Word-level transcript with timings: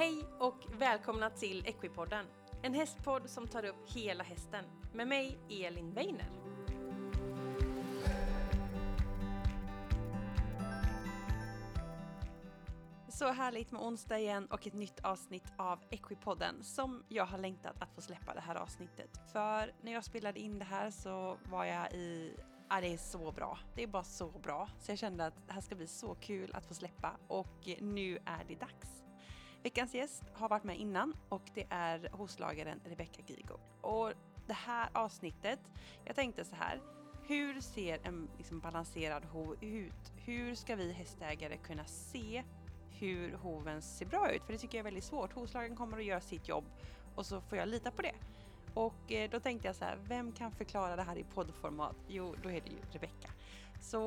Hej 0.00 0.24
och 0.38 0.56
välkomna 0.78 1.30
till 1.30 1.66
Equipodden. 1.66 2.26
En 2.62 2.74
hästpodd 2.74 3.30
som 3.30 3.48
tar 3.48 3.64
upp 3.64 3.76
hela 3.86 4.24
hästen. 4.24 4.64
Med 4.94 5.08
mig, 5.08 5.38
Elin 5.50 5.94
Weiner. 5.94 6.30
Så 13.08 13.32
härligt 13.32 13.72
med 13.72 13.80
onsdag 13.80 14.18
igen 14.18 14.46
och 14.46 14.66
ett 14.66 14.74
nytt 14.74 15.00
avsnitt 15.00 15.52
av 15.56 15.78
Equipodden 15.90 16.64
som 16.64 17.04
jag 17.08 17.26
har 17.26 17.38
längtat 17.38 17.82
att 17.82 17.94
få 17.94 18.00
släppa 18.00 18.34
det 18.34 18.40
här 18.40 18.54
avsnittet. 18.54 19.10
För 19.32 19.72
när 19.82 19.92
jag 19.92 20.04
spelade 20.04 20.40
in 20.40 20.58
det 20.58 20.64
här 20.64 20.90
så 20.90 21.38
var 21.50 21.64
jag 21.64 21.92
i 21.92 22.36
Ja, 22.68 22.80
det 22.80 22.92
är 22.92 22.98
så 22.98 23.32
bra. 23.32 23.58
Det 23.74 23.82
är 23.82 23.86
bara 23.86 24.04
så 24.04 24.28
bra. 24.28 24.68
Så 24.78 24.92
jag 24.92 24.98
kände 24.98 25.26
att 25.26 25.46
det 25.46 25.52
här 25.52 25.60
ska 25.60 25.74
bli 25.74 25.86
så 25.86 26.14
kul 26.14 26.50
att 26.54 26.66
få 26.66 26.74
släppa 26.74 27.16
och 27.28 27.68
nu 27.80 28.18
är 28.24 28.44
det 28.48 28.60
dags. 28.60 29.00
Veckans 29.62 29.94
gäst 29.94 30.22
har 30.32 30.48
varit 30.48 30.64
med 30.64 30.78
innan 30.78 31.14
och 31.28 31.42
det 31.54 31.66
är 31.70 32.08
hovslagaren 32.12 32.80
Rebecca 32.84 33.22
Gigo. 33.26 33.58
Och 33.80 34.12
det 34.46 34.52
här 34.52 34.88
avsnittet, 34.92 35.60
jag 36.04 36.16
tänkte 36.16 36.44
så 36.44 36.56
här. 36.56 36.80
Hur 37.26 37.60
ser 37.60 37.98
en 38.02 38.28
liksom 38.38 38.60
balanserad 38.60 39.24
hov 39.24 39.56
ut? 39.60 40.12
Hur 40.16 40.54
ska 40.54 40.76
vi 40.76 40.92
hästägare 40.92 41.56
kunna 41.56 41.84
se 41.84 42.44
hur 42.90 43.32
hoven 43.32 43.82
ser 43.82 44.06
bra 44.06 44.32
ut? 44.32 44.42
För 44.44 44.52
det 44.52 44.58
tycker 44.58 44.78
jag 44.78 44.82
är 44.82 44.84
väldigt 44.84 45.04
svårt. 45.04 45.32
Hovslagaren 45.32 45.76
kommer 45.76 45.98
att 45.98 46.04
göra 46.04 46.20
sitt 46.20 46.48
jobb 46.48 46.64
och 47.14 47.26
så 47.26 47.40
får 47.40 47.58
jag 47.58 47.68
lita 47.68 47.90
på 47.90 48.02
det. 48.02 48.14
Och 48.74 49.12
eh, 49.12 49.30
då 49.30 49.40
tänkte 49.40 49.68
jag 49.68 49.76
så 49.76 49.84
här, 49.84 49.98
vem 50.02 50.32
kan 50.32 50.52
förklara 50.52 50.96
det 50.96 51.02
här 51.02 51.16
i 51.16 51.24
poddformat? 51.24 51.96
Jo, 52.08 52.34
då 52.42 52.48
är 52.48 52.60
det 52.60 52.70
ju 52.70 52.78
Rebecka. 52.92 53.30
Så 53.80 53.98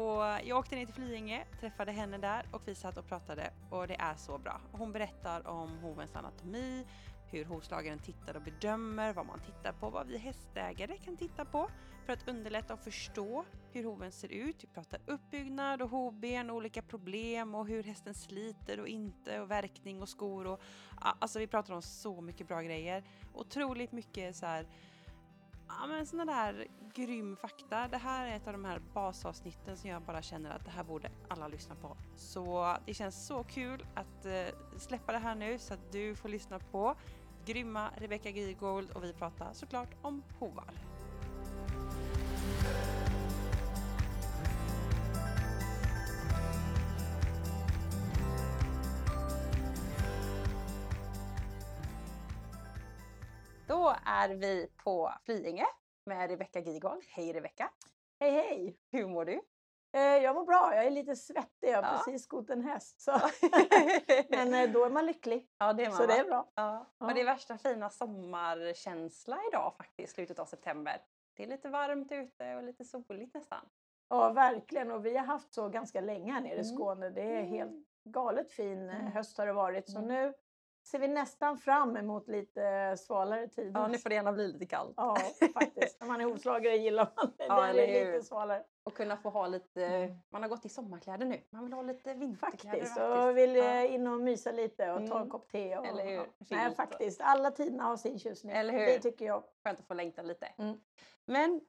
jag 0.43 0.57
åkte 0.57 0.75
ner 0.75 0.85
till 0.85 0.95
Flyinge, 0.95 1.45
träffade 1.59 1.91
henne 1.91 2.17
där 2.17 2.45
och 2.51 2.61
vi 2.65 2.75
satt 2.75 2.97
och 2.97 3.07
pratade 3.07 3.53
och 3.69 3.87
det 3.87 3.95
är 3.95 4.15
så 4.15 4.37
bra. 4.37 4.61
Hon 4.71 4.91
berättar 4.91 5.47
om 5.47 5.77
hovens 5.77 6.15
anatomi, 6.15 6.85
hur 7.31 7.45
hovslagaren 7.45 7.99
tittar 7.99 8.35
och 8.35 8.41
bedömer, 8.41 9.13
vad 9.13 9.25
man 9.25 9.39
tittar 9.39 9.71
på, 9.71 9.89
vad 9.89 10.07
vi 10.07 10.17
hästägare 10.17 10.97
kan 10.97 11.17
titta 11.17 11.45
på 11.45 11.69
för 12.05 12.13
att 12.13 12.27
underlätta 12.27 12.73
och 12.73 12.79
förstå 12.79 13.45
hur 13.71 13.83
hoven 13.83 14.11
ser 14.11 14.31
ut. 14.31 14.63
Vi 14.63 14.67
pratar 14.67 14.99
uppbyggnad 15.05 15.81
och 15.81 15.89
hovben 15.89 16.49
och 16.49 16.55
olika 16.55 16.81
problem 16.81 17.55
och 17.55 17.67
hur 17.67 17.83
hästen 17.83 18.13
sliter 18.13 18.79
och 18.79 18.87
inte 18.87 19.41
och 19.41 19.51
verkning 19.51 20.01
och 20.01 20.09
skor 20.09 20.47
och 20.47 20.61
alltså 20.97 21.39
vi 21.39 21.47
pratar 21.47 21.73
om 21.73 21.81
så 21.81 22.21
mycket 22.21 22.47
bra 22.47 22.61
grejer. 22.61 23.03
Otroligt 23.33 23.91
mycket 23.91 24.35
så 24.35 24.45
här 24.45 24.67
ja, 25.79 25.87
men 25.87 26.05
sådana 26.05 26.33
där 26.33 26.67
grym 26.93 27.37
fakta. 27.37 27.87
Det 27.87 27.97
här 27.97 28.27
är 28.27 28.35
ett 28.35 28.47
av 28.47 28.53
de 28.53 28.65
här 28.65 28.81
basavsnitten 28.93 29.77
som 29.77 29.89
jag 29.89 30.01
bara 30.01 30.21
känner 30.21 30.49
att 30.49 30.65
det 30.65 30.71
här 30.71 30.83
borde 30.83 31.11
alla 31.27 31.47
lyssna 31.47 31.75
på. 31.75 31.97
Så 32.15 32.77
det 32.85 32.93
känns 32.93 33.27
så 33.27 33.43
kul 33.43 33.85
att 33.93 34.25
eh, 34.25 34.77
släppa 34.77 35.11
det 35.11 35.17
här 35.17 35.35
nu 35.35 35.59
så 35.59 35.73
att 35.73 35.91
du 35.91 36.15
får 36.15 36.29
lyssna 36.29 36.59
på 36.59 36.95
grymma 37.45 37.89
Rebecca 37.97 38.29
Gigold 38.29 38.91
och 38.91 39.03
vi 39.03 39.13
pratar 39.13 39.53
såklart 39.53 39.89
om 40.01 40.23
hovar. 40.39 40.73
Då 53.73 53.95
är 54.05 54.29
vi 54.29 54.67
på 54.83 55.13
Flyinge 55.25 55.65
med 56.05 56.29
Rebecca 56.29 56.59
Gigold. 56.59 57.03
Hej 57.07 57.33
Rebecca! 57.33 57.69
Hej 58.19 58.31
hej! 58.31 58.77
Hur 58.91 59.07
mår 59.07 59.25
du? 59.25 59.41
Eh, 59.93 60.01
jag 60.01 60.35
mår 60.35 60.45
bra, 60.45 60.75
jag 60.75 60.85
är 60.85 60.91
lite 60.91 61.15
svettig, 61.15 61.69
jag 61.69 61.81
har 61.83 61.91
Ja. 61.93 61.97
precis 62.05 62.23
skott 62.23 62.49
en 62.49 62.61
häst. 62.61 63.01
Så. 63.01 63.11
Men 64.29 64.53
eh, 64.53 64.71
då 64.71 64.85
är 64.85 64.89
man 64.89 65.05
lycklig, 65.05 65.47
ja, 65.57 65.73
det 65.73 65.83
är 65.85 65.89
man, 65.89 65.97
så 65.97 66.05
det 66.05 66.13
är 66.17 66.23
bra. 66.25 66.51
Ja. 66.55 66.87
Ja. 66.99 67.05
Och 67.07 67.13
det 67.13 67.21
är 67.21 67.25
värsta 67.25 67.57
fina 67.57 67.89
sommarkänsla 67.89 69.39
idag 69.51 69.73
faktiskt, 69.77 70.15
slutet 70.15 70.39
av 70.39 70.45
september. 70.45 71.01
Det 71.37 71.43
är 71.43 71.47
lite 71.47 71.69
varmt 71.69 72.11
ute 72.11 72.55
och 72.55 72.63
lite 72.63 72.85
soligt 72.85 73.33
nästan. 73.33 73.65
Ja, 74.09 74.29
verkligen. 74.33 74.91
Och 74.91 75.05
vi 75.05 75.17
har 75.17 75.25
haft 75.25 75.53
så 75.53 75.69
ganska 75.69 76.01
länge 76.01 76.31
här 76.33 76.41
nere 76.41 76.51
i 76.55 76.59
Mm. 76.59 76.75
Skåne. 76.75 77.09
Det 77.09 77.21
är 77.21 77.43
helt 77.43 77.71
Mm. 77.71 77.85
galet 78.03 78.51
fin 78.51 78.89
eh, 78.89 78.99
Mm. 78.99 79.11
höst 79.11 79.37
har 79.37 79.45
det 79.45 79.53
varit. 79.53 79.89
Så 79.91 79.97
Mm. 79.97 80.07
nu 80.07 80.33
ser 80.83 80.99
vi 80.99 81.07
nästan 81.07 81.57
fram 81.57 81.97
emot 81.97 82.27
lite 82.27 82.95
svalare 82.97 83.47
tider. 83.47 83.79
Ja, 83.81 83.87
nu 83.87 83.97
får 83.97 84.09
det 84.09 84.15
gärna 84.15 84.31
bli 84.33 84.47
lite 84.47 84.65
kallt. 84.65 84.93
Ja, 84.97 85.17
faktiskt. 85.53 85.99
När 85.99 86.07
man 86.07 86.21
är 86.21 86.25
hovslagare 86.25 86.75
gillar 86.75 87.11
man 87.15 87.33
det. 87.37 87.45
Ja, 87.45 87.67
eller 87.67 87.83
är 87.83 88.11
lite 88.13 88.25
svalare. 88.25 88.63
Och 88.83 88.93
kunna 88.93 89.17
få 89.17 89.29
ha 89.29 89.47
lite, 89.47 89.85
Mm. 89.85 90.15
man 90.29 90.41
har 90.41 90.49
gått 90.49 90.65
i 90.65 90.69
sommarkläder 90.69 91.25
nu. 91.25 91.41
Man 91.49 91.63
vill 91.63 91.73
ha 91.73 91.81
lite 91.81 92.13
vinterkläder 92.13 92.79
Faktiskt. 92.79 92.97
Och 92.97 93.37
vill 93.37 93.55
Ja. 93.55 93.63
eh, 93.63 93.93
in 93.93 94.07
och 94.07 94.19
mysa 94.21 94.51
lite 94.51 94.91
och 94.91 94.97
ta 94.97 95.03
en 95.15 95.17
Mm. 95.17 95.29
kopp 95.29 95.51
te. 95.51 95.77
Och, 95.77 95.85
Eller 95.85 96.03
hur? 96.05 96.11
ja. 96.13 96.23
Filt 96.37 96.51
Nej, 96.51 96.67
och- 96.69 96.75
faktiskt. 96.75 97.21
Alla 97.21 97.51
tiderna 97.51 97.83
har 97.83 97.97
sin 97.97 98.19
tjusning. 98.19 98.51
Eller 98.55 98.73
hur? 98.73 98.79
Det 98.85 98.99
tycker 98.99 99.25
jag. 99.25 99.43
Skönt 99.63 99.79
att 99.79 99.87
få 99.87 99.93
längta 99.93 100.21
lite. 100.21 100.45
Mm. 100.57 100.77
Men 101.25 101.61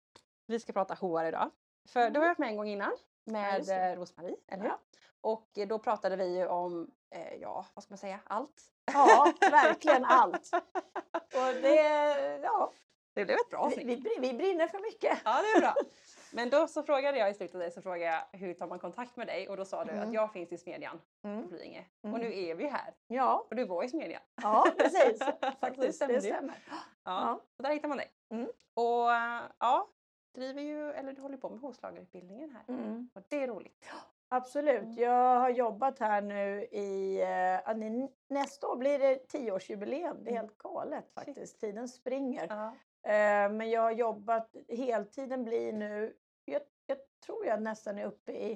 vi 0.46 0.60
ska 0.60 0.72
prata 0.72 0.94
hovar 0.94 1.25
idag. 1.25 1.50
För 1.88 2.10
du 2.10 2.20
har 2.20 2.26
varit 2.26 2.38
med 2.38 2.48
en 2.48 2.56
gång 2.56 2.69
innan 2.69 2.92
med 3.25 3.64
det. 3.66 3.75
eh, 3.91 3.96
Rosmarie, 3.96 4.36
eller 4.48 4.62
hur? 4.62 4.69
Ja. 4.70 4.78
Och 5.20 5.48
då 5.69 5.78
pratade 5.78 6.16
vi 6.16 6.38
ju 6.38 6.46
om, 6.46 6.91
eh, 7.10 7.34
ja 7.34 7.66
vad 7.75 7.82
ska 7.84 7.92
man 7.92 7.98
säga, 7.98 8.20
allt. 8.25 8.62
Ja, 8.93 9.33
verkligen 9.41 10.05
allt. 10.05 10.50
Och 11.12 11.55
det, 11.62 12.41
ja, 12.43 12.72
Det 13.15 13.25
blev 13.25 13.37
ett 13.37 13.50
bra 13.50 13.59
vi, 13.59 13.67
avsnitt. 13.67 13.87
vi, 13.87 13.97
brin- 13.97 14.21
vi 14.21 14.33
brinner 14.34 14.67
för 14.69 14.78
mycket. 14.78 15.19
Ja, 15.25 15.43
det 15.43 15.49
är 15.49 15.61
bra. 15.61 15.75
Men 16.33 16.50
då 16.50 16.67
så 16.67 16.83
frågade 16.83 17.19
jag 17.19 17.31
i 17.31 17.34
slutet 17.34 17.55
av 17.55 17.61
det 17.61 17.71
så 17.71 17.83
frågade 17.83 18.05
jag 18.33 18.39
hur 18.39 18.55
tar 18.55 18.67
man 18.67 18.78
kontakt 18.78 19.17
med 19.17 19.27
dig 19.27 19.49
och 19.49 19.56
då 19.56 19.65
sa 19.65 19.84
du 19.84 19.91
Mm. 19.91 20.09
att 20.09 20.15
jag 20.15 20.33
finns 20.33 20.53
i 20.53 20.59
Smedjan 20.59 21.00
på 21.23 21.28
Mm. 21.28 21.49
Flyinge. 21.49 21.84
Mm. 22.05 22.15
Och 22.15 22.21
nu 22.21 22.39
är 22.39 22.55
vi 22.55 22.67
här 22.67 22.94
Ja, 23.06 23.47
och 23.50 23.56
du 23.56 23.65
var 23.65 23.83
i 23.84 23.89
Smedjan. 23.89 24.23
ja 24.43 24.67
precis. 24.78 25.19
Så 25.25 25.25
det 25.41 25.53
Faktiskt, 25.61 25.97
stämde 25.97 26.15
det 26.15 26.21
stämmer. 26.21 26.55
Ja, 26.71 26.77
Ja. 27.05 27.41
så 27.56 27.62
där 27.62 27.71
hittar 27.71 27.89
man 27.89 27.97
dig. 27.99 28.11
Mm. 28.31 28.44
Och 28.75 29.11
ja, 29.59 29.89
driver 30.34 30.62
ju, 30.62 30.91
eller 30.93 31.12
du 31.12 31.23
håller 31.23 31.37
på 31.37 31.50
med 31.50 31.61
hovslagarutbildningen 31.61 32.50
här. 32.50 32.75
Mm. 32.75 33.11
Och 33.15 33.23
det 33.28 33.43
är 33.43 33.47
roligt. 33.49 33.84
Absolut. 34.37 34.83
Mm. 34.83 34.95
Jag 34.99 35.41
har 35.41 35.50
jobbat 35.50 35.99
här 35.99 36.21
nu 36.22 36.65
i... 36.65 37.17
det- 37.77 38.09
Nästa 38.28 38.69
år 38.69 38.77
blir 38.77 38.99
det 38.99 39.28
tioårsjubileum. 39.28 40.17
Det 40.25 40.31
är 40.31 40.33
Mm. 40.33 40.41
helt 40.43 40.59
galet 40.59 41.11
faktiskt. 41.11 41.61
Tiden 41.61 41.89
springer. 41.89 42.47
Ja. 42.49 42.67
Eh, 43.11 43.50
Men 43.53 43.71
jag 43.71 43.81
har 43.81 43.91
jobbat... 43.91 44.55
Heltiden 44.69 45.44
blir 45.44 45.73
nu... 45.73 46.17
Jag, 46.44 46.62
jag 46.87 46.99
tror 47.27 47.47
jag 47.47 47.62
nästan 47.62 47.99
är 47.99 48.05
uppe 48.06 48.33
i... 48.33 48.53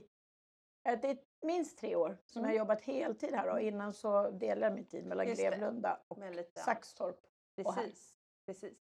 eh, 0.89 1.01
Det 1.01 1.09
är 1.11 1.19
minst 1.43 1.79
tre 1.79 1.97
år 1.97 2.19
som 2.27 2.43
jag 2.43 2.49
har 2.49 2.53
Mm. 2.55 2.59
jobbat 2.59 2.81
heltid 2.81 3.35
här. 3.35 3.49
Och 3.49 3.61
innan 3.61 3.93
så 3.93 4.31
delade 4.31 4.67
jag 4.67 4.75
min 4.75 4.87
tid 4.87 5.07
mellan 5.07 5.27
Just. 5.29 5.41
Grevlunda 5.43 6.01
och. 6.09 6.19
Saxtorp. 6.65 7.21
och 7.65 7.75
här. 7.75 7.83
Precis. 7.83 8.15
Precis. 8.47 8.79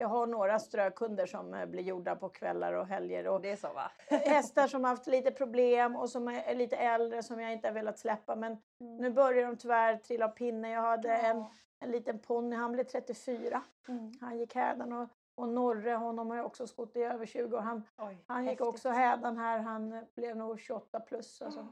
Jag 0.00 0.08
har 0.08 0.26
några 0.26 0.58
strökunder 0.58 1.26
som 1.26 1.54
eh, 1.54 1.66
blir 1.66 1.82
gjorda 1.82 2.16
på 2.16 2.28
kvällar 2.28 2.72
och 2.72 2.86
helger. 2.86 3.28
Och 3.28 3.40
Det 3.40 3.50
är 3.50 3.56
så 3.56 3.72
va? 3.72 3.90
hästar 4.08 4.66
som 4.66 4.84
har 4.84 4.90
haft 4.90 5.06
lite 5.06 5.30
problem 5.30 5.96
och 5.96 6.10
som 6.10 6.28
är 6.28 6.54
lite 6.54 6.76
äldre 6.76 7.22
som 7.22 7.40
jag 7.40 7.52
inte 7.52 7.68
har 7.68 7.74
velat 7.74 7.98
släppa. 7.98 8.36
Men 8.36 8.56
nu 8.78 9.10
börjar 9.10 9.46
de 9.46 9.56
tyvärr 9.56 9.96
trilla 9.96 10.24
av 10.24 10.28
pinne. 10.28 10.70
Jag 10.70 10.82
hade 10.82 11.12
en, 11.12 11.44
en 11.80 11.90
liten 11.90 12.18
ponny, 12.18 12.56
han 12.56 12.72
blev 12.72 12.84
34. 12.84 13.62
Mm. 13.88 14.12
Han 14.20 14.38
gick 14.38 14.54
hädan 14.54 14.92
och, 14.92 15.08
och 15.34 15.48
Norre, 15.48 15.90
honom 15.90 16.30
har 16.30 16.36
jag 16.36 16.46
också 16.46 16.66
skott 16.66 16.96
i 16.96 17.02
över 17.02 17.26
20 17.26 17.56
år. 17.56 17.60
Han, 17.60 17.82
Oj, 17.98 18.24
han 18.26 18.42
gick 18.42 18.50
häftigt. 18.50 18.66
också 18.66 18.88
hädan 18.88 19.36
här, 19.36 19.58
han 19.58 20.06
blev 20.14 20.36
nog 20.36 20.60
28 20.60 21.00
plus. 21.00 21.42
Alltså. 21.42 21.68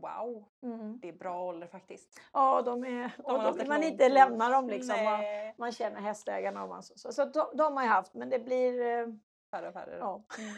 Wow, 0.00 0.44
Mm. 0.62 0.98
det 1.00 1.08
är 1.08 1.12
bra 1.12 1.42
ålder 1.44 1.66
faktiskt. 1.66 2.20
Ja, 2.32 2.62
de 2.62 2.84
är, 2.84 3.12
har 3.24 3.34
och 3.36 3.42
då 3.42 3.52
vill 3.52 3.68
man 3.68 3.82
inte 3.82 4.08
lämna 4.08 4.48
dem 4.50 4.68
liksom. 4.68 5.04
Man, 5.04 5.20
Nej. 5.20 5.54
man 5.58 5.72
känner 5.72 6.00
hästägarna 6.00 6.62
och 6.62 6.68
man 6.68 6.82
så. 6.82 6.98
Så, 6.98 7.12
så 7.12 7.24
de, 7.24 7.50
de 7.56 7.76
har 7.76 7.82
jag 7.84 7.90
haft, 7.90 8.14
men 8.14 8.30
det 8.30 8.38
blir, 8.38 8.80
eh, 8.82 9.06
Färre 9.50 9.68
och 9.68 9.72
färre. 9.74 9.96
ja, 10.00 10.24
Mm. 10.38 10.54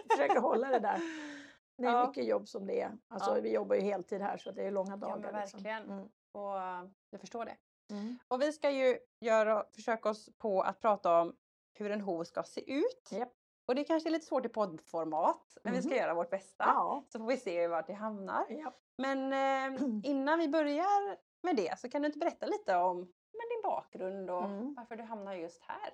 försöker 0.10 0.40
hålla 0.40 0.68
det 0.68 0.78
där. 0.78 1.00
Det 1.76 1.84
är 1.86 1.92
Ja. 1.92 2.06
mycket 2.06 2.24
jobb 2.26 2.48
som 2.48 2.66
det 2.66 2.80
är. 2.80 2.92
Alltså, 3.08 3.34
Ja. 3.36 3.40
Vi 3.40 3.52
jobbar 3.54 3.76
ju 3.76 3.82
heltid 3.82 4.20
här 4.20 4.36
så 4.36 4.50
det 4.52 4.62
är 4.66 4.70
långa 4.70 4.96
dagar. 4.96 5.16
men 5.18 5.32
verkligen. 5.32 5.78
Liksom. 5.82 5.94
Mm. 5.98 6.08
Och 6.32 6.58
eh, 6.58 6.84
jag 7.10 7.20
förstår 7.20 7.44
det. 7.44 7.56
Mm. 7.90 8.18
Och 8.28 8.42
vi 8.42 8.52
ska 8.52 8.70
ju 8.70 8.98
göra, 9.20 9.64
försöka 9.74 10.08
oss 10.08 10.28
på 10.38 10.62
att 10.62 10.80
prata 10.80 11.20
om 11.20 11.36
hur 11.72 11.90
en 11.90 12.00
hov 12.00 12.24
ska 12.24 12.42
se 12.42 12.72
ut. 12.74 13.08
Japp. 13.12 13.32
Och 13.66 13.74
det 13.74 13.84
kanske 13.84 14.08
är 14.08 14.10
lite 14.10 14.26
svårt 14.26 14.46
i 14.46 14.48
poddformat, 14.48 15.58
men 15.62 15.72
vi 15.72 15.82
ska 15.82 15.90
Mhm. 15.90 15.98
göra 15.98 16.14
vårt 16.14 16.30
bästa. 16.30 16.64
Ja. 16.66 17.04
Så 17.08 17.18
får 17.18 17.26
vi 17.26 17.36
se 17.36 17.68
vart 17.68 17.86
det 17.86 17.92
hamnar. 17.92 18.46
Ja. 18.48 18.72
Men 18.98 19.32
eh, 19.32 19.82
innan 20.04 20.38
vi 20.38 20.48
börjar 20.48 21.16
med 21.42 21.56
det 21.56 21.78
så 21.78 21.88
kan 21.88 22.02
du 22.02 22.06
inte 22.06 22.18
berätta 22.18 22.46
lite 22.46 22.76
om 22.76 22.96
men 22.98 23.48
din 23.50 23.62
bakgrund 23.64 24.30
och 24.30 24.44
Mm. 24.44 24.74
varför 24.74 24.96
du 24.96 25.02
hamnar 25.02 25.34
just 25.34 25.62
här? 25.62 25.90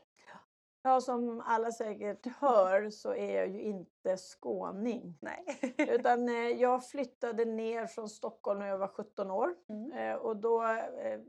ja, 0.82 1.00
som 1.00 1.42
alla 1.46 1.70
säkert 1.72 2.26
hör 2.26 2.90
så 2.90 3.14
är 3.14 3.36
jag 3.36 3.48
ju 3.48 3.60
inte 3.60 4.16
skåning. 4.16 5.18
Nej. 5.20 5.44
Utan 5.78 6.28
eh, 6.28 6.34
jag 6.34 6.88
flyttade 6.88 7.44
ner 7.44 7.86
från 7.86 8.08
Stockholm 8.08 8.58
när 8.58 8.66
jag 8.66 8.78
var 8.78 8.88
17 8.88 9.30
år. 9.30 9.54
Mm. 9.68 9.92
Eh, 9.92 10.14
och 10.16 10.36
då 10.36 10.62
eh, 10.64 11.20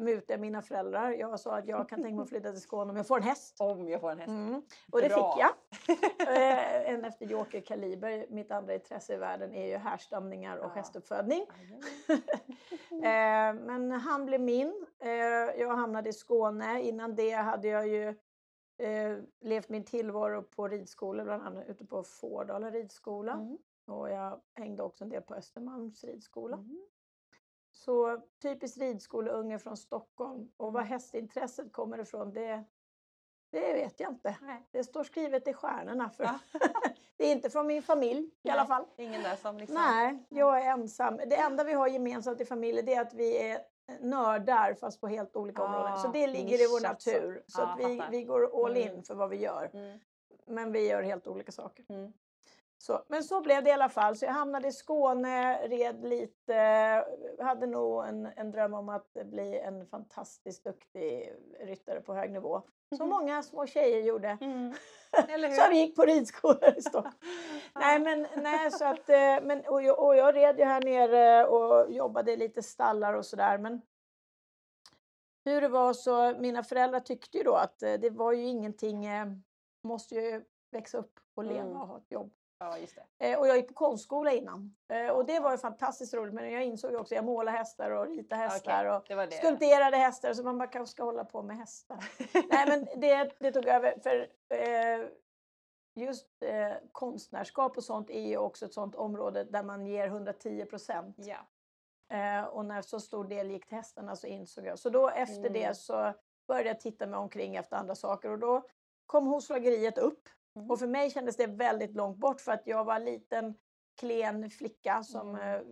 mutade 0.00 0.38
mina 0.38 0.62
föräldrar. 0.62 1.10
Jag 1.10 1.40
sa 1.40 1.56
att 1.58 1.66
jag 1.68 1.88
kan 1.88 2.02
tänka 2.02 2.16
mig 2.16 2.22
att 2.22 2.28
flytta 2.28 2.52
till 2.52 2.60
Skåne 2.60 2.90
om 2.90 2.96
jag 2.96 3.06
får 3.06 3.16
en 3.16 3.22
häst. 3.22 3.56
Om 3.60 3.88
jag 3.88 4.00
får 4.00 4.10
en 4.10 4.18
häst. 4.18 4.28
Mm. 4.28 4.62
Och 4.92 5.00
det 5.00 5.08
Bra. 5.08 5.32
fick 5.34 5.42
jag. 5.42 5.52
Eh, 6.28 6.90
en 6.90 7.04
efter 7.04 7.26
Joker 7.26 7.60
Kaliber. 7.60 8.26
Mitt 8.30 8.50
andra 8.50 8.74
intresse 8.74 9.14
i 9.14 9.16
världen 9.16 9.54
är 9.54 9.66
ju 9.68 9.76
härstamningar 9.76 10.56
och 10.56 10.64
Ja. 10.64 10.74
hästuppfödning. 10.74 11.46
Eh, 12.92 13.54
men 13.54 13.90
han 13.92 14.26
blev 14.26 14.40
min. 14.40 14.86
Eh, 15.00 15.10
jag 15.60 15.76
hamnade 15.76 16.08
i 16.10 16.12
Skåne. 16.12 16.82
Innan 16.82 17.14
det 17.14 17.30
hade 17.30 17.68
jag 17.68 17.88
ju 17.88 18.14
levt 19.40 19.68
min 19.68 19.84
tillvaro 19.84 20.42
på 20.42 20.68
ridskolor, 20.68 21.24
bland 21.24 21.42
annat 21.42 21.68
ute 21.68 21.84
på 21.86 22.02
Fårdala 22.02 22.70
ridskola. 22.70 23.32
Mm. 23.32 23.58
Och 23.86 24.10
jag 24.10 24.40
hängde 24.54 24.82
också 24.82 25.04
en 25.04 25.10
del 25.10 25.22
på 25.22 25.34
Östermalms 25.34 26.04
ridskola. 26.04 26.56
Mm. 26.56 26.86
Så 27.84 28.20
typiskt 28.42 28.78
ridskoleunge 28.78 29.58
från 29.58 29.76
Stockholm. 29.76 30.48
Och 30.56 30.72
var 30.72 30.80
Mm. 30.80 30.90
hästintresset 30.92 31.72
kommer 31.72 31.98
ifrån, 32.00 32.32
det, 32.32 32.64
det 33.50 33.72
vet 33.74 34.00
jag 34.00 34.10
inte. 34.12 34.36
Nej. 34.42 34.68
Det 34.70 34.84
står 34.84 35.04
skrivet 35.04 35.48
i 35.48 35.52
stjärnorna. 35.54 36.10
För 36.10 36.24
Ja. 36.24 36.38
det 37.16 37.24
är 37.24 37.32
inte 37.32 37.50
från 37.50 37.66
min 37.66 37.82
familj 37.82 38.30
i 38.42 38.50
alla 38.50 38.66
fall. 38.66 38.84
Ingen 38.96 39.22
där 39.22 39.36
som 39.36 39.56
liksom... 39.58 39.74
Nej, 39.74 40.26
jag 40.28 40.60
är 40.66 40.70
ensam. 40.70 41.16
Det 41.16 41.36
enda 41.36 41.64
vi 41.64 41.72
har 41.72 41.88
gemensamt 41.88 42.40
i 42.40 42.44
familjen 42.44 42.88
är 42.88 43.00
att 43.00 43.14
vi 43.14 43.50
är 43.50 43.58
nördar 44.00 44.74
fast 44.74 45.00
på 45.00 45.08
helt 45.08 45.36
olika 45.36 45.62
områden. 45.64 45.98
Så 45.98 46.08
Ah, 46.08 46.12
det 46.12 46.26
ligger 46.26 46.60
i 46.64 46.66
vår 46.66 46.80
natur. 46.88 47.44
Så 47.46 47.62
att 47.62 47.78
vi, 47.78 47.98
fattar. 47.98 48.10
vi 48.10 48.24
går 48.24 48.64
all 48.66 48.76
in 48.76 48.88
Mm. 48.88 49.02
för 49.02 49.14
vad 49.14 49.30
vi 49.30 49.36
gör. 49.36 49.70
Mm. 49.72 49.98
Men 50.46 50.72
vi 50.72 50.88
gör 50.88 51.02
helt 51.02 51.26
olika 51.26 51.52
saker. 51.52 51.84
Mm. 51.88 52.12
Så, 52.82 53.04
men 53.08 53.24
så 53.24 53.40
blev 53.40 53.64
det 53.64 53.70
i 53.70 53.72
alla 53.72 53.88
fall. 53.88 54.16
Så 54.16 54.24
jag 54.24 54.32
hamnade 54.32 54.68
i 54.68 54.72
Skåne, 54.72 55.68
red 55.68 56.04
lite, 56.04 56.54
hade 57.40 57.66
nog 57.66 58.04
en, 58.06 58.26
en 58.36 58.50
dröm 58.50 58.74
om 58.74 58.88
att 58.88 59.12
bli 59.24 59.58
en 59.58 59.86
fantastiskt 59.86 60.64
duktig 60.64 61.32
ryttare 61.60 62.00
på 62.00 62.14
hög 62.14 62.30
nivå. 62.32 62.62
Som 62.96 63.08
Mhm. 63.08 63.16
många 63.18 63.42
små 63.42 63.66
tjejer 63.66 64.02
gjorde. 64.02 64.38
Mm. 64.40 64.74
Som 65.66 65.74
gick 65.74 65.96
på 65.96 66.02
ridskolor 66.02 66.74
i 66.76 66.82
Stockholm. 66.82 67.14
nej, 67.74 68.00
men, 68.00 68.26
nej, 68.36 68.70
så 68.70 68.84
att, 68.84 69.08
eh, 69.08 69.40
men, 69.42 69.66
och, 69.66 69.82
jag, 69.82 69.98
och 70.04 70.16
jag 70.16 70.34
red 70.36 70.58
ju 70.58 70.64
här 70.64 70.80
nere 70.80 71.46
och 71.46 71.92
jobbade 71.92 72.32
i 72.32 72.36
lite 72.36 72.62
stallar 72.62 73.14
och 73.14 73.26
sådär. 73.26 73.58
Men 73.58 73.82
hur 75.44 75.60
det 75.60 75.68
var 75.68 75.92
så, 75.92 76.38
mina 76.38 76.62
föräldrar 76.62 77.00
tyckte 77.00 77.38
ju 77.38 77.44
då 77.44 77.54
att 77.54 77.82
eh, 77.82 77.92
det 77.94 78.10
var 78.10 78.32
ju 78.32 78.42
ingenting, 78.46 79.04
eh, 79.06 79.26
måste 79.84 80.14
ju 80.14 80.44
växa 80.70 80.98
upp 80.98 81.20
och 81.34 81.44
leva 81.44 81.60
Mm. 81.60 81.80
och 81.80 81.88
ha 81.88 81.98
ett 81.98 82.10
jobb. 82.10 82.32
Ja, 82.64 82.78
just 82.78 82.98
det. 83.18 83.32
Eh, 83.32 83.38
och 83.38 83.48
jag 83.48 83.56
gick 83.56 83.68
på 83.68 83.74
konstskola 83.74 84.32
innan. 84.32 84.76
Eh, 84.88 85.08
och 85.08 85.26
det 85.26 85.40
var 85.40 85.50
ju 85.52 85.58
fantastiskt 85.58 86.14
roligt. 86.14 86.34
Men 86.34 86.50
jag 86.52 86.64
insåg 86.64 86.94
också, 86.94 87.14
jag 87.14 87.24
målar 87.24 87.52
hästar 87.52 87.90
och 87.90 88.06
ritar 88.06 88.36
hästar. 88.36 88.86
Okej, 88.96 89.16
Och 89.16 89.22
det 89.22 89.26
det. 89.26 89.36
skulpterade 89.36 89.96
hästar. 89.96 90.34
Så 90.34 90.42
man 90.42 90.58
bara 90.58 90.68
kanske 90.68 90.92
ska 90.92 91.04
hålla 91.04 91.24
på 91.24 91.42
med 91.42 91.56
hästar. 91.56 92.04
Nej 92.50 92.66
men 92.68 93.00
det, 93.00 93.32
det 93.38 93.52
tog 93.52 93.66
över. 93.66 93.98
För 94.02 94.28
eh, 94.48 95.06
just 95.94 96.26
eh, 96.42 96.72
konstnärskap 96.92 97.76
och 97.76 97.84
sånt 97.84 98.10
är 98.10 98.20
ju 98.28 98.36
också 98.36 98.66
ett 98.66 98.74
sånt 98.74 98.94
område 98.94 99.44
där 99.44 99.62
man 99.62 99.86
ger 99.86 100.06
110 100.06 100.64
procent. 100.64 101.16
Ja. 101.18 101.36
Eh, 102.16 102.44
och 102.44 102.64
när 102.64 102.82
så 102.82 103.00
stor 103.00 103.24
del 103.24 103.50
gick 103.50 103.66
till 103.66 103.76
hästarna 103.76 104.16
så 104.16 104.26
insåg 104.26 104.66
jag. 104.66 104.78
Så 104.78 104.90
då 104.90 105.08
efter 105.10 105.38
Mm. 105.46 105.52
det 105.52 105.76
så 105.76 106.12
började 106.48 106.68
jag 106.68 106.80
titta 106.80 107.06
mig 107.06 107.18
omkring 107.18 107.56
efter 107.56 107.76
andra 107.76 107.94
saker. 107.94 108.30
Och 108.30 108.38
då 108.38 108.62
kom 109.06 109.26
hovslageriet 109.26 109.98
upp. 109.98 110.28
Mm. 110.56 110.70
Och 110.70 110.78
för 110.78 110.86
mig 110.86 111.10
kändes 111.10 111.36
det 111.36 111.46
väldigt 111.46 111.94
långt 111.94 112.18
bort 112.18 112.40
för 112.40 112.52
att 112.52 112.66
jag 112.66 112.84
var 112.84 112.96
en 112.96 113.04
liten 113.04 113.54
klen 114.00 114.50
flicka 114.50 115.02
som 115.02 115.28
Mm. 115.34 115.40
eh, 115.40 115.62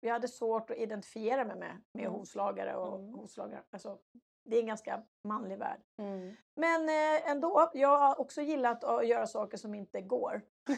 jag 0.00 0.12
hade 0.12 0.28
svårt 0.28 0.70
att 0.70 0.76
identifiera 0.76 1.44
mig 1.44 1.56
med, 1.56 1.82
med 1.92 2.04
Mm. 2.04 2.12
hovslagare 2.12 2.76
och 2.76 2.98
Mm. 3.00 3.14
hovslagare. 3.14 3.62
Alltså, 3.70 3.98
det 4.46 4.56
är 4.56 4.60
en 4.60 4.66
ganska 4.66 5.02
manlig 5.24 5.58
värld. 5.58 5.80
Mm. 5.98 6.36
Men 6.56 6.88
eh, 6.88 7.30
ändå, 7.30 7.70
jag 7.74 7.98
har 7.98 8.20
också 8.20 8.40
gillat 8.42 8.84
att 8.84 9.06
göra 9.06 9.26
saker 9.26 9.56
som 9.56 9.74
inte 9.74 10.00
går. 10.00 10.42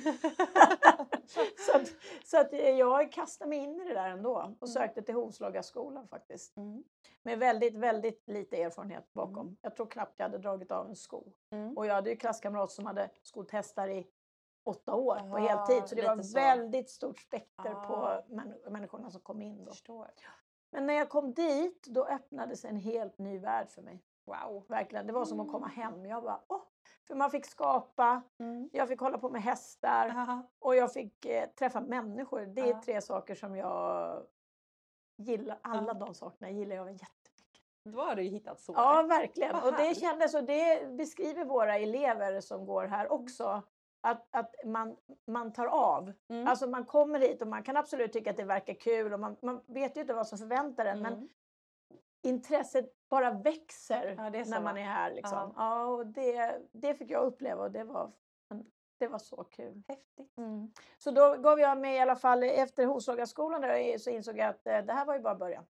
så 1.27 1.77
att, 1.77 1.89
så 2.25 2.41
att 2.41 2.53
eh, 2.53 2.71
jag 2.71 3.13
kastade 3.13 3.49
mig 3.49 3.59
in 3.59 3.81
i 3.81 3.85
det 3.85 3.95
där 3.95 4.11
ändå 4.11 4.31
och 4.35 4.45
Mm. 4.45 4.57
sökte 4.69 5.03
till 5.03 5.15
hovslagarskolan 5.15 6.09
faktiskt. 6.09 6.57
Mm. 6.57 6.85
Med 7.23 7.39
väldigt, 7.39 7.75
väldigt 7.75 8.23
lite 8.29 8.63
erfarenhet 8.63 9.13
bakom. 9.13 9.47
Mm. 9.47 9.57
Jag 9.63 9.77
tror 9.77 9.87
knappt 9.87 10.15
jag 10.17 10.25
hade 10.25 10.39
dragit 10.39 10.71
av 10.73 10.89
en 10.89 10.97
sko. 10.97 11.25
Mm. 11.51 11.77
Och 11.79 11.87
jag 11.87 11.95
hade 11.95 12.11
ju 12.11 12.17
klasskamrater 12.17 12.75
som 12.75 12.87
hade 12.87 13.11
skott 13.23 13.51
hästar 13.51 13.89
i 13.89 14.07
åtta 14.65 14.95
år 14.95 15.15
på 15.15 15.37
Aha, 15.37 15.39
heltid. 15.49 15.89
Så 15.89 15.95
det 15.95 16.03
var 16.03 16.23
så. 16.23 16.35
väldigt 16.39 16.91
stort 16.91 17.19
spekter 17.19 17.71
Ah. 17.77 17.87
på 17.87 18.25
män, 18.35 18.55
människorna 18.71 19.11
som 19.11 19.21
kom 19.21 19.43
in 19.43 19.65
då. 19.65 19.71
Förstår. 19.71 20.11
Men 20.71 20.87
när 20.87 20.95
jag 20.95 21.09
kom 21.09 21.35
dit, 21.35 21.87
då 21.87 22.05
öppnades 22.05 22.65
en 22.65 22.77
helt 22.77 23.19
ny 23.19 23.39
värld 23.39 23.69
för 23.71 23.83
mig. 23.83 24.03
Wow. 24.25 24.65
Verkligen. 24.69 25.07
Det 25.07 25.13
var 25.13 25.25
som 25.25 25.41
att 25.41 25.49
komma 25.53 25.71
Mm. 25.77 25.93
hem. 25.93 26.07
Jag 26.07 26.23
bara, 26.23 26.41
åh! 26.49 26.63
För 27.07 27.15
man 27.15 27.31
fick 27.31 27.47
skapa, 27.47 28.23
Mm. 28.39 28.71
jag 28.73 28.89
fick 28.89 29.01
hålla 29.01 29.19
på 29.19 29.29
med 29.31 29.43
hästar 29.43 30.09
Aha. 30.09 30.43
och 30.59 30.77
jag 30.77 30.93
fick 30.93 31.27
eh, 31.27 31.49
träffa 31.49 31.81
människor. 31.81 32.41
Det 32.47 32.61
är 32.61 32.67
Ja. 32.67 32.81
tre 32.85 33.01
saker 33.01 33.35
som 33.35 33.57
jag 33.57 34.23
gillar. 35.17 35.59
Alla 35.63 35.87
Ja. 35.99 36.07
de 36.07 36.15
sakerna 36.15 36.51
gillar 36.51 36.77
jag 36.77 36.87
jättemycket. 36.93 37.63
Då 37.85 38.01
har 38.01 38.15
du 38.15 38.23
ju 38.23 38.31
hittat 38.31 38.61
så. 38.61 38.73
Ja, 38.77 39.03
verkligen. 39.03 39.55
Och 39.57 39.73
det 39.73 39.95
kändes, 40.01 40.35
och 40.35 40.45
det 40.45 40.97
beskriver 40.97 41.45
våra 41.45 41.77
elever 41.79 42.41
som 42.41 42.67
går 42.67 42.85
här 42.85 43.13
också. 43.13 43.63
Att, 44.01 44.27
att 44.31 44.55
man, 44.65 44.97
man 45.27 45.53
tar 45.53 45.67
av. 45.67 46.13
Mm. 46.29 46.47
Alltså 46.47 46.67
man 46.67 46.85
kommer 46.85 47.21
hit 47.21 47.43
och 47.43 47.49
man 47.49 47.63
kan 47.63 47.77
absolut 47.77 48.13
tycka 48.13 48.31
att 48.31 48.37
det 48.37 48.45
verkar 48.45 48.75
kul 48.75 49.13
och 49.13 49.21
man, 49.21 49.37
man 49.43 49.61
vet 49.67 49.97
ju 49.97 50.01
inte 50.01 50.15
vad 50.15 50.27
som 50.27 50.39
förväntar 50.39 50.87
en. 50.87 51.03
Men 51.03 51.13
Mm. 51.13 51.29
intresset 52.23 53.09
bara 53.09 53.31
växer 53.31 54.15
Ja, 54.19 54.31
när 54.31 54.61
man 54.61 54.79
är 54.79 54.83
här. 54.85 55.11
Liksom. 55.15 55.53
Ja. 55.57 55.85
och 55.85 56.07
det, 56.07 56.61
det 56.73 56.95
fick 56.95 57.11
jag 57.11 57.23
uppleva 57.25 57.63
och 57.63 57.71
det 57.71 57.85
var, 57.85 58.13
det 58.99 59.09
var 59.09 59.19
så 59.19 59.45
kul. 59.45 59.83
Häftigt. 59.89 60.33
Så 60.99 61.11
då 61.11 61.37
gav 61.37 61.61
jag 61.61 61.79
mig 61.79 61.97
i 61.97 62.01
alla 62.01 62.17
fall, 62.17 62.43
efter 62.43 62.87
Hovslagarskolan 62.87 63.61
där, 63.61 63.99
så 63.99 64.11
insåg 64.11 64.39
jag 64.39 64.49
att 64.49 64.67
eh, 64.67 64.79
det 64.79 64.93
här 64.93 65.05
var 65.05 65.15
ju 65.15 65.21
bara 65.21 65.35
början. 65.35 65.65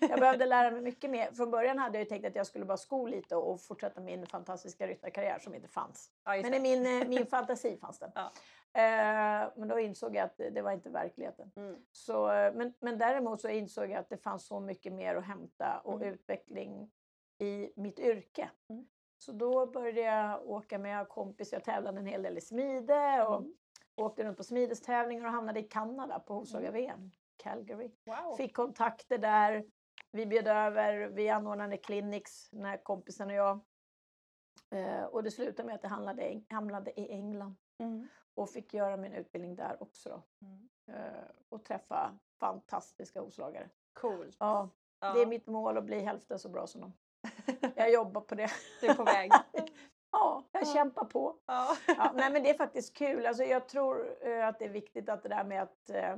Jag 0.00 0.20
behövde 0.20 0.46
lära 0.46 0.70
mig 0.70 0.80
mycket 0.80 1.10
mer. 1.10 1.32
Från 1.32 1.50
början 1.50 1.78
hade 1.78 1.98
jag 1.98 2.08
tänkt 2.08 2.26
att 2.26 2.34
jag 2.36 2.46
skulle 2.46 2.64
bara 2.64 2.76
sko 2.76 3.06
lite 3.06 3.36
och 3.36 3.60
fortsätta 3.60 4.00
min 4.00 4.26
fantastiska 4.26 4.86
ryttarkarriär 4.86 5.38
som 5.38 5.54
inte 5.54 5.68
fanns. 5.68 6.10
Ja, 6.24 6.30
Men 6.42 6.54
i 6.54 6.60
min, 6.60 7.02
eh, 7.02 7.08
min 7.08 7.26
fantasi 7.26 7.76
fanns 7.76 7.98
den. 7.98 8.10
Ja. 8.14 8.32
Eh, 8.72 9.50
men 9.56 9.68
då 9.68 9.78
insåg 9.78 10.16
jag 10.16 10.24
att 10.24 10.36
det 10.36 10.62
var 10.62 10.72
inte 10.72 10.90
verkligheten. 10.90 11.52
Mm. 11.56 11.76
Så, 11.92 12.32
eh, 12.32 12.54
men, 12.54 12.74
men 12.80 12.98
däremot 12.98 13.40
så 13.40 13.48
insåg 13.48 13.84
jag 13.90 13.98
att 13.98 14.08
det 14.08 14.16
fanns 14.18 14.46
så 14.46 14.60
mycket 14.60 14.92
mer 14.92 15.14
att 15.16 15.24
hämta 15.26 15.80
och 15.84 15.94
Mm. 15.94 16.08
utveckling 16.14 16.90
i 17.38 17.72
mitt 17.76 17.98
yrke. 17.98 18.50
Mm. 18.68 18.86
Så 19.18 19.32
då 19.32 19.66
började 19.66 20.00
jag 20.00 20.48
åka 20.50 20.78
med 20.78 21.08
kompis. 21.08 21.52
Jag 21.52 21.64
tävlade 21.64 21.98
en 21.98 22.06
hel 22.06 22.22
del 22.22 22.38
i 22.38 22.40
smide 22.40 23.24
och 23.28 23.36
Mm. 23.38 23.54
åkte 23.96 24.24
runt 24.24 24.36
på 24.36 24.44
smidestävlingar 24.44 25.24
och 25.24 25.30
hamnade 25.32 25.60
i 25.60 25.62
Kanada 25.62 26.18
på 26.18 26.34
Hovslagar-VM. 26.34 27.10
Calgary. 27.40 27.90
Wow. 28.06 28.36
Fick 28.36 28.56
kontakter 28.56 29.18
där. 29.18 29.64
Vi 30.12 30.26
bjöd 30.26 30.48
över, 30.48 31.06
vi 31.08 31.28
anordnade 31.28 31.76
clinics, 31.76 32.50
den 32.50 32.64
här 32.64 32.76
kompisen 32.76 33.28
och 33.30 33.36
jag. 33.36 33.60
Eh, 34.74 35.04
och 35.04 35.22
det 35.22 35.30
slutade 35.30 35.66
med 35.66 35.74
att 35.74 35.82
jag 35.82 35.90
hamnade, 35.90 36.42
hamnade 36.50 37.00
i 37.00 37.10
England 37.12 37.56
Mm. 37.78 38.08
och 38.34 38.50
fick 38.50 38.74
göra 38.74 38.96
min 38.96 39.12
utbildning 39.12 39.56
där 39.56 39.82
också. 39.82 40.22
Mm. 40.42 40.68
Eh, 40.92 41.22
och 41.48 41.64
träffa 41.64 42.18
fantastiska 42.40 43.20
hovslagare. 43.20 43.68
Coolt. 43.92 44.36
Ja, 44.40 44.68
Ja. 45.00 45.12
Det 45.12 45.22
är 45.22 45.26
mitt 45.26 45.46
mål 45.46 45.78
att 45.78 45.84
bli 45.84 46.00
hälften 46.00 46.38
så 46.38 46.48
bra 46.48 46.66
som 46.66 46.80
dem. 46.80 46.92
Jag 47.76 47.92
jobbar 47.92 48.20
på 48.20 48.34
det. 48.34 48.50
Du 48.80 48.86
är 48.86 48.94
på 48.94 49.04
väg. 49.04 49.30
Ja, 50.12 50.44
jag 50.52 50.62
Ja. 50.62 50.66
kämpar 50.74 51.04
på. 51.04 51.36
ja. 51.46 51.76
Ja, 51.86 52.12
nej, 52.14 52.32
men 52.32 52.42
det 52.42 52.50
är 52.50 52.54
faktiskt 52.54 52.96
kul. 52.96 53.26
Alltså, 53.26 53.44
jag 53.44 53.68
tror 53.68 54.26
eh, 54.28 54.48
att 54.48 54.58
det 54.58 54.64
är 54.64 54.68
viktigt 54.68 55.08
att 55.08 55.22
det 55.22 55.28
där 55.28 55.44
med 55.44 55.62
att 55.62 55.90
eh, 55.90 56.16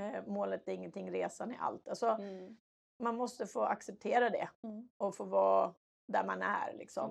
eh, 0.00 0.26
målet 0.26 0.68
är 0.68 0.72
ingenting, 0.72 1.10
resan 1.12 1.50
är 1.50 1.58
allt. 1.58 1.88
Alltså, 1.88 2.06
Mm. 2.06 2.56
man 2.98 3.16
måste 3.16 3.46
få 3.46 3.62
acceptera 3.62 4.30
det 4.30 4.48
Mm. 4.62 4.88
och 4.96 5.16
få 5.16 5.24
vara 5.24 5.74
där 6.06 6.24
man 6.24 6.42
är 6.42 6.72
liksom. 6.72 7.10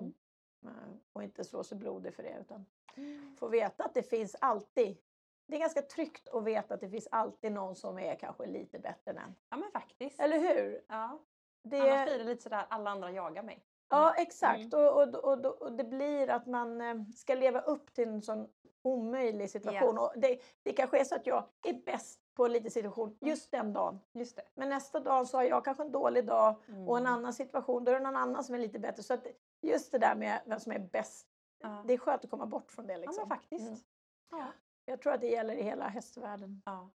Mm. 0.62 0.74
Eh, 0.76 0.94
Och 1.12 1.22
inte 1.22 1.44
slå 1.44 1.64
sig 1.64 1.78
blodig 1.78 2.14
för 2.14 2.22
det 2.22 2.36
utan 2.40 2.66
Mm. 2.96 3.36
få 3.36 3.48
veta 3.48 3.84
att 3.84 3.94
det 3.94 4.02
finns 4.02 4.36
alltid. 4.40 4.96
Det 5.46 5.56
är 5.56 5.60
ganska 5.60 5.82
tryggt 5.82 6.28
att 6.28 6.44
veta 6.44 6.74
att 6.74 6.80
det 6.80 6.88
finns 6.90 7.08
alltid 7.10 7.52
någon 7.52 7.76
som 7.76 7.98
är 7.98 8.14
kanske 8.14 8.46
lite 8.46 8.78
bättre 8.78 9.10
än 9.10 9.18
en. 9.18 9.34
Ja 9.48 9.56
men 9.56 9.70
faktiskt. 9.70 10.20
Eller 10.20 10.38
hur? 10.38 10.84
Ja. 10.88 11.18
Det, 11.62 11.80
Annars 11.80 12.08
blir 12.08 12.18
det 12.18 12.24
lite 12.24 12.42
sådär, 12.42 12.66
alla 12.70 12.90
andra 12.90 13.10
jagar 13.10 13.42
mig. 13.42 13.64
Ja, 13.90 14.14
exakt. 14.14 14.74
Mm. 14.74 14.86
Och, 14.86 15.02
och, 15.02 15.14
och, 15.24 15.62
och, 15.62 15.72
det 15.72 15.84
blir 15.84 16.30
att 16.30 16.46
man 16.46 16.80
eh, 16.80 16.94
ska 17.16 17.34
leva 17.34 17.60
upp 17.60 17.92
till 17.94 18.08
en 18.08 18.22
sån 18.22 18.48
omöjlig 18.82 19.50
situation. 19.50 19.98
Och 19.98 20.12
det, 20.16 20.40
det 20.62 20.72
kanske 20.72 21.00
är 21.00 21.04
så 21.04 21.14
att 21.14 21.26
jag 21.26 21.44
är 21.66 21.72
bäst 21.74 22.20
på 22.34 22.44
en 22.46 22.52
liten 22.52 22.70
situation 22.70 23.18
just 23.20 23.50
den 23.50 23.72
dagen. 23.72 24.00
Just 24.12 24.36
det. 24.36 24.42
Men 24.54 24.68
nästa 24.68 25.00
dag 25.00 25.26
så 25.28 25.36
har 25.36 25.44
jag 25.44 25.64
kanske 25.64 25.82
en 25.82 25.92
dålig 25.92 26.26
dag 26.26 26.56
och 26.88 26.96
en 26.98 27.06
Mm. 27.06 27.12
annan 27.14 27.32
situation, 27.34 27.84
då 27.84 27.90
är 27.92 27.96
det 27.96 28.00
någon 28.04 28.16
annan 28.16 28.44
som 28.44 28.54
är 28.54 28.58
lite 28.58 28.78
bättre. 28.78 29.02
Så 29.02 29.14
att 29.14 29.26
just 29.60 29.92
det 29.92 29.98
där 29.98 30.14
med 30.14 30.40
vem 30.46 30.60
som 30.60 30.72
är 30.72 30.78
bäst, 30.78 31.26
Ja. 31.62 31.82
det 31.86 31.92
är 31.92 31.98
skönt 31.98 32.24
att 32.24 32.30
komma 32.30 32.46
bort 32.46 32.70
från 32.72 32.86
det. 32.86 32.92
Ja 32.92 32.98
Liksom. 32.98 33.28
men 33.28 33.38
faktiskt. 33.38 33.66
Mm. 33.68 33.80
Ja. 34.30 34.46
Jag 34.84 35.00
tror 35.02 35.12
att 35.12 35.20
det 35.20 35.28
gäller 35.30 35.54
i 35.54 35.62
hela 35.62 35.88
hästvärlden. 35.88 36.62
ja. 36.64 36.90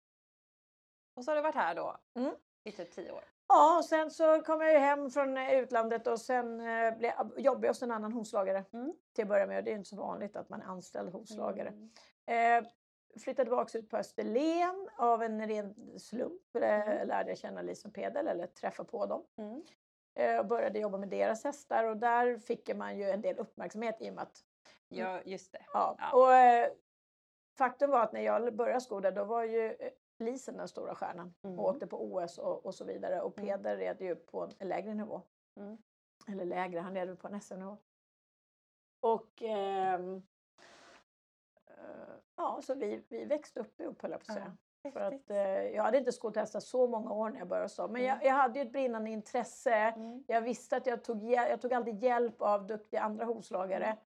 Och 1.15 1.23
så 1.25 1.31
har 1.31 1.35
du 1.35 1.41
varit 1.41 1.55
här 1.55 1.75
då 1.75 1.97
Mm. 2.15 2.35
i 2.63 2.71
typ 2.71 2.91
tio 2.91 3.11
år. 3.11 3.23
Ja, 3.53 3.77
och 3.77 3.85
sen 3.85 4.11
så 4.11 4.41
kom 4.41 4.61
jag 4.61 4.71
ju 4.73 4.77
hem 4.79 5.09
från 5.09 5.37
eh, 5.37 5.53
utlandet 5.59 6.07
och 6.07 6.19
sen 6.21 6.59
eh, 6.61 6.97
blev, 6.97 7.13
jobbade 7.37 7.67
jag 7.67 7.69
hos 7.73 7.81
en 7.83 7.91
annan 7.91 8.11
hovslagare 8.13 8.65
Mm. 8.73 8.93
till 9.15 9.23
att 9.23 9.29
börja 9.29 9.47
med. 9.47 9.57
Och 9.57 9.63
Det 9.63 9.71
är 9.71 9.75
inte 9.75 9.89
så 9.89 9.95
vanligt 9.95 10.35
att 10.35 10.49
man 10.49 10.61
är 10.61 10.65
anställd 10.65 11.11
hovslagare. 11.13 11.73
Mm. 12.25 12.63
Eh, 12.63 12.69
flyttade 13.23 13.45
tillbaka 13.45 13.77
ut 13.77 13.89
på 13.89 13.97
Österlen 13.97 14.89
av 14.97 15.23
en 15.23 15.47
ren 15.47 15.99
slump. 15.99 16.55
Eh, 16.55 16.61
Mm. 16.87 17.07
Lärde 17.07 17.29
jag 17.29 17.37
känna 17.37 17.61
Lisen 17.61 17.91
Pedel 17.91 18.27
eller 18.27 18.47
träffa 18.47 18.83
på 18.83 19.05
dem. 19.05 19.23
Mm. 19.37 19.63
Eh, 20.15 20.39
och 20.39 20.45
började 20.45 20.79
jobba 20.79 20.97
med 20.97 21.09
deras 21.09 21.43
hästar 21.43 21.83
och 21.83 21.97
där 21.97 22.37
fick 22.37 22.75
man 22.75 22.97
ju 22.97 23.09
en 23.09 23.21
del 23.21 23.37
uppmärksamhet 23.39 24.01
i 24.01 24.09
och 24.09 24.13
med 24.13 24.21
att 24.21 24.43
Ja, 24.93 25.19
just 25.25 25.51
det. 25.51 25.65
Ja, 25.73 25.95
Ja. 25.99 26.11
och 26.17 26.33
eh, 26.33 26.69
faktum 27.57 27.89
var 27.89 28.03
att 28.03 28.13
när 28.13 28.21
jag 28.21 28.55
började 28.55 28.81
sko 28.81 28.99
där, 28.99 29.11
då 29.11 29.23
var 29.23 29.43
ju 29.43 29.77
Lisen 30.21 30.57
den 30.57 30.67
stora 30.67 30.95
stjärnan 30.95 31.33
Mm. 31.43 31.59
och 31.59 31.65
åkte 31.69 31.87
på 31.87 32.05
OS 32.05 32.37
och, 32.37 32.65
och 32.65 32.75
så 32.75 32.85
vidare. 32.85 33.21
Och 33.21 33.37
Mm. 33.39 33.47
Peder 33.49 33.77
red 33.77 34.01
ju 34.01 34.15
på 34.15 34.49
en 34.59 34.67
lägre 34.67 34.93
nivå. 34.93 35.21
Mm. 35.57 35.77
Eller 36.27 36.45
lägre, 36.45 36.79
han 36.79 36.93
red 36.95 37.19
på 37.19 37.27
en 37.27 37.41
SM-nivå. 37.41 37.77
Och 38.99 39.41
ehm, 39.41 40.21
eh, 41.67 42.13
ja, 42.35 42.59
så 42.63 42.75
vi, 42.75 43.03
vi 43.09 43.25
växte 43.25 43.59
upp 43.59 43.81
ihop 43.81 44.01
höll 44.01 44.11
jag 44.11 44.19
på 44.25 44.31
att 44.31 44.35
säga. 44.37 44.57
För 44.93 44.99
häftigt. 44.99 45.21
att, 45.31 45.37
eh, 45.37 45.37
jag 45.75 45.83
hade 45.83 45.97
inte 45.97 46.11
skotestat 46.11 46.63
så 46.63 46.87
många 46.87 47.11
år 47.11 47.29
när 47.29 47.39
jag 47.39 47.47
började 47.47 47.69
så, 47.69 47.87
men 47.87 48.01
jag, 48.03 48.15
Mm. 48.15 48.27
jag 48.27 48.33
hade 48.33 48.59
ju 48.59 48.65
ett 48.65 48.71
brinnande 48.71 49.09
intresse. 49.09 49.73
Mm. 49.75 50.23
Jag 50.27 50.41
visste 50.41 50.77
att 50.77 50.85
jag 50.85 51.03
tog, 51.03 51.23
jag 51.23 51.61
tog 51.61 51.73
alltid 51.73 52.03
hjälp 52.03 52.41
av 52.41 52.67
duktiga 52.67 53.01
andra 53.01 53.25
hovslagare. 53.25 53.85
Mm. 53.85 53.97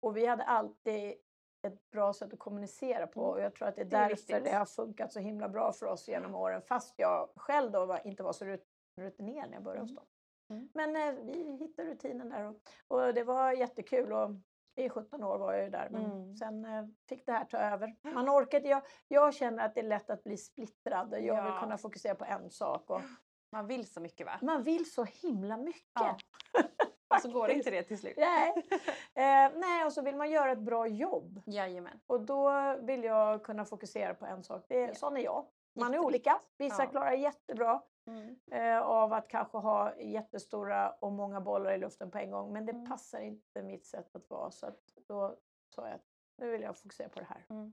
Och 0.00 0.16
vi 0.16 0.26
hade 0.26 0.44
alltid 0.44 1.14
ett 1.62 1.90
bra 1.90 2.12
sätt 2.12 2.32
att 2.32 2.38
kommunicera 2.38 3.06
på. 3.06 3.20
Mm. 3.24 3.32
Och 3.34 3.40
jag 3.40 3.54
tror 3.54 3.68
att 3.68 3.76
det 3.76 3.80
är 3.82 3.84
Det 3.84 3.96
är 3.96 4.00
därför 4.00 4.16
viktigt. 4.16 4.44
det 4.44 4.50
har 4.56 4.66
funkat 4.66 5.12
så 5.12 5.20
himla 5.20 5.48
bra 5.48 5.72
för 5.72 5.86
oss 5.86 6.08
genom 6.08 6.34
åren. 6.34 6.62
Fast 6.62 6.94
jag 6.98 7.28
själv 7.36 7.70
då 7.72 7.86
var, 7.86 8.06
inte 8.06 8.22
var 8.22 8.32
så 8.32 8.44
rut- 8.44 8.66
rutinerad 8.96 9.48
när 9.50 9.56
jag 9.56 9.62
började 9.64 9.80
hos 9.82 9.90
Mm. 9.90 9.96
dem. 9.96 10.06
Mm. 10.56 10.68
Men 10.74 10.96
eh, 11.18 11.24
vi 11.24 11.56
hittade 11.56 11.90
rutinen 11.90 12.28
där 12.28 12.44
och, 12.44 12.56
och 12.88 13.14
det 13.14 13.24
var 13.24 13.52
jättekul. 13.52 14.12
Och 14.12 14.30
i 14.76 14.88
17 14.88 15.24
år 15.24 15.38
var 15.38 15.52
jag 15.52 15.64
ju 15.64 15.70
där 15.70 15.88
men 15.90 16.04
Mm. 16.04 16.36
sen 16.36 16.64
eh, 16.64 16.84
fick 17.08 17.26
det 17.26 17.32
här 17.32 17.44
ta 17.44 17.58
över. 17.58 17.96
Man 18.02 18.28
orkade, 18.38 18.68
jag, 18.68 18.82
jag 19.08 19.34
känner 19.34 19.64
att 19.64 19.74
det 19.74 19.80
är 19.80 19.84
lätt 19.88 20.10
att 20.10 20.24
bli 20.24 20.36
splittrad. 20.36 21.12
Jag 21.12 21.18
vill 21.18 21.52
Ja. 21.54 21.60
kunna 21.62 21.78
fokusera 21.78 22.14
på 22.14 22.24
en 22.24 22.50
sak. 22.50 22.90
Och 22.90 23.00
Man 23.52 23.66
vill 23.66 23.92
så 23.92 24.00
mycket 24.00 24.26
va? 24.26 24.38
man 24.42 24.62
vill 24.62 24.92
så 24.92 25.04
himla 25.04 25.56
mycket. 25.56 25.82
Ja. 25.94 26.16
Och 27.10 27.20
så 27.20 27.28
går 27.32 27.46
det 27.48 27.54
inte 27.54 27.70
det 27.70 27.82
till 27.82 27.98
slut. 27.98 28.14
Nej. 28.16 28.54
Eh, 29.14 29.50
nej, 29.56 29.84
och 29.84 29.92
så 29.92 30.02
vill 30.02 30.16
man 30.16 30.30
göra 30.30 30.52
ett 30.52 30.58
bra 30.58 30.86
jobb. 30.86 31.42
Jajamän. 31.46 32.00
Och 32.06 32.20
då 32.20 32.76
vill 32.80 33.04
jag 33.04 33.42
kunna 33.44 33.64
fokusera 33.64 34.14
på 34.14 34.26
en 34.26 34.42
sak. 34.44 34.64
Det 34.68 34.82
är, 34.82 34.88
Ja. 34.88 34.94
Sån 34.94 35.16
är 35.16 35.20
jag. 35.20 35.46
Man 35.74 35.94
är 35.94 35.98
olika. 35.98 36.40
Vissa 36.58 36.82
Ja. 36.84 36.90
klarar 36.90 37.12
jättebra 37.12 37.82
Mm. 38.06 38.36
eh, 38.50 38.80
av 38.82 39.12
att 39.12 39.28
kanske 39.28 39.58
ha 39.58 39.96
jättestora 39.96 40.90
och 40.90 41.12
många 41.12 41.40
bollar 41.40 41.72
i 41.72 41.78
luften 41.78 42.10
på 42.10 42.18
en 42.18 42.30
gång. 42.30 42.52
Men 42.52 42.66
det 42.66 42.72
Mm. 42.72 42.88
passar 42.90 43.20
inte 43.20 43.62
mitt 43.62 43.86
sätt 43.86 44.16
att 44.16 44.30
vara. 44.30 44.50
Så 44.50 44.66
att 44.66 44.80
då 45.08 45.36
sa 45.74 45.86
jag 45.86 45.94
att 45.94 46.04
nu 46.36 46.50
vill 46.50 46.62
jag 46.62 46.76
fokusera 46.78 47.08
på 47.08 47.18
det 47.18 47.26
här. 47.28 47.46
Mm. 47.50 47.72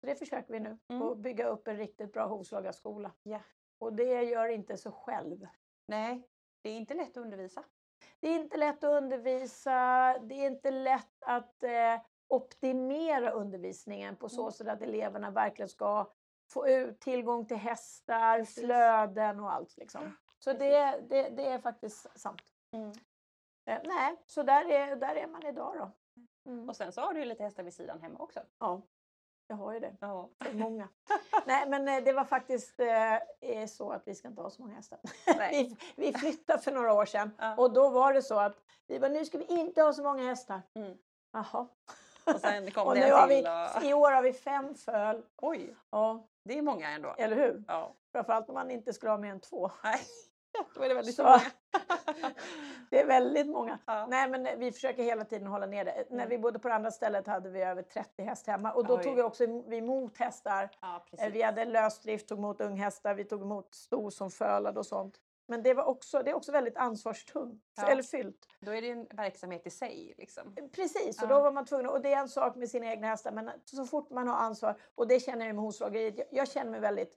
Så 0.00 0.06
det 0.06 0.14
försöker 0.14 0.52
vi 0.52 0.60
nu. 0.60 0.78
Mm. 0.88 1.02
Och 1.02 1.16
bygga 1.16 1.46
upp 1.46 1.68
en 1.68 1.76
riktigt 1.76 2.12
bra 2.12 2.26
hovslagarskola. 2.26 3.12
Ja. 3.22 3.40
Och 3.78 3.92
det 3.92 4.22
gör 4.22 4.48
inte 4.48 4.76
så 4.76 4.90
själv. 4.92 5.46
Nej, 5.86 6.28
det 6.62 6.70
är 6.70 6.76
inte 6.76 6.94
lätt 6.94 7.10
att 7.10 7.16
undervisa. 7.16 7.64
Det 8.20 8.28
är 8.28 8.34
inte 8.34 8.56
lätt 8.56 8.84
att 8.84 9.02
undervisa. 9.02 9.70
Det 10.22 10.34
är 10.34 10.46
inte 10.46 10.70
lätt 10.70 11.22
att 11.26 11.62
eh, 11.62 12.00
optimera 12.28 13.30
undervisningen 13.30 14.16
på 14.16 14.28
så 14.28 14.40
Mm. 14.42 14.52
sätt 14.52 14.68
att 14.68 14.82
eleverna 14.82 15.30
verkligen 15.30 15.68
ska 15.68 16.10
få 16.52 16.68
ut 16.68 17.00
tillgång 17.00 17.46
till 17.46 17.56
hästar, 17.56 18.38
Precis. 18.38 18.64
flöden 18.64 19.40
och 19.40 19.52
allt. 19.52 19.76
Liksom. 19.76 20.16
Så 20.38 20.52
det, 20.52 21.00
det, 21.08 21.28
det 21.28 21.46
är 21.46 21.58
faktiskt 21.58 22.18
sant. 22.20 22.42
Mm. 22.72 22.92
Eh, 23.66 23.80
nej, 23.84 24.16
så 24.26 24.42
där 24.42 24.70
är, 24.70 24.96
där 24.96 25.14
är 25.14 25.26
man 25.26 25.46
idag 25.46 25.74
då. 25.78 25.90
Mm. 26.50 26.68
Och 26.68 26.76
sen 26.76 26.92
så 26.92 27.00
har 27.00 27.14
du 27.14 27.24
lite 27.24 27.42
hästar 27.42 27.62
vid 27.62 27.74
sidan 27.74 28.00
hemma 28.02 28.18
också. 28.18 28.40
Ja, 28.58 28.82
jag 29.46 29.56
har 29.56 29.72
ju 29.72 29.80
det. 29.80 29.96
Ja. 30.00 30.28
Många. 30.52 30.88
nej, 31.46 31.68
men 31.68 31.88
eh, 31.88 32.04
det 32.04 32.12
var 32.12 32.24
faktiskt 32.24 32.80
eh, 32.80 32.86
är 33.40 33.66
så 33.66 33.90
att 33.90 34.02
vi 34.08 34.14
ska 34.14 34.28
inte 34.28 34.42
ha 34.42 34.50
så 34.50 34.62
många 34.62 34.74
hästar. 34.74 34.98
Vi, 35.50 35.76
vi 35.96 36.12
flyttade 36.12 36.62
för 36.62 36.72
några 36.72 36.92
år 36.92 37.04
sedan 37.06 37.30
Ja. 37.38 37.56
och 37.56 37.72
då 37.72 37.88
var 37.88 38.12
det 38.12 38.22
så 38.22 38.38
att 38.38 38.56
vi 38.86 39.00
bara, 39.00 39.10
nu 39.10 39.24
ska 39.24 39.38
vi 39.38 39.44
inte 39.44 39.82
ha 39.82 39.92
så 39.92 40.02
många 40.02 40.22
hästar. 40.22 40.62
Mm. 40.74 40.96
Jaha. 41.32 41.68
Och 42.24 42.40
sen 42.40 42.70
kom 42.70 42.86
Och 42.86 42.94
det 42.94 43.06
nu 43.06 43.12
har 43.12 43.26
vi. 43.28 43.40
Och... 43.78 43.84
i 43.84 43.92
år 43.94 44.10
har 44.12 44.22
vi 44.22 44.32
fem 44.32 44.74
föl. 44.74 45.22
Oj, 45.42 45.76
Ja, 45.90 46.26
det 46.44 46.58
är 46.58 46.62
många 46.62 46.88
ändå. 46.90 47.14
eller 47.18 47.36
hur? 47.36 47.64
Ja. 47.68 47.94
Framförallt 48.12 48.48
om 48.48 48.54
man 48.54 48.70
inte 48.70 48.92
skulle 48.92 49.10
ha 49.10 49.18
mer 49.18 49.30
än 49.30 49.40
två. 49.40 49.70
Nej, 49.84 50.00
då 50.74 50.82
är 50.82 50.88
det 50.88 50.94
väldigt 50.94 51.14
Så- 51.14 51.22
många. 51.22 51.40
Det 52.90 53.00
är 53.00 53.06
väldigt 53.06 53.46
många. 53.48 53.78
ja. 53.86 54.06
Nej 54.06 54.28
men 54.30 54.46
eh, 54.46 54.56
vi 54.56 54.72
försöker 54.72 55.02
hela 55.02 55.24
tiden 55.24 55.46
hålla 55.46 55.66
ner 55.66 55.84
det. 55.84 56.06
När 56.10 56.16
Mm. 56.16 56.28
vi 56.28 56.38
bodde 56.38 56.58
på 56.58 56.68
det 56.68 56.74
andra 56.74 56.90
stället 56.90 57.26
hade 57.26 57.50
vi 57.50 57.62
över 57.62 57.82
30 57.82 58.22
häst 58.22 58.46
hemma 58.46 58.72
och 58.72 58.86
då 58.86 58.96
Oj. 58.96 59.02
tog 59.02 59.16
vi 59.16 59.22
också 59.22 59.44
emot 59.44 60.18
hästar. 60.18 60.70
ja, 60.80 61.04
Eh. 61.18 61.32
Vi 61.32 61.42
hade 61.42 61.64
lösdrift, 61.64 62.28
tog 62.28 62.38
emot 62.38 62.60
unghästar, 62.60 63.14
vi 63.14 63.24
tog 63.24 63.42
emot 63.42 63.74
stor 63.74 64.10
som 64.10 64.30
fölade 64.30 64.78
och 64.78 64.86
sånt. 64.86 65.16
Men 65.48 65.62
det, 65.62 65.74
var 65.74 65.84
också, 65.84 66.22
det 66.22 66.30
är 66.30 66.34
också 66.34 66.52
väldigt 66.52 66.76
ansvarstungt, 66.76 67.62
Ja. 67.76 67.88
eller 67.88 68.02
fyllt. 68.02 68.46
Då 68.60 68.74
är 68.74 68.82
det 68.82 68.90
en 68.90 69.06
verksamhet 69.10 69.66
i 69.66 69.70
sig. 69.70 70.14
Liksom. 70.18 70.54
Precis, 70.72 71.22
och 71.22 71.28
då 71.28 71.40
var 71.40 71.52
man 71.52 71.64
tvungen, 71.66 71.86
och 71.88 72.00
det 72.00 72.12
är 72.12 72.18
en 72.18 72.28
sak 72.28 72.56
med 72.56 72.68
sina 72.70 72.86
egna 72.86 73.06
hästar, 73.06 73.32
men 73.32 73.50
så 73.64 73.84
fort 73.86 74.10
man 74.10 74.28
har 74.28 74.36
ansvar, 74.36 74.76
och 74.94 75.08
det 75.08 75.20
känner 75.20 75.46
jag 75.46 75.54
med 75.54 75.64
hovslageriet, 75.64 76.18
jag, 76.18 76.26
jag 76.30 76.48
känner 76.48 76.70
mig 76.70 76.80
väldigt 76.80 77.14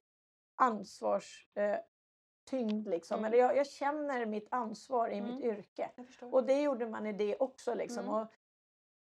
ansvarstyngd 0.55 1.67
eh, 1.73 1.77
tyngd 2.45 2.87
liksom. 2.87 3.19
Mm. 3.19 3.33
Eller 3.33 3.43
jag, 3.43 3.57
jag 3.57 3.67
känner 3.67 4.25
mitt 4.25 4.47
ansvar 4.51 5.09
i 5.09 5.21
mitt 5.21 5.43
Mm. 5.43 5.57
yrke. 5.57 5.91
Jag 5.95 6.05
förstår. 6.05 6.33
Och 6.33 6.43
det 6.43 6.61
gjorde 6.61 6.85
man 6.87 7.05
i 7.05 7.13
det 7.13 7.35
också 7.37 7.73
liksom. 7.73 8.03
Mm. 8.03 8.15
Och 8.15 8.27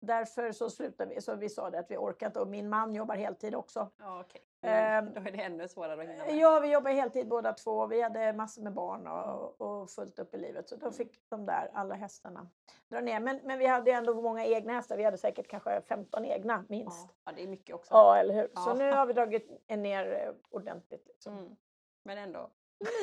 därför 0.00 0.52
så 0.52 0.70
slutade 0.70 1.14
vi, 1.14 1.20
så 1.20 1.34
vi 1.34 1.49
sa 1.49 1.70
det 1.70 1.78
att 1.78 1.90
vi 1.90 1.96
orkar 1.96 2.26
inte, 2.26 2.40
och 2.40 2.49
min 2.49 2.68
man 2.68 2.94
jobbar 2.94 3.14
heltid 3.14 3.54
också. 3.54 3.90
Ja, 3.99 4.20
okej. 4.20 4.40
Ehm, 4.64 5.12
Då 5.14 5.20
är 5.20 5.30
det 5.32 5.42
ännu 5.42 5.68
svårare 5.68 6.02
att 6.02 6.08
hinna 6.08 6.25
med. 6.25 6.37
Ja, 6.37 6.61
vi 6.61 6.72
jobbar 6.72 6.90
heltid 6.90 7.28
båda 7.28 7.52
två. 7.52 7.87
Vi 7.87 8.02
hade 8.02 8.32
massor 8.32 8.62
med 8.62 8.72
barn 8.72 9.06
och, 9.06 9.61
och 9.61 9.90
fullt 9.90 10.18
upp 10.18 10.34
i 10.34 10.38
livet. 10.38 10.68
Så 10.68 10.76
då 10.76 10.87
Mm. 10.87 10.92
fick 10.92 11.20
de 11.28 11.46
där, 11.46 11.70
alla 11.75 11.94
hästarna, 11.94 12.49
dra 12.88 13.00
ner. 13.00 13.20
Men, 13.20 13.40
men 13.44 13.58
vi 13.58 13.66
hade 13.66 13.90
ändå 13.92 14.14
många 14.22 14.44
egna 14.44 14.72
hästar. 14.72 14.96
Vi 14.96 15.04
hade 15.04 15.18
säkert 15.18 15.49
kanske 15.49 15.80
15 15.80 16.25
egna 16.25 16.64
minst. 16.68 17.08
Ja, 17.08 17.14
ja, 17.25 17.32
det 17.37 17.42
är 17.42 17.49
mycket 17.49 17.75
också. 17.75 17.94
Ja, 17.94 18.16
eller 18.16 18.34
hur? 18.34 18.42
Så 18.46 18.70
Ja. 18.70 18.75
nu 18.75 18.92
har 18.92 19.06
vi 19.06 19.12
dragit 19.12 19.68
ner 19.68 20.12
eh, 20.26 20.32
ordentligt. 20.50 21.06
Liksom. 21.08 21.38
Mm. 21.38 21.56
Men 22.04 22.18
ändå 22.18 22.50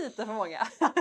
lite 0.03 0.25
för 0.25 0.33
många. 0.33 0.59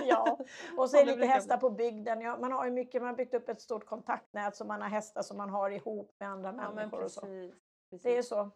ja, 0.08 0.38
och 0.76 0.90
så 0.90 0.96
är 0.96 1.04
det 1.04 1.10
det 1.10 1.16
lite 1.16 1.26
hästar 1.28 1.56
på 1.56 1.70
bygden. 1.70 2.20
Ja, 2.20 2.36
man 2.40 2.52
har 2.52 2.64
ju 2.64 2.70
mycket, 2.70 3.02
man 3.02 3.08
har 3.08 3.16
byggt 3.16 3.34
upp 3.34 3.48
ett 3.48 3.60
stort 3.60 3.86
kontaktnät 3.86 4.56
så 4.56 4.64
man 4.64 4.82
har 4.82 4.88
hästar 4.88 5.22
som 5.22 5.36
man 5.36 5.50
har 5.50 5.70
ihop 5.70 6.14
med 6.20 6.28
andra 6.28 6.54
Ja, 6.58 6.72
människor 6.72 7.04
och 7.04 7.10
så. 7.10 7.20
precis. 7.20 7.54
Det 7.90 7.96
är 7.96 8.16
precis. 8.16 8.28
så. 8.28 8.50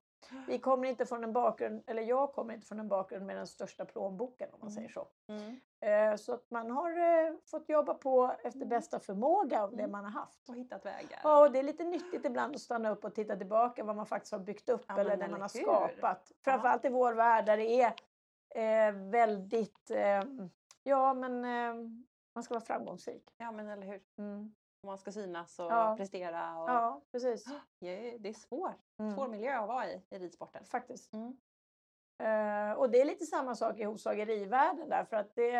Vi 0.49 0.59
kommer 0.59 0.89
inte 0.89 1.07
från 1.07 1.25
en 1.25 1.33
bakgrund, 1.33 1.83
eller 1.87 2.03
jag 2.03 2.33
kommer 2.33 2.55
inte 2.55 2.67
från 2.67 2.81
en 2.81 2.89
bakgrund 2.89 3.27
med 3.27 3.37
den 3.37 3.47
största 3.47 3.85
plånboken 3.85 4.49
om 4.53 4.59
man 4.61 4.69
Mm. 4.71 4.75
säger 4.75 4.89
så. 4.89 5.09
Mm. 5.29 5.61
Eh, 6.13 6.17
Så 6.17 6.35
att 6.35 6.51
man 6.51 6.71
har 6.71 6.91
eh, 6.91 7.35
fått 7.51 7.69
jobba 7.69 7.95
på 7.95 8.33
efter 8.43 8.57
Mm. 8.59 8.69
bästa 8.69 9.01
förmåga 9.01 9.63
av 9.63 9.71
det 9.77 9.83
Mm. 9.83 9.91
man 9.93 10.05
har 10.05 10.11
haft. 10.11 10.49
Och 10.49 10.55
hittat 10.55 10.85
vägar. 10.87 11.21
Ja, 11.23 11.41
och 11.41 11.53
det 11.53 11.59
är 11.59 11.63
lite 11.63 11.85
nyttigt 11.85 12.25
ibland 12.25 12.55
att 12.55 12.61
stanna 12.61 12.91
upp 12.91 13.05
och 13.05 13.15
titta 13.15 13.37
tillbaka 13.37 13.85
vad 13.85 13.97
man 13.97 14.07
faktiskt 14.07 14.33
har 14.33 14.39
byggt 14.39 14.69
upp 14.69 14.85
Ja, 14.89 14.99
eller 14.99 15.17
det 15.17 15.29
man 15.29 15.41
har 15.41 15.51
hur? 15.59 15.63
skapat. 15.63 16.33
Framförallt 16.45 16.85
i 16.85 16.89
vår 16.89 17.13
värld 17.13 17.47
där 17.47 17.57
det 17.57 17.83
är 17.83 17.95
eh, 18.55 18.93
väldigt, 18.93 19.91
eh, 19.91 20.23
ja 20.83 21.15
men 21.15 21.45
eh, 21.45 21.75
man 22.35 22.43
ska 22.45 22.55
vara 22.55 22.65
framgångsrik. 22.65 23.35
Ja, 23.39 23.53
men 23.53 23.69
eller 23.69 23.87
hur. 23.87 24.01
Mm. 24.19 24.55
Man 24.87 24.99
ska 24.99 25.13
synas 25.13 25.59
och 25.59 25.65
Ja. 25.73 25.95
prestera. 25.97 26.59
Och... 26.59 26.71
Ja, 26.71 27.01
precis. 27.13 27.45
Det 27.81 28.29
är 28.29 28.33
svårt. 28.33 28.81
Mm. 28.99 29.15
Svår 29.15 29.29
miljö 29.29 29.59
att 29.61 29.69
vara 29.69 29.87
i, 29.87 30.03
i 30.11 30.19
ridsporten. 30.19 30.65
Faktiskt. 30.65 31.13
Mm. 31.13 31.37
Eh, 32.23 32.73
och 32.79 32.91
det 32.91 33.01
är 33.01 33.05
lite 33.05 33.27
samma 33.27 33.55
sak 33.55 33.79
i 33.79 33.85
hovslagerivärlden 33.85 34.89
där 34.89 35.05
för 35.05 35.17
att 35.17 35.35
det, 35.35 35.55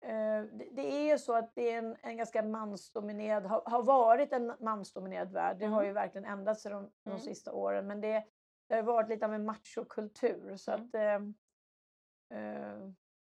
eh, 0.00 0.42
det, 0.52 0.68
det 0.72 0.92
är 0.92 1.12
ju 1.12 1.18
så 1.18 1.32
att 1.32 1.54
det 1.54 1.70
är 1.72 1.78
en, 1.78 1.96
en 2.02 2.16
ganska 2.16 2.42
mansdominerad, 2.42 3.46
har, 3.46 3.62
har 3.66 3.82
varit 3.82 4.32
en 4.32 4.52
mansdominerad 4.60 5.32
värld. 5.32 5.56
Det 5.58 5.66
har 5.66 5.76
Mm. 5.76 5.86
ju 5.86 5.92
verkligen 5.92 6.24
ändrats 6.24 6.62
de, 6.62 6.90
de 7.02 7.10
Mm. 7.10 7.20
sista 7.20 7.52
åren 7.52 7.86
men 7.86 8.00
det, 8.00 8.24
det 8.68 8.74
har 8.74 8.82
varit 8.82 9.08
lite 9.08 9.26
av 9.26 9.34
en 9.34 9.44
machokultur 9.44 10.56
så 10.56 10.72
Mm. 10.72 10.84
att 10.86 10.94
eh, 10.94 11.18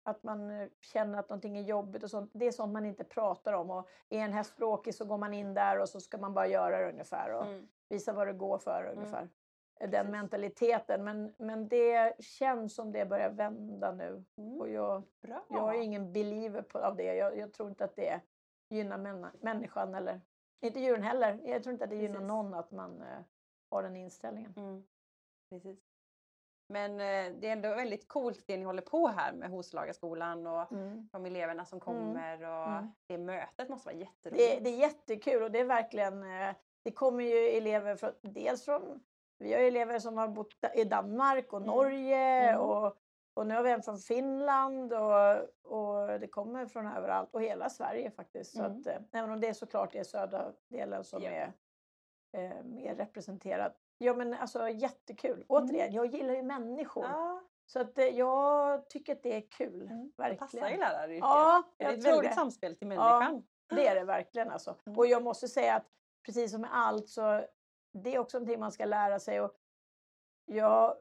att 0.04 0.24
man 0.24 0.52
eh, 0.52 0.70
känner 0.82 1.20
att 1.20 1.30
någonting 1.30 1.58
är 1.58 1.62
jobbigt 1.62 2.04
och 2.04 2.10
sånt, 2.10 2.32
det 2.34 2.46
är 2.48 2.52
sånt 2.52 2.74
man 2.74 2.86
inte 2.86 3.04
pratar 3.04 3.54
om. 3.54 3.70
Och 3.72 3.90
är 4.10 4.20
en 4.20 4.34
häst 4.34 4.56
bråkig 4.58 4.96
så 4.96 5.06
går 5.06 5.18
man 5.18 5.34
in 5.34 5.54
där 5.54 5.80
och 5.80 5.90
så 5.90 6.00
ska 6.00 6.18
man 6.18 6.34
bara 6.34 6.48
göra 6.48 6.80
det 6.80 6.90
ungefär. 6.92 7.34
Och, 7.34 7.46
Mm. 7.46 7.68
visa 7.90 8.14
vad 8.14 8.28
det 8.28 8.34
går 8.34 8.58
för 8.58 8.94
ungefär. 8.98 9.30
Den 9.80 9.92
Precis. 9.92 10.12
mentaliteten. 10.12 11.04
Men, 11.04 11.34
men 11.38 11.68
det 11.68 12.24
känns 12.24 12.76
som 12.76 12.92
det 12.92 13.06
börjar 13.06 13.30
vända 13.30 13.92
nu. 13.92 14.24
Mm. 14.38 14.62
Och 14.62 14.70
jag, 14.70 15.04
Bra. 15.22 15.46
jag 15.50 15.76
är 15.76 15.82
ingen 15.82 16.14
believer 16.14 16.62
på, 16.62 16.80
av 16.80 16.96
det. 16.96 17.16
Jag, 17.16 17.38
jag 17.38 17.54
tror 17.54 17.70
inte 17.70 17.86
att 17.86 17.96
det 17.96 18.22
gynnar 18.70 18.98
män, 18.98 19.28
människan 19.42 19.96
eller 19.96 20.22
inte 20.62 20.80
djuren 20.80 21.04
heller. 21.04 21.40
Jag 21.44 21.64
tror 21.64 21.74
inte 21.74 21.84
att 21.84 21.90
det 21.90 21.96
gynnar 21.96 22.14
Precis. 22.16 22.28
någon 22.28 22.54
att 22.54 22.72
man 22.72 23.02
eh, 23.02 23.20
har 23.70 23.84
den 23.84 23.96
inställningen. 23.96 24.54
Mm. 24.58 24.84
Precis. 25.50 25.80
Men 26.68 26.92
eh, 26.92 27.40
det 27.40 27.48
är 27.48 27.52
ändå 27.52 27.70
väldigt 27.76 28.08
coolt 28.08 28.44
det 28.48 28.58
ni 28.58 28.66
håller 28.66 28.82
på 28.82 29.08
här 29.08 29.34
med 29.34 29.50
Hovslagarskolan 29.50 30.48
och 30.48 30.72
Mm. 30.72 31.10
de 31.12 31.26
eleverna 31.26 31.66
som 31.66 31.80
kommer 31.80 32.42
och 32.44 32.68
Mm. 32.68 32.92
det 33.08 33.18
mötet 33.18 33.70
måste 33.70 33.88
vara 33.90 33.96
jätteroligt. 33.98 34.44
Det, 34.50 34.60
det 34.64 34.70
är 34.70 34.80
jättekul 34.80 35.44
och 35.44 35.52
det 35.52 35.60
är 35.60 35.66
verkligen, 35.66 36.24
eh, 36.24 36.56
det 36.84 36.92
kommer 36.92 37.24
ju 37.24 37.38
elever 37.38 37.96
från, 37.96 38.12
dels 38.22 38.66
från, 38.66 39.00
vi 39.40 39.54
har 39.54 39.60
elever 39.60 40.00
som 40.00 40.18
har 40.18 40.28
bott 40.28 40.54
i 40.76 40.84
Danmark 40.84 41.54
och 41.54 41.60
Mm. 41.62 41.68
Norge 41.76 42.50
Mm. 42.50 42.62
och, 42.62 42.98
och 43.34 43.48
nu 43.48 43.56
har 43.56 43.64
vi 43.64 43.72
en 43.72 43.82
från 43.84 43.98
Finland 43.98 44.94
och, 44.94 45.38
och 45.64 46.20
det 46.20 46.28
kommer 46.28 46.66
från 46.66 46.88
överallt 46.88 47.30
och 47.34 47.42
hela 47.42 47.70
Sverige 47.70 48.12
faktiskt. 48.12 48.52
Så 48.58 48.64
Mm. 48.64 48.80
att, 48.80 48.88
eh, 48.88 48.98
även 49.12 49.32
om 49.32 49.40
det 49.40 49.48
är 49.48 49.54
såklart 49.54 49.96
är 49.96 50.04
södra 50.04 50.52
delen 50.70 51.04
som 51.04 51.24
Ja. 51.24 51.30
är 51.30 51.54
eh, 52.38 52.64
mer 52.64 52.96
representerad. 52.96 53.74
Ja 53.98 54.14
men 54.14 54.34
alltså 54.34 54.70
jättekul. 54.70 55.32
Mm. 55.34 55.46
Återigen, 55.50 55.92
jag 55.94 56.06
gillar 56.06 56.34
ju 56.34 56.44
människor. 56.44 57.04
Ja, 57.06 57.42
Så 57.66 57.80
att 57.80 57.98
eh, 57.98 58.06
jag 58.06 58.90
tycker 58.90 59.14
att 59.14 59.24
det 59.24 59.36
är 59.36 59.42
kul. 59.52 59.82
mm. 59.82 60.12
Verkligen. 60.18 60.38
passar 60.38 60.70
ju 60.70 60.78
läraryrket. 60.78 61.20
Ja, 61.24 61.64
det 61.78 61.84
är 61.86 61.94
ett 61.94 62.06
väldigt 62.06 62.30
det. 62.30 62.36
samspel 62.36 62.76
till 62.76 62.88
Ja. 62.92 63.20
människan. 63.20 63.44
Det 63.70 63.88
är 63.88 63.96
det 63.96 64.04
verkligen 64.04 64.52
alltså. 64.52 64.76
Mm. 64.86 65.00
Och 65.00 65.08
jag 65.08 65.24
måste 65.24 65.48
säga 65.48 65.76
att 65.76 65.86
precis 66.26 66.52
som 66.52 66.62
med 66.62 66.70
allt 66.74 67.10
så 67.10 67.46
det 67.94 68.16
är 68.16 68.20
också 68.20 68.38
någonting 68.38 68.60
man 68.60 68.72
ska 68.72 68.86
lära 68.86 69.20
sig. 69.20 69.42
Och 69.42 69.52
jag 70.46 70.96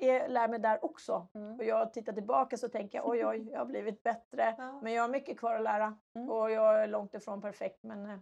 är, 0.00 0.28
lär 0.28 0.48
mig 0.48 0.58
där 0.58 0.84
också. 0.84 1.28
Mm. 1.34 1.56
Och 1.58 1.64
jag 1.64 1.92
tittar 1.92 2.12
tillbaka 2.12 2.56
så 2.56 2.68
tänker 2.68 2.98
jag 2.98 3.08
oj 3.08 3.26
oj, 3.26 3.48
jag 3.52 3.58
har 3.58 3.66
blivit 3.66 4.02
bättre. 4.02 4.54
Ja. 4.58 4.80
Men 4.82 4.92
jag 4.92 5.02
har 5.02 5.08
mycket 5.08 5.38
kvar 5.38 5.54
att 5.54 5.62
lära 5.62 5.98
Mm. 6.14 6.30
och 6.30 6.50
jag 6.50 6.82
är 6.82 6.86
långt 6.86 7.14
ifrån 7.14 7.40
perfekt. 7.40 7.82
Men 7.82 8.06
eh, 8.10 8.18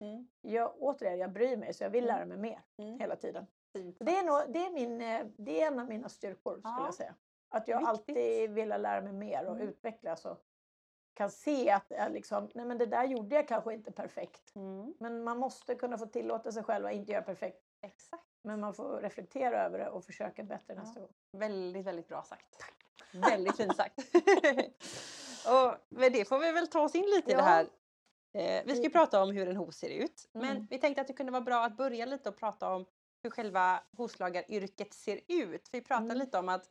Mm. 0.00 0.28
jag, 0.40 0.74
återigen, 0.78 1.18
jag 1.18 1.32
bryr 1.32 1.56
mig 1.56 1.74
så 1.74 1.84
jag 1.84 1.90
vill 1.90 2.04
Mm. 2.04 2.16
lära 2.16 2.26
mig 2.26 2.36
mer 2.38 2.62
Mm. 2.78 2.98
hela 3.00 3.16
tiden. 3.16 3.46
Det 3.98 4.16
är, 4.16 4.22
nog, 4.24 4.52
det, 4.52 4.58
är 4.66 4.70
min, 4.70 5.00
eh, 5.00 5.26
det 5.36 5.62
är 5.62 5.66
en 5.66 5.78
av 5.78 5.88
mina 5.88 6.08
styrkor 6.08 6.52
skulle 6.52 6.74
Ja. 6.74 6.84
jag 6.84 6.94
säga. 6.94 7.14
Att 7.48 7.68
jag 7.68 7.78
Viktigt. 7.78 7.88
alltid 7.88 8.50
vill 8.50 8.68
lära 8.68 9.00
mig 9.00 9.12
mer 9.12 9.46
och 9.46 9.54
Mm. 9.56 9.68
utvecklas. 9.68 10.24
Och 10.24 10.38
kan 11.14 11.30
se 11.30 11.70
att 11.70 11.86
jag 11.88 12.12
liksom, 12.12 12.50
nej 12.54 12.64
men 12.66 12.78
det 12.78 12.86
där 12.86 13.04
gjorde 13.04 13.34
jag 13.36 13.48
kanske 13.48 13.74
inte 13.74 13.92
perfekt. 13.92 14.52
Mm. 14.56 14.94
Men 15.00 15.24
man 15.24 15.38
måste 15.38 15.74
kunna 15.74 15.98
få 15.98 16.06
tillåta 16.06 16.52
sig 16.52 16.62
själv 16.64 16.86
att 16.86 16.92
inte 16.92 17.12
göra 17.12 17.22
perfekt. 17.22 17.62
Exakt. 17.82 18.22
Men 18.42 18.60
man 18.60 18.74
får 18.74 19.00
reflektera 19.00 19.64
över 19.64 19.78
det 19.78 19.90
och 19.90 20.04
försöka 20.04 20.42
bättre 20.42 20.74
Ja. 20.74 20.80
nästa 20.80 21.00
gång. 21.00 21.12
Väldigt, 21.32 21.86
väldigt 21.86 22.08
bra 22.08 22.22
sagt. 22.22 22.56
Väldigt 23.12 23.56
fint 23.56 23.76
sagt. 23.76 23.98
och 25.48 25.74
med 25.98 26.12
det 26.12 26.24
får 26.28 26.38
vi 26.38 26.52
väl 26.52 26.66
ta 26.68 26.80
oss 26.82 26.94
in 26.94 27.04
lite 27.16 27.30
i 27.30 27.34
det 27.34 27.40
Ja. 27.40 27.44
här. 27.44 27.66
Eh, 28.34 28.62
vi 28.64 28.70
ska 28.70 28.74
ju 28.74 28.80
Mm. 28.80 28.92
prata 28.92 29.22
om 29.22 29.30
hur 29.30 29.48
en 29.48 29.56
hos 29.56 29.76
ser 29.76 29.90
ut. 29.90 30.28
Men 30.32 30.44
Mm. 30.56 30.66
vi 30.70 30.78
tänkte 30.78 31.00
att 31.00 31.06
det 31.06 31.12
kunde 31.12 31.32
vara 31.32 31.42
bra 31.42 31.64
att 31.64 31.76
börja 31.76 32.06
lite 32.06 32.28
och 32.28 32.36
prata 32.36 32.74
om 32.74 32.86
hur 33.22 33.30
själva 33.30 33.80
hovslagaryrket 33.96 34.94
ser 34.94 35.20
ut. 35.28 35.68
Vi 35.72 35.80
pratade 35.80 36.06
Mm. 36.06 36.18
lite 36.18 36.38
om 36.38 36.48
att 36.48 36.70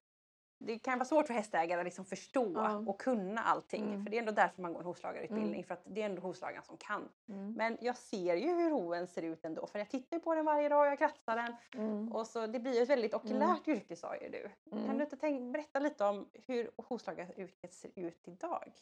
det 0.60 0.80
kan 0.80 1.00
vara 1.00 1.06
svårt 1.06 1.28
för 1.28 1.34
hästägare 1.34 1.80
att 1.80 1.86
liksom 1.86 2.06
förstå 2.06 2.52
Ja. 2.56 2.76
och 2.88 3.00
kunna 3.02 3.42
allting. 3.42 3.84
Mm. 3.84 4.04
För 4.04 4.12
det 4.12 4.18
är 4.18 4.20
ändå 4.20 4.32
därför 4.32 4.62
man 4.62 4.74
går 4.74 4.80
en 4.80 4.86
hovslagarutbildning. 4.86 5.54
Mm. 5.54 5.64
För 5.64 5.74
att 5.74 5.82
det 5.86 6.02
är 6.02 6.06
ändå 6.06 6.22
hovslagaren 6.22 6.64
som 6.64 6.78
kan. 6.78 7.10
Mm. 7.30 7.54
Men 7.54 7.78
jag 7.82 7.98
ser 7.98 8.36
ju 8.36 8.48
hur 8.48 8.72
hoven 8.72 9.08
ser 9.08 9.22
ut 9.22 9.46
ändå. 9.46 9.68
För 9.68 9.80
jag 9.80 9.90
tittar 9.90 10.18
ju 10.18 10.24
på 10.24 10.36
den 10.36 10.46
varje 10.46 10.70
dag 10.70 10.88
jag 10.88 10.98
kratsar 10.98 11.36
den. 11.36 11.56
Mm. 11.84 12.12
Och 12.14 12.28
så 12.28 12.48
det 12.48 12.60
blir 12.60 12.82
ett 12.82 12.90
väldigt 12.90 13.14
okulärt 13.14 13.68
yrke 13.68 13.96
sa 13.96 14.16
ju 14.18 14.30
du. 14.30 14.50
Kan 14.70 14.80
Mm. 14.84 14.98
du 14.98 15.04
inte 15.04 15.18
tänk, 15.18 15.54
berätta 15.54 15.80
lite 15.80 16.06
om 16.06 16.30
hur 16.48 16.72
hovslagaryrket 16.78 17.74
ser 17.74 17.92
ut 17.96 18.28
idag? 18.28 18.74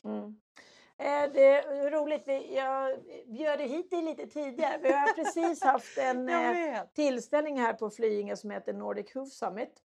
Eh, 1.02 1.32
Det 1.34 1.46
är 1.58 1.92
roligt, 1.92 2.28
jag 2.52 3.00
bjöd 3.28 3.60
hit 3.62 3.90
dig 3.92 4.02
lite 4.02 4.28
tidigare. 4.28 4.78
Vi 4.84 4.92
har 4.92 5.14
precis 5.14 5.64
haft 5.64 5.98
en 5.98 6.30
eh, 6.30 6.82
tillställning 6.96 7.60
här 7.60 7.74
på 7.74 7.90
Flyinge 7.90 8.36
som 8.36 8.52
heter 8.52 8.74
Nordic 8.74 9.14
Hoof 9.16 9.30
Summit. 9.30 9.82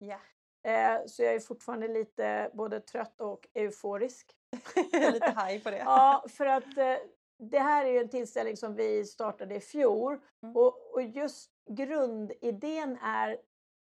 Eh, 0.64 1.06
Så 1.06 1.24
jag 1.24 1.34
är 1.36 1.40
fortfarande 1.40 1.88
lite 1.88 2.50
både 2.54 2.80
trött 2.80 3.22
och 3.22 3.48
euforisk. 3.54 4.32
lite 5.12 5.32
haj 5.36 5.60
på 5.64 5.70
det. 5.72 5.78
Ja, 5.86 6.26
för 6.30 6.46
att 6.46 6.78
eh, 6.78 6.96
det 7.40 7.60
här 7.60 7.86
är 7.86 7.90
ju 7.90 8.00
en 8.00 8.10
tillställning 8.10 8.58
som 8.58 8.76
vi 8.76 9.06
startade 9.06 9.56
i 9.56 9.60
fjol. 9.60 10.18
Mm. 10.44 10.56
Och, 10.56 10.94
och 10.94 11.02
just 11.02 11.52
grundidén 11.70 12.98
är 13.02 13.38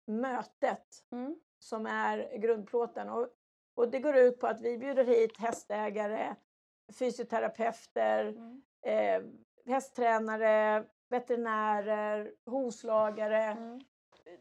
mötet 0.08 0.86
Mm. 1.12 1.36
som 1.60 1.86
är 1.86 2.38
grundplåten. 2.38 3.10
Och, 3.10 3.28
och 3.76 3.90
det 3.92 4.00
går 4.00 4.16
ut 4.16 4.40
på 4.40 4.48
att 4.48 4.62
vi 4.62 4.78
bjuder 4.78 5.04
hit 5.06 5.38
hästägare, 5.40 6.36
fysioterapeuter, 6.94 8.26
Mm. 8.26 8.62
eh, 8.86 9.22
hästtränare, 9.74 10.86
veterinärer, 11.10 12.32
hovslagare, 12.46 13.44
Mm. 13.44 13.80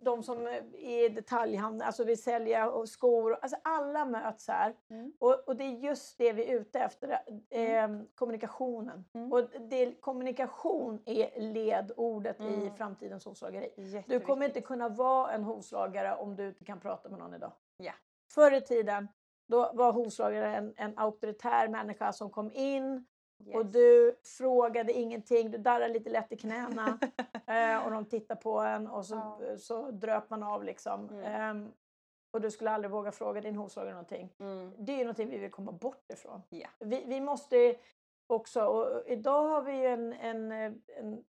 de 0.00 0.22
som 0.22 0.46
är 0.46 0.76
i 0.76 1.09
detaljhandeln, 1.09 1.83
alltså 1.83 2.04
vi 2.04 2.16
säljer 2.16 2.70
och 2.70 2.88
skor. 2.88 3.38
Alltså 3.42 3.57
alla 3.64 4.04
möts 4.04 4.48
här. 4.48 4.74
Mm. 4.90 5.12
Och, 5.20 5.48
och 5.48 5.57
det 5.57 5.64
är 5.64 5.70
just 5.70 6.18
det 6.18 6.33
vi 6.33 6.50
är 6.50 6.61
ute 6.61 6.78
efter, 6.80 7.18
eh, 7.50 7.88
kommunikationen. 8.14 9.04
Mm. 9.14 9.33
Och 9.33 9.50
det, 9.70 10.00
kommunikation 10.00 11.02
är 11.07 11.40
ledordet 11.40 12.40
i 12.40 12.44
Mm. 12.54 12.76
framtidens 12.76 13.24
hovslageri. 13.24 14.02
Du 14.07 14.20
kommer 14.20 14.46
inte 14.46 14.61
kunna 14.61 14.88
vara 14.88 15.33
en 15.33 15.44
hovslagare 15.44 16.16
om 16.16 16.37
du 16.37 16.48
inte 16.48 16.64
kan 16.64 16.80
prata 16.80 17.09
med 17.09 17.18
någon 17.18 17.35
idag. 17.35 17.52
Ja. 17.76 17.92
Förr 18.35 18.52
i 18.54 18.61
tiden 18.61 19.09
då 19.46 19.70
var 19.74 19.92
hovslagare 19.92 20.57
en, 20.57 20.74
en 20.76 20.98
auktoritär 20.98 21.68
människa 21.68 22.12
som 22.12 22.30
kom 22.30 22.50
in 22.52 23.07
och 23.54 23.61
Yes. 23.64 23.72
du 23.72 24.16
frågade 24.38 24.92
ingenting, 24.92 25.50
du 25.50 25.59
darrade 25.59 25.92
lite 25.92 26.11
lätt 26.11 26.33
i 26.33 26.37
knäna 26.37 26.98
eh, 27.46 27.85
och 27.85 27.90
de 27.90 28.04
tittade 28.04 28.40
på 28.40 28.59
en 28.61 28.87
och 28.87 29.07
så, 29.07 29.14
Ja. 29.14 29.59
så 29.59 29.90
dröp 29.90 30.30
man 30.30 30.42
av 30.42 30.64
liksom. 30.64 31.09
Mm. 31.09 31.24
Ehm, 31.24 31.72
och 32.30 32.40
du 32.40 32.50
skulle 32.50 32.70
aldrig 32.70 32.90
våga 32.90 33.12
fråga 33.12 33.40
din 33.40 33.57
hovslagare 33.57 33.92
någonting. 33.92 34.33
Mm. 34.38 34.72
Det 34.78 34.92
är 34.92 34.96
ju 34.96 35.04
någonting 35.04 35.30
vi 35.30 35.38
vill 35.38 35.50
komma 35.50 35.72
bort 35.72 36.11
ifrån. 36.12 36.42
Ja. 36.48 36.68
Vi, 36.78 37.04
vi 37.07 37.20
måste 37.20 37.76
också, 38.26 38.64
och 38.64 39.02
idag 39.07 39.42
har 39.48 39.62
vi 39.62 39.72
ju 39.72 39.87
en, 39.87 40.12
en, 40.12 40.52
en, 40.52 41.24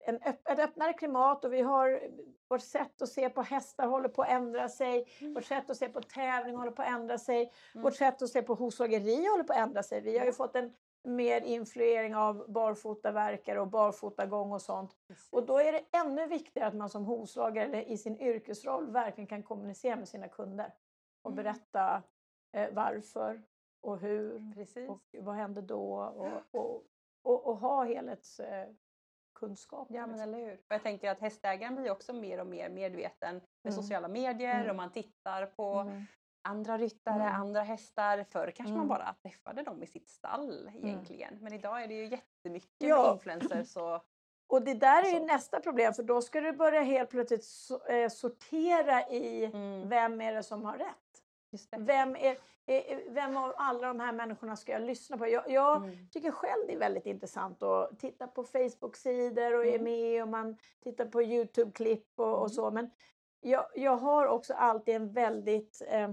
en 0.00 0.22
ett 0.22 0.58
öppnare 0.58 0.92
klimat 0.92 1.44
och 1.44 1.52
vi 1.52 1.60
har 1.60 2.02
vårt 2.48 2.62
sätt 2.62 3.02
att 3.02 3.08
se 3.08 3.28
på 3.28 3.42
hästar 3.42 3.86
håller 3.86 4.08
på 4.08 4.22
att 4.22 4.28
ändra 4.28 4.68
sig. 4.68 5.08
Mm. 5.20 5.34
Vårt 5.34 5.44
sätt 5.44 5.70
att 5.70 5.76
se 5.76 5.88
på 5.88 6.00
tävling 6.00 6.56
håller 6.56 6.70
på 6.70 6.82
att 6.82 6.88
ändra 6.88 7.18
sig. 7.18 7.52
Mm. 7.74 7.82
Vårt 7.82 7.94
sätt 7.94 8.22
att 8.22 8.28
se 8.28 8.42
på 8.42 8.54
hovslageri 8.54 9.26
håller 9.26 9.44
på 9.44 9.52
att 9.52 9.58
ändra 9.58 9.82
sig. 9.82 10.00
Vi 10.00 10.18
har 10.18 10.26
ju 10.26 10.32
fått 10.32 10.56
en 10.56 10.74
mer 11.02 11.40
influering 11.40 12.16
av 12.16 12.52
barfotaverkare 12.52 13.60
och 13.60 13.68
barfotagång 13.68 14.52
och 14.52 14.62
sånt. 14.62 14.96
Precis. 15.08 15.32
Och 15.32 15.46
då 15.46 15.58
är 15.58 15.72
det 15.72 15.82
ännu 15.92 16.26
viktigare 16.26 16.68
att 16.68 16.74
man 16.74 16.90
som 16.90 17.04
hovslagare 17.04 17.64
eller 17.64 17.82
i 17.82 17.98
sin 17.98 18.20
yrkesroll 18.20 18.90
verkligen 18.90 19.26
kan 19.28 19.42
kommunicera 19.42 19.96
med 19.96 20.08
sina 20.08 20.28
kunder 20.28 20.72
och 21.22 21.30
Mm. 21.32 21.44
berätta 21.44 22.02
eh, 22.52 22.68
varför 22.72 23.42
och 23.80 23.98
hur 23.98 24.52
Precis. 24.54 24.88
och 24.88 25.02
vad 25.18 25.34
hände 25.34 25.62
då 25.62 25.94
och, 25.94 26.36
och, 26.52 26.84
och, 27.22 27.46
och 27.46 27.56
ha 27.56 27.84
helhetskunskap. 27.84 28.68
Eh, 28.68 28.74
kunskap, 29.40 29.88
Ja 29.90 30.06
men 30.06 30.10
liksom. 30.16 30.34
eller 30.34 30.46
hur. 30.46 30.52
Och 30.54 30.74
jag 30.74 30.82
tänker 30.82 31.10
att 31.10 31.20
hästägaren 31.20 31.74
blir 31.76 31.90
också 31.90 32.12
mer 32.12 32.40
och 32.40 32.46
mer 32.46 32.68
medveten 32.70 33.34
med 33.34 33.72
Mm. 33.72 33.82
sociala 33.82 34.08
medier 34.08 34.54
Mm. 34.54 34.70
och 34.70 34.76
man 34.76 34.92
tittar 34.92 35.46
på 35.46 35.74
Mm. 35.74 36.06
andra 36.48 36.78
ryttare, 36.78 37.22
Mm. 37.22 37.34
andra 37.40 37.62
hästar. 37.62 38.24
Förr 38.30 38.50
kanske 38.56 38.70
man 38.72 38.86
Mm. 38.86 38.88
bara 38.88 39.14
träffade 39.22 39.62
dem 39.62 39.82
i 39.82 39.86
sitt 39.86 40.08
stall 40.08 40.70
egentligen. 40.82 41.38
Men 41.40 41.52
idag 41.52 41.82
är 41.82 41.88
det 41.88 41.94
ju 41.94 42.06
jättemycket 42.06 42.70
Ja. 42.78 43.02
med 43.02 43.12
influencers 43.12 43.76
och 43.76 44.04
Och 44.52 44.62
det 44.62 44.74
där 44.74 45.02
är 45.02 45.06
ju 45.12 45.18
Så. 45.18 45.24
nästa 45.26 45.60
problem 45.60 45.92
för 45.94 46.02
då 46.02 46.22
ska 46.22 46.40
du 46.40 46.52
börja 46.52 46.80
helt 46.82 47.10
plötsligt 47.10 47.44
eh, 47.88 48.08
sortera 48.08 49.08
i 49.08 49.44
Mm. 49.44 49.88
vem 49.88 50.20
är 50.20 50.32
det 50.34 50.42
som 50.42 50.64
har 50.64 50.78
rätt. 50.78 51.09
Vem, 51.78 52.16
är, 52.16 52.36
vem 53.10 53.36
av 53.36 53.52
alla 53.56 53.88
de 53.88 54.00
här 54.00 54.12
människorna 54.12 54.56
ska 54.56 54.72
jag 54.72 54.82
lyssna 54.82 55.18
på? 55.18 55.26
Jag, 55.28 55.50
jag 55.50 55.76
Mm. 55.84 56.08
tycker 56.10 56.30
själv 56.30 56.66
det 56.66 56.74
är 56.74 56.78
väldigt 56.78 57.06
intressant 57.06 57.62
att 57.62 57.98
titta 57.98 58.26
på 58.26 58.44
Facebook-sidor 58.44 59.54
och 59.54 59.66
är 59.66 59.74
Mm. 59.78 59.84
med 59.84 60.22
och 60.22 60.28
man 60.28 60.56
tittar 60.82 61.06
på 61.06 61.22
Youtube-klipp 61.22 62.12
och, 62.16 62.26
Mm. 62.28 62.40
och 62.40 62.52
så. 62.52 62.70
Men 62.70 62.90
jag, 63.40 63.66
jag 63.74 63.96
har 63.96 64.26
också 64.26 64.54
alltid 64.54 64.94
en 64.96 65.12
väldigt 65.12 65.82
eh, 65.88 66.10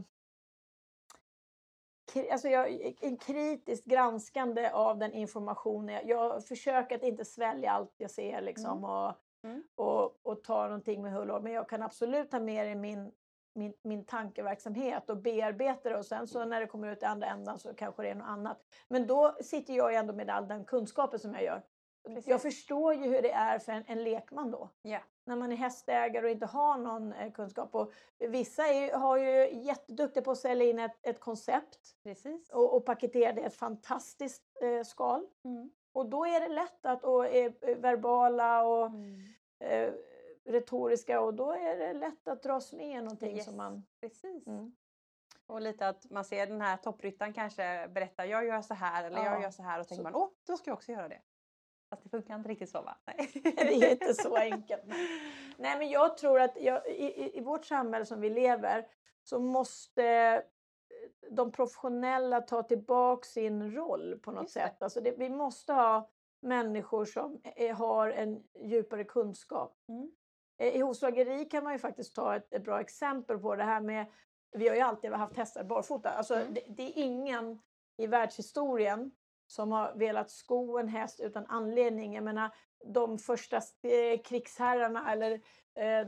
Alltså 2.32 2.48
jag, 2.48 2.96
en 3.02 3.18
kritiskt 3.18 3.86
granskande 3.86 4.70
av 4.70 4.98
den 4.98 5.14
informationen. 5.14 5.96
Jag, 5.96 6.06
jag 6.08 6.48
försöker 6.48 6.96
att 6.96 7.04
inte 7.04 7.26
svälja 7.26 7.72
allt 7.72 7.94
jag 7.98 8.12
ser 8.12 8.42
liksom 8.42 8.84
och, 8.84 9.14
Mm. 9.44 9.64
och, 9.76 10.26
och 10.26 10.44
ta 10.44 10.64
någonting 10.68 11.02
med 11.02 11.12
hull 11.12 11.32
och. 11.32 11.44
Men 11.44 11.54
jag 11.54 11.70
kan 11.70 11.82
absolut 11.84 12.32
ta 12.32 12.40
med 12.40 12.66
det 12.66 12.72
i 12.72 12.76
min, 12.76 13.12
min, 13.58 13.74
min 13.82 14.06
tankeverksamhet 14.06 15.10
och 15.10 15.18
bearbeta 15.18 15.90
det 15.90 15.98
och 15.98 16.06
sen 16.06 16.28
så 16.28 16.46
när 16.46 16.62
det 16.62 16.68
kommer 16.68 16.92
ut 16.92 17.02
i 17.02 17.06
andra 17.06 17.28
ändan 17.28 17.60
så 17.60 17.74
kanske 17.74 18.04
det 18.04 18.10
är 18.10 18.16
något 18.16 18.28
annat. 18.28 18.64
Men 18.88 19.08
då 19.08 19.38
sitter 19.42 19.74
jag 19.74 19.92
ju 19.92 19.98
ändå 19.98 20.14
med 20.14 20.30
all 20.30 20.48
den 20.48 20.66
kunskapen 20.66 21.20
som 21.20 21.34
jag 21.34 21.44
gör. 21.44 21.64
Precis. 22.08 22.28
Jag 22.28 22.42
förstår 22.42 22.94
ju 22.94 23.04
hur 23.04 23.22
det 23.22 23.32
är 23.32 23.60
för 23.60 23.72
en, 23.72 23.84
en 23.88 24.04
lekman 24.04 24.52
då. 24.52 24.70
Ja. 24.82 25.00
När 25.26 25.36
man 25.36 25.52
är 25.52 25.56
hästägare 25.56 26.26
och 26.26 26.32
inte 26.32 26.46
har 26.46 26.78
någon 26.78 27.14
eh, 27.14 27.32
kunskap. 27.32 27.76
Och 27.76 27.94
vissa 28.20 28.68
är, 28.68 28.98
har 28.98 29.18
ju 29.18 29.62
jätteduktiga 29.62 30.24
på 30.24 30.32
att 30.32 30.38
sälja 30.38 30.70
in 30.70 30.80
ett, 30.80 30.98
ett 31.02 31.20
koncept 31.20 31.80
Precis. 32.04 32.50
och, 32.50 32.76
och 32.76 32.86
paketera 32.86 33.34
det 33.34 33.42
i 33.42 33.44
ett 33.44 33.56
fantastiskt 33.56 34.44
eh, 34.62 34.84
skal. 34.84 35.28
Mm. 35.46 35.72
Och 35.94 36.10
då 36.10 36.26
är 36.26 36.40
det 36.40 36.48
lätt 36.48 36.86
att 36.86 37.04
och 37.04 37.26
är 37.28 37.54
eh, 37.62 37.78
verbala 37.78 38.64
och 38.64 38.88
Mm. 38.88 39.94
Retoriska 40.48 41.22
och 41.22 41.34
då 41.34 41.52
är 41.52 41.78
det 41.78 41.94
lätt 41.94 42.28
att 42.28 42.44
dras 42.44 42.74
med 42.74 42.92
i 42.98 43.02
någonting 43.02 43.36
Yes. 43.36 43.46
som 43.46 43.58
man... 43.58 43.86
Precis. 44.02 44.48
Mm. 44.48 44.76
Och 45.48 45.62
lite 45.62 45.88
att 45.88 46.10
man 46.10 46.26
ser 46.26 46.48
den 46.48 46.62
här 46.62 46.78
toppryttaren 46.78 47.34
kanske 47.34 47.88
berättar 47.88 48.26
jag 48.26 48.46
gör 48.46 48.62
så 48.62 48.74
här 48.74 49.04
eller 49.04 49.18
Ja, 49.18 49.26
jag 49.26 49.42
gör 49.42 49.52
så 49.52 49.64
här 49.64 49.80
och 49.80 49.88
tänker 49.88 50.04
så- 50.04 50.10
man 50.12 50.16
åh, 50.16 50.30
då 50.48 50.58
ska 50.58 50.70
jag 50.70 50.76
också 50.78 50.92
göra 50.92 51.08
det. 51.08 51.22
Fast 51.90 52.04
det 52.04 52.10
funkar 52.10 52.36
inte 52.36 52.50
riktigt 52.50 52.70
så 52.70 52.82
va? 52.82 52.98
Nej. 53.08 53.32
Det 53.44 53.74
är 53.86 53.92
inte 53.92 54.14
så 54.14 54.36
enkelt. 54.38 54.84
Nej, 55.58 55.78
men 55.78 55.90
jag 55.90 56.18
tror 56.18 56.40
att 56.42 56.62
jag, 56.62 56.88
i, 56.88 57.38
i, 57.38 57.42
vårt 57.42 57.66
samhälle 57.66 58.06
som 58.06 58.22
vi 58.22 58.30
lever 58.30 58.88
så 59.24 59.40
måste 59.40 60.04
eh, 60.04 60.42
de 61.32 61.52
professionella 61.52 62.42
ta 62.42 62.64
tillbaka 62.64 63.24
sin 63.26 63.72
roll 63.76 64.20
på 64.20 64.32
något 64.32 64.44
Just 64.44 64.54
det. 64.54 64.60
sätt. 64.62 64.82
Alltså 64.84 65.02
det, 65.02 65.12
vi 65.18 65.30
måste 65.30 65.74
ha 65.74 66.10
människor 66.40 67.06
som 67.06 67.42
eh, 67.56 67.76
har 67.78 68.10
en 68.10 68.44
djupare 68.60 69.04
kunskap. 69.04 69.78
Mm. 69.90 70.12
Eh, 70.58 70.76
I 70.76 70.80
hovslageri 70.80 71.46
kan 71.46 71.64
man 71.64 71.74
ju 71.74 71.80
faktiskt 71.80 72.16
ta 72.16 72.36
ett, 72.36 72.54
ett 72.54 72.64
bra 72.64 72.80
exempel 72.82 73.38
på 73.40 73.56
det 73.56 73.64
här 73.64 73.82
med, 73.82 74.06
vi 74.52 74.68
har 74.68 74.76
ju 74.76 74.82
alltid 74.82 75.12
haft 75.12 75.38
hästar 75.38 75.64
barfota, 75.64 76.10
alltså 76.10 76.36
Mm. 76.36 76.54
det, 76.54 76.62
det 76.68 76.84
är 76.84 76.94
ingen 76.96 77.60
i 77.98 78.08
världshistorien 78.08 79.12
som 79.48 79.72
har 79.72 79.94
velat 79.96 80.30
sko 80.32 80.78
en 80.78 80.88
häst 80.88 81.20
utan 81.20 81.46
anledning. 81.46 82.14
Jag 82.14 82.24
menar, 82.24 82.52
de 82.94 83.18
första 83.20 83.58
eh, 83.58 84.22
krigsherrarna 84.24 85.12
eller 85.12 85.42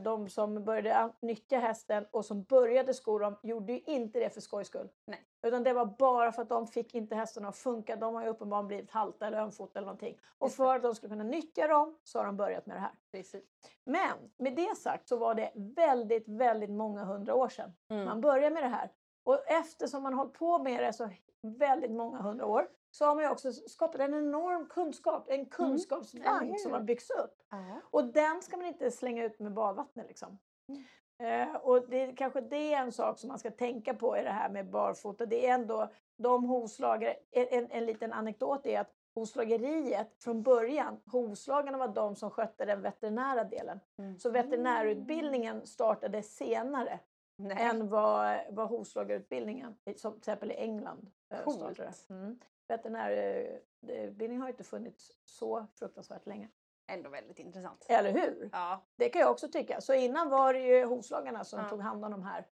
de 0.02 0.28
som 0.28 0.64
började 0.64 1.12
nyttja 1.22 1.58
hästen 1.58 2.06
och 2.10 2.24
som 2.24 2.42
började 2.42 2.94
sko 2.94 3.18
dem 3.18 3.36
gjorde 3.42 3.72
ju 3.72 3.80
inte 3.86 4.20
det 4.20 4.30
för 4.30 4.40
skojs 4.40 4.68
skull. 4.68 4.88
Nej. 5.06 5.26
Utan 5.42 5.62
det 5.64 5.72
var 5.72 5.84
bara 5.86 6.32
för 6.32 6.42
att 6.42 6.48
de 6.48 6.66
fick 6.66 6.94
inte 6.94 7.14
hästarna 7.14 7.48
att 7.48 7.56
funka. 7.56 7.96
De 7.96 8.14
har 8.14 8.22
ju 8.22 8.28
uppenbarligen 8.28 8.68
blivit 8.68 8.90
halta 8.90 9.26
eller 9.26 9.38
ömfota 9.40 9.78
eller 9.78 9.86
någonting. 9.86 10.18
Och 10.38 10.52
för 10.52 10.76
att 10.76 10.82
de 10.82 10.94
skulle 10.94 11.10
kunna 11.10 11.24
nyttja 11.24 11.66
dem 11.66 11.98
så 12.04 12.18
har 12.18 12.26
de 12.26 12.36
börjat 12.36 12.66
med 12.66 12.76
det 12.76 12.80
här. 12.80 12.92
Precis. 13.12 13.44
Men 13.84 14.30
med 14.36 14.56
det 14.56 14.76
sagt 14.76 15.08
så 15.08 15.16
var 15.16 15.34
det 15.34 15.52
väldigt, 15.54 16.28
väldigt 16.28 16.70
många 16.70 17.04
hundra 17.04 17.34
år 17.34 17.48
sedan 17.48 17.72
Mm. 17.90 18.04
man 18.04 18.20
började 18.20 18.54
med 18.54 18.62
det 18.62 18.68
här. 18.68 18.90
Och 19.24 19.48
eftersom 19.48 20.02
man 20.02 20.14
hållit 20.14 20.32
på 20.32 20.58
med 20.58 20.82
det 20.84 20.92
så 20.92 21.08
väldigt 21.42 21.90
många 21.90 22.18
hundra 22.22 22.46
år 22.46 22.68
så 22.90 23.04
har 23.04 23.14
man 23.14 23.24
ju 23.24 23.30
också 23.30 23.52
skapat 23.52 24.00
en 24.00 24.14
enorm 24.14 24.66
kunskap, 24.66 25.24
en 25.30 25.46
kunskapsbank 25.46 26.42
Eller 26.42 26.54
som 26.54 26.72
har 26.72 26.80
byggts 26.80 27.10
upp. 27.10 27.34
Ja. 27.50 27.80
Och 27.90 28.04
den 28.04 28.42
ska 28.42 28.56
man 28.56 28.66
inte 28.66 28.90
slänga 28.90 29.24
ut 29.24 29.38
med 29.38 29.52
badvattnet 29.52 30.06
liksom. 30.08 30.38
Mm. 30.68 30.84
Eh, 31.50 31.56
och 31.56 31.88
det 31.88 32.12
kanske 32.12 32.40
det 32.40 32.74
är 32.74 32.82
en 32.82 32.92
sak 32.92 33.18
som 33.18 33.28
man 33.28 33.38
ska 33.38 33.50
tänka 33.50 33.94
på 33.94 34.16
i 34.18 34.22
det 34.22 34.30
här 34.30 34.48
med 34.50 34.70
barfota. 34.70 35.26
Det 35.26 35.46
är 35.48 35.54
ändå 35.54 35.88
de 36.16 36.44
hovslagare, 36.44 37.16
en, 37.30 37.46
en, 37.50 37.70
en 37.70 37.86
liten 37.86 38.12
anekdot 38.12 38.66
är 38.66 38.80
att 38.80 38.90
hovslageriet 39.14 40.14
från 40.22 40.42
början, 40.42 41.00
hovslagarna 41.12 41.78
var 41.78 41.88
de 41.88 42.16
som 42.16 42.30
skötte 42.30 42.64
den 42.64 42.82
veterinära 42.82 43.44
delen. 43.44 43.80
Mm. 43.98 44.18
Så 44.18 44.30
veterinärutbildningen 44.30 45.66
startade 45.66 46.22
senare 46.22 47.00
Nej. 47.36 47.56
än 47.60 47.88
vad, 47.88 48.40
vad 48.50 48.68
hovslagarutbildningen, 48.68 49.74
i- 49.84 49.94
som 49.98 50.12
till 50.12 50.18
exempel 50.18 50.50
i 50.50 50.54
England, 50.54 51.10
eh, 51.32 51.40
Coolt. 51.44 51.56
startade. 51.56 51.92
Mm. 52.10 52.38
Veterinärutbildningen 52.70 54.40
har 54.40 54.48
ju 54.48 54.52
inte 54.52 54.64
funnits 54.64 55.12
så 55.24 55.66
fruktansvärt 55.78 56.26
länge. 56.26 56.48
Ändå 56.92 57.10
väldigt 57.10 57.38
intressant. 57.38 57.86
Eller 57.88 58.12
hur? 58.12 58.48
Ja. 58.52 58.86
Det 58.96 59.08
kan 59.08 59.20
jag 59.20 59.30
också 59.30 59.48
tycka. 59.48 59.80
Så 59.80 59.94
innan 59.94 60.30
var 60.30 60.52
det 60.52 60.60
ju 60.60 60.84
hovslagarna 60.84 61.44
som 61.44 61.60
Ja. 61.60 61.68
tog 61.68 61.80
hand 61.80 62.04
om 62.04 62.10
de 62.10 62.22
här. 62.22 62.46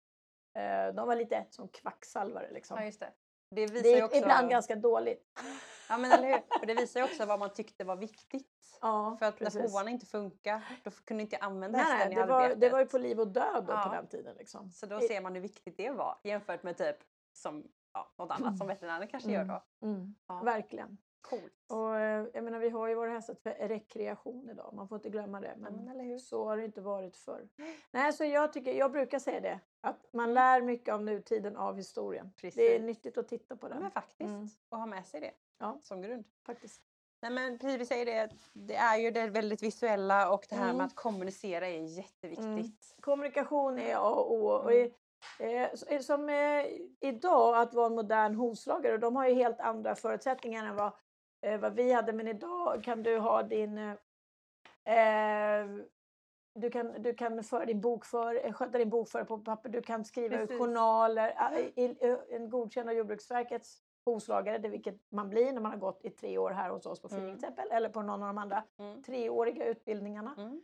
Eh, 0.58 0.94
De 0.96 1.08
var 1.08 1.16
lite 1.16 1.46
som 1.50 1.68
kvacksalvare 1.68 2.52
liksom. 2.52 2.78
ja, 2.80 2.86
just 2.86 3.00
det. 3.00 3.14
Det 3.56 3.62
visar 3.68 3.84
Det 3.84 4.00
är 4.00 4.04
också... 4.04 4.18
ibland 4.18 4.50
ganska 4.50 4.76
dåligt. 4.76 5.24
Ja 5.90 5.98
men 5.98 6.12
eller 6.12 6.28
hur. 6.28 6.42
Och 6.62 6.68
det 6.68 6.74
visar 6.74 7.00
ju 7.00 7.04
också 7.06 7.26
vad 7.26 7.40
man 7.40 7.54
tyckte 7.54 7.84
var 7.84 7.96
viktigt. 7.96 8.48
Ja, 8.82 9.16
För 9.20 9.26
att 9.26 9.40
när 9.40 9.46
precis. 9.46 9.62
hovarna 9.72 9.90
inte 9.90 10.06
funkar, 10.06 10.80
då 10.84 10.92
kunde 10.92 11.24
inte 11.24 11.38
använda 11.38 11.78
hästen 11.80 11.98
nej, 12.10 12.12
i 12.12 12.16
det, 12.22 12.26
var, 12.26 12.42
arbetet. 12.42 12.62
det 12.62 12.70
var 12.70 12.80
ju 12.80 12.86
på 12.86 12.98
liv 12.98 13.20
och 13.20 13.28
död 13.28 13.66
då 13.68 13.74
Ja. 13.74 13.84
på 13.90 13.96
den 13.96 14.08
tiden. 14.08 14.36
Liksom. 14.38 14.72
Så 14.72 14.86
då 14.86 15.00
I- 15.04 15.08
ser 15.08 15.22
man 15.22 15.34
hur 15.36 15.42
viktigt 15.42 15.78
det 15.78 15.92
var 15.92 16.20
jämfört 16.24 16.64
med 16.64 16.78
typ 16.78 16.98
som 17.34 17.68
ja, 17.98 18.24
något 18.24 18.32
annat 18.32 18.58
som 18.58 18.68
veterinären 18.68 19.08
kanske 19.08 19.32
gör 19.32 19.46
då. 19.46 19.64
Mm, 19.88 20.16
Ja. 20.28 20.42
Verkligen. 20.44 20.98
Coolt. 21.22 21.54
Och, 21.72 21.96
eh, 22.00 22.26
jag 22.34 22.44
menar, 22.44 22.60
vi 22.60 22.70
har 22.70 22.88
ju 22.88 22.96
våra 22.96 23.12
hästar 23.12 23.34
för 23.36 23.50
rekreation 23.68 24.50
idag, 24.50 24.74
man 24.74 24.88
får 24.88 24.96
inte 24.96 25.10
glömma 25.10 25.40
det. 25.42 25.54
Men, 25.58 26.00
hur. 26.00 26.18
så 26.18 26.46
har 26.46 26.58
det 26.58 26.66
inte 26.66 26.82
varit 26.82 27.18
förr. 27.18 27.48
Nej, 27.92 28.14
så 28.14 28.24
jag, 28.26 28.54
tycker, 28.54 28.74
jag 28.74 28.92
brukar 28.92 29.20
säga 29.20 29.40
det, 29.40 29.60
att 29.82 30.14
man 30.14 30.34
lär 30.34 30.62
mycket 30.62 30.94
av 30.94 31.04
nutiden 31.04 31.58
av 31.58 31.76
historien. 31.78 32.32
Det 32.42 32.48
är 32.48 32.52
Precis. 32.52 32.82
nyttigt 32.82 33.18
att 33.18 33.28
titta 33.28 33.56
på 33.58 33.68
den. 33.68 33.82
men 33.82 33.92
faktiskt. 33.92 34.30
Mm. 34.30 34.48
Och 34.70 34.78
ha 34.78 34.86
med 34.86 35.06
sig 35.06 35.22
det 35.22 35.32
Ja. 35.60 35.80
som 35.84 36.02
grund. 36.02 36.26
faktiskt. 36.46 36.82
Nej 37.22 37.32
men 37.32 37.60
precis, 37.60 37.82
vi 37.82 37.86
säger 37.86 38.06
det, 38.06 38.30
det 38.54 38.76
är 38.76 38.98
ju 38.98 39.12
det 39.12 39.28
väldigt 39.28 39.64
visuella 39.64 40.32
och 40.34 40.46
det 40.50 40.56
här 40.56 40.64
Mm. 40.64 40.78
med 40.78 40.86
att 40.86 40.96
kommunicera 40.96 41.68
är 41.68 41.98
jätteviktigt. 41.98 42.96
Kommunikation 43.02 43.80
är 43.80 43.96
A 43.96 44.10
och 44.10 44.34
O. 44.34 44.48
Och 44.48 44.72
Mm. 44.72 44.92
Eh, 45.40 45.64
s- 45.74 46.06
som 46.06 46.30
eh, 46.30 46.66
idag 47.00 47.58
att 47.58 47.74
vara 47.74 47.86
en 47.86 47.96
modern 47.96 48.36
hovslagare, 48.36 48.94
och 48.94 49.00
de 49.00 49.16
har 49.16 49.28
ju 49.28 49.34
helt 49.36 49.60
andra 49.60 49.96
förutsättningar 49.96 50.66
än 50.66 50.76
vad, 50.76 50.92
eh, 51.42 51.60
vad 51.60 51.74
vi 51.74 51.92
hade. 51.94 52.14
Men 52.14 52.28
idag 52.28 52.84
kan 52.84 53.04
du 53.04 53.18
ha 53.20 53.44
din... 53.44 53.78
Eh, 53.78 53.94
eh, 54.98 55.66
du 56.60 56.70
kan, 56.70 57.02
du 57.02 57.14
kan 57.14 57.44
föra 57.44 57.66
din 57.66 57.82
bokför, 57.82 58.46
eh, 58.46 58.54
sköta 58.54 58.78
din 58.78 58.90
bokföring 58.90 59.26
på 59.26 59.38
papper, 59.38 59.70
du 59.70 59.82
kan 59.82 60.06
skriva 60.06 60.38
Precis. 60.38 60.58
journaler. 60.60 61.34
En 62.30 62.50
godkänd 62.50 62.90
av 62.90 62.96
Jordbruksverkets 62.96 63.78
hovslagare, 64.06 64.58
det 64.58 64.70
vilket 64.70 65.12
man 65.12 65.30
blir 65.30 65.54
när 65.54 65.62
man 65.62 65.72
har 65.72 65.80
gått 65.80 66.06
i 66.06 66.10
tre 66.10 66.38
år 66.38 66.52
här 66.52 66.70
hos 66.70 66.86
oss 66.86 67.02
på 67.02 67.10
Flyinge 67.10 67.48
Mm. 67.48 67.72
eller 67.72 67.90
på 67.90 68.02
någon 68.02 68.22
av 68.24 68.28
de 68.28 68.38
andra 68.38 68.64
Mm. 68.80 69.04
treåriga 69.04 69.66
utbildningarna. 69.66 70.36
Mm. 70.38 70.62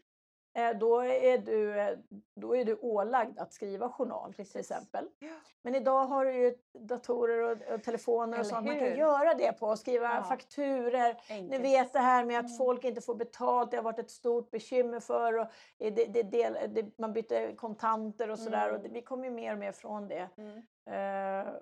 Eh, 0.55 0.77
då, 0.77 0.99
är 1.03 1.37
du, 1.37 1.79
eh, 1.79 1.97
då 2.35 2.55
är 2.55 2.65
du 2.65 2.77
ålagd 2.81 3.39
att 3.39 3.53
skriva 3.53 3.89
journal 3.89 4.33
till 4.33 4.45
Precis. 4.45 4.55
exempel. 4.71 5.09
Ja. 5.19 5.27
Men 5.61 5.75
idag 5.75 6.05
har 6.05 6.25
du 6.25 6.33
ju 6.33 6.55
datorer 6.79 7.39
och, 7.41 7.73
och 7.73 7.83
telefoner 7.83 8.27
och 8.27 8.33
Eller 8.33 8.43
sånt 8.43 8.65
man 8.65 8.75
kan 8.79 8.87
hur? 8.87 8.95
göra 8.95 9.33
det 9.33 9.59
på. 9.59 9.75
Skriva 9.75 10.15
Ja. 10.15 10.23
fakturer. 10.23 11.17
Ni 11.41 11.57
vet 11.57 11.93
det 11.93 11.99
här 11.99 12.25
med 12.25 12.39
att 12.39 12.45
Mm. 12.45 12.57
folk 12.57 12.83
inte 12.83 13.01
får 13.01 13.15
betalt, 13.15 13.71
det 13.71 13.77
har 13.77 13.83
varit 13.83 13.99
ett 13.99 14.11
stort 14.11 14.51
bekymmer 14.51 14.99
för. 14.99 15.33
Och 15.39 15.47
det, 15.77 15.89
det, 15.89 16.23
det, 16.23 16.97
man 16.99 17.13
byter 17.13 17.55
kontanter 17.55 18.29
och 18.31 18.39
sådär. 18.39 18.69
Och 18.73 18.79
Mm. 18.79 18.93
vi 18.93 19.01
kommer 19.01 19.23
ju 19.25 19.31
mer 19.31 19.53
och 19.53 19.59
mer 19.59 19.71
från 19.71 20.07
det. 20.07 20.29
Mm. 20.37 20.57
Eh, 20.85 21.53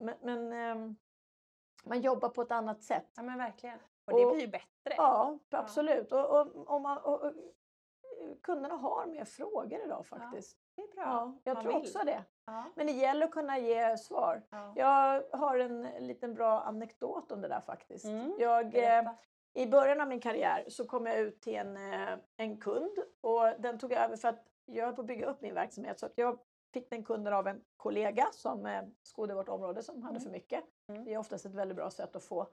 men 0.00 0.14
men 0.22 0.52
ehm, 0.52 0.96
man 1.84 2.00
jobbar 2.00 2.28
på 2.28 2.42
ett 2.42 2.52
annat 2.52 2.82
sätt. 2.82 3.06
Ja 3.16 3.22
men 3.22 3.38
verkligen. 3.38 3.78
Och 4.04 4.12
det 4.18 4.24
Och- 4.24 4.32
blir 4.32 4.40
ju 4.44 4.48
bättre. 4.48 4.94
Ja, 4.96 5.38
absolut. 5.50 6.12
Och, 6.12 6.40
och, 6.40 6.46
och, 6.68 6.80
man, 6.80 6.98
och, 6.98 7.22
och, 7.22 7.32
kunderna 8.42 8.74
har 8.74 9.06
mer 9.06 9.24
frågor 9.24 9.80
idag 9.84 10.06
faktiskt. 10.06 10.58
Det 10.76 10.82
är 10.82 10.94
bra. 10.94 11.02
Ja, 11.04 11.34
jag 11.44 11.54
Man 11.54 11.62
tror 11.64 11.72
vill. 11.74 11.82
också 11.82 11.98
det. 12.04 12.24
Ja. 12.46 12.64
Men 12.74 12.86
det 12.86 12.92
gäller 12.92 13.26
att 13.26 13.32
kunna 13.32 13.58
ge 13.58 13.96
svar. 13.96 14.42
Ja. 14.50 14.72
Jag 14.76 15.22
har 15.38 15.58
en 15.58 15.82
liten 15.82 16.34
bra 16.34 16.60
anekdot 16.60 17.32
om 17.32 17.40
det 17.40 17.48
där 17.48 17.60
faktiskt. 17.60 18.04
Mm, 18.04 18.32
Jag, 18.38 18.74
eh. 18.74 19.12
I 19.54 19.66
början 19.66 20.00
av 20.00 20.08
min 20.08 20.20
karriär 20.20 20.64
så 20.68 20.84
kom 20.84 21.06
jag 21.06 21.18
ut 21.18 21.40
till 21.40 21.56
en, 21.56 21.76
eh, 21.92 22.18
en 22.36 22.60
kund 22.60 22.98
och 23.20 23.42
den 23.58 23.78
tog 23.78 23.92
jag 23.92 24.02
över 24.04 24.16
för 24.16 24.28
att 24.28 24.48
jag 24.64 24.84
höll 24.86 24.94
på 24.94 25.00
att 25.00 25.06
bygga 25.06 25.26
upp 25.26 25.40
min 25.40 25.54
verksamhet. 25.54 25.98
Så 26.00 26.06
att 26.06 26.12
jag 26.18 26.38
fick 26.72 26.90
den 26.90 27.04
kunden 27.04 27.32
av 27.34 27.46
en 27.48 27.64
kollega 27.76 28.28
som 28.32 28.66
eh, 28.66 28.82
skodde 29.02 29.34
vårt 29.34 29.48
område 29.48 29.82
som 29.82 30.02
hade 30.02 30.10
Mm. 30.16 30.22
för 30.22 30.30
mycket. 30.30 30.64
Mm. 30.88 31.04
Det 31.04 31.14
är 31.14 31.18
oftast 31.18 31.46
ett 31.46 31.54
väldigt 31.54 31.76
bra 31.76 31.90
sätt 31.90 32.16
att 32.16 32.24
få 32.24 32.46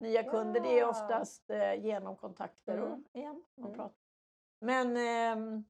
nya 0.00 0.22
kunder. 0.22 0.60
Det 0.60 0.68
är 0.68 0.78
Ja. 0.78 0.88
oftast 0.90 1.50
eh, 1.50 1.74
genom 1.84 2.16
kontakter 2.16 2.80
och 2.80 2.86
Mm. 2.88 3.04
igen, 3.12 3.44
man 3.54 3.64
Mm. 3.66 3.76
pratar. 3.78 3.94
Men 4.60 4.96
ehm, 4.96 5.64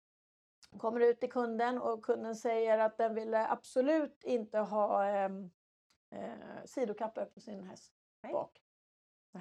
kommer 0.78 1.00
ut 1.00 1.20
till 1.20 1.32
kunden 1.32 1.78
och 1.78 2.04
kunden 2.04 2.36
säger 2.36 2.78
att 2.78 2.98
den 2.98 3.14
ville 3.14 3.48
absolut 3.48 4.24
inte 4.24 4.58
ha 4.58 5.04
ehm, 5.04 5.50
eh, 6.14 6.64
sidokapper 6.64 7.24
på 7.24 7.40
sin 7.40 7.62
häst 7.64 7.92
Nej. 8.22 8.32
bak. 8.32 8.62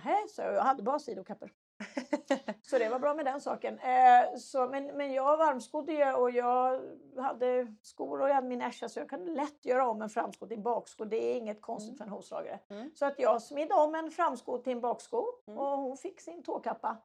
Nej, 0.06 0.28
så 0.30 0.42
jag, 0.42 0.54
jag 0.54 0.62
hade 0.62 0.84
bara 0.84 1.00
sidokapper. 1.00 1.52
Så 2.62 2.78
det 2.78 2.90
var 2.90 3.00
bra 3.00 3.14
med 3.14 3.26
den 3.26 3.42
saken. 3.42 3.80
Eh, 3.80 4.36
så, 4.38 4.68
men, 4.68 4.86
men 4.98 5.14
jag 5.14 5.38
varmskodde 5.38 5.94
ju 5.94 6.14
och 6.14 6.32
jag 6.32 6.82
hade 7.18 7.76
skor 7.82 8.22
och 8.22 8.30
jag 8.30 8.34
hade 8.36 8.48
min 8.48 8.62
Esha 8.62 8.90
så 8.90 9.00
jag 9.00 9.10
kunde 9.10 9.32
lätt 9.32 9.66
göra 9.66 9.90
om 9.90 10.02
en 10.02 10.10
framsko 10.10 10.48
till 10.48 10.58
en 10.58 10.64
baksko. 10.64 11.06
Det 11.06 11.18
är 11.18 11.38
inget 11.38 11.62
konstigt 11.62 11.90
Mm. 11.90 11.98
för 11.98 12.04
en 12.06 12.10
hovslagare. 12.12 12.60
Mm. 12.70 12.92
Så 12.96 13.06
att 13.06 13.20
jag 13.20 13.42
smidde 13.42 13.74
om 13.74 13.96
en 13.96 14.12
framsko 14.12 14.58
till 14.58 14.74
en 14.74 14.82
baksko 14.82 15.26
Mm. 15.48 15.60
och 15.60 15.78
hon 15.78 15.98
fick 15.98 16.22
sin 16.22 16.44
tåkappa. 16.44 16.98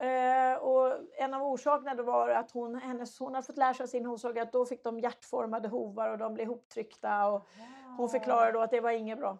Eh, 0.00 0.54
och 0.62 0.92
en 1.18 1.34
av 1.34 1.42
orsakerna 1.42 1.94
då 1.94 2.02
var 2.02 2.28
att 2.28 2.50
hon, 2.50 2.74
hennes, 2.74 3.18
hon 3.18 3.34
hade 3.34 3.46
fått 3.46 3.56
lära 3.56 3.74
sig 3.74 3.84
av 3.84 3.88
sin 3.88 4.06
hovslagare 4.06 4.42
att 4.46 4.52
då 4.52 4.66
fick 4.66 4.84
de 4.84 4.98
hjärtformade 4.98 5.68
hovar 5.68 6.08
och 6.10 6.18
de 6.18 6.34
blev 6.34 6.46
ihoptryckta. 6.46 7.26
Och 7.26 7.46
hon 7.96 8.08
förklarade 8.08 8.52
då 8.52 8.60
att 8.60 8.70
det 8.70 8.80
var 8.80 8.90
inget 8.90 9.18
bra. 9.18 9.38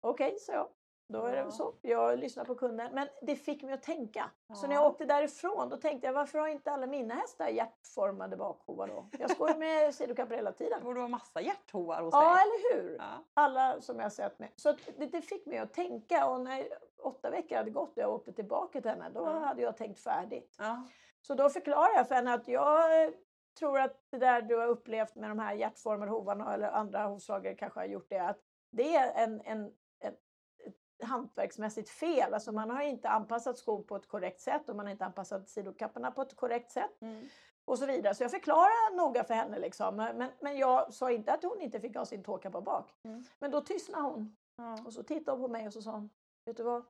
Okej, 0.00 0.36
så 0.40 0.52
jag. 0.52 0.68
Då 1.08 1.24
är 1.26 1.32
det 1.32 1.38
Ja. 1.38 1.42
väl 1.44 1.52
så. 1.52 1.74
Jag 1.82 2.18
lyssnar 2.18 2.44
på 2.44 2.54
kunden. 2.54 2.90
Men 2.94 3.08
det 3.22 3.36
fick 3.36 3.62
mig 3.62 3.72
att 3.74 3.82
tänka. 3.82 4.30
Så 4.54 4.66
när 4.66 4.74
Ja. 4.74 4.80
jag 4.80 4.90
åkte 4.90 5.04
därifrån 5.04 5.68
då 5.68 5.76
tänkte 5.76 6.06
jag 6.06 6.14
varför 6.14 6.38
har 6.38 6.48
inte 6.48 6.70
alla 6.72 6.86
mina 6.86 7.14
hästar 7.14 7.48
hjärtformade 7.48 8.36
bakhovar 8.36 8.86
då? 8.88 9.06
Jag 9.18 9.30
ska 9.30 9.48
ju 9.48 9.56
med 9.58 9.94
sidokapper 9.94 10.34
hela 10.36 10.50
Det 10.50 10.56
tiden. 10.56 10.84
borde 10.84 10.98
vara 11.00 11.08
massa 11.08 11.40
hjärthovar 11.40 12.02
hos 12.02 12.14
Ja, 12.14 12.20
dig. 12.20 12.30
eller 12.42 12.82
hur? 12.82 12.96
Ja. 12.98 13.04
Alla 13.34 13.80
som 13.80 14.00
jag 14.00 14.12
sett 14.12 14.38
med. 14.38 14.48
Så 14.56 14.72
det, 14.98 15.06
det 15.06 15.20
fick 15.22 15.46
mig 15.46 15.58
att 15.58 15.72
tänka 15.72 16.26
och 16.26 16.40
när 16.40 16.64
åtta 17.06 17.30
veckor 17.30 17.56
hade 17.56 17.70
gått 17.70 17.96
och 17.96 18.02
jag 18.02 18.12
åkte 18.14 18.32
tillbaka 18.32 18.80
till 18.80 18.90
henne 18.90 19.10
då 19.10 19.20
Ja. 19.20 19.38
hade 19.38 19.62
jag 19.62 19.76
tänkt 19.76 20.00
färdigt. 20.00 20.54
Ja. 20.58 20.82
Så 21.22 21.34
då 21.34 21.48
förklarar 21.48 21.94
jag 21.96 22.08
för 22.08 22.14
henne 22.14 22.34
att 22.34 22.48
jag 22.48 23.04
eh, 23.04 23.10
tror 23.58 23.80
att 23.80 24.00
det 24.10 24.18
där 24.18 24.42
du 24.42 24.56
har 24.56 24.66
upplevt 24.66 25.14
med 25.14 25.30
de 25.30 25.38
här 25.38 25.54
hjärtformade 25.54 26.10
hovarna 26.10 26.54
eller 26.54 26.68
andra 26.70 27.06
hovslagare 27.06 27.54
kanske 27.54 27.80
har 27.80 27.86
gjort 27.86 28.06
det, 28.08 28.18
att 28.18 28.38
det 28.70 28.94
är 28.96 29.24
en, 29.24 29.40
en, 29.44 29.66
ett, 30.00 30.18
ett 30.66 31.08
hantverksmässigt 31.08 31.90
fel. 31.90 32.34
Alltså 32.34 32.52
man 32.52 32.70
har 32.70 32.82
inte 32.82 33.08
anpassat 33.08 33.58
skon 33.58 33.84
på 33.86 33.96
ett 33.96 34.08
korrekt 34.08 34.40
sätt 34.40 34.68
och 34.68 34.76
man 34.76 34.86
har 34.86 34.90
inte 34.92 35.04
anpassat 35.04 35.48
sidokapparna 35.48 36.10
på 36.10 36.22
ett 36.22 36.36
korrekt 36.36 36.70
sätt. 36.70 37.02
Mm. 37.02 37.24
Och 37.66 37.78
så 37.78 37.86
vidare. 37.86 38.14
Så 38.14 38.24
jag 38.24 38.30
förklarar 38.30 38.96
noga 38.96 39.24
för 39.24 39.34
henne 39.34 39.58
liksom. 39.58 39.96
Men, 39.96 40.30
men 40.40 40.58
jag 40.58 40.94
sa 40.94 41.10
inte 41.10 41.32
att 41.32 41.42
hon 41.44 41.60
inte 41.60 41.80
fick 41.80 41.96
ha 41.96 42.04
sin 42.04 42.22
tåkappa 42.24 42.60
bak. 42.60 42.90
Mm. 43.04 43.24
Men 43.38 43.50
då 43.50 43.60
tystnade 43.60 44.04
hon. 44.04 44.36
Ja. 44.56 44.78
Och 44.86 44.92
så 44.92 45.02
tittade 45.02 45.38
hon 45.38 45.46
på 45.46 45.52
mig 45.52 45.66
och 45.66 45.72
så 45.72 45.82
sa 45.82 45.90
hon, 45.90 46.10
vet 46.44 46.56
du 46.56 46.62
vad? 46.62 46.84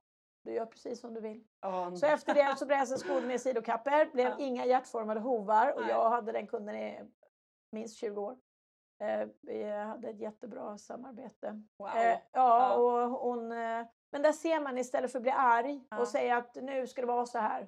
Du 0.45 0.53
gör 0.53 0.65
precis 0.65 0.99
som 1.01 1.13
du 1.13 1.21
vill. 1.21 1.43
Åh, 1.65 1.93
Så 1.93 2.05
efter 2.05 2.33
det 2.33 2.55
så 2.57 2.65
brästes 2.65 2.99
skon 3.01 3.27
med 3.27 3.41
sidokappor, 3.41 4.11
blev 4.13 4.27
Ja. 4.27 4.35
inga 4.39 4.65
hjärtformade 4.65 5.19
hovar 5.19 5.73
och 5.73 5.81
Nej. 5.81 5.89
jag 5.89 6.09
hade 6.09 6.31
den 6.31 6.47
kunden 6.47 6.75
i 6.75 7.01
minst 7.71 7.97
20 7.97 8.21
år. 8.21 8.37
Eh, 9.01 9.27
vi 9.41 9.63
hade 9.63 10.09
ett 10.09 10.19
jättebra 10.19 10.77
samarbete. 10.77 11.61
wow. 11.77 11.87
Eh, 11.89 12.03
ja, 12.11 12.19
Ja. 12.31 12.75
och 12.75 13.09
hon... 13.09 13.51
Eh, 13.51 13.85
men 14.11 14.21
där 14.21 14.31
ser 14.31 14.59
man 14.59 14.77
istället 14.77 15.11
för 15.11 15.19
att 15.19 15.23
bli 15.23 15.31
arg 15.31 15.87
Ja. 15.89 15.99
och 15.99 16.07
säga 16.07 16.37
att 16.37 16.55
nu 16.55 16.87
ska 16.87 17.01
det 17.01 17.07
vara 17.07 17.25
så 17.25 17.37
här. 17.37 17.67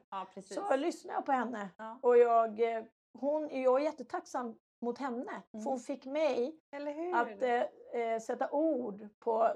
Så 0.70 0.76
lyssnar 0.76 1.14
jag 1.14 1.26
på 1.26 1.32
henne. 1.32 1.70
Och 2.02 2.18
jag, 2.18 2.60
eh, 2.60 2.84
hon, 3.14 3.50
jag 3.62 3.80
är 3.82 3.84
jättetacksam 3.86 4.56
mot 4.82 4.98
henne. 4.98 5.32
Mm. 5.54 5.64
För 5.64 5.70
hon 5.70 5.80
fick 5.80 6.06
mig 6.06 6.60
att 7.16 7.42
eh, 7.42 8.02
eh, 8.02 8.20
sätta 8.20 8.50
ord 8.52 9.08
på 9.20 9.52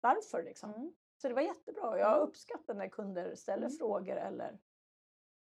varför. 0.00 0.42
Liksom. 0.42 0.70
Mm. 0.74 0.92
Så 1.22 1.28
det 1.28 1.34
var 1.34 1.42
jättebra. 1.42 1.98
Jag 1.98 2.20
uppskattar 2.20 2.74
när 2.74 2.88
kunder 2.88 3.34
ställer 3.34 3.66
Mm. 3.66 3.78
frågor 3.78 4.16
eller... 4.16 4.58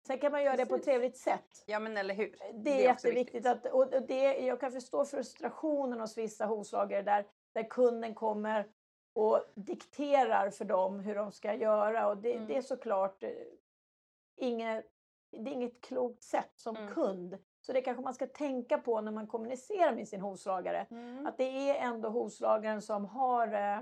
Sen 0.07 0.19
kan 0.19 0.33
man 0.33 0.43
göra 0.43 0.57
det 0.57 0.67
på 0.67 0.75
ett 0.75 0.81
Precis. 0.81 0.85
trevligt 0.85 1.17
sätt. 1.17 1.65
Ja, 1.67 1.79
men 1.79 1.97
eller 1.97 2.15
hur? 2.15 2.37
Det 2.55 2.87
är, 2.87 2.93
också 2.93 3.07
jätteviktigt. 3.09 3.47
Att, 3.47 3.67
och 3.67 3.95
och 3.95 4.03
det, 4.09 4.39
jag 4.39 4.61
kan 4.61 4.73
förstå 4.73 5.05
frustrationen 5.05 6.01
hos 6.01 6.19
vissa 6.19 6.47
hovslagare 6.47 7.03
där, 7.03 7.27
där 7.53 7.63
kunden 7.71 8.15
kommer 8.15 8.69
och 9.13 9.45
dikterar 9.55 10.51
för 10.51 10.65
dem 10.65 11.01
hur 11.01 11.15
de 11.15 11.33
ska 11.33 11.55
göra. 11.55 12.09
Och 12.09 12.17
det, 12.17 12.35
Mm. 12.35 12.47
det 12.49 12.57
är 12.57 12.63
såklart 12.63 13.23
eh, 13.23 13.31
inget, 14.37 14.85
det 15.31 15.51
är 15.51 15.55
inget 15.55 15.81
klokt 15.81 16.23
sätt 16.23 16.51
som 16.57 16.77
Mm. 16.77 16.95
kund. 16.95 17.39
Så 17.61 17.73
det 17.73 17.83
kanske 17.83 18.03
man 18.03 18.15
ska 18.15 18.27
tänka 18.27 18.79
på 18.79 19.01
när 19.01 19.13
man 19.13 19.27
kommunicerar 19.27 19.93
med 19.95 20.09
sin 20.09 20.21
hovslagare. 20.21 20.87
Mm. 20.91 21.27
Att 21.27 21.37
det 21.39 21.45
är 21.71 21.75
ändå 21.75 22.09
hovslagaren 22.09 22.83
som 22.83 23.05
har 23.05 23.49
eh, 23.55 23.81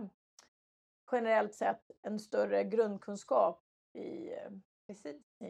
generellt 1.12 1.54
sett 1.54 1.90
en 2.02 2.20
större 2.20 2.64
grundkunskap 2.64 3.62
i, 3.92 4.32
eh, 4.34 4.50
Precis. 4.86 5.22
i, 5.44 5.46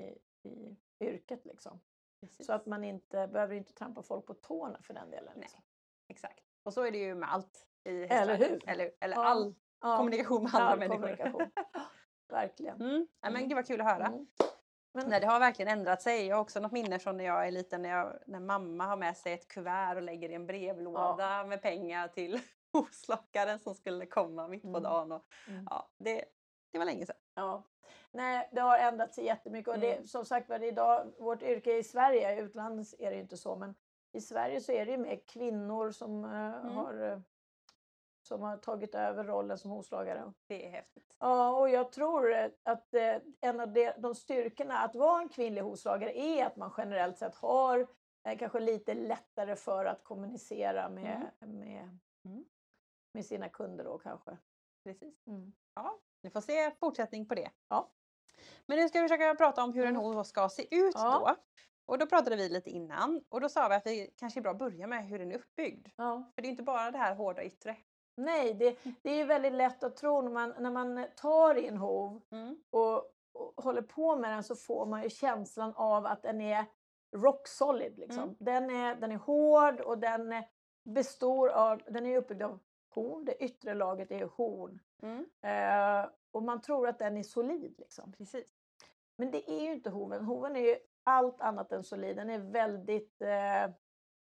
i 0.48 0.76
yrket. 1.00 1.44
Liksom. 1.44 1.80
Precis. 2.20 2.46
Så 2.46 2.52
att 2.52 2.66
man 2.66 2.84
inte 2.84 3.26
behöver 3.28 3.54
inte 3.54 3.72
trampa 3.72 4.02
folk 4.02 4.26
på 4.26 4.34
tårna 4.34 4.78
för 4.82 4.94
den 4.94 5.10
delen. 5.10 5.32
Liksom. 5.40 5.60
Exakt. 6.08 6.44
Och 6.62 6.72
så 6.74 6.82
är 6.82 6.90
det 6.90 6.98
ju 6.98 7.14
med 7.14 7.32
allt 7.32 7.66
i 7.84 8.02
Eller 8.02 8.36
hur? 8.36 8.68
Eller, 8.68 8.92
eller 9.00 9.16
Ja. 9.16 9.24
all 9.24 9.54
Ja, 9.80 9.96
kommunikation 9.96 10.42
med 10.42 10.54
andra 10.54 10.68
all 10.68 10.78
människor. 10.78 10.96
kommunikation. 11.16 11.50
Verkligen. 12.28 12.80
Mm. 12.80 13.06
Ja, 13.20 13.30
men 13.30 13.36
Mm. 13.36 13.48
gud 13.48 13.56
vad 13.56 13.66
kul 13.66 13.80
att 13.80 13.86
höra. 13.86 14.06
Mm. 14.06 14.26
Men, 14.94 15.08
Nej, 15.08 15.20
det 15.20 15.26
har 15.26 15.40
verkligen 15.40 15.78
ändrat 15.78 16.02
sig. 16.02 16.26
Jag 16.26 16.36
har 16.36 16.42
också 16.42 16.60
något 16.60 16.72
minne 16.72 16.98
från 16.98 17.16
när 17.16 17.24
jag 17.24 17.46
är 17.46 17.50
liten 17.50 17.82
när, 17.82 17.88
jag, 17.90 18.18
när 18.26 18.40
mamma 18.40 18.84
har 18.86 18.96
med 18.96 19.16
sig 19.16 19.32
ett 19.32 19.48
kuvert 19.48 19.96
och 19.96 20.02
lägger 20.02 20.28
i 20.28 20.34
en 20.34 20.46
brevlåda 20.46 21.44
med 21.44 21.62
pengar 21.62 22.08
till 22.08 22.40
hovslagaren 22.72 23.58
som 23.58 23.74
skulle 23.74 24.06
komma 24.06 24.48
mitt 24.48 24.62
på 24.62 24.68
Mm. 24.68 24.82
dagen. 24.82 25.12
Och, 25.12 25.24
Mm. 25.48 25.66
ja, 25.70 25.88
det, 25.98 26.24
det 26.72 26.78
var 26.78 26.84
länge 26.84 27.06
sedan. 27.06 27.16
ja. 27.34 27.62
Nej, 28.10 28.48
det 28.52 28.60
har 28.60 28.78
ändrat 28.78 29.14
sig 29.14 29.24
jättemycket. 29.24 29.74
Och 29.74 29.78
det, 29.80 29.94
Mm. 29.94 30.06
som 30.06 30.24
sagt 30.24 30.48
var, 30.48 30.62
idag, 30.62 31.12
vårt 31.18 31.42
yrke 31.42 31.76
i 31.76 31.82
Sverige, 31.84 32.40
utlandet 32.40 32.94
är 32.98 33.10
det 33.10 33.16
ju 33.16 33.22
inte 33.22 33.36
så, 33.36 33.56
men 33.56 33.74
i 34.12 34.20
Sverige 34.20 34.60
så 34.60 34.72
är 34.72 34.86
det 34.86 34.92
ju 34.92 34.98
mer 34.98 35.20
kvinnor 35.26 35.90
som, 35.90 36.24
Mm. 36.24 36.74
har, 36.76 37.00
eh, 37.12 37.18
som 38.22 38.42
har 38.42 38.56
tagit 38.56 38.94
över 38.94 39.24
rollen 39.24 39.58
som 39.58 39.70
hovslagare. 39.70 40.32
Det 40.46 40.66
är 40.66 40.70
häftigt. 40.70 41.16
Ja, 41.20 41.50
och 41.58 41.68
jag 41.70 41.92
tror 41.92 42.32
att 42.62 42.94
eh, 42.94 43.16
en 43.40 43.60
av 43.60 43.72
de, 43.98 44.14
styrkorna 44.14 44.78
att 44.78 44.94
vara 44.94 45.22
en 45.22 45.28
kvinnlig 45.28 45.62
hovslagare 45.62 46.18
är 46.18 46.46
att 46.46 46.56
man 46.56 46.72
generellt 46.76 47.18
sett 47.18 47.34
har 47.34 47.86
kanske 48.38 48.60
lite 48.60 48.94
lättare 48.94 49.56
för 49.56 49.84
att 49.84 50.04
kommunicera 50.04 50.88
med, 50.88 51.30
med, 51.40 51.98
Mm. 52.24 52.44
Med 53.16 53.26
sina 53.26 53.48
kunder 53.48 53.84
då 53.84 53.98
kanske. 53.98 54.38
Precis. 54.84 55.26
Mm. 55.26 55.52
Ja, 55.74 55.98
vi 56.22 56.30
får 56.30 56.40
se 56.40 56.70
fortsättning 56.70 57.28
på 57.28 57.34
det. 57.34 57.50
Ja. 57.68 57.92
Men 58.66 58.78
nu 58.78 58.88
ska 58.88 59.00
vi 59.00 59.08
försöka 59.08 59.34
prata 59.34 59.64
om 59.64 59.72
hur 59.72 59.86
en 59.86 59.96
hov 59.96 60.22
ska 60.22 60.48
se 60.48 60.62
ut 60.62 60.94
Ja. 60.94 61.18
då. 61.18 61.36
Och 61.88 61.98
då 61.98 62.06
pratade 62.06 62.36
vi 62.36 62.48
lite 62.48 62.70
innan 62.70 63.24
och 63.28 63.40
då 63.40 63.48
sa 63.48 63.68
vi 63.68 63.74
att 63.74 63.84
det 63.84 64.10
kanske 64.16 64.40
är 64.40 64.42
bra 64.42 64.52
att 64.52 64.58
börja 64.58 64.86
med 64.86 65.06
hur 65.06 65.18
den 65.18 65.32
är 65.32 65.36
uppbyggd. 65.38 65.88
Ja. 65.96 66.32
För 66.34 66.42
det 66.42 66.48
är 66.48 66.50
inte 66.50 66.62
bara 66.62 66.90
det 66.90 66.98
här 66.98 67.14
hårda 67.14 67.44
yttre. 67.44 67.76
Nej, 68.16 68.54
det, 68.54 68.76
det 69.02 69.10
är 69.10 69.26
väldigt 69.26 69.52
lätt 69.52 69.82
att 69.84 69.96
tro 69.96 70.22
när 70.22 70.30
man, 70.30 70.54
när 70.58 70.70
man 70.70 71.06
tar 71.16 71.54
i 71.54 71.66
en 71.66 71.76
hov 71.76 72.22
Mm. 72.30 72.62
och, 72.70 72.96
och 73.32 73.64
håller 73.64 73.82
på 73.82 74.16
med 74.16 74.30
den 74.30 74.44
så 74.44 74.56
får 74.56 74.86
man 74.86 75.02
ju 75.02 75.10
känslan 75.10 75.72
av 75.76 76.06
att 76.06 76.22
den 76.22 76.40
är 76.40 76.64
rock 77.16 77.48
solid. 77.48 77.98
Liksom. 77.98 78.22
Mm. 78.22 78.36
Den, 78.38 78.70
är, 78.70 78.94
den 78.94 79.12
är 79.12 79.16
hård 79.16 79.80
och 79.80 79.98
den 79.98 80.42
består 80.84 81.48
av, 81.48 81.82
den 81.88 82.06
är 82.06 82.16
uppbyggd 82.16 82.42
av 82.42 82.60
horn, 82.96 83.24
det 83.24 83.44
yttre 83.44 83.74
laget 83.74 84.10
är 84.10 84.24
horn. 84.24 84.80
Mm. 85.02 85.26
Eh, 85.42 86.10
och 86.30 86.42
man 86.42 86.60
tror 86.60 86.88
att 86.88 86.98
den 86.98 87.16
är 87.16 87.22
solid. 87.22 87.74
Liksom. 87.78 88.12
Precis. 88.12 88.44
Men 89.16 89.30
det 89.30 89.50
är 89.50 89.60
ju 89.60 89.72
inte 89.72 89.90
hoven. 89.90 90.24
Hoven 90.24 90.56
är 90.56 90.60
ju 90.60 90.76
allt 91.04 91.40
annat 91.40 91.72
än 91.72 91.84
solid. 91.84 92.16
Den 92.16 92.30
är 92.30 92.38
väldigt... 92.38 93.22
Eh, 93.22 93.70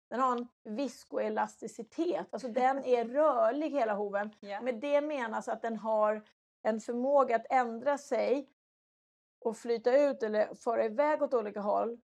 den 0.10 0.20
har 0.20 0.38
en 0.38 0.48
viskoelasticitet. 0.76 2.28
Alltså 2.30 2.48
den 2.48 2.84
är 2.84 3.06
rörlig 3.20 3.70
hela 3.70 3.94
hoven. 3.94 4.30
Ja. 4.40 4.62
Med 4.62 4.76
det 4.76 5.02
menas 5.02 5.48
att 5.48 5.62
den 5.62 5.78
har 5.78 6.22
en 6.62 6.80
förmåga 6.80 7.36
att 7.36 7.46
ändra 7.50 7.98
sig 7.98 8.50
och 9.40 9.58
flyta 9.58 9.98
ut 9.98 10.24
eller 10.24 10.56
föra 10.56 10.86
iväg 10.86 11.22
åt 11.22 11.34
olika 11.34 11.62
håll. 11.62 12.00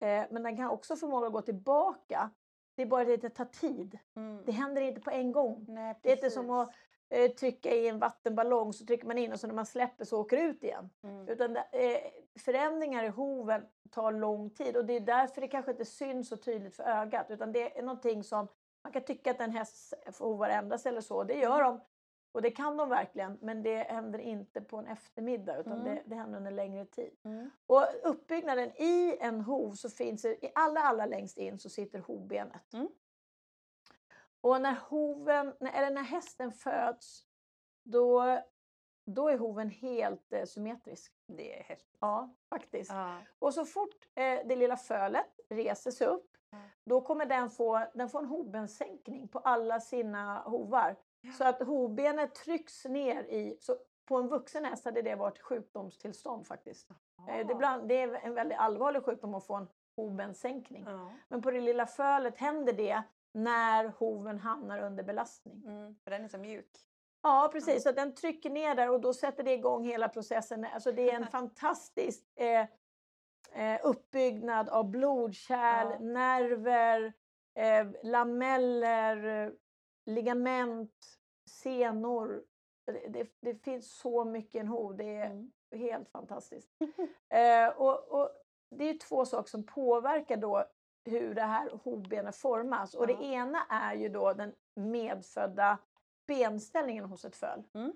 Eh, 0.00 0.24
men 0.30 0.42
den 0.42 0.56
kan 0.56 0.70
också 0.70 0.96
förmåga 0.96 1.26
att 1.26 1.32
gå 1.32 1.42
tillbaka. 1.42 2.30
Det 2.76 2.82
är 2.82 2.86
bara 2.86 3.04
det 3.04 3.14
att 3.14 3.20
det 3.20 3.30
tar 3.30 3.44
tid. 3.44 3.98
Mm. 4.16 4.42
Det 4.46 4.52
händer 4.52 4.82
inte 4.82 5.00
på 5.00 5.10
en 5.10 5.32
gång. 5.32 5.64
Nej, 5.68 5.98
Det 6.02 6.08
är 6.12 6.16
inte 6.16 6.30
som 6.30 6.50
att 6.50 6.70
eh, 7.08 7.30
trycka 7.30 7.70
i 7.70 7.88
en 7.88 7.98
vattenballong 7.98 8.72
så 8.72 8.86
trycker 8.86 9.06
man 9.06 9.18
in 9.18 9.32
och 9.32 9.40
så 9.40 9.46
när 9.46 9.54
man 9.54 9.66
släpper 9.66 10.04
så 10.04 10.20
åker 10.20 10.36
det 10.36 10.42
ut 10.42 10.64
igen. 10.64 10.90
Mm. 11.04 11.28
Utan 11.28 11.52
det, 11.52 11.64
eh, 11.72 12.00
förändringar 12.38 13.04
i 13.04 13.08
hoven 13.08 13.66
tar 13.90 14.12
lång 14.12 14.50
tid 14.50 14.76
och 14.76 14.84
det 14.84 14.96
är 14.96 15.00
därför 15.00 15.40
det 15.40 15.48
kanske 15.48 15.70
inte 15.70 15.84
syns 15.84 16.28
så 16.28 16.36
tydligt 16.36 16.76
för 16.76 16.84
ögat. 16.84 17.30
Utan 17.30 17.52
det 17.52 17.78
är 17.78 17.82
någonting 17.82 18.24
som 18.24 18.48
man 18.84 18.92
kan 18.92 19.04
tycka 19.04 19.30
att 19.30 19.40
en 19.40 19.50
häst 19.50 19.94
hovar 20.18 20.48
ändras 20.48 20.86
eller 20.86 21.00
så. 21.00 21.24
Det 21.24 21.34
gör 21.34 21.62
de. 21.62 21.80
Och 22.36 22.42
det 22.42 22.50
kan 22.50 22.76
de 22.76 22.88
verkligen. 22.88 23.38
Men 23.42 23.62
det 23.62 23.76
händer 23.82 24.18
inte 24.18 24.60
på 24.60 24.76
en 24.76 24.86
eftermiddag 24.86 25.56
utan 25.58 25.72
Mm. 25.72 25.84
det, 25.84 26.02
det 26.06 26.14
händer 26.14 26.38
under 26.38 26.50
längre 26.50 26.84
tid. 26.84 27.16
Mm. 27.24 27.50
Och 27.66 27.84
uppbyggnaden 28.02 28.72
i 28.76 29.16
en 29.20 29.40
hov 29.40 29.72
så 29.72 29.90
finns 29.90 30.22
det, 30.22 30.44
i 30.44 30.52
allra, 30.54 30.80
allra 30.80 31.06
längst 31.06 31.38
in 31.38 31.58
så 31.58 31.70
sitter 31.70 31.98
hovbenet. 31.98 32.72
Mm. 32.74 32.88
Och 34.40 34.60
när 34.60 34.74
hoven, 34.88 35.54
eller 35.72 35.90
när 35.90 36.02
hästen 36.02 36.52
föds 36.52 37.24
då, 37.82 38.38
då 39.06 39.28
är 39.28 39.38
hoven 39.38 39.70
helt 39.70 40.32
eh, 40.32 40.44
symmetrisk. 40.44 41.12
Det 41.26 41.58
är 41.60 41.62
häftigt. 41.64 41.96
Ja, 42.00 42.34
faktiskt. 42.48 42.90
Ja. 42.92 43.18
Och 43.38 43.54
så 43.54 43.64
fort 43.64 44.08
eh, 44.14 44.38
det 44.46 44.56
lilla 44.56 44.76
fölet 44.76 45.40
reser 45.48 45.90
sig 45.90 46.06
upp 46.06 46.30
Ja. 46.50 46.58
då 46.84 47.00
kommer 47.00 47.26
den 47.26 47.50
få, 47.50 47.86
den 47.94 48.08
får 48.08 48.18
en 48.18 48.26
hovbenssänkning 48.26 49.28
på 49.28 49.38
alla 49.38 49.80
sina 49.80 50.38
hovar. 50.38 50.96
Så 51.32 51.44
att 51.44 51.62
hovbenet 51.62 52.34
trycks 52.34 52.84
ner 52.84 53.22
i, 53.22 53.58
så 53.60 53.76
på 54.06 54.16
en 54.16 54.28
vuxen 54.28 54.64
häst 54.64 54.84
hade 54.84 55.02
det 55.02 55.14
varit 55.14 55.38
sjukdomstillstånd 55.38 56.46
faktiskt. 56.46 56.90
Eh, 56.90 57.26
det, 57.26 57.32
är 57.32 57.50
ibland, 57.50 57.88
det 57.88 57.94
är 57.94 58.14
en 58.14 58.34
väldigt 58.34 58.58
allvarlig 58.58 59.04
sjukdom 59.04 59.34
att 59.34 59.46
få 59.46 59.54
en 59.54 59.68
hovbenssänkning. 59.96 60.84
Ja. 60.86 61.10
Men 61.28 61.42
på 61.42 61.50
det 61.50 61.60
lilla 61.60 61.86
fölet 61.86 62.38
händer 62.38 62.72
det 62.72 63.02
när 63.32 63.84
hoven 63.88 64.38
hamnar 64.38 64.78
under 64.78 65.04
belastning. 65.04 65.62
Mm. 65.66 65.96
För 66.04 66.10
den 66.10 66.24
är 66.24 66.28
så 66.28 66.38
mjuk. 66.38 66.70
Ja, 67.22 67.50
precis. 67.52 67.82
Så 67.82 67.92
den 67.92 68.14
trycker 68.14 68.50
ner 68.50 68.74
där 68.74 68.90
och 68.90 69.00
då 69.00 69.14
sätter 69.14 69.42
det 69.42 69.52
igång 69.52 69.84
hela 69.84 70.08
processen. 70.08 70.64
Alltså 70.64 70.92
det 70.92 71.10
är 71.10 71.14
en 71.14 71.26
fantastisk 71.30 72.24
eh, 72.36 72.66
eh, 73.52 73.80
uppbyggnad 73.82 74.68
av 74.68 74.90
blodkärl, 74.90 75.88
Ja. 75.90 75.98
nerver, 75.98 77.12
eh, 77.54 77.86
lameller, 78.02 79.52
ligament, 80.06 81.15
senor. 81.66 82.42
Det, 83.08 83.28
det, 83.40 83.54
finns 83.54 83.98
så 83.98 84.24
mycket 84.24 84.60
en 84.60 84.68
hov. 84.68 84.96
Det 84.96 85.16
är 85.16 85.30
Mm. 85.30 85.50
helt 85.72 86.08
fantastiskt. 86.08 86.70
Eh, 87.28 87.68
och, 87.68 88.08
och 88.20 88.30
det 88.70 88.84
är 88.84 88.98
två 88.98 89.24
saker 89.24 89.50
som 89.50 89.66
påverkar 89.66 90.36
då 90.36 90.64
hur 91.04 91.34
det 91.34 91.42
här 91.42 91.70
hovbenet 91.84 92.36
formas. 92.36 92.94
Och 92.94 93.06
det 93.06 93.24
ena 93.24 93.64
är 93.70 93.94
ju 93.94 94.08
då 94.08 94.32
den 94.32 94.54
medfödda 94.74 95.78
benställningen 96.26 97.04
hos 97.04 97.24
ett 97.24 97.36
föl. 97.36 97.62
Mm. 97.74 97.92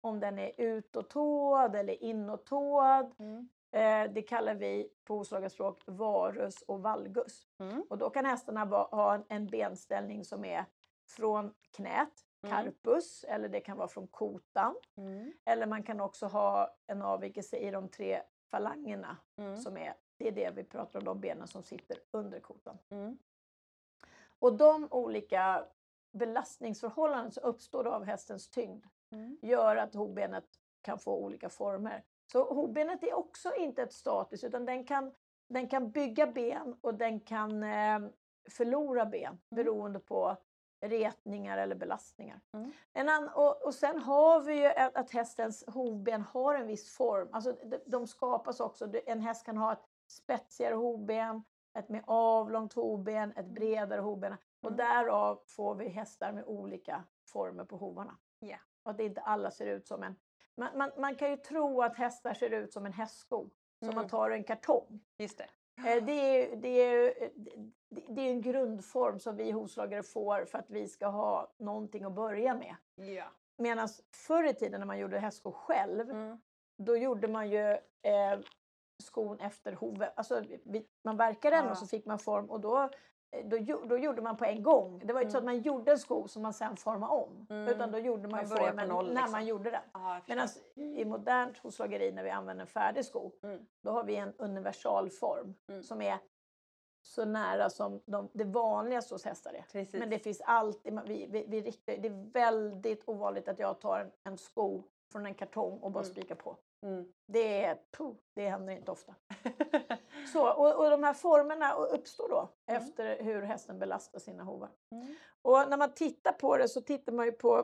Om 0.00 0.20
den 0.20 0.38
är 0.38 0.52
utåtåd 0.56 1.76
eller 1.76 2.02
inåtåd. 2.02 3.14
Mm. 3.18 3.48
Eh, 3.72 4.12
det 4.12 4.22
kallar 4.22 4.54
vi 4.54 4.88
på 5.04 5.14
hovslagarspråk 5.14 5.82
varus 5.86 6.62
och 6.62 6.82
valgus. 6.82 7.46
Mm. 7.58 7.82
Och 7.90 7.98
då 7.98 8.10
kan 8.10 8.24
hästarna 8.24 8.64
ha 8.90 9.24
en 9.28 9.46
benställning 9.46 10.24
som 10.24 10.44
är 10.44 10.64
från 11.08 11.54
knät, 11.76 12.25
Mm. 12.46 12.64
carpus, 12.64 13.24
eller 13.28 13.48
det 13.48 13.60
kan 13.60 13.76
vara 13.76 13.88
från 13.88 14.06
kotan. 14.06 14.74
Mm. 14.96 15.32
Eller 15.44 15.66
man 15.66 15.82
kan 15.82 16.00
också 16.00 16.26
ha 16.26 16.76
en 16.86 17.02
avvikelse 17.02 17.56
i 17.56 17.70
de 17.70 17.88
tre 17.88 18.22
falangerna. 18.50 19.16
Mm. 19.36 19.56
Som 19.56 19.76
är, 19.76 19.94
det 20.18 20.28
är 20.28 20.32
det 20.32 20.50
vi 20.50 20.64
pratar 20.64 20.98
om, 20.98 21.04
de 21.04 21.20
benen 21.20 21.48
som 21.48 21.62
sitter 21.62 21.96
under 22.10 22.40
kotan. 22.40 22.78
Mm. 22.88 23.18
Och 24.38 24.56
de 24.56 24.88
olika 24.90 25.64
belastningsförhållanden 26.12 27.32
som 27.32 27.44
uppstår 27.44 27.86
av 27.86 28.04
hästens 28.04 28.48
tyngd 28.48 28.86
Mm. 29.12 29.38
gör 29.42 29.76
att 29.76 29.94
hovbenet 29.94 30.44
kan 30.82 30.98
få 30.98 31.16
olika 31.16 31.48
former. 31.48 32.04
Så 32.32 32.54
hovbenet 32.54 33.02
är 33.02 33.14
också 33.14 33.54
inte 33.54 33.82
ett 33.82 33.92
statiskt 33.92 34.44
utan 34.44 34.64
den 34.64 34.84
kan, 34.84 35.14
den 35.48 35.68
kan 35.68 35.90
bygga 35.90 36.26
ben 36.26 36.76
och 36.80 36.94
den 36.94 37.20
kan 37.20 37.62
eh, 37.62 37.98
förlora 38.50 39.06
ben 39.06 39.38
beroende 39.50 39.98
på 39.98 40.36
retningar 40.80 41.58
eller 41.58 41.74
belastningar. 41.76 42.40
Mm. 42.52 42.72
En 42.92 43.08
ann- 43.08 43.28
och, 43.34 43.62
och 43.66 43.74
sen 43.74 43.98
har 44.02 44.40
vi 44.40 44.54
ju 44.60 44.66
att, 44.66 44.96
att 44.96 45.10
hästens 45.10 45.64
hovben 45.66 46.22
har 46.22 46.54
en 46.54 46.66
viss 46.66 46.96
form. 46.96 47.28
Alltså 47.32 47.52
de, 47.52 47.78
de 47.86 48.06
skapas 48.06 48.60
också. 48.60 48.92
En 49.06 49.20
häst 49.20 49.46
kan 49.46 49.56
ha 49.56 49.72
ett 49.72 49.84
spetsigare 50.10 50.74
hovben, 50.74 51.42
ett 51.78 51.88
mer 51.88 52.02
avlångt 52.06 52.72
hovben, 52.72 53.32
ett 53.36 53.46
bredare 53.46 54.00
hovben. 54.00 54.32
Och 54.62 54.70
Mm. 54.72 54.76
därav 54.76 55.42
får 55.46 55.74
vi 55.74 55.88
hästar 55.88 56.32
med 56.32 56.44
olika 56.44 57.04
former 57.28 57.64
på 57.64 57.76
hovarna. 57.76 58.16
Ja. 58.38 58.56
Och 58.82 58.90
att 58.90 59.00
inte 59.00 59.20
alla 59.20 59.50
ser 59.50 59.66
ut 59.66 59.86
som 59.88 60.02
en... 60.02 60.16
Man, 60.56 60.78
man, 60.78 60.90
man 60.98 61.14
kan 61.16 61.30
ju 61.30 61.36
tro 61.36 61.82
att 61.82 61.96
hästar 61.96 62.34
ser 62.34 62.50
ut 62.50 62.72
som 62.72 62.86
en 62.86 62.92
hästsko. 62.92 63.50
Som 63.78 63.88
Mm. 63.88 63.94
man 63.94 64.08
tar 64.08 64.30
en 64.30 64.44
kartong. 64.44 65.00
Just 65.18 65.38
det. 65.38 65.46
Eh, 65.78 66.04
Det 66.04 66.12
är, 66.12 66.56
det, 66.62 66.68
är, 66.68 67.30
det- 67.34 68.04
det 68.08 68.20
är 68.20 68.30
en 68.30 68.40
grundform 68.42 69.18
som 69.18 69.36
vi 69.36 69.50
hovslagare 69.50 70.02
får 70.02 70.44
för 70.44 70.58
att 70.58 70.70
vi 70.70 70.88
ska 70.88 71.06
ha 71.06 71.52
någonting 71.58 72.04
att 72.04 72.12
börja 72.12 72.54
med. 72.54 72.74
Ja. 73.16 73.24
Medan 73.58 73.88
förr 74.14 74.44
i 74.44 74.54
tiden 74.54 74.80
när 74.80 74.86
man 74.86 74.98
gjorde 74.98 75.18
hästskor 75.18 75.52
själv, 75.52 76.10
Mm. 76.10 76.40
då 76.78 76.96
gjorde 76.96 77.28
man 77.28 77.50
ju 77.50 77.70
eh, 78.02 78.38
skon 79.02 79.40
efter 79.40 79.72
hoven. 79.72 80.08
Alltså, 80.16 80.42
man 81.04 81.16
verkade 81.16 81.56
den 81.56 81.64
Ja. 81.64 81.70
och 81.70 81.78
så 81.78 81.86
fick 81.86 82.06
man 82.06 82.18
form 82.18 82.50
och 82.50 82.60
då, 82.60 82.82
eh, 82.82 82.88
då, 83.44 83.56
gjo- 83.56 83.86
då 83.88 83.98
gjorde 83.98 84.22
man 84.22 84.36
på 84.36 84.44
en 84.44 84.62
gång. 84.62 85.02
Det 85.04 85.12
var 85.12 85.20
inte 85.20 85.32
så 85.32 85.38
att 85.38 85.44
man 85.44 85.58
gjorde 85.60 85.92
en 85.92 85.98
sko 85.98 86.28
som 86.28 86.42
man 86.42 86.52
sen 86.52 86.76
formade 86.76 87.12
om. 87.12 87.46
Mm. 87.50 87.68
Utan 87.68 87.90
då 87.92 87.98
gjorde 87.98 88.22
man, 88.22 88.30
Man 88.30 88.40
ju 88.40 88.46
formen 88.46 88.88
noll, 88.88 89.06
när 89.06 89.12
liksom. 89.14 89.32
man 89.32 89.46
gjorde 89.46 89.70
den. 89.70 89.80
Aha, 89.92 90.14
jag 90.14 90.22
Medan 90.28 90.48
i 90.96 91.04
modernt 91.04 91.58
hovslageri 91.58 92.12
när 92.12 92.22
vi 92.24 92.30
använder 92.30 92.60
en 92.62 92.66
färdig 92.66 93.04
sko, 93.04 93.32
Mm. 93.42 93.66
då 93.82 93.90
har 93.90 94.04
vi 94.04 94.16
en 94.16 94.32
universalform 94.38 95.54
Mm. 95.68 95.82
som 95.82 96.02
är 96.02 96.18
så 97.02 97.24
nära 97.24 97.70
som 97.70 98.00
de, 98.06 98.28
det 98.32 98.44
vanligaste 98.44 99.14
hos 99.14 99.24
hästar 99.24 99.52
är. 99.52 99.64
Precis. 99.72 100.00
Men 100.00 100.10
det 100.10 100.18
finns 100.18 100.40
alltid, 100.40 101.00
vi, 101.06 101.26
vi, 101.30 101.44
vi 101.48 101.60
riktar, 101.60 101.96
det 101.96 102.08
är 102.08 102.32
väldigt 102.32 103.02
ovanligt 103.08 103.48
att 103.48 103.58
jag 103.58 103.80
tar 103.80 104.00
en, 104.00 104.10
en 104.24 104.38
sko 104.38 104.82
från 105.12 105.26
en 105.26 105.34
kartong 105.34 105.78
och 105.78 105.92
bara 105.92 106.04
Mm. 106.04 106.12
spikar 106.14 106.34
på. 106.34 106.56
Mm. 106.82 107.12
Det, 107.26 107.64
är, 107.64 107.78
puh, 107.96 108.12
det 108.34 108.48
händer 108.48 108.72
inte 108.72 108.90
ofta. 108.90 109.14
Så, 110.32 110.52
och, 110.52 110.84
och 110.84 110.90
de 110.90 111.02
här 111.02 111.14
formerna 111.14 111.74
uppstår 111.74 112.28
då 112.28 112.48
Mm. 112.66 112.82
efter 112.82 113.22
hur 113.24 113.42
hästen 113.42 113.78
belastar 113.78 114.18
sina 114.18 114.44
hovar. 114.44 114.70
Mm. 114.92 115.14
Och 115.42 115.70
när 115.70 115.76
man 115.76 115.92
tittar 115.94 116.32
på 116.32 116.56
det 116.56 116.68
så 116.68 116.80
tittar 116.80 117.12
man 117.12 117.26
ju 117.26 117.32
på, 117.32 117.58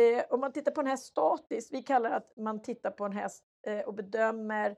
eh, 0.00 0.24
om 0.30 0.40
man 0.40 0.52
tittar 0.52 0.72
på 0.72 0.80
en 0.80 0.86
häst 0.86 1.04
statiskt, 1.06 1.72
vi 1.72 1.82
kallar 1.82 2.10
det 2.10 2.16
att 2.16 2.36
man 2.36 2.62
tittar 2.62 2.90
på 2.90 3.04
en 3.04 3.12
häst 3.12 3.44
eh, 3.66 3.80
och 3.80 3.94
bedömer 3.94 4.76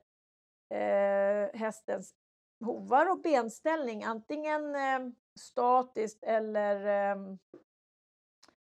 eh, 0.74 1.58
hästens 1.58 2.14
hovar 2.64 3.10
och 3.10 3.20
benställning, 3.20 4.04
antingen 4.04 4.74
eh, 4.74 4.98
statiskt 5.40 6.24
eller 6.24 6.86
eh, 7.10 7.16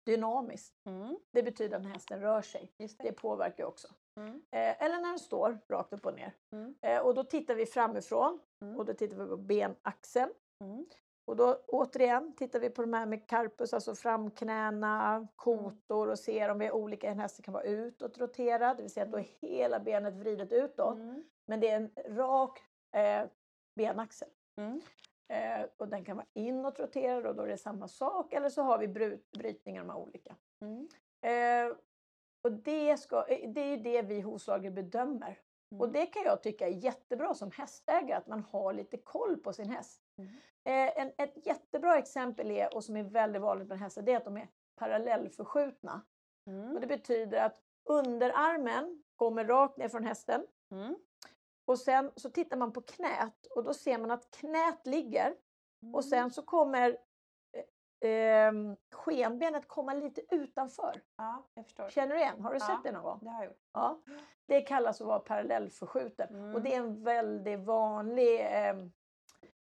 dynamiskt. 0.05 0.75
Mm. 0.85 1.17
Det 1.31 1.43
betyder 1.43 1.77
att 1.77 1.85
hästen 1.85 2.21
rör 2.21 2.41
sig. 2.41 2.71
Det. 2.77 2.97
Det 2.99 3.11
påverkar 3.11 3.65
också. 3.65 3.87
Mm. 4.17 4.35
Eh, 4.35 4.83
eller 4.83 5.01
när 5.01 5.09
den 5.09 5.19
står 5.19 5.59
rakt 5.69 5.93
upp 5.93 6.05
och 6.05 6.13
ner. 6.13 6.33
Mm. 6.51 6.75
Eh, 6.81 6.99
och 6.99 7.15
då 7.15 7.23
tittar 7.23 7.55
vi 7.55 7.65
framifrån 7.65 8.39
Mm. 8.61 8.77
och 8.77 8.85
då 8.85 8.93
tittar 8.93 9.17
vi 9.17 9.27
på 9.27 9.37
benaxeln. 9.37 10.33
Mm. 10.63 10.85
Och 11.25 11.35
då 11.35 11.63
återigen 11.67 12.35
tittar 12.35 12.59
vi 12.59 12.69
på 12.69 12.81
de 12.81 12.93
här 12.93 13.05
med 13.05 13.27
carpus, 13.29 13.73
alltså 13.73 13.95
framknäna, 13.95 15.27
kotor 15.35 16.09
och 16.09 16.19
ser 16.19 16.49
om 16.49 16.59
vi 16.59 16.65
är 16.65 16.71
olika. 16.71 17.09
En 17.09 17.19
häst 17.19 17.43
kan 17.43 17.53
vara 17.53 17.63
utåt 17.63 18.17
roterad, 18.17 18.77
det 18.77 18.83
vill 18.83 18.91
säga 18.91 19.03
att 19.05 19.11
då 19.11 19.17
är 19.17 19.27
hela 19.41 19.79
benet 19.79 20.13
vridet 20.13 20.51
utåt. 20.51 20.95
Mm. 20.95 21.23
Men 21.45 21.59
det 21.59 21.69
är 21.69 21.75
en 21.75 22.15
rak 22.17 22.59
eh, 22.95 23.25
benaxel. 23.75 24.29
Mm. 24.57 24.81
Eh, 25.31 25.65
och 25.77 25.87
den 25.87 26.05
kan 26.05 26.17
vara 26.17 26.27
inåt 26.33 26.79
roterad 26.79 27.25
och 27.25 27.35
då 27.35 27.43
är 27.43 27.47
det 27.47 27.57
samma 27.57 27.87
sak. 27.87 28.33
Eller 28.33 28.49
så 28.49 28.61
har 28.61 28.77
vi 28.77 28.87
bry- 28.87 29.19
brytningar, 29.37 29.81
de 29.81 29.89
här 29.89 29.97
olika. 29.97 30.35
Mm. 30.61 30.87
Eh, 31.21 31.75
och 32.43 32.51
det, 32.51 32.97
ska, 32.97 33.25
eh, 33.27 33.49
det 33.49 33.61
är 33.61 33.77
det 33.77 34.01
vi 34.01 34.21
hovslagare 34.21 34.71
bedömer. 34.71 35.39
Och 35.79 35.85
Mm. 35.85 35.91
det 35.91 36.05
kan 36.05 36.23
jag 36.23 36.43
tycka 36.43 36.67
är 36.67 36.71
jättebra 36.71 37.33
som 37.33 37.51
hästägare, 37.51 38.17
att 38.17 38.27
man 38.27 38.43
har 38.51 38.73
lite 38.73 38.97
koll 38.97 39.37
på 39.37 39.53
sin 39.53 39.69
häst. 39.69 40.01
Mm. 40.17 40.29
Eh, 40.63 41.01
en, 41.01 41.11
ett 41.17 41.45
jättebra 41.45 41.97
exempel 41.97 42.51
är, 42.51 42.75
och 42.75 42.83
som 42.83 42.95
är 42.97 43.03
väldigt 43.03 43.41
vanligt 43.41 43.67
med 43.67 43.79
hästar, 43.79 44.01
det 44.01 44.11
är 44.11 44.17
att 44.17 44.25
de 44.25 44.37
är 44.37 44.47
parallellförskjutna. 44.75 46.01
Mm. 46.47 46.75
Och 46.75 46.81
det 46.81 46.87
betyder 46.87 47.45
att 47.45 47.61
underarmen 47.89 49.03
kommer 49.15 49.45
rakt 49.45 49.77
ner 49.77 49.89
från 49.89 50.03
hästen 50.03 50.45
Mm. 50.71 50.95
Och 51.65 51.79
sen 51.79 52.11
så 52.15 52.29
tittar 52.29 52.57
man 52.57 52.73
på 52.73 52.81
knät 52.81 53.45
och 53.55 53.63
då 53.63 53.73
ser 53.73 53.97
man 53.97 54.11
att 54.11 54.31
knät 54.31 54.87
ligger 54.87 55.35
Mm. 55.83 55.95
och 55.95 56.05
sen 56.05 56.31
så 56.31 56.41
kommer 56.43 56.97
eh, 58.01 58.09
eh, 58.11 58.53
skenbenet 58.91 59.67
komma 59.67 59.93
lite 59.93 60.21
utanför. 60.35 61.01
Ja, 61.17 61.49
jag 61.53 61.65
förstår. 61.65 61.89
Känner 61.89 62.15
du 62.15 62.21
igen? 62.21 62.41
Har 62.41 62.51
du 62.51 62.55
Ja. 62.59 62.65
sett 62.67 62.83
det 62.83 62.91
någon 62.91 63.03
gång? 63.03 63.19
Det 63.21 63.29
har 63.29 63.43
jag 63.43 63.45
gjort. 63.45 63.61
Ja. 63.73 64.01
Det 64.45 64.61
kallas 64.61 65.01
att 65.01 65.07
vara 65.07 65.19
parallellförskjuten 65.19 66.35
Mm. 66.35 66.55
och 66.55 66.61
det 66.61 66.73
är 66.73 66.77
en 66.79 67.03
väldigt 67.03 67.59
vanlig 67.59 68.39
eh, 68.41 68.75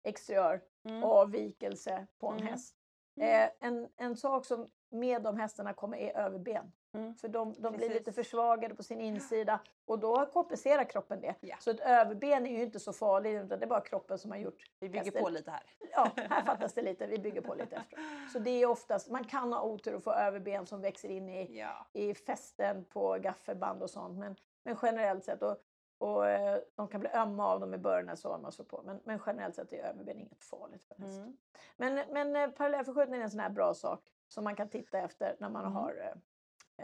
exteriör 0.02 0.60
Mm. 0.84 1.04
avvikelse 1.04 2.06
på 2.18 2.28
en 2.28 2.36
Mm. 2.36 2.46
häst. 2.46 2.76
Eh, 3.20 3.50
en, 3.60 3.88
en 3.96 4.16
sak 4.16 4.44
som 4.44 4.70
med 4.90 5.22
de 5.22 5.36
hästarna 5.36 5.72
kommer 5.74 5.96
är 5.98 6.16
överben. 6.16 6.72
Mm. 6.96 7.14
För 7.14 7.28
de, 7.28 7.54
de 7.58 7.76
blir 7.76 7.88
lite 7.88 8.12
försvagade 8.12 8.74
på 8.74 8.82
sin 8.82 9.00
insida 9.00 9.60
och 9.86 9.98
då 9.98 10.26
kompenserar 10.26 10.84
kroppen 10.84 11.20
det. 11.20 11.34
Ja. 11.40 11.56
Så 11.60 11.70
ett 11.70 11.80
överben 11.80 12.46
är 12.46 12.50
ju 12.50 12.62
inte 12.62 12.80
så 12.80 12.92
farligt 12.92 13.44
utan 13.44 13.58
det 13.58 13.64
är 13.64 13.68
bara 13.68 13.80
kroppen 13.80 14.18
som 14.18 14.30
har 14.30 14.38
gjort 14.38 14.70
Vi 14.80 14.88
bygger 14.88 15.04
hästen- 15.04 15.22
på 15.22 15.28
lite 15.28 15.50
här. 15.50 15.62
Ja, 15.92 16.10
här 16.16 16.44
fattas 16.44 16.74
det 16.74 16.82
lite. 16.82 17.06
Vi 17.06 17.18
bygger 17.18 17.40
på 17.40 17.54
lite 17.54 17.76
efter. 17.76 17.98
Så 18.32 18.38
det 18.38 18.50
är 18.50 18.66
oftast, 18.66 19.10
man 19.10 19.24
kan 19.24 19.52
ha 19.52 19.62
otur 19.62 19.94
och 19.94 20.02
få 20.02 20.12
överben 20.12 20.66
som 20.66 20.80
växer 20.80 21.08
in 21.08 21.28
i, 21.28 21.58
Ja. 21.58 21.86
i 21.92 22.14
fästen 22.14 22.84
på 22.84 23.16
gaffelband 23.20 23.82
och 23.82 23.90
sånt. 23.90 24.18
Men, 24.18 24.36
men 24.64 24.76
generellt 24.82 25.24
sett, 25.24 25.42
och, 25.42 25.56
och 25.98 26.28
eh, 26.28 26.58
de 26.74 26.88
kan 26.88 27.00
bli 27.00 27.10
ömma 27.10 27.46
av 27.46 27.60
dem 27.60 27.74
i 27.74 27.78
början 27.78 28.06
när 28.06 28.16
så 28.16 28.38
man 28.38 28.52
slår 28.52 28.64
på. 28.66 28.82
Men, 28.84 29.00
men 29.04 29.20
generellt 29.26 29.54
sett 29.54 29.72
är 29.72 29.76
överben 29.84 30.18
inget 30.20 30.44
farligt 30.44 30.84
för. 30.84 30.94
Mm. 31.04 31.36
Men, 31.76 31.94
men 32.12 32.36
eh, 32.36 32.50
parallellförskjutning 32.50 33.20
är 33.20 33.24
en 33.24 33.30
sån 33.30 33.40
här 33.40 33.50
bra 33.50 33.74
sak 33.74 34.00
som 34.28 34.44
man 34.44 34.56
kan 34.56 34.68
titta 34.68 34.98
efter 34.98 35.36
när 35.38 35.48
man, 35.48 35.62
Mm. 35.62 35.72
har, 35.74 35.90
eh, 36.02 36.14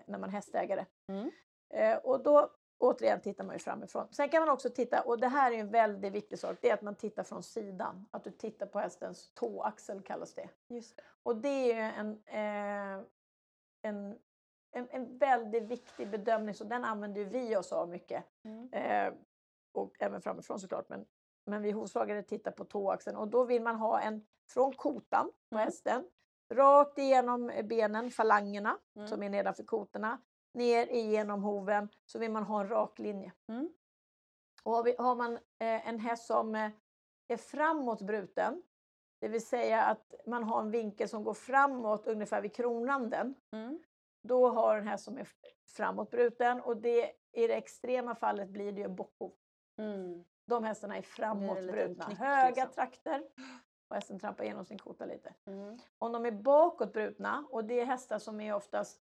när 0.07 0.19
man 0.19 0.29
är 0.29 0.33
hästägare. 0.33 0.87
Mm. 1.09 1.31
Eh, 1.75 1.97
och 1.97 2.23
då 2.23 2.51
återigen 2.79 3.21
tittar 3.21 3.45
man 3.45 3.55
ju 3.55 3.59
framifrån. 3.59 4.09
Sen 4.13 4.29
kan 4.29 4.43
man 4.43 4.49
också 4.49 4.71
titta, 4.71 5.03
och 5.03 5.21
det 5.21 5.29
här 5.29 5.53
är 5.53 5.59
en 5.59 5.71
väldigt 5.71 6.13
viktig 6.13 6.39
sak, 6.39 6.59
det 6.61 6.71
är 6.71 6.75
att 6.75 6.83
man 6.83 6.95
tittar 6.95 7.23
från 7.23 7.43
sidan. 7.43 8.09
Att 8.11 8.25
du 8.25 8.31
tittar 8.31 8.67
på 8.67 8.79
hästens 8.79 9.31
tåaxel 9.35 10.03
kallas 10.03 10.35
det. 10.35 10.49
Just 10.69 10.97
det. 10.97 11.03
Och 11.23 11.37
det 11.37 11.49
är 11.49 11.75
ju 11.75 11.81
en, 11.81 12.11
eh, 12.27 13.05
en, 13.83 14.19
en, 14.73 14.89
en 14.91 15.19
väldigt 15.19 15.63
viktig 15.63 16.11
bedömning, 16.11 16.55
så 16.55 16.65
den 16.65 16.85
använder 16.85 17.25
vi 17.25 17.57
oss 17.57 17.73
av 17.73 17.89
mycket. 17.89 18.25
Mm. 18.45 18.73
Eh, 18.73 19.15
och 19.73 19.97
även 19.99 20.21
framifrån 20.23 20.59
såklart. 20.61 20.89
Men, 20.89 21.07
men 21.47 21.63
vi 21.63 21.71
hovslagare 21.71 22.23
tittar 22.23 22.51
på 22.51 22.65
tåaxeln 22.65 23.17
och 23.17 23.29
då 23.29 23.45
vill 23.45 23.63
man 23.63 23.77
ha 23.77 24.01
en 24.01 24.27
från 24.49 24.73
kotan 24.73 25.33
på 25.51 25.57
Mm. 25.57 25.65
hästen, 25.65 26.05
rakt 26.55 26.99
igenom 26.99 27.53
benen, 27.65 28.11
falangerna 28.11 28.79
Mm. 28.97 29.09
som 29.09 29.23
är 29.23 29.31
nedanför 29.31 29.65
kotorna, 29.65 30.19
ner 30.55 30.87
igenom 30.87 31.43
hoven 31.43 31.89
så 32.07 32.19
vill 32.19 32.31
man 32.31 32.43
ha 32.43 32.61
en 32.61 32.69
rak 32.69 32.99
linje. 32.99 33.33
Mm. 33.49 33.69
Och 34.63 34.73
har, 34.73 34.83
vi, 34.85 34.95
har 34.99 35.15
man 35.15 35.33
eh, 35.35 35.89
en 35.89 35.99
häst 35.99 36.27
som 36.27 36.55
eh, 36.55 36.71
är 37.29 37.37
framåt 37.37 38.03
bruten, 38.03 38.63
det 39.21 39.29
vill 39.29 39.47
säga 39.47 39.83
att 39.85 40.15
man 40.27 40.45
har 40.45 40.61
en 40.61 40.71
vinkel 40.71 41.09
som 41.09 41.25
går 41.25 41.35
framåt 41.35 42.07
ungefär 42.07 42.41
vid 42.43 42.55
kronanden, 42.55 43.35
Mm. 43.53 43.83
då 44.23 44.49
har 44.49 44.77
en 44.77 44.89
häst 44.89 45.05
som 45.05 45.19
är 45.19 45.29
framåt 45.77 46.11
bruten 46.11 46.61
och 46.61 46.77
det, 46.77 47.13
i 47.33 47.47
det 47.47 47.55
extrema 47.55 48.15
fallet 48.15 48.49
blir 48.49 48.73
det 48.73 48.81
ju 48.81 48.85
en 48.85 48.97
bockhov. 48.97 49.33
Mm. 49.79 50.25
De 50.47 50.65
hästarna 50.65 50.97
är 50.97 51.03
framåt 51.03 51.59
brutna. 51.59 52.05
Höga 52.05 52.49
liksom. 52.49 52.69
trakter 52.75 53.23
och 53.93 53.97
hästen 53.97 54.19
trampar 54.19 54.45
igenom 54.45 54.65
sin 54.65 54.79
kota 54.79 55.05
lite. 55.07 55.35
Mm. 55.45 55.79
Om 55.99 56.13
de 56.13 56.27
är 56.27 56.31
bakåt 56.31 56.93
brutna 56.93 57.45
och 57.51 57.65
det 57.65 57.81
är 57.81 57.85
hästar 57.85 58.19
som 58.19 58.41
är 58.41 58.55
oftast 58.55 59.01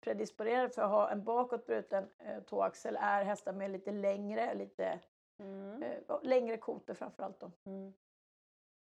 predisponerade 0.00 0.70
för 0.70 0.82
att 0.82 0.90
ha 0.90 1.10
en 1.10 1.24
bakåt 1.24 1.66
bruten 1.66 2.08
eh, 2.18 2.40
tåaxel 2.42 2.98
är 3.00 3.24
hästar 3.24 3.52
med 3.52 3.70
lite 3.70 3.92
längre, 3.92 4.54
lite 4.54 5.00
Mm. 5.38 5.82
Eh, 5.82 6.18
längre 6.22 6.56
kotor 6.56 6.94
framförallt 6.94 7.40
då. 7.40 7.50
Mm. 7.64 7.94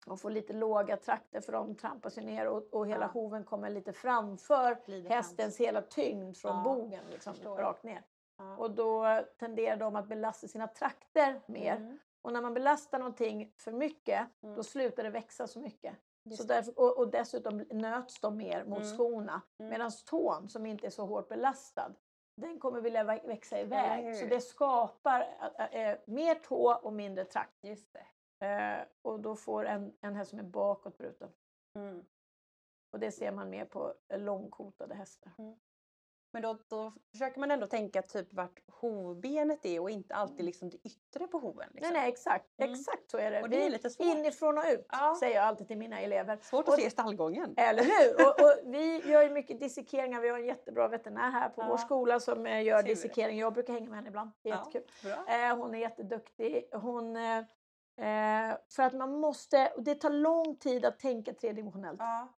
Och 0.07 0.21
få 0.21 0.29
lite 0.29 0.53
låga 0.53 0.97
trakter 0.97 1.41
för 1.41 1.53
de 1.53 1.75
trampar 1.75 2.11
sig 2.11 2.25
ner 2.25 2.47
och, 2.49 2.75
och 2.75 2.87
hela 2.89 3.05
Ja. 3.05 3.11
hoven 3.21 3.45
kommer 3.45 3.71
lite 3.71 3.93
framför 3.93 4.79
Glider 4.87 5.11
hästens 5.11 5.61
hela 5.61 5.83
tyngd 5.83 6.37
från 6.37 6.57
Ja, 6.57 6.63
bogen 6.65 7.05
liksom, 7.11 7.35
rakt 7.45 7.83
ner. 7.83 8.03
Ja. 8.39 8.57
Och 8.57 8.71
då 8.71 9.23
tenderar 9.39 9.77
de 9.77 9.97
att 9.97 10.07
belasta 10.07 10.49
sina 10.49 10.67
trakter 10.67 11.41
mer. 11.47 11.77
Mm. 11.77 11.99
Och 12.27 12.33
när 12.33 12.43
man 12.43 12.55
belastar 12.55 12.99
någonting 12.99 13.53
för 13.59 13.73
mycket, 13.73 14.29
Mm. 14.43 14.57
då 14.57 14.63
slutar 14.63 15.03
det 15.05 15.11
växa 15.11 15.47
så 15.47 15.61
mycket. 15.61 15.97
Just 16.25 16.43
Så 16.43 16.49
därför, 16.49 16.79
och, 16.81 16.99
och 16.99 17.09
dessutom 17.11 17.59
nöts 17.59 18.21
de 18.21 18.37
mer 18.37 18.65
mot 18.65 18.79
Mm. 18.83 18.97
skorna. 18.97 19.43
Mm. 19.59 19.71
Medan 19.71 19.91
tån, 20.07 20.49
som 20.49 20.67
inte 20.67 20.87
är 20.87 20.91
så 20.91 21.07
hårt 21.07 21.29
belastad, 21.29 21.95
den 22.37 22.59
kommer 22.61 22.81
vilja 22.81 23.05
vä- 23.05 23.27
växa 23.27 23.61
iväg. 23.61 24.05
Så 24.17 24.27
det 24.27 24.41
skapar 24.41 25.21
äh, 25.73 25.97
mer 26.07 26.35
tå 26.35 26.75
och 26.75 26.93
mindre 26.93 27.25
trakt. 27.25 27.65
Eh, 28.41 28.79
och 29.03 29.21
då 29.21 29.37
får 29.37 29.67
en, 29.67 29.97
en 30.01 30.15
häst 30.15 30.31
som 30.31 30.39
är 30.39 30.43
bakåt 30.43 30.99
bruten. 30.99 31.31
Mm. 31.79 32.05
Och 32.93 33.01
det 33.01 33.13
ser 33.13 33.33
man 33.33 33.51
mer 33.51 33.65
på 33.65 33.95
långkotade 34.15 34.95
hästar. 34.95 35.33
Men 36.37 36.43
då, 36.43 36.59
då 36.69 36.93
försöker 37.13 37.41
man 37.41 37.51
ändå 37.51 37.67
tänka 37.67 38.03
typ 38.03 38.33
vart 38.35 38.61
hovbenet 38.69 39.67
är 39.67 39.81
och 39.81 39.91
inte 39.91 40.15
alltid 40.15 40.45
liksom 40.45 40.71
det 40.71 40.77
yttre 40.77 41.27
på 41.27 41.39
hoven. 41.39 41.69
Liksom. 41.73 41.93
Nej, 41.93 42.01
nej, 42.03 42.09
exakt. 42.13 42.47
Mm. 42.61 42.73
Exakt 42.73 43.11
så 43.11 43.19
är 43.19 43.31
det. 43.31 43.43
Och 43.43 43.51
det 43.51 43.67
är 43.67 43.71
lite 43.71 43.91
svårt. 43.91 44.07
Inifrån 44.07 44.59
och 44.59 44.65
ut, 44.73 44.87
Ja. 44.93 45.17
säger 45.21 45.37
jag 45.37 45.45
alltid 45.45 45.69
till 45.69 45.79
mina 45.79 46.01
elever. 46.01 46.39
Svårt 46.43 46.69
Och- 46.69 46.75
att 46.75 46.81
se 46.81 46.91
stallgången. 46.91 47.55
Eller 47.57 47.83
hur? 47.83 48.15
Och, 48.27 48.41
och 48.41 48.73
vi 48.75 49.11
gör 49.11 49.23
ju 49.23 49.31
mycket 49.31 49.61
dissekeringar. 49.61 50.21
Vi 50.21 50.29
har 50.29 50.39
en 50.39 50.47
jättebra 50.47 50.89
veterinär 50.89 51.31
här 51.31 51.49
på 51.49 51.63
Ja. 51.63 51.67
vår 51.69 51.77
skola 51.77 52.21
som 52.21 52.47
eh, 52.47 52.63
gör 52.63 52.83
Tur. 52.83 52.89
dissekering. 52.89 53.39
Jag 53.39 53.53
brukar 53.53 53.73
hänga 53.73 53.87
med 53.89 53.97
henne 53.97 54.09
ibland. 54.09 54.31
Det 54.43 54.51
är 54.51 54.55
Ja, 54.55 54.71
jättekul. 54.75 55.11
Eh, 55.29 55.57
hon 55.57 55.75
är 55.75 55.79
jätteduktig. 55.79 56.69
Hon, 56.73 57.17
eh, 57.17 57.39
eh, 57.99 58.57
för 58.77 58.83
att 58.83 58.95
man 58.95 59.21
måste, 59.21 59.73
och 59.77 59.83
det 59.83 59.95
tar 59.95 60.11
lång 60.11 60.57
tid 60.57 60.85
att 60.85 60.99
tänka 60.99 61.33
tredimensionellt. 61.35 62.01
Ja. 62.01 62.29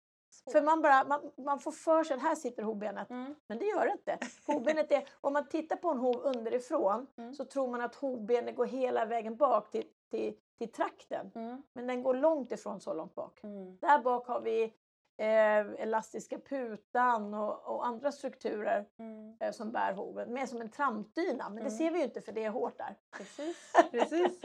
För 0.53 0.63
man, 0.63 0.83
bara, 0.83 1.05
man, 1.05 1.31
man 1.37 1.61
får 1.61 1.73
för 1.73 2.05
sig 2.05 2.17
att 2.17 2.23
här 2.23 2.35
sitter 2.35 2.63
hovbenet. 2.63 3.11
Mm. 3.11 3.35
Men 3.47 3.59
det 3.59 3.65
gör 3.65 3.85
det 3.87 3.93
inte. 3.93 4.19
Hovbenet 4.53 4.93
är, 4.93 5.09
om 5.21 5.33
man 5.33 5.49
tittar 5.49 5.77
på 5.77 5.89
en 5.91 5.99
hov 5.99 6.17
underifrån 6.17 7.07
Mm. 7.17 7.35
så 7.35 7.45
tror 7.45 7.69
man 7.69 7.81
att 7.81 7.95
hovbenet 7.95 8.57
går 8.57 8.67
hela 8.67 9.05
vägen 9.05 9.37
bak 9.37 9.71
till, 9.71 9.85
till, 10.11 10.35
till 10.59 10.73
trakten. 10.73 11.31
Mm. 11.35 11.63
Men 11.73 11.87
den 11.87 12.03
går 12.03 12.15
långt 12.15 12.53
ifrån 12.53 12.81
så 12.81 12.95
långt 12.95 13.15
bak. 13.15 13.41
Mm. 13.43 13.79
Där 13.81 13.99
bak 13.99 14.27
har 14.27 14.41
vi 14.41 14.73
eh, 15.21 15.83
elastiska 15.83 16.39
putan 16.39 17.35
och, 17.35 17.75
och 17.75 17.87
andra 17.87 18.13
strukturer 18.13 18.87
Mm. 18.99 19.37
eh, 19.41 19.51
som 19.53 19.73
bär 19.73 19.93
hoven. 19.93 20.33
Mer 20.33 20.47
som 20.47 20.61
en 20.61 20.69
trampdyna, 20.71 21.45
men 21.49 21.55
det 21.57 21.61
Mm. 21.61 21.79
ser 21.79 21.91
vi 21.91 21.99
ju 21.99 22.05
inte 22.05 22.21
för 22.21 22.33
det 22.33 22.45
är 22.45 22.51
hårt 22.51 22.79
där. 22.79 22.95
Precis. 23.11 23.73
Precis. 23.91 24.45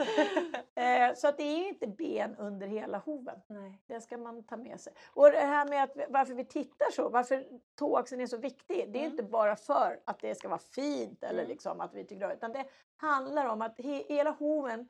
Eh, 0.74 1.14
så 1.14 1.28
att 1.28 1.36
det 1.36 1.42
är 1.42 1.68
inte 1.68 1.86
ben 1.86 2.36
under 2.36 2.66
hela 2.66 2.98
hoven. 2.98 3.40
Nej. 3.46 3.82
Det 3.86 4.00
ska 4.00 4.18
man 4.18 4.42
ta 4.44 4.56
med 4.56 4.80
sig. 4.80 4.92
Och 5.14 5.30
det 5.30 5.38
här 5.40 5.68
med 5.68 5.82
att, 5.84 5.96
varför 6.08 6.34
vi 6.34 6.44
tittar 6.44 6.90
så, 6.90 7.08
varför 7.08 7.46
tåaxeln 7.78 8.20
är 8.20 8.26
så 8.26 8.36
viktig. 8.36 8.92
Det 8.92 8.98
är 8.98 9.02
Mm. 9.04 9.10
inte 9.10 9.22
bara 9.22 9.56
för 9.56 10.00
att 10.04 10.18
det 10.20 10.34
ska 10.34 10.48
vara 10.48 10.58
fint 10.58 11.22
eller 11.24 11.38
Mm. 11.42 11.48
liksom 11.48 11.80
att 11.80 11.94
vi 11.94 12.04
tycker 12.04 12.28
det, 12.28 12.34
utan 12.34 12.52
det 12.52 12.64
handlar 12.96 13.46
om 13.46 13.62
att 13.62 13.78
he, 13.80 14.04
hela 14.08 14.30
hoven 14.30 14.88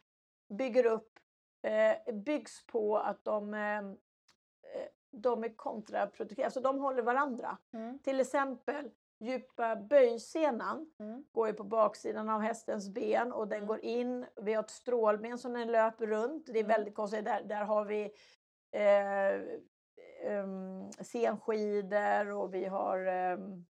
bygger 0.49 0.87
upp, 0.87 1.19
eh, 1.63 2.15
byggs 2.15 2.67
på 2.67 2.99
att 2.99 3.25
de, 3.25 3.55
eh, 3.55 3.83
de 5.21 5.45
är 5.45 5.57
kontraproduktiva, 5.57 6.45
alltså 6.47 6.61
de 6.61 6.79
håller 6.79 7.03
varandra. 7.03 7.59
Mm. 7.73 7.99
Till 7.99 8.21
exempel 8.21 8.91
djupa 9.21 9.77
böjsenan 9.77 10.91
Mm. 10.99 11.25
går 11.33 11.47
ju 11.49 11.53
på 11.55 11.65
baksidan 11.65 12.29
av 12.29 12.41
hästens 12.41 12.89
ben 12.89 13.33
och 13.33 13.49
den 13.49 13.57
Mm. 13.59 13.69
går 13.69 13.85
in. 13.85 14.27
Vi 14.43 14.53
har 14.55 14.63
ett 14.63 14.71
strålben 14.71 15.39
som 15.39 15.53
den 15.53 15.73
löper 15.73 16.07
runt. 16.07 16.47
Det 16.47 16.53
är 16.59 16.65
Mm. 16.65 16.69
väldigt 16.77 16.95
konstigt. 16.95 17.25
Där, 17.25 17.43
där 17.43 17.65
har 17.65 17.85
vi 17.85 18.13
eh, 18.73 19.41
um, 20.43 20.93
senskidor 20.93 22.31
och 22.31 22.55
vi 22.55 22.65
har 22.65 23.07
um, 23.07 23.67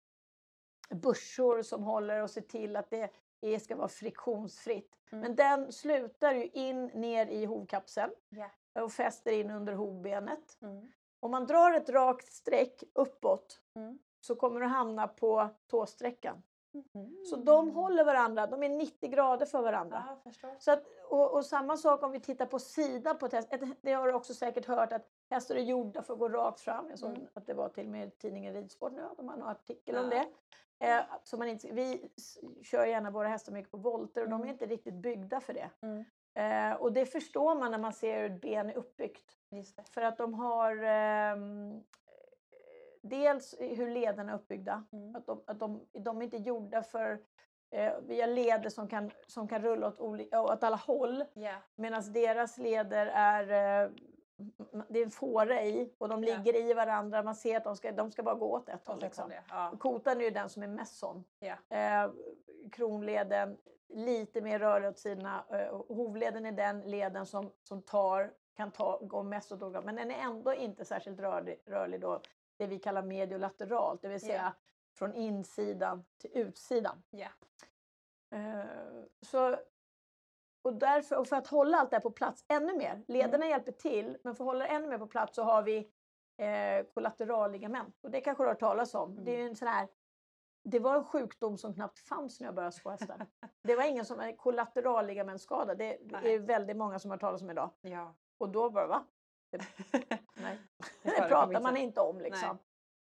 bursor 0.90 1.62
som 1.62 1.84
håller 1.84 2.24
och 2.24 2.30
ser 2.30 2.42
till 2.42 2.76
att 2.76 2.90
det 2.90 3.10
är, 3.42 3.60
ska 3.60 3.76
vara 3.76 3.88
friktionsfritt. 3.88 4.96
Mm. 5.12 5.22
Men 5.22 5.36
den 5.36 5.72
slutar 5.72 6.34
ju 6.34 6.46
in 6.48 6.86
ner 6.86 7.26
i 7.28 7.46
hovkapseln 7.46 8.12
Ja. 8.30 8.82
och 8.84 8.92
fäster 8.92 9.32
in 9.32 9.50
under 9.52 9.74
hovbenet. 9.74 10.58
Mm. 10.62 10.92
Om 11.20 11.32
man 11.32 11.46
drar 11.48 11.72
ett 11.74 11.90
rakt 11.90 12.28
streck 12.34 12.84
uppåt 12.94 13.62
Mm. 13.76 14.00
så 14.22 14.36
kommer 14.36 14.60
du 14.60 14.66
hamna 14.66 15.08
på 15.08 15.50
tåsträckan. 15.68 16.44
Mm. 16.94 17.26
Så 17.26 17.36
de 17.36 17.72
håller 17.72 18.04
varandra, 18.06 18.48
de 18.48 18.64
är 18.64 18.70
90 18.70 19.10
grader 19.10 19.46
för 19.46 19.62
varandra. 19.62 20.04
Ja. 20.42 20.56
Så 20.60 20.72
att, 20.72 20.84
och, 21.10 21.34
och 21.34 21.46
samma 21.46 21.78
sak 21.78 22.04
om 22.04 22.12
vi 22.12 22.20
tittar 22.20 22.46
på 22.46 22.60
sidan 22.60 23.18
på 23.18 23.26
ett 23.26 23.34
häst. 23.34 23.54
Det 23.82 23.94
har 23.94 24.08
du 24.08 24.14
också 24.14 24.34
säkert 24.34 24.66
hört 24.66 24.94
att 24.94 25.08
hästar 25.30 25.56
är 25.56 25.60
gjorda 25.62 26.02
för 26.02 26.14
att 26.14 26.20
gå 26.20 26.30
rakt 26.30 26.60
fram. 26.60 26.90
Jag 26.90 27.00
såg 27.00 27.10
Mm. 27.10 27.28
att 27.34 27.46
det 27.46 27.54
var 27.54 27.70
till 27.70 27.86
och 27.86 27.92
med 27.92 28.18
tidningen 28.18 28.54
Ridsport 28.54 28.92
nu, 28.92 29.04
de 29.18 29.28
har 29.28 29.36
en 29.36 29.44
artikel 29.44 29.98
om 29.98 30.12
Ja. 30.12 30.26
det. 30.80 30.88
Eh, 30.88 31.04
så 31.24 31.38
man 31.38 31.48
inte, 31.48 31.72
vi 31.72 32.12
kör 32.64 32.86
gärna 32.86 33.12
våra 33.12 33.28
hästar 33.28 33.52
mycket 33.54 33.72
på 33.72 33.78
volter 33.78 34.22
och 34.24 34.30
de 34.30 34.34
är 34.42 34.44
Mm. 34.46 34.50
inte 34.54 34.66
riktigt 34.66 34.94
byggda 34.94 35.40
för 35.40 35.54
det. 35.54 35.70
Eh, 36.34 36.74
och 36.74 36.94
det 36.94 37.06
förstår 37.06 37.56
man 37.56 37.72
när 37.72 37.78
man 37.78 37.94
ser 37.94 38.22
hur 38.22 38.36
ett 38.36 38.42
ben 38.42 38.70
är 38.70 38.78
uppbyggt. 38.78 39.38
För 39.94 40.02
att 40.02 40.18
de 40.18 40.34
har 40.34 40.84
ehm, 40.84 41.84
dels 43.02 43.56
hur 43.60 43.90
lederna 43.90 44.32
är 44.32 44.36
uppbyggda. 44.36 44.84
Mm. 44.92 45.16
Att 45.16 45.26
de, 45.26 45.44
att 45.48 45.60
de, 45.60 45.88
de 45.92 46.18
är 46.18 46.24
inte 46.24 46.38
gjorda 46.38 46.84
för 46.84 47.20
eh, 47.72 47.94
vi 48.08 48.22
har 48.22 48.28
leder 48.28 48.70
som 48.70 48.88
kan, 48.88 49.12
som 49.28 49.48
kan 49.48 49.62
rulla 49.62 49.88
åt, 49.88 50.00
olika, 50.00 50.42
åt 50.42 50.64
alla 50.64 50.76
håll. 50.76 51.26
Ja. 51.34 51.56
Medan 51.76 52.14
deras 52.14 52.58
leder 52.58 53.06
är 53.08 53.44
eh, 53.84 53.92
det 54.90 55.00
är 55.00 55.04
en 55.04 55.12
fåra 55.12 55.64
i 55.64 55.94
och 55.98 56.10
de 56.10 56.24
ligger 56.24 56.56
i 56.56 56.74
varandra. 56.74 57.24
Man 57.24 57.36
ser 57.36 57.58
att 57.58 57.64
de 57.64 57.76
ska, 57.76 57.92
de 57.92 58.12
ska 58.12 58.24
bara 58.24 58.36
gå 58.36 58.56
åt 58.56 58.70
ett 58.70 58.88
håll. 58.88 59.00
Liksom. 59.02 59.32
Ja. 59.50 59.74
Kotan 59.80 60.22
är 60.22 60.26
ju 60.26 60.30
den 60.30 60.50
som 60.50 60.64
är 60.64 60.68
mest 60.68 60.98
sån. 60.98 61.24
Ja. 61.40 61.78
Eh, 61.78 62.12
kronleden 62.72 63.58
lite 63.90 64.42
mer 64.42 64.60
rörlig 64.60 64.90
åt 64.90 65.00
sidorna. 65.00 65.46
Eh, 65.52 65.82
hovleden 65.88 66.46
är 66.46 66.52
den 66.52 66.82
leden 66.82 67.26
som, 67.26 67.52
som 67.64 67.82
tar, 67.82 68.34
kan 68.56 68.72
ta, 68.72 69.00
gå 69.02 69.24
mest 69.24 69.52
åt 69.52 69.62
olika 69.62 69.82
men 69.82 69.96
den 69.96 70.12
är 70.12 70.16
ändå 70.20 70.54
inte 70.54 70.86
särskilt 70.86 71.20
rörlig, 71.20 71.62
rörlig 71.66 72.02
då. 72.02 72.22
Det 72.58 72.68
vi 72.68 72.80
kallar 72.80 73.02
mediolateralt, 73.02 74.02
det 74.02 74.08
vill 74.08 74.20
säga 74.22 74.42
Ja. 74.44 74.52
från 74.98 75.14
insidan 75.14 76.06
till 76.18 76.30
utsidan. 76.34 77.04
Eh, 78.32 78.66
så, 79.22 79.58
och, 80.62 80.74
därför, 80.74 81.16
och 81.18 81.28
för 81.28 81.36
att 81.36 81.48
hålla 81.48 81.78
allt 81.78 81.90
det 81.90 81.96
här 81.96 82.02
på 82.02 82.12
plats 82.12 82.46
ännu 82.48 82.78
mer, 82.78 83.04
lederna 83.08 83.48
hjälper 83.48 83.72
till, 83.72 84.18
men 84.24 84.36
för 84.36 84.44
att 84.44 84.48
hålla 84.48 84.66
det 84.66 84.72
ännu 84.72 84.88
mer 84.88 84.98
på 84.98 85.08
plats 85.08 85.36
så 85.36 85.44
har 85.44 85.64
vi 85.64 85.78
eh, 86.38 86.86
kollateralligament. 86.94 87.96
Och 88.04 88.12
det 88.12 88.22
kanske 88.22 88.44
du 88.44 88.48
har 88.48 88.54
hört 88.54 88.60
talas 88.60 88.96
om. 88.96 89.24
Det 89.26 89.32
är 89.32 89.38
ju 89.38 89.48
en 89.48 89.56
sån 89.56 89.68
här 89.68 89.88
det 90.64 90.80
var 90.80 90.96
en 90.96 91.04
sjukdom 91.04 91.58
som 91.58 91.74
knappt 91.74 92.00
fanns 92.00 92.40
när 92.40 92.48
jag 92.48 92.56
började 92.56 92.72
sko 92.76 92.90
hästar. 92.90 93.28
Det 93.64 93.76
var 93.76 93.84
ingen 93.84 94.06
som 94.06 94.34
kollateralligamentskada. 94.38 95.76
Det, 95.76 95.98
Nej. 96.02 96.34
är 96.34 96.40
väldigt 96.40 96.78
många 96.78 97.00
som 97.00 97.12
har 97.12 97.18
talas 97.18 97.42
om 97.42 97.50
idag. 97.50 97.70
Ja. 97.82 98.16
Och 98.38 98.50
då 98.50 98.70
bara, 98.70 98.88
va? 98.88 99.06
Det, 99.52 99.62
nej. 100.36 100.60
det 101.04 101.22
pratar 101.28 101.62
man 101.62 101.78
inte. 101.78 102.02
om 102.02 102.20
liksom. 102.20 102.58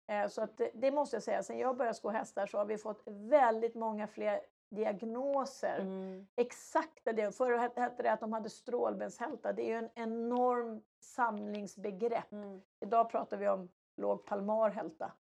Eh, 0.08 0.28
Så 0.28 0.42
att 0.42 0.58
det, 0.58 0.72
det 0.74 0.92
måste 0.92 1.16
jag 1.16 1.24
säga, 1.24 1.44
sen 1.44 1.60
jag 1.60 1.78
började 1.78 1.96
sko 1.96 2.10
hästar 2.10 2.48
så 2.48 2.58
har 2.58 2.66
vi 2.66 2.78
fått 2.78 3.02
väldigt 3.06 3.76
många 3.76 4.08
fler 4.08 4.42
diagnoser. 4.70 5.80
Mm. 5.80 6.28
Exakta 6.36 7.14
det. 7.14 7.36
Förr 7.38 7.58
hette 7.58 8.04
det 8.04 8.12
att 8.12 8.20
de 8.20 8.34
hade 8.34 8.50
strålbenshälta. 8.50 9.54
Det 9.54 9.62
är 9.62 9.68
ju 9.68 9.78
en 9.78 9.90
enorm 9.96 10.82
samlingsbegrepp. 11.00 12.32
Mm. 12.32 12.62
Idag 12.80 13.10
pratar 13.10 13.38
vi 13.38 13.50
om 13.50 13.70
låg 13.98 14.26
palmarhälta 14.26 15.14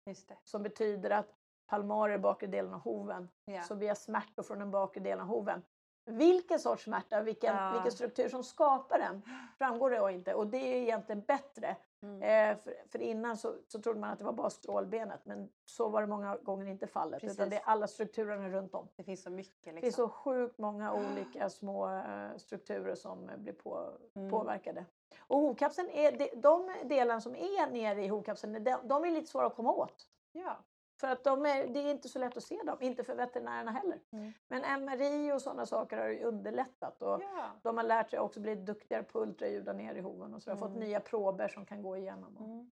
som 0.43 0.63
betyder 0.63 1.09
att 1.09 1.40
palmar 1.71 2.09
är 2.09 2.17
bakre 2.17 2.47
delen 2.47 2.73
av 2.73 2.79
hoven. 2.79 3.29
Ja. 3.45 3.61
Så 3.61 3.75
vi 3.75 3.87
har 3.87 3.95
smärtor 3.95 4.43
från 4.43 4.59
den 4.59 4.71
bakre 4.71 5.01
delen 5.03 5.21
av 5.21 5.27
hoven. 5.27 5.61
Vilken 6.05 6.59
sorts 6.59 6.83
smärta, 6.83 7.21
vilken, 7.21 7.55
Ja. 7.55 7.71
vilken 7.73 7.91
struktur 7.91 8.29
som 8.29 8.43
skapar 8.43 8.99
den 8.99 9.21
framgår 9.57 9.89
det 9.89 10.13
inte. 10.13 10.33
Och 10.33 10.47
det 10.47 10.57
är 10.57 10.75
egentligen 10.75 11.21
bättre. 11.21 11.75
Mm. 12.03 12.21
Eh, 12.23 12.57
för, 12.63 12.73
för 12.91 13.01
innan 13.01 13.37
så, 13.37 13.53
så 13.67 13.81
trodde 13.81 13.99
man 13.99 14.09
att 14.09 14.19
det 14.19 14.25
var 14.25 14.33
bara 14.33 14.49
strålbenet 14.49 15.25
men 15.25 15.49
så 15.65 15.89
var 15.89 16.01
det 16.01 16.07
många 16.07 16.37
gånger 16.37 16.65
inte 16.65 16.87
fallet. 16.87 17.23
Utan 17.23 17.35
Precis. 17.35 17.49
det 17.49 17.55
är 17.55 17.63
alla 17.65 17.87
strukturerna 17.87 18.49
runt 18.49 18.73
om. 18.73 18.87
Det 18.95 19.03
finns 19.03 19.23
så 19.23 19.29
mycket. 19.29 19.53
Liksom. 19.65 19.75
Det 19.75 19.81
finns 19.81 19.95
så 19.95 20.09
sjukt 20.09 20.57
många 20.57 20.93
olika 20.93 21.49
små 21.49 21.89
eh, 21.89 22.37
strukturer 22.37 22.95
som 22.95 23.29
blir 23.37 23.53
på, 23.53 23.91
Mm. 24.15 24.29
påverkade. 24.31 24.85
Och 25.19 25.39
hovkapseln 25.39 25.89
är, 25.89 26.11
de, 26.11 26.41
de 26.41 26.71
delarna 26.83 27.21
som 27.21 27.35
är 27.35 27.71
nere 27.71 28.03
i 28.03 28.07
hovkapseln, 28.07 28.63
de, 28.63 28.77
de 28.83 29.03
är 29.05 29.11
lite 29.11 29.27
svåra 29.31 29.45
att 29.47 29.55
komma 29.55 29.71
åt. 29.71 30.07
Ja. 30.31 30.57
För 31.01 31.07
att 31.07 31.23
de 31.23 31.45
är, 31.45 31.67
det 31.67 31.79
är 31.79 31.91
inte 31.91 32.09
så 32.09 32.19
lätt 32.19 32.37
att 32.37 32.43
se 32.43 32.63
dem, 32.65 32.77
inte 32.81 33.03
för 33.03 33.15
veterinärerna 33.15 33.71
heller. 33.71 33.99
Mm. 34.11 34.33
Men 34.47 34.83
MRI 34.85 35.31
och 35.31 35.41
sådana 35.41 35.65
saker 35.65 35.97
har 35.97 36.07
ju 36.07 36.23
underlättat. 36.23 37.01
Och 37.01 37.21
ja. 37.21 37.45
De 37.63 37.77
har 37.77 37.83
lärt 37.83 38.09
sig 38.09 38.19
också 38.19 38.39
bli 38.39 38.55
duktigare 38.55 39.03
på 39.03 39.19
ultraljuda 39.19 39.73
ner 39.73 39.95
i 39.95 40.01
hoven 40.01 40.33
och 40.33 40.43
så 40.43 40.51
har 40.51 40.57
fått 40.57 40.69
Mm. 40.69 40.79
nya 40.79 40.99
prober 40.99 41.47
som 41.47 41.65
kan 41.65 41.81
gå 41.81 41.97
igenom. 41.97 42.37
Och, 42.37 42.45
Mm. 42.45 42.71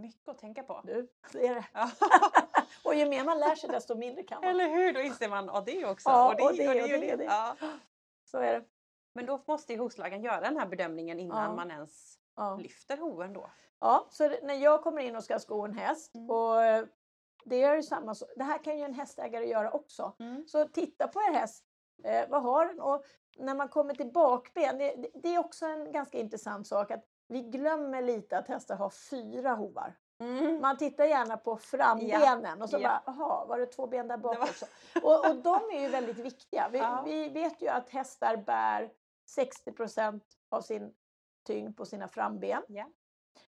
Mycket 0.00 0.28
att 0.28 0.38
tänka 0.38 0.62
på. 0.62 0.80
Du, 0.84 1.08
det 1.32 1.46
är 1.46 1.54
det. 1.54 1.66
Och 2.84 2.94
ju 2.94 3.06
mer 3.08 3.24
man 3.24 3.38
lär 3.38 3.54
sig 3.54 3.70
desto 3.70 3.94
mindre 3.94 4.22
kan 4.22 4.40
man. 4.40 4.50
Eller 4.50 4.68
hur? 4.68 4.92
Då 4.92 5.00
inser 5.00 5.28
man 5.28 5.46
ja, 5.46 5.62
det 5.66 5.86
också. 5.86 6.08
Ja, 6.10 6.28
och 6.28 6.36
det, 6.36 6.42
och 6.42 6.52
det, 6.56 6.68
och 6.68 6.74
det, 6.74 6.82
och 6.82 6.88
det, 6.88 6.94
och 6.94 7.00
det. 7.00 7.12
och 7.12 7.18
det. 7.18 7.24
Ja. 7.24 7.56
Så 8.24 8.38
är 8.38 8.52
det. 8.52 8.64
Men 9.14 9.26
då 9.26 9.40
måste 9.46 9.72
ju 9.72 9.78
hovslagaren 9.78 10.22
göra 10.22 10.40
den 10.40 10.56
här 10.56 10.66
bedömningen 10.66 11.18
innan 11.20 11.50
Ja. 11.50 11.56
man 11.56 11.70
ens 11.70 12.18
Ja. 12.36 12.56
lyfter 12.56 12.96
hoven 12.96 13.32
då. 13.32 13.50
Ja, 13.80 14.06
så 14.10 14.28
när 14.42 14.54
jag 14.54 14.82
kommer 14.82 15.02
in 15.02 15.16
och 15.16 15.24
ska 15.24 15.38
sko 15.38 15.64
en 15.64 15.74
häst 15.74 16.14
Mm. 16.14 16.30
och 16.30 16.64
eh, 16.64 16.84
det 17.44 17.62
är 17.62 17.82
samma. 17.82 18.14
Det 18.36 18.44
här 18.44 18.64
kan 18.64 18.78
ju 18.78 18.84
en 18.84 18.94
hästägare 18.94 19.46
göra 19.46 19.70
också. 19.70 20.16
Mm. 20.18 20.48
Så 20.48 20.68
titta 20.68 21.08
på 21.08 21.20
er 21.20 21.32
häst. 21.32 21.64
Eh, 22.04 22.28
vad 22.28 22.42
har 22.42 22.66
den? 22.66 22.80
Och 22.80 23.04
när 23.38 23.54
man 23.54 23.68
kommer 23.68 23.94
till 23.94 24.12
bakben, 24.12 24.78
det, 24.78 25.10
det, 25.14 25.34
är 25.34 25.38
också 25.38 25.66
en 25.66 25.92
ganska 25.92 26.18
intressant 26.18 26.66
sak 26.66 26.90
att 26.90 27.04
vi 27.28 27.42
glömmer 27.42 28.02
lite 28.02 28.38
att 28.38 28.48
hästar 28.48 28.76
har 28.76 28.90
fyra 28.90 29.50
hovar. 29.50 29.96
Mm. 30.20 30.60
Man 30.60 30.76
tittar 30.76 31.04
gärna 31.04 31.36
på 31.36 31.56
frambenen 31.56 32.62
och 32.62 32.70
så 32.70 32.76
Ja. 32.80 32.88
bara, 32.88 33.02
jaha, 33.06 33.44
var 33.44 33.58
det 33.58 33.66
två 33.66 33.86
ben 33.86 34.08
där 34.08 34.16
bak 34.16 34.38
var- 34.38 34.44
också? 34.44 34.66
Och, 35.02 35.30
och 35.30 35.36
de 35.36 35.70
är 35.76 35.80
ju 35.80 35.88
väldigt 35.88 36.18
viktiga. 36.18 36.68
Vi, 36.72 36.78
Ja. 36.78 37.02
vi 37.06 37.28
vet 37.28 37.62
ju 37.62 37.68
att 37.68 37.90
hästar 37.90 38.36
bär 38.36 38.90
60% 39.38 40.20
av 40.48 40.60
sin 40.60 40.94
tyngd 41.46 41.76
på 41.76 41.84
sina 41.84 42.08
framben. 42.08 42.62
Ja. 42.68 42.86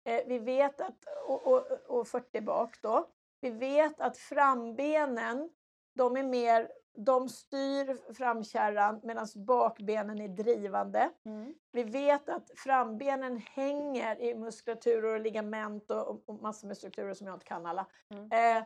Eh, 0.05 0.23
vi 0.27 0.39
vet 0.39 0.81
att, 0.81 1.05
och, 1.29 1.47
och, 1.47 1.63
och 1.89 2.09
40 2.09 2.41
bak 2.41 2.83
då. 2.83 3.09
Vi 3.43 3.51
vet 3.51 4.01
att 4.01 4.17
frambenen, 4.17 5.51
de 5.95 6.17
är 6.17 6.23
mer, 6.23 6.73
de 6.95 7.29
styr 7.29 8.15
framkärran 8.15 9.01
medan 9.03 9.27
bakbenen 9.37 10.21
är 10.21 10.29
drivande. 10.29 11.11
Mm. 11.25 11.55
Vi 11.73 11.83
vet 11.83 12.29
att 12.29 12.51
frambenen 12.57 13.37
hänger 13.37 14.21
i 14.21 14.35
muskulaturer 14.35 15.15
och 15.15 15.21
ligament 15.21 15.91
och, 15.91 16.29
och, 16.29 16.43
massor 16.43 16.69
med 16.69 16.77
strukturer 16.77 17.15
som 17.15 17.27
jag 17.27 17.37
inte 17.37 17.47
kan 17.47 17.67
alla. 17.67 17.87
Mm. 18.09 18.25
Eh, 18.25 18.65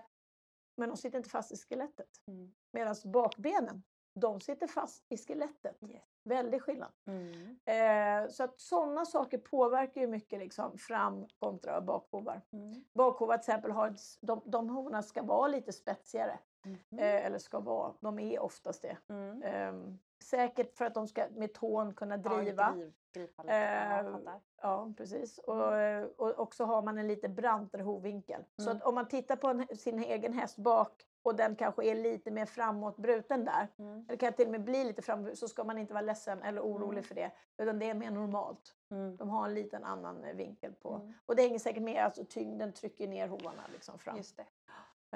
men 0.77 0.89
de 0.89 0.97
sitter 0.97 1.19
inte 1.19 1.31
fast 1.31 1.53
i 1.53 1.57
skelettet. 1.57 2.11
Mm. 2.27 2.55
Medan 2.73 2.95
bakbenen, 3.05 3.83
de 4.15 4.41
sitter 4.41 4.67
fast 4.67 5.05
i 5.09 5.17
skelettet. 5.17 5.79
Yes. 5.83 6.16
Väldig 6.27 6.63
skillnad. 6.63 6.91
Mm. 7.07 7.57
Eh, 7.65 8.29
så 8.31 8.45
att 8.45 8.61
sådana 8.61 9.05
saker 9.05 9.39
påverkar 9.39 10.01
ju 10.01 10.07
mycket 10.07 10.39
liksom 10.39 10.79
fram 10.79 11.27
kontra 11.39 11.81
bakhovar. 11.81 12.43
Mm. 12.53 12.85
Bakhovar 12.95 13.35
till 13.39 13.41
exempel 13.51 13.71
har, 13.71 13.89
ett 13.89 14.01
de, 14.21 14.43
de 14.45 14.69
hovarna 14.71 15.03
ska 15.03 15.23
vara 15.23 15.49
lite 15.49 15.73
spetsigare. 15.73 16.39
Mhm. 16.65 16.99
Eh, 16.99 17.27
eller 17.27 17.39
ska 17.39 17.61
vara, 17.61 17.93
de 18.01 18.19
är 18.19 18.41
oftast 18.43 18.83
det. 18.83 18.97
Mm. 19.09 19.43
Ehm, 19.43 19.99
säkert 20.25 20.77
för 20.79 20.85
att 20.85 20.95
de 20.95 21.09
ska 21.09 21.25
med 21.31 21.55
tån 21.55 21.95
kunna 21.95 22.15
Ja, 22.25 22.31
driva. 22.37 22.75
Ja, 22.77 23.23
jag 23.47 24.03
Eh, 24.03 24.13
fattar. 24.13 24.41
Ja, 24.63 24.93
precis. 24.97 25.39
Och, 25.39 25.77
eh, 25.77 26.05
och 26.17 26.39
också 26.39 26.65
har 26.65 26.83
man 26.83 26.99
en 26.99 27.09
lite 27.09 27.29
brantare 27.29 27.83
hovvinkel. 27.83 28.45
Så 28.57 28.63
Mm. 28.71 28.77
att 28.77 28.83
om 28.83 28.95
man 28.95 29.09
tittar 29.09 29.37
på 29.37 29.49
en, 29.49 29.67
sin 29.77 29.99
egen 30.05 30.33
häst 30.33 30.57
bak 30.57 31.07
och 31.27 31.35
den 31.37 31.57
kanske 31.57 31.85
är 31.85 31.95
lite 31.95 32.31
mer 32.31 32.47
framåtbruten 32.47 33.45
där, 33.45 33.69
Mm. 33.79 34.05
eller 34.09 34.17
kan 34.19 34.33
till 34.33 34.45
och 34.47 34.53
med 34.53 34.65
bli 34.65 34.85
lite 34.85 35.03
framåt, 35.03 35.39
så 35.39 35.49
ska 35.49 35.65
man 35.65 35.79
inte 35.79 35.95
vara 35.95 36.03
ledsen 36.03 36.43
eller 36.43 36.61
orolig 36.61 36.99
Mm. 36.99 37.05
för 37.05 37.15
det. 37.15 37.31
Utan 37.59 37.79
det 37.79 37.91
är 37.91 37.95
mer 37.95 38.11
normalt. 38.11 38.75
Mm. 38.91 39.17
De 39.17 39.29
har 39.31 39.45
en 39.49 39.55
liten 39.55 39.85
annan 39.85 40.25
eh, 40.25 40.35
vinkel 40.37 40.73
på. 40.73 40.95
Mm. 40.95 41.13
Och 41.27 41.37
det 41.37 41.43
hänger 41.43 41.59
säkert 41.59 41.83
med, 41.83 42.05
alltså 42.05 42.25
tyngden 42.25 42.73
trycker 42.73 43.09
ner 43.09 43.29
hovarna 43.29 43.63
liksom 43.73 43.99
fram. 43.99 44.17
Just 44.17 44.37
det. 44.37 44.47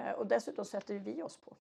Eh, 0.01 0.13
Och 0.13 0.27
dessutom 0.27 0.65
sätter 0.65 0.95
vi 0.95 1.23
oss 1.23 1.41
på. 1.41 1.57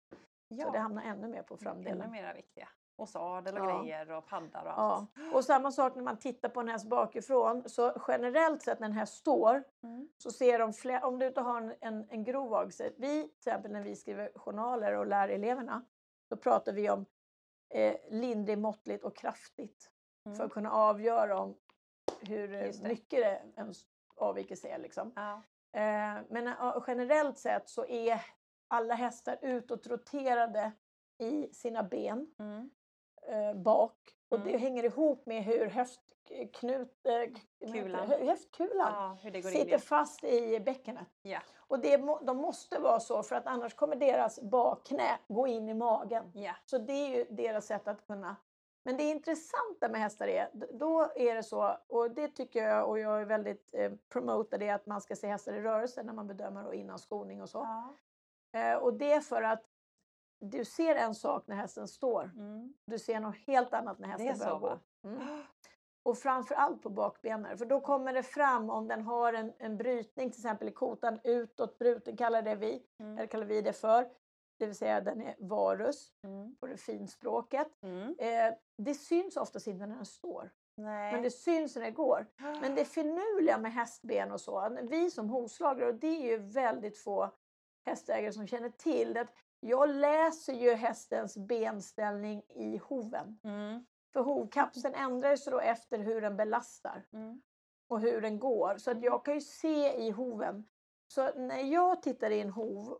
Ja, 0.47 0.65
Så 0.65 0.71
det 0.71 0.79
hamnar 0.79 1.03
ännu 1.03 1.27
mer 1.27 1.41
på 1.43 1.53
ännu 1.53 1.63
framdelen. 1.63 2.11
mera 2.11 2.33
viktiga. 2.33 2.67
Och 2.99 3.09
sadel 3.09 3.57
och 3.57 3.65
Ja. 3.69 3.81
grejer 3.81 4.11
och 4.11 4.27
paddar 4.27 4.61
och 4.61 4.67
Ja. 4.67 4.73
allt. 5.17 5.33
Och 5.35 5.45
samma 5.45 5.71
sak 5.71 5.95
när 5.95 6.03
man 6.03 6.17
tittar 6.17 6.49
på 6.49 6.59
en 6.59 6.69
häst 6.69 6.85
bakifrån. 6.89 7.69
Så 7.69 7.93
generellt 8.07 8.61
sett 8.63 8.79
när 8.79 8.87
en 8.87 8.93
häst 8.93 9.13
står 9.17 9.63
Mm. 9.83 10.09
så 10.17 10.31
ser 10.31 10.59
de 10.59 10.73
fler, 10.73 11.03
om 11.03 11.19
du 11.19 11.27
inte 11.27 11.41
har 11.41 11.61
en, 11.61 11.73
en, 11.81 12.07
en 12.09 12.23
grov 12.23 12.53
avelse. 12.53 12.91
Vi 12.97 13.21
till 13.23 13.31
exempel 13.37 13.71
när 13.71 13.81
vi 13.83 13.95
skriver 13.95 14.31
journaler 14.35 14.93
och 14.97 15.07
lär 15.07 15.29
eleverna, 15.29 15.85
då 16.29 16.35
pratar 16.37 16.73
vi 16.73 16.89
om 16.89 17.05
eh, 17.69 17.95
lindrigt, 18.09 18.59
måttligt 18.59 19.03
och 19.03 19.15
kraftigt. 19.15 19.91
För 20.23 20.29
Mm. 20.31 20.45
att 20.45 20.51
kunna 20.51 20.71
avgöra 20.71 21.39
om 21.39 21.55
hur 22.21 22.47
det. 22.47 22.81
mycket 22.83 23.19
det 23.19 23.41
en 23.55 23.73
avvikelse 24.15 24.67
är. 24.67 24.77
Liksom. 24.77 25.11
Ja. 25.15 25.33
Eh, 25.79 26.21
men 26.29 26.47
eh, 26.47 26.83
generellt 26.87 27.37
sett 27.37 27.69
så 27.69 27.85
är 27.85 28.21
alla 28.67 28.93
hästar 28.93 29.37
utåtroterade 29.41 30.71
i 31.17 31.53
sina 31.53 31.83
ben 31.83 32.27
Mm. 32.39 32.69
Eh, 33.27 33.53
bak. 33.53 33.95
Och 34.29 34.39
det 34.39 34.49
Mm. 34.49 34.61
hänger 34.61 34.83
ihop 34.83 35.25
med 35.25 35.43
hur 35.43 35.65
höftknut, 35.67 36.93
Kulan. 37.73 38.07
höftkulan 38.09 39.17
ja, 39.23 39.29
in 39.29 39.43
sitter 39.43 39.75
i. 39.75 39.79
fast 39.79 40.23
i 40.23 40.59
bäckenet. 40.59 41.07
Ja. 41.21 41.39
Och 41.57 41.79
det, 41.79 41.97
de 42.21 42.37
måste 42.37 42.79
vara 42.79 42.99
så 42.99 43.23
för 43.23 43.35
att 43.35 43.47
annars 43.47 43.73
kommer 43.73 43.95
deras 43.95 44.41
bakknä 44.41 45.17
gå 45.27 45.47
in 45.47 45.69
i 45.69 45.73
magen. 45.73 46.31
Ja. 46.35 46.55
Så 46.65 46.77
det 46.77 46.93
är 46.93 47.17
ju 47.17 47.25
deras 47.29 47.65
sätt 47.65 47.87
att 47.87 48.07
kunna... 48.07 48.35
Men 48.83 48.97
det 48.97 49.03
intressanta 49.03 49.89
med 49.89 50.01
hästar 50.01 50.27
är, 50.27 50.49
då 50.53 51.11
är 51.15 51.35
det 51.35 51.43
så, 51.43 51.77
och 51.87 52.11
det 52.11 52.27
tycker 52.27 52.63
jag 52.67 52.89
och 52.89 52.99
jag 52.99 53.21
är 53.21 53.25
väldigt 53.25 53.69
eh, 53.73 53.91
promotar 54.09 54.57
det 54.57 54.69
att 54.69 54.85
man 54.85 55.01
ska 55.01 55.15
se 55.15 55.27
hästar 55.27 55.53
i 55.53 55.61
rörelse 55.61 56.03
när 56.03 56.13
man 56.13 56.27
bedömer 56.27 56.67
och 56.67 56.75
innan 56.75 56.99
skoning 56.99 57.41
och 57.41 57.49
så. 57.49 57.57
Ja. 57.57 57.95
Eh, 58.59 58.75
och 58.77 58.93
det 58.93 59.11
är 59.13 59.21
för 59.21 59.41
att 59.41 59.63
du 60.39 60.65
ser 60.65 60.95
en 60.95 61.15
sak 61.15 61.47
när 61.47 61.55
hästen 61.55 61.87
står, 61.87 62.23
Mm. 62.35 62.73
du 62.85 62.99
ser 62.99 63.19
något 63.19 63.37
helt 63.37 63.73
annat 63.73 63.99
när 63.99 64.07
hästen 64.07 64.27
börjar 64.39 64.59
gå. 64.59 64.79
Mm. 65.09 65.43
Och 66.03 66.17
framför 66.17 66.55
allt 66.55 66.81
på 66.81 66.89
bakbenen, 66.89 67.57
för 67.57 67.65
då 67.65 67.79
kommer 67.81 68.13
det 68.13 68.23
fram 68.23 68.69
om 68.69 68.87
den 68.87 69.01
har 69.01 69.33
en, 69.33 69.53
en 69.57 69.77
brytning, 69.77 70.31
till 70.31 70.39
exempel 70.39 70.67
i 70.67 70.71
kotan, 70.71 71.19
utåt 71.23 71.77
bruten 71.77 72.17
kallar 72.17 72.41
det 72.41 72.55
vi, 72.55 72.83
Mm. 72.99 73.17
eller 73.17 73.27
kallar 73.27 73.45
vi 73.45 73.61
det 73.61 73.73
för. 73.73 74.09
Det 74.59 74.65
vill 74.65 74.75
säga 74.75 75.01
den 75.01 75.21
är 75.21 75.35
varus 75.39 76.11
Mm. 76.23 76.55
på 76.55 76.67
det 76.67 76.77
finspråket. 76.77 77.67
Mm. 77.83 78.15
Eh, 78.19 78.53
det 78.77 78.93
syns 78.93 79.37
oftast 79.37 79.67
inte 79.67 79.85
när 79.85 79.95
den 79.95 80.05
står, 80.05 80.51
Nej. 80.77 81.11
men 81.13 81.21
det 81.21 81.31
syns 81.31 81.75
när 81.75 81.83
det 81.83 81.91
går. 81.91 82.25
Men 82.61 82.75
det 82.75 82.85
finurliga 82.95 83.57
med 83.57 83.73
hästben 83.73 84.31
och 84.31 84.41
så, 84.41 84.77
vi 84.81 85.11
som 85.11 85.29
hovslagare, 85.29 85.87
och 85.89 85.95
det 85.95 86.07
är 86.07 86.31
ju 86.31 86.37
väldigt 86.37 86.97
få 86.97 87.29
hästägare 87.85 88.33
som 88.33 88.47
känner 88.47 88.69
till 88.69 89.13
det, 89.13 89.27
jag 89.59 89.89
läser 89.89 90.53
ju 90.53 90.73
hästens 90.73 91.37
benställning 91.37 92.43
i 92.49 92.77
hoven. 92.77 93.39
Mm. 93.43 93.85
För 94.13 94.19
hovkapseln 94.21 94.93
ändrar 94.95 95.35
sig 95.35 95.51
då 95.51 95.59
efter 95.59 95.99
hur 95.99 96.21
den 96.21 96.37
belastar 96.37 97.05
Mm. 97.13 97.41
och 97.87 97.99
hur 98.01 98.21
den 98.21 98.39
går. 98.39 98.77
Så 98.77 98.91
att 98.91 99.03
jag 99.03 99.25
kan 99.25 99.33
ju 99.33 99.41
se 99.41 99.97
i 99.97 100.09
hoven. 100.11 100.67
Så 101.07 101.33
när 101.35 101.63
jag 101.63 102.01
tittar 102.01 102.31
i 102.31 102.41
en 102.41 102.49
hov, 102.49 102.97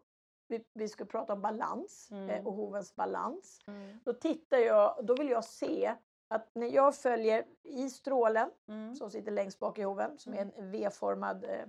vi, 0.48 0.66
vi 0.74 0.88
ska 0.88 1.06
prata 1.06 1.34
om 1.34 1.42
balans 1.42 2.08
Mm. 2.12 2.30
eh, 2.30 2.48
och 2.48 2.54
hovens 2.54 2.96
balans. 2.96 3.60
Mm. 3.68 4.00
Då 4.06 4.14
tittar 4.14 4.58
jag, 4.58 5.06
då 5.06 5.16
vill 5.16 5.30
jag 5.30 5.44
se 5.46 5.96
att 6.28 6.50
när 6.56 6.68
jag 6.68 6.96
följer 6.96 7.46
i 7.64 7.90
strålen 7.90 8.50
Mm. 8.68 8.96
som 8.96 9.12
sitter 9.12 9.32
längst 9.32 9.60
bak 9.60 9.80
i 9.80 9.82
hoven, 9.82 10.18
som 10.20 10.34
är 10.34 10.42
Mm. 10.42 10.54
en 10.58 10.72
V-formad 10.72 11.44
eh, 11.44 11.66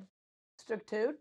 struktur, 0.61 1.16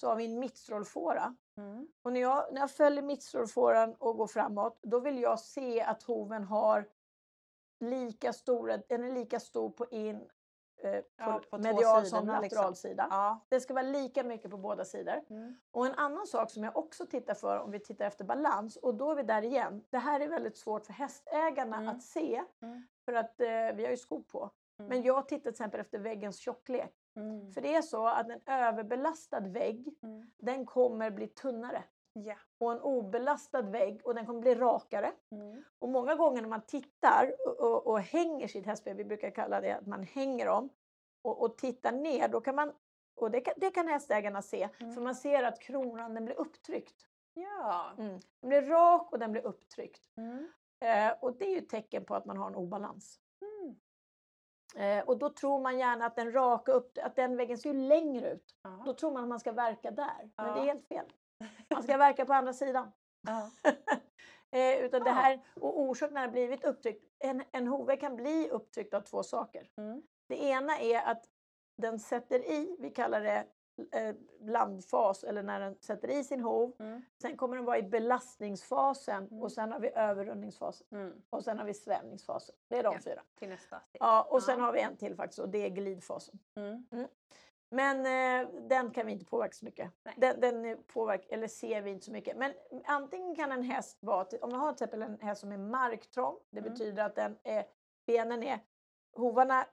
så 0.00 0.08
har 0.08 0.16
vi 0.16 0.24
en 0.24 0.38
mittstrålfåra. 0.38 1.36
Mm. 1.56 1.88
Och 2.02 2.12
när 2.12 2.20
jag, 2.20 2.52
när 2.52 2.60
jag 2.60 2.70
följer 2.70 3.02
mittstrålfåran 3.02 3.94
och 3.94 4.16
går 4.16 4.26
framåt, 4.26 4.78
då 4.82 5.00
vill 5.00 5.18
jag 5.22 5.40
se 5.40 5.80
att 5.82 6.02
hoven 6.02 6.44
har 6.44 6.88
lika 7.80 8.32
stora, 8.32 8.76
den 8.76 9.04
är 9.04 9.12
lika 9.12 9.40
stor 9.40 9.70
på 9.70 9.86
in, 9.90 10.28
eh, 10.82 11.00
Ja, 11.16 11.40
på 11.50 11.58
medial 11.58 12.06
som 12.06 12.26
liksom. 12.26 12.26
lateral 12.26 12.76
sida. 12.76 13.06
Ja. 13.10 13.46
Det 13.48 13.60
ska 13.60 13.74
vara 13.74 13.82
lika 13.82 14.22
mycket 14.24 14.50
på 14.50 14.56
båda 14.56 14.84
sidor. 14.84 15.24
Mm. 15.30 15.56
Och 15.70 15.86
en 15.86 15.94
annan 15.94 16.26
sak 16.26 16.50
som 16.50 16.64
jag 16.64 16.76
också 16.76 17.06
tittar 17.06 17.34
för 17.34 17.58
om 17.58 17.70
vi 17.70 17.78
tittar 17.80 18.04
efter 18.06 18.24
balans, 18.24 18.76
och 18.76 18.94
då 18.94 19.10
är 19.10 19.14
vi 19.16 19.22
där 19.22 19.42
igen. 19.42 19.84
Det 19.90 19.98
här 19.98 20.20
är 20.20 20.28
väldigt 20.28 20.58
svårt 20.58 20.86
för 20.86 20.92
hästägarna 20.92 21.76
Mm. 21.76 21.88
att 21.88 22.02
se, 22.02 22.44
Mm. 22.62 22.86
för 23.04 23.12
att 23.12 23.40
eh, 23.40 23.46
vi 23.74 23.84
har 23.84 23.90
ju 23.90 23.96
skor 23.96 24.22
på. 24.22 24.50
Mm. 24.78 24.88
Men 24.88 25.02
jag 25.02 25.28
tittar 25.28 25.42
till 25.42 25.50
exempel 25.50 25.80
efter 25.80 25.98
väggens 25.98 26.38
tjocklek. 26.38 26.94
Mm. 27.16 27.52
För 27.52 27.60
det 27.60 27.74
är 27.74 27.82
så 27.82 28.06
att 28.06 28.30
en 28.30 28.40
överbelastad 28.46 29.40
vägg, 29.40 29.94
Mm. 30.02 30.30
den 30.38 30.66
kommer 30.66 31.10
bli 31.10 31.26
tunnare. 31.26 31.84
Ja. 32.12 32.34
Och 32.58 32.72
en 32.72 32.80
obelastad 32.80 33.62
vägg 33.62 34.00
och 34.04 34.14
den 34.14 34.26
kommer 34.26 34.40
bli 34.40 34.54
rakare. 34.54 35.12
Mm. 35.30 35.62
Och 35.78 35.88
många 35.88 36.14
gånger 36.14 36.42
när 36.42 36.48
man 36.48 36.62
tittar 36.62 37.34
och, 37.46 37.60
och, 37.60 37.86
och 37.86 38.00
hänger 38.00 38.48
sitt 38.48 38.66
hästben, 38.66 38.96
vi 38.96 39.04
brukar 39.04 39.30
kalla 39.30 39.60
det 39.60 39.72
att 39.72 39.86
man 39.86 40.02
hänger 40.02 40.46
dem, 40.46 40.68
och, 41.22 41.42
och 41.42 41.58
tittar 41.58 41.92
ner, 41.92 42.28
då 42.28 42.40
kan 42.40 42.54
man, 42.54 42.72
och 43.16 43.30
det 43.30 43.40
kan, 43.40 43.54
det 43.56 43.70
kan 43.70 43.88
hästägarna 43.88 44.42
se, 44.42 44.68
Mm. 44.80 44.94
för 44.94 45.00
man 45.00 45.14
ser 45.14 45.42
att 45.42 45.60
kronan 45.60 46.14
den 46.14 46.24
blir 46.24 46.40
upptryckt. 46.40 47.06
Ja. 47.34 47.90
Mm. 47.98 48.20
Den 48.40 48.48
blir 48.48 48.62
rak 48.62 49.12
och 49.12 49.18
den 49.18 49.32
blir 49.32 49.46
upptryckt. 49.46 50.02
Mm. 50.16 50.48
Eh, 50.80 51.14
och 51.20 51.36
det 51.36 51.44
är 51.44 51.50
ju 51.50 51.58
ett 51.58 51.68
tecken 51.68 52.04
på 52.04 52.14
att 52.14 52.24
man 52.24 52.36
har 52.36 52.46
en 52.46 52.54
obalans. 52.56 53.20
Eh, 54.76 55.04
och 55.04 55.18
då 55.18 55.30
tror 55.30 55.60
man 55.60 55.78
gärna 55.78 56.06
att 56.06 56.16
den 56.16 56.32
raka 56.32 56.72
upp, 56.72 56.98
att 57.02 57.16
den 57.16 57.36
väggen 57.36 57.58
ser 57.58 57.74
längre 57.74 58.32
ut. 58.32 58.54
Ja. 58.62 58.82
Då 58.86 58.94
tror 58.94 59.12
man 59.12 59.22
att 59.22 59.28
man 59.28 59.40
ska 59.40 59.52
verka 59.52 59.90
där, 59.90 60.30
men 60.36 60.54
det 60.54 60.60
är 60.60 60.64
helt 60.64 60.88
fel. 60.88 61.06
Man 61.74 61.82
ska 61.82 61.96
verka 61.96 62.26
på 62.26 62.32
andra 62.32 62.52
sidan. 62.52 62.92
Eh, 64.52 64.78
utan 64.78 65.04
det 65.04 65.10
här, 65.10 65.40
och 65.60 65.80
orsaken 65.80 66.16
har 66.16 66.28
blivit 66.28 66.64
upptryckt. 66.64 67.04
En, 67.18 67.42
en 67.52 67.66
hove 67.66 67.96
kan 67.96 68.16
bli 68.16 68.50
upptryckt 68.50 68.94
av 68.94 69.00
två 69.00 69.22
saker. 69.22 69.70
Mm. 69.76 70.02
Det 70.28 70.44
ena 70.44 70.78
är 70.78 71.10
att 71.10 71.24
den 71.76 71.98
sätter 71.98 72.38
i, 72.38 72.76
vi 72.78 72.90
kallar 72.90 73.20
det 73.20 73.46
landfas 74.40 75.24
eller 75.24 75.42
när 75.42 75.60
den 75.60 75.76
sätter 75.80 76.08
i 76.10 76.24
sin 76.24 76.40
hov. 76.40 76.72
Mm. 76.78 77.02
Sen 77.22 77.36
kommer 77.36 77.56
den 77.56 77.64
vara 77.64 77.78
i 77.78 77.82
belastningsfasen 77.82 79.24
Mm. 79.26 79.42
och 79.42 79.52
sen 79.52 79.72
har 79.72 79.80
vi 79.80 79.90
överrundningsfasen 79.94 80.86
Mm. 80.92 81.22
och 81.30 81.44
sen 81.44 81.58
har 81.58 81.64
vi 81.66 81.74
svävningsfasen. 81.74 82.54
Det 82.68 82.78
är 82.78 82.82
de 82.82 82.94
Ja. 82.94 83.00
fyra. 83.04 83.22
Till 83.38 83.48
nästa 83.48 83.80
steg. 83.80 84.00
Ja, 84.02 84.22
och 84.30 84.42
sen 84.42 84.58
Ja. 84.58 84.64
har 84.64 84.72
vi 84.72 84.80
en 84.80 84.96
till 84.96 85.16
faktiskt 85.16 85.38
och 85.38 85.48
det 85.48 85.58
är 85.58 85.68
glidfasen. 85.68 86.38
Mm. 86.56 86.86
Men 87.72 87.96
eh, 88.06 88.48
den 88.68 88.90
kan 88.90 89.06
vi 89.06 89.12
inte 89.12 89.24
påverka 89.24 89.52
så 89.52 89.64
mycket. 89.64 89.90
Nej. 90.04 90.14
Den, 90.16 90.40
den 90.40 90.64
är 90.64 90.76
påverk, 90.76 91.26
eller 91.28 91.48
ser 91.48 91.82
vi 91.82 91.90
inte 91.90 92.04
så 92.04 92.12
mycket. 92.12 92.36
Men 92.36 92.52
antingen 92.84 93.36
kan 93.36 93.52
en 93.52 93.62
häst 93.62 93.98
vara, 94.00 94.26
om 94.40 94.50
vi 94.50 94.56
har 94.56 94.72
till 94.72 94.84
exempel 94.84 95.02
en 95.02 95.20
häst 95.20 95.40
som 95.40 95.52
är 95.52 95.58
marktrång, 95.58 96.36
det 96.50 96.58
Mm. 96.60 96.72
betyder 96.72 97.04
att 97.04 97.14
den 97.14 97.38
är, 97.42 97.64
benen 98.06 98.42
är, 98.42 98.58
hovarna 99.16 99.66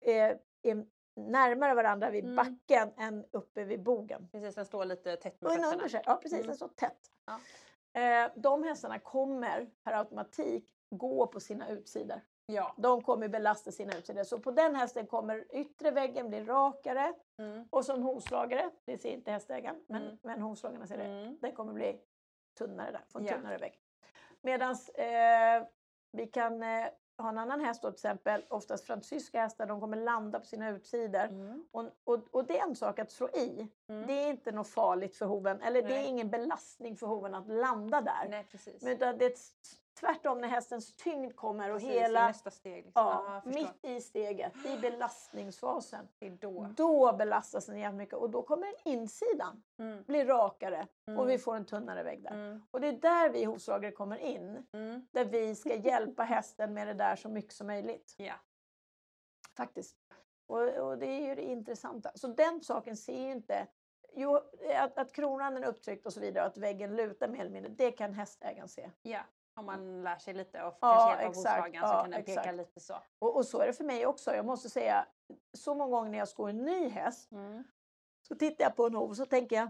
är, 0.00 0.38
är 0.62 0.86
närmare 1.18 1.74
varandra 1.74 2.10
vid 2.10 2.24
Mm. 2.24 2.36
backen 2.36 2.92
än 2.96 3.24
uppe 3.30 3.64
vid 3.64 3.82
bogen. 3.82 4.28
Precis, 4.32 4.54
den 4.54 4.64
står 4.64 4.84
lite 4.84 5.16
tätt 5.16 5.38
fötterna. 5.38 5.72
under 5.72 5.88
sig. 5.88 6.02
Ja 6.06 6.16
precis, 6.16 6.32
Mm. 6.38 6.46
den 6.46 6.56
står 6.56 6.68
tätt. 6.68 7.10
Ja. 7.26 7.40
Eh, 8.00 8.30
de 8.36 8.62
hästarna 8.62 8.98
kommer 8.98 9.70
per 9.84 9.92
automatik 9.92 10.64
gå 10.90 11.26
på 11.26 11.40
sina 11.40 11.68
utsidor. 11.68 12.20
Ja. 12.46 12.74
De 12.76 13.02
kommer 13.02 13.28
belasta 13.28 13.72
sina 13.72 13.96
utsidor. 13.96 14.22
Så 14.24 14.38
på 14.38 14.50
den 14.50 14.74
hästen 14.74 15.06
kommer 15.06 15.44
yttre 15.56 15.90
väggen 15.90 16.28
bli 16.28 16.44
rakare 16.44 17.14
Mm. 17.38 17.68
och 17.70 17.84
som 17.84 18.02
hovslagare, 18.02 18.70
det 18.84 18.98
ser 18.98 19.10
inte 19.10 19.30
hästägaren, 19.30 19.84
men, 19.88 20.02
Mm. 20.02 20.18
men 20.22 20.42
hovslagarna 20.42 20.86
ser 20.86 20.98
det. 20.98 21.04
Mm. 21.04 21.38
Den 21.40 21.52
kommer 21.52 21.72
bli 21.72 22.00
tunnare 22.58 22.90
där, 22.90 23.04
få 23.08 23.18
en 23.18 23.24
Ja. 23.26 23.32
tunnare 23.34 23.58
vägg. 23.58 23.80
Medan 24.42 24.70
eh, 24.94 25.66
vi 26.12 26.26
kan 26.26 26.62
eh, 26.62 26.86
ha 27.18 27.28
en 27.28 27.38
annan 27.38 27.60
häst 27.60 27.82
då, 27.82 27.88
till 27.90 27.94
exempel, 27.96 28.44
oftast 28.48 28.86
fransyska 28.86 29.40
hästar, 29.40 29.66
de 29.66 29.80
kommer 29.80 29.96
landa 29.96 30.40
på 30.40 30.46
sina 30.46 30.68
utsidor. 30.68 31.24
Mm. 31.24 31.64
Och, 31.72 31.84
och, 32.04 32.18
och 32.30 32.44
det 32.44 32.58
är 32.58 32.62
en 32.62 32.76
sak 32.76 32.98
att 32.98 33.10
slå 33.12 33.28
i. 33.28 33.68
Mm. 33.88 34.06
Det 34.06 34.12
är 34.12 34.30
inte 34.30 34.52
något 34.52 34.68
farligt 34.68 35.16
för 35.16 35.26
hoven, 35.26 35.60
eller 35.62 35.82
det 35.82 35.88
är 35.94 36.00
Nej. 36.00 36.06
ingen 36.06 36.30
belastning 36.30 36.96
för 36.96 37.06
hoven 37.06 37.34
att 37.34 37.48
landa 37.48 38.00
där. 38.00 38.28
Nej, 38.30 38.46
precis. 38.50 38.82
Men 38.82 38.98
det 38.98 39.06
är 39.06 39.30
t- 39.30 39.36
tvärtom 40.00 40.40
när 40.40 40.48
hästens 40.48 40.94
tyngd 40.96 41.36
kommer 41.36 41.70
och 41.70 41.76
Precis, 41.78 41.90
i 41.96 41.98
hela, 41.98 42.26
nästa 42.26 42.50
steg. 42.50 42.84
Liksom. 42.84 43.06
Ja, 43.06 43.42
ja, 43.44 43.50
mitt 43.50 43.84
i 43.84 44.00
steget, 44.00 44.52
i 44.66 44.78
belastningsfasen. 44.78 46.08
Då. 46.40 46.68
Då 46.76 47.12
belastas 47.12 47.66
den 47.66 47.78
jättemycket 47.78 48.14
och 48.14 48.30
då 48.30 48.42
kommer 48.42 48.68
insidan 48.84 49.62
Mm. 49.78 50.02
bli 50.02 50.24
rakare 50.24 50.86
Mm. 51.06 51.20
och 51.20 51.30
vi 51.30 51.38
får 51.38 51.56
en 51.56 51.64
tunnare 51.64 52.02
vägg 52.02 52.22
där. 52.22 52.30
Mm. 52.30 52.62
Och 52.70 52.80
det 52.80 52.88
är 52.88 52.92
där 52.92 53.30
vi 53.30 53.44
hovslagare 53.44 53.92
kommer 53.92 54.18
in. 54.18 54.66
Mm. 54.72 55.06
Där 55.10 55.24
vi 55.24 55.54
ska 55.54 55.74
hjälpa 55.74 56.22
hästen 56.22 56.74
med 56.74 56.86
det 56.86 56.94
där 56.94 57.16
så 57.16 57.28
mycket 57.28 57.52
som 57.52 57.66
möjligt. 57.66 58.14
Ja. 58.18 58.34
Faktiskt. 59.56 59.96
Och, 60.46 60.68
och 60.68 60.98
det 60.98 61.06
är 61.06 61.20
ju 61.28 61.34
det 61.34 61.42
intressanta. 61.42 62.10
Så 62.14 62.26
den 62.28 62.62
saken 62.62 62.96
ser 62.96 63.22
ju 63.26 63.30
inte... 63.32 63.66
Jo, 64.12 64.40
att, 64.76 64.98
att 64.98 65.12
kronan 65.12 65.56
är 65.56 65.66
upptryckt 65.66 66.06
och 66.06 66.12
så 66.12 66.20
vidare 66.20 66.44
och 66.44 66.50
att 66.50 66.56
väggen 66.58 66.96
lutar 66.96 67.28
mer 67.28 67.40
eller 67.40 67.50
mindre, 67.50 67.72
det 67.72 67.90
kan 67.90 68.14
hästägaren 68.14 68.68
se. 68.68 68.90
ja. 69.02 69.20
Om 69.58 69.66
man 69.66 70.02
lär 70.02 70.18
sig 70.18 70.34
lite 70.34 70.62
och 70.62 70.78
Ja, 70.80 70.92
kanske 70.94 71.10
hjälp 71.10 71.24
av 71.24 71.30
exakt. 71.30 71.36
hovslagaren 71.60 71.88
så 71.88 71.94
Ja, 71.94 72.00
kan 72.02 72.10
den 72.10 72.24
peka 72.24 72.40
exakt. 72.40 72.56
lite 72.56 72.80
så. 72.80 72.94
Och, 73.18 73.36
och 73.36 73.46
så 73.46 73.60
är 73.60 73.66
det 73.66 73.72
för 73.72 73.84
mig 73.84 74.06
också. 74.06 74.34
Jag 74.34 74.44
måste 74.46 74.70
säga, 74.70 75.06
så 75.52 75.74
många 75.74 75.90
gånger 75.90 76.10
när 76.10 76.18
jag 76.18 76.28
skor 76.28 76.48
en 76.50 76.58
ny 76.64 76.88
häst 76.88 77.32
Mm. 77.32 77.64
så 78.28 78.34
tittar 78.34 78.64
jag 78.64 78.76
på 78.76 78.86
en 78.86 78.94
hov 78.94 79.10
och 79.10 79.16
så 79.16 79.26
tänker 79.26 79.56
jag, 79.56 79.68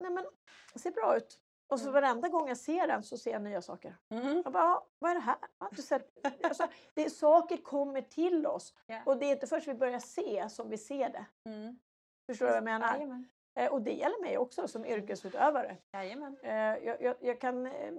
nej 0.00 0.10
men 0.10 0.24
det 0.72 0.78
ser 0.78 0.90
bra 0.90 1.16
ut. 1.16 1.40
Och 1.72 1.80
så 1.80 1.88
Mm. 1.88 1.94
varenda 2.02 2.28
gång 2.28 2.48
jag 2.48 2.56
ser 2.56 2.86
den 2.86 3.02
så 3.02 3.18
ser 3.18 3.30
jag 3.32 3.42
nya 3.42 3.62
saker. 3.62 3.96
Mm. 4.08 4.42
Jag 4.44 4.52
bara, 4.52 4.64
"Ja, 4.64 4.86
vad 4.98 5.10
är 5.10 5.14
det 5.14 5.20
här? 5.20 5.36
Jag 5.58 5.64
har 5.66 5.70
inte 5.70 5.82
sett. 5.82 6.26
Alltså, 6.44 6.66
det 6.94 7.04
är, 7.04 7.10
saker 7.10 7.56
kommer 7.56 8.02
till 8.02 8.46
oss 8.46 8.74
Ja. 8.86 9.00
och 9.06 9.16
det 9.16 9.26
är 9.26 9.32
inte 9.32 9.46
först 9.46 9.68
vi 9.68 9.74
börjar 9.74 9.98
se 9.98 10.48
som 10.50 10.68
vi 10.70 10.78
ser 10.78 11.08
det. 11.08 11.24
Mm. 11.50 11.78
Förstår 12.26 12.46
du 12.46 12.50
vad 12.50 12.56
jag 12.56 12.64
menar? 12.64 12.94
Jajamän. 12.94 13.28
Eh, 13.54 13.72
och 13.72 13.82
det 13.82 13.92
gäller 13.92 14.20
mig 14.22 14.38
också 14.38 14.68
som 14.68 14.84
yrkesutövare. 14.84 15.76
Jajamän. 15.92 16.36
Eh, 16.42 16.54
jag, 16.54 17.02
jag, 17.02 17.16
jag 17.20 17.40
kan 17.40 17.66
eh, 17.66 17.92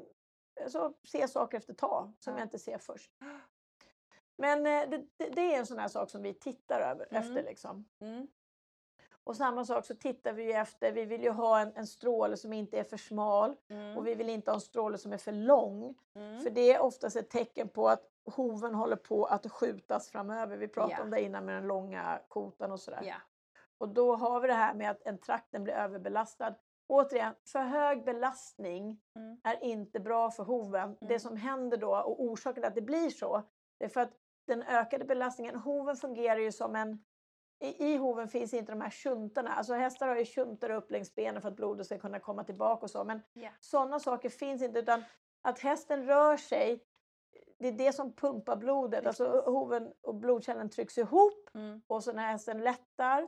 alltså, 0.64 0.94
se 1.04 1.28
saker 1.28 1.58
efter 1.58 1.74
tag 1.74 2.14
som 2.20 2.34
Ja. 2.34 2.40
jag 2.40 2.46
inte 2.46 2.60
ser 2.60 2.78
först. 2.78 3.12
Men 4.38 4.66
eh, 4.66 4.90
det, 4.90 5.30
det, 5.30 5.54
är 5.56 5.60
en 5.60 5.66
sån 5.66 5.80
här 5.80 5.88
sak 5.88 6.10
som 6.10 6.22
vi 6.22 6.34
tittar 6.34 6.82
över 6.82 7.08
Mm. 7.12 7.24
efter. 7.24 7.44
Liksom. 7.44 7.86
Mm. 8.00 8.28
Och 9.24 9.36
samma 9.36 9.66
sak 9.66 9.86
så 9.86 9.96
tittar 9.96 10.34
vi 10.34 10.54
efter, 10.54 10.92
vi 10.92 11.06
vill 11.06 11.24
ju 11.24 11.30
ha 11.30 11.60
en, 11.60 11.72
en 11.76 11.88
stråle 11.88 12.38
som 12.38 12.54
inte 12.54 12.80
är 12.80 12.84
för 12.84 12.98
smal 12.98 13.56
Mm. 13.70 13.98
och 13.98 14.08
vi 14.08 14.16
vill 14.16 14.30
inte 14.30 14.52
ha 14.52 14.56
en 14.56 14.62
stråle 14.62 14.98
som 14.98 15.14
är 15.14 15.18
för 15.18 15.32
lång. 15.32 15.96
Mm. 16.16 16.42
För 16.42 16.50
det 16.50 16.74
är 16.74 16.80
oftast 16.82 17.16
ett 17.16 17.30
tecken 17.30 17.70
på 17.70 17.90
att 17.90 18.08
hoven 18.26 18.76
håller 18.76 18.96
på 18.96 19.26
att 19.26 19.52
skjutas 19.52 20.10
framöver. 20.10 20.58
Vi 20.58 20.68
pratade 20.68 20.96
Ja. 20.98 21.04
om 21.04 21.10
det 21.10 21.22
innan 21.22 21.46
med 21.46 21.56
den 21.56 21.68
långa 21.68 22.22
kotan 22.28 22.72
och 22.72 22.80
sådär. 22.80 23.02
Ja. 23.04 23.16
Och 23.78 23.90
då 23.90 24.16
har 24.16 24.40
vi 24.42 24.48
det 24.48 24.54
här 24.54 24.74
med 24.74 24.92
att 24.92 25.02
en 25.02 25.18
trakten 25.18 25.64
blir 25.64 25.74
överbelastad. 25.74 26.56
Återigen, 26.92 27.36
för 27.52 27.60
hög 27.60 28.04
belastning 28.06 29.02
Mm. 29.16 29.40
är 29.44 29.64
inte 29.64 30.00
bra 30.00 30.32
för 30.32 30.44
hoven. 30.44 30.98
Det 31.00 31.06
Mm. 31.06 31.20
som 31.20 31.38
händer 31.38 31.78
då 31.78 31.96
och 31.96 32.24
orsaken 32.24 32.54
till 32.62 32.68
att 32.68 32.76
det 32.76 32.82
blir 32.82 33.10
så, 33.10 33.44
det 33.80 33.86
är 33.86 33.90
för 33.90 34.02
att 34.02 34.14
den 34.48 34.64
ökade 34.64 35.06
belastningen, 35.06 35.56
hoven 35.56 35.96
fungerar 35.96 36.40
ju 36.40 36.52
som 36.52 36.76
en 36.76 37.04
i, 37.64 37.86
I 37.94 37.98
hoven 37.98 38.28
finns 38.28 38.54
inte 38.54 38.72
de 38.72 38.82
här 38.82 38.90
tjuntarna. 38.90 39.50
Alltså 39.54 39.74
hästar 39.74 40.08
har 40.08 40.16
ju 40.16 40.26
tjuntar 40.26 40.70
upp 40.70 40.92
längs 40.92 41.16
benen 41.16 41.42
för 41.42 41.50
att 41.50 41.56
blodet 41.56 41.86
ska 41.86 41.98
kunna 42.00 42.20
komma 42.20 42.44
tillbaka 42.44 42.84
och 42.84 42.90
så. 42.92 43.04
Men 43.04 43.22
Ja. 43.34 43.50
sådana 43.60 44.00
saker 44.00 44.30
finns 44.30 44.62
inte 44.62 44.80
utan 44.80 45.04
att 45.42 45.60
hästen 45.60 46.06
rör 46.06 46.38
sig, 46.38 46.84
det 47.62 47.68
är 47.68 47.72
det 47.72 47.94
som 47.94 48.14
pumpar 48.14 48.56
blodet. 48.56 49.08
Alltså 49.08 49.42
hoven 49.46 49.94
och 50.02 50.16
blodkärlen 50.16 50.70
trycks 50.70 50.98
ihop 50.98 51.50
Mm. 51.54 51.82
och 51.88 52.04
så 52.04 52.14
när 52.14 52.32
hästen 52.32 52.62
lättar 52.64 53.28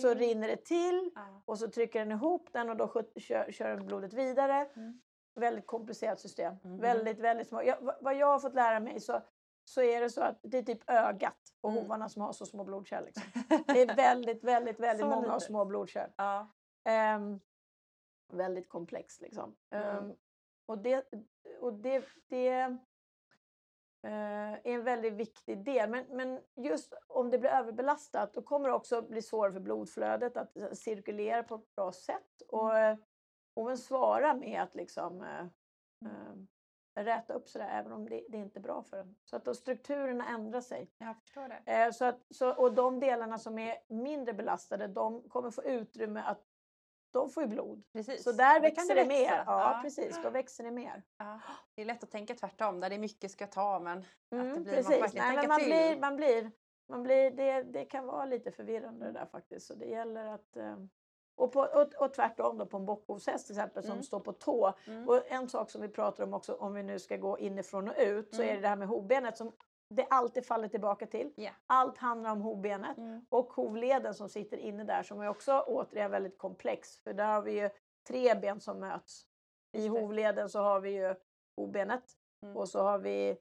Så 0.00 0.14
rinner 0.14 0.48
det 0.48 0.64
till 0.64 1.10
Ja. 1.14 1.42
och 1.44 1.58
så 1.58 1.70
trycker 1.70 1.98
den 1.98 2.12
ihop 2.12 2.48
den 2.52 2.70
och 2.70 2.76
då 2.76 3.02
kör, 3.16 3.50
kör 3.52 3.76
blodet 3.76 4.12
vidare. 4.12 4.68
Mm. 4.76 5.00
Väldigt 5.34 5.66
komplicerat 5.66 6.20
system. 6.20 6.54
Mhm. 6.62 6.78
Väldigt, 6.80 7.18
väldigt 7.18 7.48
små. 7.48 7.62
Jag, 7.62 7.76
vad- 8.00 8.16
jag 8.16 8.26
har 8.26 8.38
fått 8.38 8.54
lära 8.54 8.80
mig 8.80 9.00
så, 9.00 9.20
så 9.64 9.82
är 9.82 10.00
det 10.00 10.10
så 10.10 10.20
att 10.22 10.38
det 10.42 10.58
är 10.58 10.62
typ 10.62 10.90
ögat 10.90 11.38
och 11.60 11.70
Mm. 11.70 11.82
hovarna 11.82 12.08
som 12.08 12.22
har 12.22 12.32
så 12.32 12.46
små 12.46 12.64
blodkärl. 12.64 13.04
Liksom. 13.04 13.22
Det 13.66 13.82
är 13.82 13.96
väldigt, 13.96 14.44
väldigt, 14.44 14.80
väldigt 14.80 15.06
många 15.06 15.16
och 15.16 15.24
litet. 15.26 15.42
små 15.42 15.64
blodkärl. 15.64 16.10
Ja. 16.16 16.48
Ehm, 16.84 17.40
väldigt 18.32 18.68
komplext 18.68 19.20
liksom. 19.20 19.56
Mm. 19.70 19.96
Ehm, 19.98 20.12
och 20.66 20.78
det, 20.78 21.04
och 21.60 21.72
det, 21.74 22.04
det 22.28 22.76
är 24.02 24.60
en 24.64 24.84
väldigt 24.84 25.12
viktig 25.12 25.64
del. 25.64 25.90
Men, 25.90 26.04
men 26.10 26.40
just 26.56 26.94
om 27.06 27.30
det 27.30 27.38
blir 27.38 27.50
överbelastat 27.50 28.34
då 28.34 28.42
kommer 28.42 28.68
det 28.68 28.74
också 28.74 29.02
bli 29.02 29.22
svårare 29.22 29.52
för 29.52 29.60
blodflödet 29.60 30.36
att 30.36 30.56
eh, 30.56 30.70
cirkulera 30.70 31.42
på 31.42 31.54
ett 31.54 31.74
bra 31.76 31.92
sätt. 31.92 32.42
Och 32.48 32.78
eh, 32.78 32.96
hoven 33.54 33.78
svarar 33.78 34.34
med 34.34 34.62
att 34.62 34.74
liksom 34.74 35.22
eh, 35.22 35.46
eh, 36.10 37.04
räta 37.04 37.34
upp 37.34 37.48
sådär 37.48 37.68
även 37.68 37.92
om 37.92 38.08
det, 38.08 38.24
det 38.28 38.38
är 38.38 38.42
inte 38.42 38.58
är 38.58 38.62
bra 38.62 38.82
för 38.82 38.96
den. 38.96 39.16
Så 39.24 39.36
att 39.36 39.44
då 39.44 39.54
strukturerna 39.54 40.28
ändrar 40.28 40.60
sig. 40.60 40.90
Jag 40.98 41.16
förstår 41.20 41.48
det. 41.48 41.72
Eh, 41.72 41.90
så 41.90 42.04
att, 42.04 42.20
så, 42.30 42.54
och 42.54 42.74
de 42.74 43.00
delarna 43.00 43.38
som 43.38 43.58
är 43.58 43.76
mindre 43.88 44.34
belastade 44.34 44.86
de 44.86 45.28
kommer 45.28 45.50
få 45.50 45.64
utrymme 45.64 46.20
att 46.20 46.45
de 47.12 47.30
får 47.30 47.42
ju 47.42 47.48
blod. 47.48 47.82
Precis. 47.92 48.24
Så 48.24 48.32
där 48.32 48.60
växer 48.60 48.94
det, 48.94 49.04
mer. 49.06 49.22
växa. 49.30 49.44
Ja, 49.46 49.80
precis. 49.82 50.22
Då 50.22 50.30
växer 50.30 50.64
det 50.64 50.70
mer. 50.70 51.02
Ja. 51.18 51.40
Det 51.74 51.82
är 51.82 51.86
lätt 51.86 52.02
att 52.02 52.10
tänka 52.10 52.34
tvärtom, 52.34 52.80
där 52.80 52.88
det 52.88 52.94
är 52.96 52.98
mycket 53.00 53.30
ska 53.30 53.46
ta 53.46 53.80
men 53.80 53.98
att 53.98 54.04
det 54.30 54.36
Mm, 54.36 54.48
man 54.54 54.64
får 54.84 55.18
Nej, 55.18 55.36
men 55.36 55.48
man 55.48 55.58
till. 55.60 55.68
blir, 55.68 55.96
man 56.00 56.16
blir, 56.16 56.50
man 56.88 57.02
blir, 57.02 57.30
det, 57.30 57.62
det 57.62 57.84
kan 57.84 58.06
vara 58.06 58.24
lite 58.24 58.52
förvirrande 58.52 59.06
det 59.06 59.12
där 59.12 59.26
faktiskt. 59.26 59.66
Så 59.66 59.74
det 59.74 59.86
gäller 59.86 60.26
att... 60.26 60.56
eh, 60.56 60.76
Och, 61.38 61.52
på, 61.52 61.60
och, 61.60 61.94
och 62.04 62.14
tvärtom 62.14 62.58
då 62.58 62.66
på 62.66 62.76
en 62.76 62.86
bockhovshäst 62.86 63.46
till 63.46 63.56
exempel 63.56 63.82
som 63.82 63.92
Mm. 63.92 64.02
står 64.02 64.20
på 64.20 64.32
tå. 64.32 64.72
Mm. 64.86 65.08
Och 65.08 65.22
en 65.32 65.48
sak 65.48 65.70
som 65.70 65.80
vi 65.82 65.88
pratar 65.88 66.24
om 66.24 66.34
också 66.34 66.54
om 66.54 66.74
vi 66.74 66.82
nu 66.82 66.98
ska 66.98 67.16
gå 67.16 67.38
inifrån 67.38 67.88
och 67.88 67.94
ut 67.98 68.34
så 68.34 68.42
är 68.42 68.46
Mm. 68.46 68.56
det 68.56 68.62
det 68.62 68.68
här 68.68 68.76
med 68.76 68.88
hovbenet 68.88 69.36
som 69.36 69.52
det 69.88 70.06
alltid 70.10 70.46
faller 70.46 70.68
tillbaka 70.68 71.06
till. 71.06 71.32
Ja. 71.36 71.50
Allt 71.66 71.98
handlar 71.98 72.30
om 72.32 72.40
hovbenet. 72.40 72.98
Mm. 72.98 73.26
Och 73.28 73.52
hovleden 73.52 74.14
som 74.14 74.28
sitter 74.28 74.56
inne 74.56 74.84
där 74.84 75.02
som 75.02 75.20
är 75.20 75.28
också 75.28 75.64
återigen 75.66 76.10
väldigt 76.10 76.38
komplex. 76.38 76.98
För 76.98 77.12
där 77.12 77.26
har 77.34 77.42
vi 77.42 77.60
ju 77.60 77.70
tre 78.08 78.34
ben 78.34 78.60
som 78.60 78.80
möts. 78.80 79.26
I 79.72 79.88
hovleden 79.88 80.48
så 80.48 80.60
har 80.60 80.80
vi 80.80 80.90
ju 80.90 81.14
hovbenet 81.56 82.04
Mm. 82.42 82.56
och 82.56 82.68
så 82.68 82.82
har 82.82 82.98
vi 82.98 83.38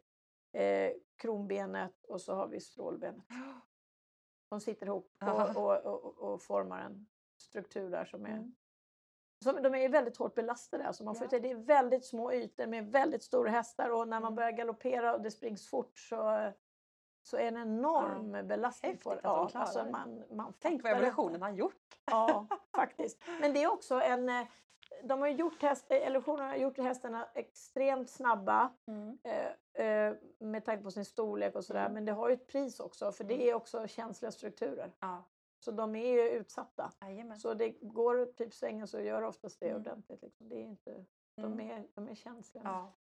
eh, 0.51 0.91
kronbenet 1.15 2.03
och 2.03 2.21
så 2.21 2.33
har 2.33 2.47
vi 2.47 2.59
strålbenet. 2.59 3.25
De 4.49 4.61
sitter 4.61 4.85
ihop 4.85 5.13
och, 5.21 5.57
och, 5.57 5.85
och, 5.85 6.17
och 6.33 6.41
formar 6.41 6.81
en 6.81 7.07
struktur 7.37 7.89
där 7.89 8.05
som 8.05 8.25
är 8.25 8.29
Mm. 8.29 8.55
Som, 9.43 9.61
de 9.61 9.75
är 9.75 9.89
väldigt 9.89 10.17
hårt 10.17 10.35
belastade. 10.35 10.87
Alltså 10.87 11.03
man 11.03 11.15
får 11.15 11.27
Ja. 11.31 11.39
det 11.39 11.51
är 11.51 11.55
väldigt 11.55 12.05
små 12.05 12.33
ytor 12.33 12.67
med 12.67 12.91
väldigt 12.91 13.23
stora 13.23 13.49
hästar 13.49 13.89
och 13.89 14.07
när 14.07 14.19
man 14.19 14.23
Mm. 14.27 14.35
börjar 14.35 14.51
galoppera 14.51 15.13
och 15.15 15.21
det 15.21 15.31
springs 15.31 15.69
fort 15.69 15.99
så, 15.99 16.51
så 17.23 17.37
är 17.37 17.41
det 17.41 17.47
en 17.47 17.57
enorm 17.57 18.47
belastning 18.47 18.97
på 18.97 19.09
det. 19.09 19.15
Häftigt 19.15 19.25
att 19.25 19.35
de 19.35 19.41
Ja, 19.43 19.49
klarar 19.49 19.65
alltså 19.65 19.85
man, 19.91 20.23
man 20.37 20.53
Tänk 20.59 20.83
vad 20.83 20.91
evolutionen 20.91 21.41
har 21.41 21.49
gjort. 21.51 21.99
Ja, 22.05 22.47
faktiskt. 22.75 23.23
Men 23.41 23.53
det 23.53 23.63
är 23.63 23.71
också 23.71 24.01
en... 24.01 24.29
eh, 24.29 24.45
De 25.03 25.21
har 25.21 25.27
gjort, 25.27 25.61
häst, 25.61 25.85
eh, 25.89 25.97
evolutionen 25.97 26.47
har 26.49 26.55
gjort 26.55 26.77
hästarna 26.77 27.27
extremt 27.33 28.09
snabba 28.09 28.71
Mm. 28.87 29.17
eh, 29.23 29.85
eh, 29.85 30.15
med 30.39 30.65
tanke 30.65 30.83
på 30.83 30.91
sin 30.91 31.05
storlek 31.05 31.55
och 31.55 31.65
sådär. 31.65 31.81
Mm. 31.81 31.93
Men 31.93 32.05
det 32.05 32.11
har 32.11 32.27
ju 32.29 32.33
ett 32.33 32.47
pris 32.47 32.79
också 32.79 33.11
för 33.11 33.23
det 33.23 33.33
Mm. 33.35 33.47
är 33.47 33.53
också 33.53 33.87
känsliga 33.87 34.31
strukturer. 34.31 34.91
Ja. 34.99 35.23
Så 35.65 35.71
de 35.71 35.95
är 35.95 36.11
ju 36.11 36.29
utsatta. 36.29 36.91
Jajamän. 37.01 37.39
Så 37.39 37.53
det 37.53 37.69
går 37.69 38.25
typ 38.25 38.53
svänga 38.53 38.87
så 38.87 38.99
gör 38.99 39.21
oftast 39.21 39.59
det 39.59 39.69
Mm. 39.69 39.81
ordentligt. 39.81 40.21
Liksom. 40.21 40.49
Det 40.49 40.55
är 40.55 40.61
inte, 40.63 41.05
de, 41.35 41.45
Mm. 41.53 41.71
är, 41.71 41.87
de 41.95 42.07
är 42.07 42.15
känsliga. 42.15 42.63
Ja. 42.65 42.93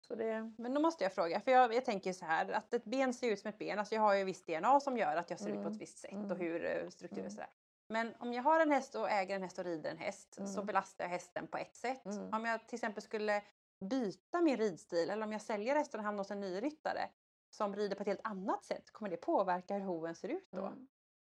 Så 0.00 0.14
det, 0.14 0.52
Men 0.58 0.74
då 0.74 0.80
måste 0.80 1.04
jag 1.04 1.12
fråga, 1.14 1.40
för 1.40 1.50
jag, 1.50 1.74
jag 1.74 1.84
tänker 1.84 2.12
så 2.12 2.24
här 2.24 2.50
att 2.52 2.74
ett 2.74 2.84
ben 2.84 3.14
ser 3.14 3.30
ut 3.30 3.38
som 3.40 3.48
ett 3.48 3.58
ben. 3.58 3.78
Alltså 3.78 3.94
jag 3.94 4.02
har 4.02 4.14
ju 4.14 4.24
visst 4.24 4.46
DNA 4.46 4.80
som 4.80 4.96
gör 4.98 5.16
att 5.16 5.30
jag 5.30 5.38
ser 5.38 5.48
ut 5.48 5.54
på 5.54 5.60
Mm. 5.60 5.72
ett 5.72 5.78
visst 5.80 5.98
sätt 5.98 6.12
Mm. 6.12 6.30
och 6.30 6.36
hur 6.38 6.64
eh, 6.64 6.88
strukturer 6.88 7.20
Mm. 7.20 7.30
sådär. 7.30 7.50
Men 7.88 8.14
om 8.18 8.32
jag 8.32 8.42
har 8.42 8.60
en 8.60 8.70
häst 8.70 8.94
och 8.94 9.10
äger 9.10 9.36
en 9.36 9.42
häst 9.42 9.58
och 9.58 9.64
rider 9.64 9.90
en 9.90 9.98
häst 9.98 10.34
så 10.34 10.42
Mm. 10.42 10.66
belastar 10.66 11.04
jag 11.04 11.08
hästen 11.10 11.46
på 11.46 11.58
ett 11.58 11.74
sätt. 11.76 12.06
Mm. 12.06 12.34
Om 12.34 12.44
jag 12.44 12.68
till 12.68 12.76
exempel 12.76 13.02
skulle 13.02 13.42
byta 13.84 14.40
min 14.40 14.56
ridstil 14.56 15.10
eller 15.10 15.24
om 15.26 15.32
jag 15.32 15.42
säljer 15.42 15.74
hästen 15.76 16.00
och 16.00 16.04
hamnar 16.04 16.20
hos 16.20 16.30
en 16.30 16.40
ny 16.40 16.60
ryttare 16.60 17.08
som 17.50 17.76
rider 17.76 17.96
på 17.96 18.02
ett 18.02 18.06
helt 18.08 18.20
annat 18.24 18.64
sätt, 18.64 18.90
kommer 18.92 19.10
det 19.10 19.16
påverka 19.16 19.74
hur 19.74 19.80
hoven 19.84 20.14
ser 20.14 20.28
ut 20.28 20.48
då? 20.50 20.72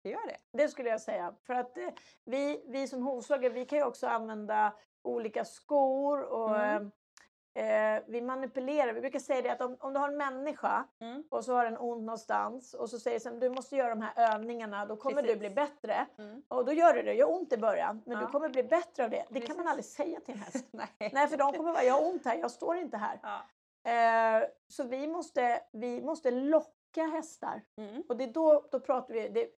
Det 0.05 0.11
gör 0.11 0.27
det? 0.27 0.37
det 0.63 0.69
skulle 0.69 0.89
jag 0.91 1.01
säga. 1.01 1.35
För 1.47 1.55
att 1.55 1.79
eh, 1.79 1.89
vi, 2.25 2.65
vi 2.69 2.89
som 2.89 3.03
hovslagare, 3.03 3.53
vi 3.53 3.65
kan 3.67 3.79
ju 3.79 3.85
också 3.85 4.07
använda 4.07 4.73
olika 5.03 5.45
skor 5.45 6.23
och 6.23 6.57
Mm. 6.57 6.91
eh, 7.97 8.03
vi 8.07 8.21
manipulerar. 8.21 8.93
Vi 8.93 9.01
brukar 9.01 9.19
säga 9.19 9.43
det 9.43 9.51
att 9.51 9.61
om, 9.61 9.77
om 9.81 9.93
du 9.93 9.99
har 10.01 10.09
en 10.09 10.17
människa 10.17 10.85
Mm. 11.01 11.25
och 11.31 11.45
så 11.45 11.53
har 11.55 11.65
den 11.65 11.79
ont 11.79 12.03
någonstans 12.03 12.75
och 12.75 12.91
så 12.91 12.99
säger 12.99 13.19
sen 13.19 13.41
du 13.41 13.49
måste 13.51 13.77
göra 13.77 13.89
de 13.95 14.03
här 14.03 14.35
övningarna, 14.35 14.87
då 14.87 14.97
kommer 14.97 15.17
du 15.23 15.29
Precis. 15.29 15.39
bli 15.39 15.51
bättre. 15.51 16.07
Mm. 16.19 16.43
Och 16.49 16.65
då 16.65 16.73
gör 16.73 16.95
du 16.95 17.03
det, 17.03 17.15
gör 17.15 17.31
ont 17.33 17.53
i 17.53 17.57
början, 17.57 18.03
men 18.07 18.19
du 18.19 18.25
Ja. 18.25 18.31
kommer 18.31 18.49
bli 18.49 18.63
bättre 18.63 19.05
av 19.05 19.11
det. 19.11 19.17
Det 19.29 19.41
kan 19.41 19.41
Precis. 19.41 19.57
man 19.57 19.69
aldrig 19.69 19.85
säga 19.85 20.21
till 20.21 20.35
en 20.35 20.41
häst. 20.41 20.67
Nej. 20.73 21.11
Nej, 21.13 21.29
för 21.29 21.37
de 21.37 21.53
kommer 21.53 21.73
vara, 21.73 21.83
jag 21.85 21.95
har 21.95 22.09
ont 22.11 22.25
här, 22.25 22.37
jag 22.37 22.51
står 22.51 22.77
inte 22.77 22.97
här. 22.97 23.21
Ja. 23.23 23.41
Eh, 23.91 24.49
så 24.69 24.85
vi 24.85 25.07
måste, 25.07 25.61
vi 25.73 26.03
måste 26.03 26.31
locka 26.31 27.03
hästar. 27.13 27.63
Mm. 27.77 28.03
Och 28.09 28.17
det 28.17 28.25
är 28.25 28.33
då, 28.33 28.65
då 28.71 28.81
pratar 28.81 29.15
vi, 29.15 29.29
det, 29.29 29.49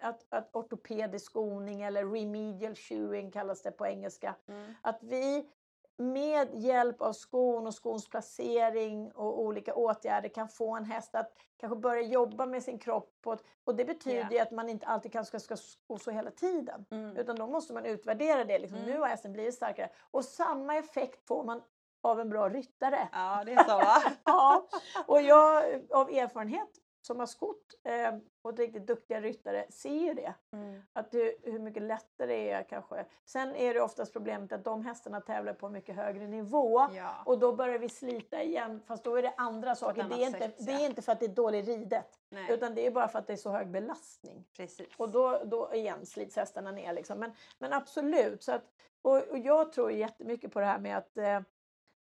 att, 0.00 0.26
att 0.28 0.56
ortopedisk 0.56 1.26
skoning 1.26 1.82
eller 1.82 2.06
remedial 2.06 2.74
shoeing 2.74 3.30
kallas 3.30 3.62
det 3.62 3.70
på 3.70 3.86
engelska. 3.86 4.34
Mm. 4.48 4.74
Att 4.82 5.02
vi 5.02 5.48
med 5.96 6.48
hjälp 6.54 7.00
av 7.00 7.12
skon 7.12 7.66
och 7.66 7.74
skons 7.74 8.08
placering 8.08 9.12
och 9.12 9.40
olika 9.40 9.74
åtgärder 9.74 10.28
kan 10.28 10.48
få 10.48 10.76
en 10.76 10.84
häst 10.84 11.14
att 11.14 11.32
kanske 11.56 11.76
börja 11.76 12.02
jobba 12.02 12.46
med 12.46 12.62
sin 12.62 12.78
kropp. 12.78 13.26
Och 13.64 13.74
det 13.74 13.84
betyder 13.84 14.30
ju 14.30 14.38
att 14.38 14.50
man 14.50 14.68
inte 14.68 14.86
alltid 14.86 15.12
kanske 15.12 15.40
ska 15.40 15.56
sko 15.56 15.98
så 15.98 16.10
hela 16.10 16.30
tiden. 16.30 16.86
Mm. 16.90 17.16
Utan 17.16 17.36
då 17.36 17.46
måste 17.46 17.72
man 17.72 17.84
utvärdera 17.86 18.44
det. 18.44 18.58
Liksom, 18.58 18.78
Mm. 18.78 18.90
Nu 18.90 18.98
har 18.98 19.08
hästen 19.08 19.32
blivit 19.32 19.54
starkare. 19.54 19.90
Och 20.10 20.24
samma 20.24 20.76
effekt 20.76 21.26
får 21.26 21.44
man 21.44 21.62
av 22.02 22.20
en 22.20 22.28
bra 22.28 22.48
ryttare. 22.48 23.08
Ja, 23.12 23.42
det 23.46 23.52
är 23.52 23.64
så 23.64 23.76
va? 23.78 24.02
Ja, 24.24 24.68
och 25.06 25.22
jag 25.22 25.64
av 25.90 26.10
erfarenhet 26.10 26.68
som 27.02 27.18
har 27.18 27.26
skott 27.26 27.74
eh, 27.84 28.14
och 28.42 28.58
riktigt 28.58 28.86
duktiga 28.86 29.20
ryttare 29.20 29.66
ser 29.70 30.06
ju 30.06 30.14
det. 30.14 30.34
Mm. 30.52 30.82
Att 30.92 31.14
hur, 31.14 31.34
hur 31.42 31.58
mycket 31.58 31.82
lättare 31.82 32.26
det 32.26 32.50
är 32.50 32.62
kanske. 32.62 33.06
Sen 33.24 33.54
är 33.54 33.74
det 33.74 33.80
oftast 33.80 34.12
problemet 34.12 34.52
att 34.52 34.64
de 34.64 34.84
hästarna 34.84 35.20
tävlar 35.20 35.54
på 35.54 35.68
mycket 35.68 35.96
högre 35.96 36.26
nivå. 36.26 36.88
Ja. 36.92 37.22
Och 37.26 37.38
då 37.38 37.52
börjar 37.52 37.78
vi 37.78 37.88
slita 37.88 38.42
igen 38.42 38.82
fast 38.86 39.04
då 39.04 39.16
är 39.16 39.22
det 39.22 39.34
andra 39.36 39.74
saker. 39.74 40.04
Det 40.04 40.14
är, 40.14 40.26
inte, 40.26 40.38
sätt, 40.38 40.66
det 40.66 40.72
ja. 40.72 40.80
är 40.80 40.86
inte 40.86 41.02
för 41.02 41.12
att 41.12 41.20
det 41.20 41.26
är 41.26 41.34
dåligt 41.34 41.66
ridet 41.66 42.18
Nej, 42.30 42.52
utan 42.52 42.74
det 42.74 42.86
är 42.86 42.90
bara 42.90 43.08
för 43.08 43.18
att 43.18 43.26
det 43.26 43.32
är 43.32 43.36
så 43.36 43.50
hög 43.50 43.68
belastning. 43.68 44.44
precis. 44.56 44.88
Och 44.96 45.10
då, 45.10 45.42
då 45.44 45.74
igen 45.74 46.06
slits 46.06 46.36
hästarna 46.36 46.72
ner. 46.72 46.92
Liksom. 46.92 47.18
Men, 47.18 47.32
men 47.58 47.72
absolut. 47.72 48.42
Så 48.42 48.52
att, 48.52 48.64
och, 49.02 49.16
och 49.16 49.38
jag 49.38 49.72
tror 49.72 49.92
jättemycket 49.92 50.52
på 50.52 50.60
det 50.60 50.66
här 50.66 50.78
med 50.78 50.96
att 50.96 51.16
eh, 51.16 51.40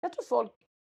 jag 0.01 0.13
tror 0.13 0.23
folk 0.23 0.51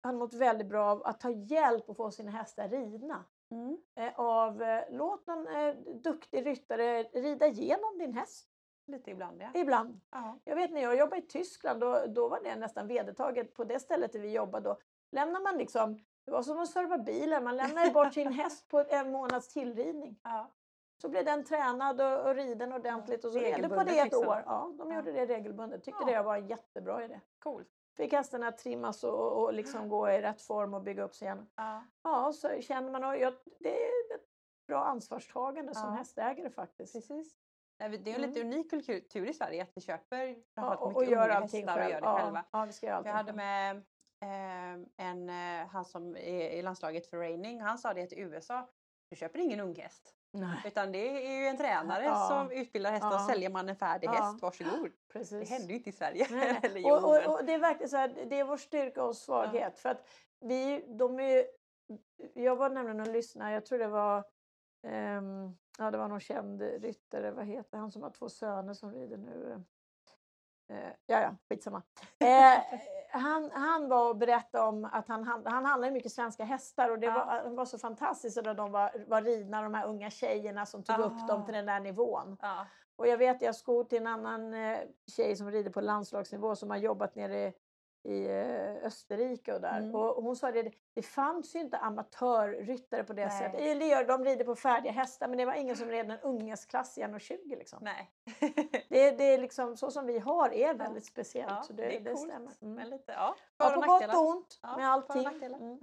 har 0.01 0.13
mått 0.13 0.33
väldigt 0.33 0.67
bra 0.67 0.91
av 0.91 1.05
att 1.05 1.19
ta 1.19 1.29
hjälp 1.29 1.89
och 1.89 1.97
få 1.97 2.11
sina 2.11 2.31
hästar 2.31 2.69
ridna. 2.69 3.25
Mm. 3.51 3.77
Eh, 3.95 4.19
av, 4.19 4.61
eh, 4.61 4.83
låt 4.89 5.27
någon 5.27 5.47
eh, 5.47 5.75
duktig 5.75 6.45
ryttare 6.45 7.03
rida 7.03 7.47
igenom 7.47 7.97
din 7.97 8.13
häst 8.13 8.49
Lite 8.87 9.11
ibland 9.11 9.41
ja. 9.41 9.49
ibland. 9.53 10.01
ja. 10.11 10.39
Jag 10.43 10.55
vet 10.55 10.71
när 10.71 10.81
jag 10.81 10.97
jobbade 10.97 11.21
i 11.21 11.27
Tyskland, 11.27 11.79
då, 11.79 12.05
då 12.07 12.29
var 12.29 12.39
det 12.43 12.55
nästan 12.55 12.87
vedertaget 12.87 13.53
på 13.53 13.63
det 13.63 13.79
stället 13.79 14.13
där 14.13 14.19
vi 14.19 14.31
jobbade. 14.31 14.69
Då 14.69 14.77
lämnar 15.11 15.39
man 15.41 15.57
liksom, 15.57 15.99
det 16.25 16.31
var 16.31 16.41
som 16.43 16.59
att 16.59 16.69
serva 16.69 16.97
bilen, 16.97 17.43
man 17.43 17.57
lämnade 17.57 17.91
bort 17.91 18.13
sin 18.13 18.31
häst 18.33 18.67
på 18.67 18.85
en 18.89 19.11
månads 19.11 19.47
tillridning. 19.53 20.19
ja. 20.23 20.51
Så 20.97 21.09
blev 21.09 21.25
den 21.25 21.43
tränad 21.43 22.01
och, 22.01 22.27
och 22.27 22.35
riden 22.35 22.73
ordentligt 22.73 23.25
och 23.25 23.31
så 23.31 23.39
levde 23.39 23.69
på 23.69 23.83
det 23.83 23.97
ett 23.97 24.03
liksom. 24.03 24.27
år. 24.27 24.43
Ja, 24.45 24.73
de 24.77 24.93
gjorde 24.93 25.11
det 25.11 25.25
regelbundet. 25.25 25.83
Tyckte 25.83 26.03
Ja. 26.07 26.17
det 26.17 26.23
var 26.23 26.37
en 26.37 26.47
jättebra 26.47 27.03
idé. 27.03 27.19
Coolt. 27.39 27.67
Fick 27.97 28.13
hästarna 28.13 28.51
trimmas 28.51 29.03
och, 29.03 29.43
och 29.43 29.53
liksom 29.53 29.89
gå 29.89 30.09
i 30.09 30.21
rätt 30.21 30.41
form 30.41 30.73
och 30.73 30.81
bygga 30.81 31.03
upp 31.03 31.15
sig 31.15 31.25
igen. 31.25 31.47
Ja. 31.55 31.83
Ja, 32.03 32.33
så 32.33 32.61
känner 32.61 32.91
man 32.91 33.03
och 33.03 33.17
jag, 33.17 33.33
det 33.59 33.83
är 33.83 34.15
ett 34.15 34.21
bra 34.67 34.83
ansvarstagande 34.85 35.75
som 35.75 35.89
Ja. 35.89 35.95
hästägare 35.95 36.49
faktiskt. 36.49 36.93
Precis. 36.93 37.35
Nej, 37.79 37.97
Det 37.97 38.11
är 38.11 38.15
en 38.15 38.21
lite 38.21 38.41
unik 38.41 38.69
kultur 38.69 39.25
i 39.29 39.33
Sverige 39.33 39.63
att 39.63 39.71
vi 39.75 39.81
köper 39.81 40.43
Ja, 40.53 40.75
och, 40.75 40.95
och 40.95 41.05
gör 41.05 41.29
allting 41.29 41.67
själv. 41.67 41.83
och 41.85 41.91
gör 41.91 42.01
det 42.01 42.07
ja, 42.07 42.17
själva. 42.17 42.45
Ja, 42.51 42.65
vi 42.65 42.73
ska 42.73 42.85
göra 42.85 42.97
allting 42.97 43.09
Jag 43.09 43.17
hade 43.17 43.33
med 43.33 43.77
eh, 44.23 45.05
en, 45.07 45.29
han 45.69 45.85
som 45.85 46.17
är 46.17 46.49
i 46.49 46.61
landslaget 46.61 47.07
för 47.07 47.17
reining, 47.17 47.61
han 47.61 47.77
sa 47.77 47.93
det 47.93 48.07
till 48.07 48.19
USA, 48.19 48.69
du 49.09 49.15
köper 49.15 49.39
ingen 49.39 49.59
unghäst. 49.59 50.15
Nej, 50.35 50.57
Utan 50.65 50.91
det 50.91 51.27
är 51.27 51.39
ju 51.41 51.47
en 51.47 51.57
tränare 51.57 52.03
Ja. 52.03 52.27
som 52.29 52.51
utbildar 52.51 52.91
hästar 52.91 53.11
Ja. 53.11 53.27
säljer 53.29 53.49
man 53.49 53.69
en 53.69 53.75
färdig 53.75 54.07
Ja. 54.07 54.11
häst, 54.11 54.41
varsågod. 54.41 54.83
Det 54.83 55.13
precis. 55.13 55.49
händer 55.49 55.67
ju 55.69 55.75
inte 55.75 55.89
i 55.89 55.93
Sverige. 55.93 56.25
Eller 56.63 56.85
och, 56.91 57.03
och, 57.03 57.33
och 57.39 57.45
det 57.45 57.53
är 57.53 57.59
verkligen 57.59 57.89
så 57.89 57.97
här, 57.97 58.25
det 58.29 58.39
är 58.39 58.43
vår 58.43 58.57
styrka 58.57 59.03
och 59.03 59.15
svaghet. 59.15 59.79
För 59.79 59.89
att 59.89 60.07
vi, 60.39 60.85
de 60.87 61.19
är 61.19 61.45
jag 62.33 62.55
var 62.55 62.69
nämligen 62.69 62.99
och 62.99 63.07
lyssnade, 63.07 63.51
jag 63.51 63.65
tror 63.65 63.79
det 63.79 63.87
var, 63.87 64.23
ehm, 64.87 65.57
ja 65.77 65.91
det 65.91 65.97
var 65.97 66.07
någon 66.07 66.19
känd 66.19 66.61
ryttare, 66.61 67.31
vad 67.31 67.45
heter 67.45 67.77
han 67.77 67.91
som 67.91 68.03
har 68.03 68.09
två 68.09 68.29
söner 68.29 68.73
som 68.73 68.91
rider 68.91 69.17
nu? 69.17 69.63
Eh, 70.69 70.77
ja, 71.05 71.21
ja, 71.21 71.35
skitsamma. 71.49 71.81
Eh, 72.19 72.61
han, 73.21 73.51
han 73.53 73.89
var 73.89 74.09
och 74.09 74.17
berättade 74.17 74.63
om 74.67 74.85
att 74.91 75.07
han, 75.07 75.23
han 75.45 75.65
handlar 75.65 75.87
ju 75.87 75.93
mycket 75.93 76.11
svenska 76.11 76.43
hästar 76.43 76.89
och 76.89 76.99
det 76.99 77.05
Ja. 77.07 77.25
var, 77.25 77.49
det 77.49 77.55
var 77.55 77.65
så 77.65 77.77
fantastiskt 77.77 78.43
när 78.43 78.53
de 78.53 78.71
var, 78.71 78.91
var 79.07 79.21
ridna, 79.21 79.61
de 79.61 79.73
här 79.73 79.87
unga 79.87 80.09
tjejerna 80.09 80.65
som 80.65 80.83
tog 80.83 80.99
upp 80.99 81.27
dem 81.27 81.41
Ah. 81.41 81.45
till 81.45 81.53
den 81.53 81.65
där 81.65 81.79
nivån. 81.79 82.37
ja. 82.41 82.65
Och 82.97 83.07
jag 83.07 83.17
vet, 83.17 83.41
jag 83.41 83.55
skor 83.55 83.83
till 83.83 83.97
en 83.97 84.07
annan 84.07 84.53
eh, 84.53 84.77
tjej 85.15 85.35
som 85.35 85.51
rider 85.51 85.71
på 85.71 85.81
landslagsnivå 85.81 86.55
som 86.55 86.69
har 86.69 86.77
jobbat 86.77 87.15
nere 87.15 87.53
i 88.05 88.25
eh, 88.25 88.85
Österrike 88.87 89.53
och 89.53 89.61
där. 89.61 89.77
Mm. 89.77 89.95
Och 89.95 90.23
hon 90.23 90.35
sa 90.35 90.51
det, 90.51 90.71
det 90.93 91.01
fanns 91.01 91.55
ju 91.55 91.59
inte 91.59 91.77
amatörryttare 91.77 93.03
på 93.03 93.13
det 93.13 93.25
Nej. 93.25 93.39
sättet. 93.39 93.79
Det 93.79 93.87
gör, 93.87 94.05
de 94.07 94.25
rider 94.25 94.45
på 94.45 94.55
färdiga 94.55 94.91
hästar 94.91 95.27
men 95.27 95.37
det 95.37 95.45
var 95.45 95.53
ingen 95.53 95.75
som 95.75 95.87
red 95.87 96.11
en 96.11 96.19
ungesklass 96.19 96.97
i 96.97 97.01
1,20 97.01 97.49
liksom. 97.49 97.79
Nej. 97.81 98.11
Det, 98.89 99.11
det 99.11 99.23
är 99.23 99.37
liksom 99.37 99.77
så 99.77 99.91
som 99.91 100.05
vi 100.05 100.19
har 100.19 100.53
är 100.53 100.73
väldigt 100.73 101.05
speciellt. 101.05 101.51
ja, 101.51 101.63
så 101.63 101.73
det, 101.73 101.83
det 101.83 101.95
är 101.95 101.99
det 101.99 102.11
coolt. 102.13 102.29
stämmer. 102.29 102.51
Mm. 102.61 102.73
Men 102.75 102.89
lite, 102.89 103.11
ja. 103.11 103.35
Ja, 103.57 103.69
på 103.69 103.81
gott 103.81 104.15
och 104.15 104.27
ont 104.27 104.59
Ja, 104.61 104.77
med 104.77 104.89
allting. 104.89 105.27
Mm. 105.27 105.79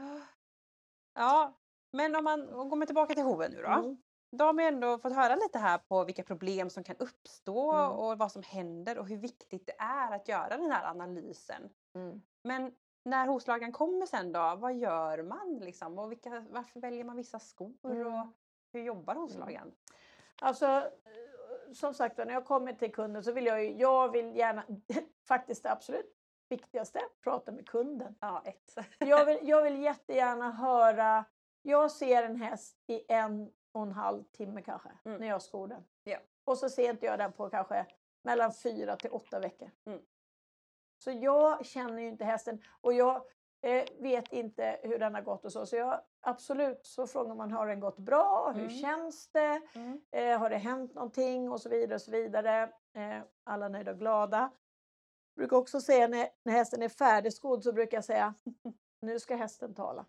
Ja, 1.15 1.53
men 1.93 2.17
om 2.17 2.25
man 2.25 2.55
om 2.55 2.69
går 2.69 2.87
tillbaka 2.87 3.15
till 3.15 3.23
hoven 3.23 3.53
nu 3.53 3.63
då. 3.63 3.69
Mm. 3.69 3.97
Då 4.37 4.45
har 4.45 4.53
vi 4.53 4.67
ändå 4.67 4.99
fått 4.99 5.15
höra 5.15 5.35
lite 5.35 5.59
här 5.59 5.79
på 5.79 6.05
vilka 6.05 6.23
problem 6.23 6.71
som 6.71 6.85
kan 6.85 6.97
uppstå 6.97 7.73
Mm. 7.73 7.91
och 7.91 8.19
vad 8.19 8.33
som 8.33 8.43
händer 8.43 8.99
och 8.99 9.09
hur 9.09 9.17
viktigt 9.17 9.67
det 9.67 9.75
är 9.79 10.13
att 10.15 10.29
göra 10.29 10.57
den 10.57 10.71
här 10.71 10.91
analysen. 10.91 11.71
Mm. 11.95 12.23
Men 12.45 12.75
när 13.05 13.27
hovslagaren 13.27 13.73
kommer 13.73 14.07
sen 14.07 14.33
då, 14.33 14.55
vad 14.57 14.75
gör 14.75 15.23
man 15.23 15.59
liksom? 15.61 15.99
Och 15.99 16.11
vilka, 16.13 16.45
varför 16.51 16.81
väljer 16.81 17.05
man 17.05 17.17
vissa 17.17 17.39
skor? 17.39 17.73
Och 17.83 17.91
Mm. 17.91 18.33
hur 18.73 18.81
jobbar 18.83 19.15
hovslagaren? 19.15 19.73
Alltså, 20.41 20.67
eh, 20.67 21.73
som 21.73 21.95
sagt 21.95 22.19
när 22.19 22.31
jag 22.33 22.45
kommer 22.45 22.73
till 22.73 22.93
kunden 22.95 23.23
så 23.25 23.33
vill 23.33 23.47
jag 23.47 23.65
ju, 23.65 23.73
jag 23.77 24.13
vill 24.13 24.37
gärna, 24.37 24.65
faktiskt 25.29 25.63
det 25.63 25.71
absolut 25.73 26.17
viktigaste, 26.49 27.01
prata 27.25 27.53
med 27.53 27.69
kunden. 27.69 28.15
Ja, 28.21 28.43
ett. 28.45 28.75
Jag 28.99 29.25
vill, 29.27 29.39
jag 29.49 29.63
vill 29.63 29.83
jättegärna 29.83 30.51
höra, 30.53 31.25
jag 31.63 31.91
ser 31.91 32.23
en 32.23 32.37
häst 32.37 32.77
i 32.87 33.13
en 33.13 33.53
och 33.73 33.83
en 33.83 33.93
halv 33.93 34.25
timme 34.25 34.63
kanske, 34.63 34.91
Mm. 35.05 35.21
när 35.21 35.27
jag 35.27 35.43
skor 35.43 35.69
den. 35.69 35.85
Ja. 36.05 36.19
Och 36.45 36.59
så 36.59 36.69
ser 36.69 36.91
inte 36.91 37.07
jag 37.07 37.19
den 37.19 37.33
på 37.33 37.51
kanske 37.51 37.87
mellan 38.25 38.53
fyra 38.53 38.97
till 38.97 39.11
åtta 39.11 39.41
veckor. 39.41 39.71
Mm. 39.85 40.01
Så 41.03 41.11
jag 41.11 41.67
känner 41.67 42.03
ju 42.03 42.09
inte 42.09 42.25
hästen 42.25 42.63
och 42.81 42.93
jag 42.93 43.17
eh, 43.63 43.85
vet 43.99 44.33
inte 44.33 44.81
hur 44.83 44.99
den 44.99 45.15
har 45.15 45.23
gått 45.23 45.45
och 45.45 45.53
så. 45.53 45.67
Så 45.67 45.77
jag, 45.77 46.01
absolut 46.21 46.87
så 46.87 47.07
frågar 47.07 47.35
man, 47.35 47.53
har 47.53 47.67
den 47.67 47.81
gått 47.81 47.99
bra? 47.99 48.53
Hur 48.55 48.63
Mm. 48.65 48.75
känns 48.75 49.29
det? 49.33 49.61
Mm. 49.75 50.01
Eh, 50.11 50.39
har 50.39 50.51
det 50.51 50.57
hänt 50.57 50.95
någonting? 50.95 51.51
Och 51.51 51.61
så 51.61 51.69
vidare 51.69 51.95
och 51.95 52.01
så 52.03 52.11
vidare. 52.11 52.63
Eh, 52.95 53.23
alla 53.45 53.69
nöjda 53.69 53.91
och 53.91 53.99
glada. 53.99 54.51
Jag 55.35 55.41
brukar 55.41 55.57
också 55.57 55.81
säga 55.81 56.09
när, 56.09 56.29
när 56.45 56.53
hästen 56.53 56.83
är 56.83 56.89
färdigskodd 56.89 57.63
så 57.65 57.73
brukar 57.73 57.97
jag 57.97 58.05
säga 58.05 58.35
nu 59.01 59.21
ska 59.21 59.37
hästen 59.37 59.75
tala. 59.75 60.07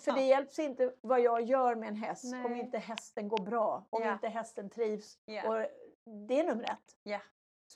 För 0.00 0.12
det 0.12 0.20
hjälps 0.26 0.58
inte 0.58 0.94
vad 1.00 1.20
jag 1.20 1.42
gör 1.42 1.74
med 1.74 1.88
en 1.88 1.96
häst 1.96 2.24
om 2.44 2.52
Nej. 2.52 2.60
inte 2.60 2.78
hästen 2.78 3.28
går 3.28 3.44
bra, 3.44 3.86
om 3.90 4.02
Ja. 4.02 4.12
inte 4.12 4.28
hästen 4.28 4.70
trivs. 4.70 5.18
Ja. 5.24 5.48
Och 5.48 5.66
det 6.28 6.40
är 6.40 6.44
nummer 6.46 6.64
ett. 6.64 6.96
Ja. 7.02 7.18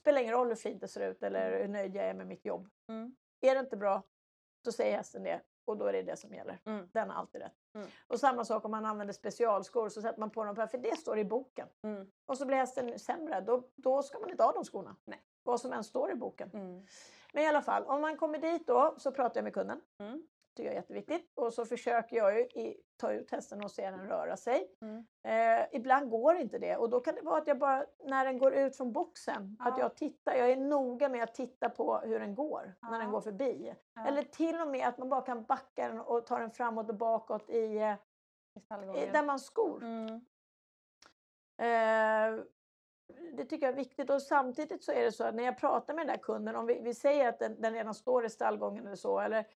Spelar 0.05 0.21
ingen 0.21 0.35
roll 0.35 0.49
hur 0.49 0.55
fint 0.55 0.81
det 0.81 0.89
ser 0.89 1.11
ut 1.11 1.23
eller 1.23 1.61
hur 1.61 1.69
nöjd 1.69 1.97
jag 1.97 2.05
är 2.05 2.15
med 2.15 2.27
mitt 2.27 2.45
jobb. 2.45 2.69
Mm. 2.89 3.17
Är 3.41 3.55
det 3.55 3.61
inte 3.61 3.77
bra, 3.77 4.03
så 4.65 4.73
säger 4.73 4.97
hästen 4.97 5.23
det. 5.23 5.41
och 5.67 5.77
då 5.77 5.87
är 5.87 5.93
det 5.93 6.03
det 6.03 6.17
som 6.17 6.35
gäller. 6.35 6.61
Mm. 6.65 6.89
Den 6.93 7.11
har 7.11 7.17
alltid 7.17 7.41
rätt. 7.41 7.53
Mm. 7.75 7.89
Och 8.07 8.21
samma 8.21 8.45
sak 8.45 8.65
om 8.65 8.71
man 8.71 8.85
använder 8.85 9.15
specialskor 9.15 9.89
så 9.89 10.03
sätter 10.03 10.21
man 10.21 10.31
på 10.31 10.45
dem, 10.45 10.57
för 10.57 10.79
det 10.79 10.97
står 10.97 11.19
i 11.19 11.25
boken. 11.25 11.69
Mm. 11.83 12.11
Och 12.27 12.39
så 12.39 12.47
blir 12.47 12.57
hästen 12.57 12.99
sämre, 12.99 13.41
då, 13.41 13.69
då 13.77 14.03
ska 14.03 14.19
man 14.19 14.31
inte 14.31 14.43
ha 14.43 14.53
de 14.53 14.65
skorna. 14.65 14.97
Nej. 15.05 15.23
Vad 15.43 15.61
som 15.61 15.73
än 15.73 15.85
står 15.85 16.13
i 16.13 16.15
boken. 16.15 16.51
Mm. 16.55 16.87
Men 17.33 17.43
i 17.43 17.47
alla 17.47 17.63
fall, 17.63 17.85
om 17.85 18.01
man 18.01 18.17
kommer 18.17 18.39
dit 18.39 18.67
då 18.67 18.95
så 18.99 19.13
pratar 19.13 19.39
jag 19.39 19.45
med 19.45 19.55
kunden. 19.55 19.81
Tycker 20.57 20.65
jag 20.65 20.73
är 20.73 20.77
jätteviktigt. 20.81 21.33
Och 21.35 21.55
så 21.55 21.65
försöker 21.65 22.17
jag 22.17 22.35
ju 22.39 22.41
i, 22.41 22.81
ta 22.97 23.13
ut 23.13 23.31
hästen 23.31 23.65
och 23.65 23.71
se 23.71 23.91
den 23.91 24.09
röra 24.09 24.37
sig. 24.37 24.71
Mm. 24.81 25.07
Eh, 25.23 25.67
ibland 25.73 26.11
går 26.11 26.37
inte 26.37 26.59
det 26.59 26.77
och 26.77 26.91
då 26.91 27.01
kan 27.01 27.15
det 27.15 27.23
vara 27.23 27.39
att 27.39 27.47
jag 27.47 27.59
bara, 27.59 27.87
när 28.05 28.25
den 28.25 28.39
går 28.39 28.55
ut 28.55 28.77
från 28.77 28.93
boxen, 28.93 29.57
att 29.61 29.79
Ja. 29.79 29.85
jag 29.85 29.97
tittar. 29.97 30.35
Jag 30.35 30.51
är 30.51 30.57
noga 30.57 31.09
med 31.09 31.23
att 31.23 31.35
titta 31.35 31.71
på 31.71 31.99
hur 31.99 32.21
den 32.21 32.35
går 32.35 32.75
när 32.83 32.91
den 32.99 33.01
Ja. 33.01 33.11
går 33.11 33.21
förbi. 33.21 33.75
Ja. 33.95 34.07
Eller 34.07 34.23
till 34.23 34.61
och 34.61 34.69
med 34.69 34.89
att 34.89 34.99
man 34.99 35.09
bara 35.09 35.21
kan 35.23 35.45
backa 35.45 35.89
den 35.89 36.01
och 36.01 36.27
ta 36.27 36.39
den 36.39 36.51
framåt 36.51 36.89
och 36.89 36.97
bakåt 36.97 37.51
i, 37.51 37.77
eh, 37.77 37.95
I 38.97 39.11
där 39.13 39.25
man 39.25 39.39
skor. 39.41 39.83
Mm. 39.83 40.21
Eh, 41.59 42.45
det 43.37 43.45
tycker 43.45 43.67
jag 43.67 43.73
är 43.73 43.77
viktigt 43.77 44.11
och 44.11 44.23
samtidigt 44.23 44.85
så 44.85 44.93
är 44.93 45.03
det 45.05 45.13
så 45.13 45.25
att 45.25 45.35
när 45.35 45.45
jag 45.45 45.59
pratar 45.59 45.95
med 45.95 46.07
den 46.07 46.17
där 46.17 46.23
kunden, 46.23 46.57
om 46.57 46.67
vi, 46.67 46.81
vi 46.81 46.95
säger 46.95 47.29
att 47.29 47.39
den, 47.39 47.61
den 47.61 47.73
redan 47.73 47.95
står 47.95 48.25
i 48.25 48.31
stallgången 48.31 48.87
eller 48.87 48.97
så, 48.97 49.21
eller 49.21 49.47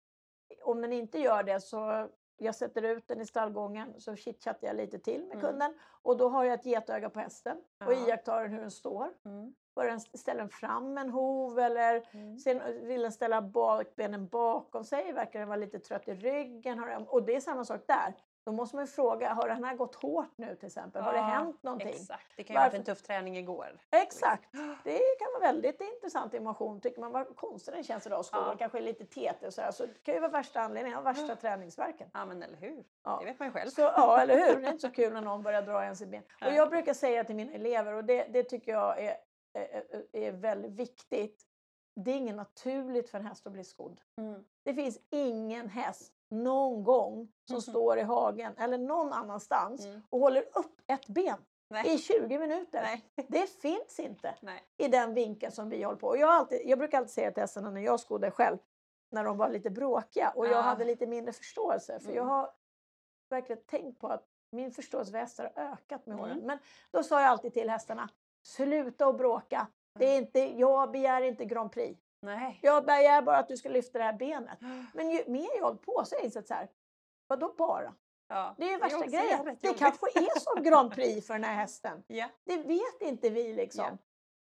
om 0.62 0.80
den 0.80 0.92
inte 0.92 1.18
gör 1.18 1.42
det 1.42 1.60
så 1.60 2.08
jag 2.40 2.54
sätter 2.54 2.82
ut 2.82 3.08
den 3.08 3.20
i 3.20 3.26
stallgången 3.26 4.00
så 4.00 4.16
chitchattar 4.16 4.66
jag 4.66 4.76
lite 4.76 4.98
till 4.98 5.20
med 5.24 5.32
Mm. 5.36 5.40
kunden 5.46 5.74
och 6.02 6.16
då 6.16 6.28
har 6.28 6.44
jag 6.44 6.54
ett 6.54 6.66
getöga 6.66 7.10
på 7.10 7.20
hästen 7.20 7.56
och 7.86 7.92
Ja. 7.92 8.08
iakttar 8.08 8.46
hur 8.46 8.60
den 8.60 8.70
står. 8.70 9.08
Mm. 9.24 9.54
Den 9.74 10.00
ställer 10.00 10.40
den 10.40 10.48
fram 10.48 10.98
en 10.98 11.10
hov 11.10 11.58
eller 11.58 12.08
Mm. 12.14 12.38
sen 12.38 12.86
vill 12.86 13.02
den 13.02 13.12
ställa 13.12 13.42
bakbenen 13.42 14.28
bakom 14.28 14.84
sig, 14.84 15.12
verkar 15.12 15.38
den 15.38 15.48
vara 15.48 15.56
lite 15.56 15.78
trött 15.78 16.08
i 16.08 16.14
ryggen. 16.14 16.78
Har 16.78 16.88
den, 16.88 17.06
och 17.08 17.22
det 17.22 17.36
är 17.36 17.40
samma 17.40 17.64
sak 17.64 17.80
där. 17.86 18.14
Då 18.48 18.52
måste 18.52 18.76
man 18.76 18.84
ju 18.84 18.90
fråga, 18.90 19.32
har 19.34 19.48
den 19.48 19.64
här 19.64 19.74
gått 19.74 19.94
hårt 19.94 20.32
nu 20.36 20.56
till 20.56 20.66
exempel? 20.66 21.02
Har 21.02 21.12
det 21.12 21.18
Ja, 21.18 21.24
hänt 21.24 21.62
någonting? 21.62 21.88
Exakt, 21.88 22.26
det 22.36 22.42
kan 22.44 22.54
ju 22.54 22.58
ha 22.60 22.66
varit 22.66 22.74
en 22.74 22.84
tuff 22.84 23.02
träning 23.02 23.36
igår. 23.38 23.78
Exakt. 23.90 24.48
Det 24.84 24.98
kan 25.18 25.28
vara 25.32 25.52
väldigt 25.52 25.80
intressant 25.80 26.34
information. 26.34 26.80
Tycker 26.80 27.00
man 27.00 27.12
vad 27.12 27.36
konstig 27.36 27.74
den 27.74 27.84
känns 27.84 28.06
idag, 28.06 28.24
skolan 28.24 28.46
Ja. 28.50 28.56
kanske 28.58 28.78
är 28.78 28.82
lite 28.82 29.04
tetig 29.04 29.46
och 29.46 29.54
sådär. 29.54 29.70
Så 29.70 29.86
det 29.86 30.02
kan 30.02 30.14
ju 30.14 30.20
vara 30.20 30.30
värsta 30.30 30.60
anledningen, 30.60 31.04
värsta 31.04 31.36
träningsverken. 31.36 32.10
Ja 32.14 32.26
men 32.26 32.42
eller 32.42 32.56
hur, 32.56 32.84
Ja. 33.04 33.16
det 33.20 33.24
vet 33.26 33.38
man 33.38 33.48
ju 33.48 33.52
själv. 33.52 33.70
Så, 33.70 33.80
ja, 33.80 34.20
eller 34.20 34.34
hur? 34.34 34.60
Det 34.60 34.66
är 34.66 34.72
inte 34.72 34.88
så 34.88 34.94
kul 34.94 35.12
när 35.12 35.20
någon 35.20 35.42
börjar 35.42 35.62
dra 35.62 35.84
en 35.84 35.96
sitt 35.96 36.08
ben. 36.08 36.22
Och 36.46 36.52
jag 36.52 36.70
brukar 36.70 36.94
säga 36.94 37.24
till 37.24 37.36
mina 37.36 37.52
elever, 37.52 37.92
och 37.92 38.04
det, 38.04 38.24
det 38.24 38.42
tycker 38.42 38.72
jag 38.72 38.98
är, 39.04 39.16
är, 39.52 39.84
är 40.12 40.32
väldigt 40.32 40.72
viktigt. 40.72 41.42
Det 42.04 42.10
är 42.10 42.16
inget 42.16 42.34
naturligt 42.36 43.10
för 43.10 43.18
en 43.18 43.26
häst 43.26 43.46
att 43.46 43.52
bli 43.52 43.64
skodd. 43.64 44.00
Mm. 44.20 44.44
Det 44.64 44.74
finns 44.74 44.98
ingen 45.10 45.68
häst 45.68 46.12
någon 46.30 46.84
gång 46.84 47.28
som 47.44 47.54
Mhm. 47.54 47.60
står 47.60 47.98
i 47.98 48.02
hagen 48.02 48.52
eller 48.58 48.78
någon 48.78 49.12
annanstans 49.12 49.84
Mm. 49.86 50.02
och 50.10 50.20
håller 50.20 50.42
upp 50.58 50.80
ett 50.86 51.06
ben 51.06 51.44
Nej. 51.70 51.94
i 51.94 51.98
20 51.98 52.38
minuter. 52.38 52.82
Nej. 52.82 53.04
Det 53.28 53.46
finns 53.46 54.00
inte 54.00 54.34
Nej. 54.40 54.62
i 54.76 54.88
den 54.88 55.14
vinkeln 55.14 55.52
som 55.52 55.68
vi 55.70 55.82
håller 55.82 55.98
på. 55.98 56.06
Och 56.06 56.18
jag, 56.18 56.30
alltid, 56.30 56.60
jag 56.64 56.78
brukar 56.78 56.98
alltid 56.98 57.10
säga 57.10 57.32
till 57.32 57.40
hästarna 57.40 57.70
när 57.70 57.80
jag 57.80 58.00
skodde 58.00 58.30
själv, 58.30 58.58
när 59.10 59.24
de 59.24 59.36
var 59.38 59.48
lite 59.50 59.70
bråkiga 59.70 60.30
och 60.36 60.46
jag 60.46 60.52
Ja. 60.52 60.60
hade 60.60 60.84
lite 60.84 61.06
mindre 61.06 61.32
förståelse. 61.32 62.00
För 62.00 62.08
jag 62.12 62.16
Mm. 62.22 62.28
har 62.28 62.50
verkligen 63.30 63.62
tänkt 63.62 64.00
på 64.00 64.08
att 64.08 64.24
min 64.52 64.72
förståelse 64.72 65.12
för 65.12 65.18
hästar 65.18 65.52
har 65.56 65.62
ökat 65.72 66.06
med 66.06 66.20
åren. 66.20 66.30
Mm. 66.32 66.46
Men 66.46 66.58
då 66.90 67.02
sa 67.02 67.20
jag 67.20 67.28
alltid 67.30 67.52
till 67.52 67.70
hästarna, 67.70 68.08
sluta 68.42 69.06
att 69.06 69.16
bråka. 69.18 69.66
Det 69.98 70.06
är 70.06 70.18
inte, 70.18 70.40
jag 70.40 70.90
begär 70.90 71.22
inte 71.22 71.44
Grand 71.44 71.72
Prix. 71.72 72.00
Nej. 72.20 72.58
Jag 72.62 72.84
begär 72.84 73.22
bara 73.22 73.36
att 73.38 73.48
du 73.48 73.56
ska 73.56 73.68
lyfta 73.68 73.98
det 73.98 74.04
här 74.04 74.12
benet. 74.12 74.58
Men 74.94 75.10
ju 75.10 75.24
mer 75.26 75.48
jag 75.56 75.64
hållit 75.64 75.82
på 75.82 76.04
så 76.04 76.14
har 76.14 76.18
jag 76.18 76.24
insett 76.24 76.48
så 76.48 76.54
här, 76.54 76.68
vadå 77.26 77.54
bara? 77.58 77.94
Ja. 78.28 78.54
Det 78.58 78.64
är 78.64 78.68
ju 78.68 78.74
är 78.74 78.78
värsta 78.78 78.98
också 78.98 79.10
grejen. 79.10 79.44
rätt 79.44 79.60
Det 79.60 79.74
kanske 79.74 80.06
är 80.14 80.40
som 80.40 80.62
Grand 80.62 80.92
Prix 80.92 81.26
för 81.26 81.34
den 81.34 81.44
här 81.44 81.54
hästen. 81.60 82.04
Ja. 82.06 82.26
Det 82.44 82.56
vet 82.56 83.00
inte 83.00 83.30
vi 83.30 83.52
liksom. 83.54 83.98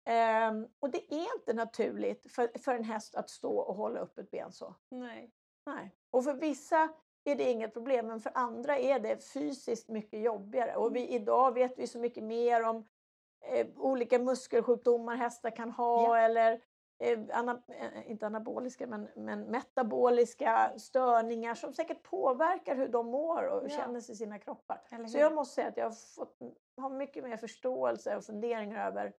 Ehm, 0.05 0.67
och 0.79 0.89
det 0.89 1.13
är 1.13 1.35
inte 1.35 1.53
naturligt 1.53 2.31
för, 2.31 2.59
för 2.59 2.75
en 2.75 2.83
häst 2.83 3.15
att 3.15 3.29
stå 3.29 3.57
och 3.57 3.75
hålla 3.75 3.99
upp 3.99 4.17
ett 4.17 4.31
ben 4.31 4.51
så. 4.51 4.75
Nej. 4.89 5.31
Nej. 5.65 5.95
Och 6.11 6.23
för 6.23 6.33
vissa 6.33 6.89
är 7.23 7.35
det 7.35 7.51
inget 7.51 7.73
problem, 7.73 8.07
men 8.07 8.21
för 8.21 8.31
andra 8.35 8.77
är 8.77 8.99
det 8.99 9.33
fysiskt 9.33 9.89
mycket 9.89 10.21
jobbigare. 10.21 10.75
Och 10.75 10.95
vi, 10.95 11.07
idag 11.07 11.53
vet 11.53 11.79
vi 11.79 11.87
så 11.87 11.99
mycket 11.99 12.23
mer 12.23 12.63
om 12.63 12.87
eh, 13.45 13.67
olika 13.77 14.19
muskelsjukdomar 14.19 15.15
hästar 15.15 15.49
kan 15.49 15.71
ha 15.71 16.03
Ja. 16.17 16.17
eller 16.25 16.61
eh, 16.99 17.19
ana, 17.33 17.61
eh, 17.67 18.11
inte 18.11 18.25
anaboliska 18.25 18.87
men, 18.87 19.09
men 19.15 19.41
metaboliska 19.41 20.71
störningar 20.79 21.53
som 21.55 21.73
säkert 21.73 22.03
påverkar 22.03 22.75
hur 22.75 22.87
de 22.87 23.05
mår 23.05 23.43
och 23.47 23.63
Ja. 23.63 23.69
känner 23.69 23.99
sig 24.01 24.13
i 24.13 24.17
sina 24.17 24.39
kroppar. 24.39 24.81
Så 25.07 25.17
jag 25.17 25.33
måste 25.33 25.55
säga 25.55 25.67
att 25.67 25.77
jag 25.77 25.85
har, 25.85 26.15
fått, 26.15 26.37
har 26.77 26.89
mycket 26.89 27.23
mer 27.23 27.37
förståelse 27.37 28.15
och 28.17 28.23
funderingar 28.23 28.87
över 28.87 29.13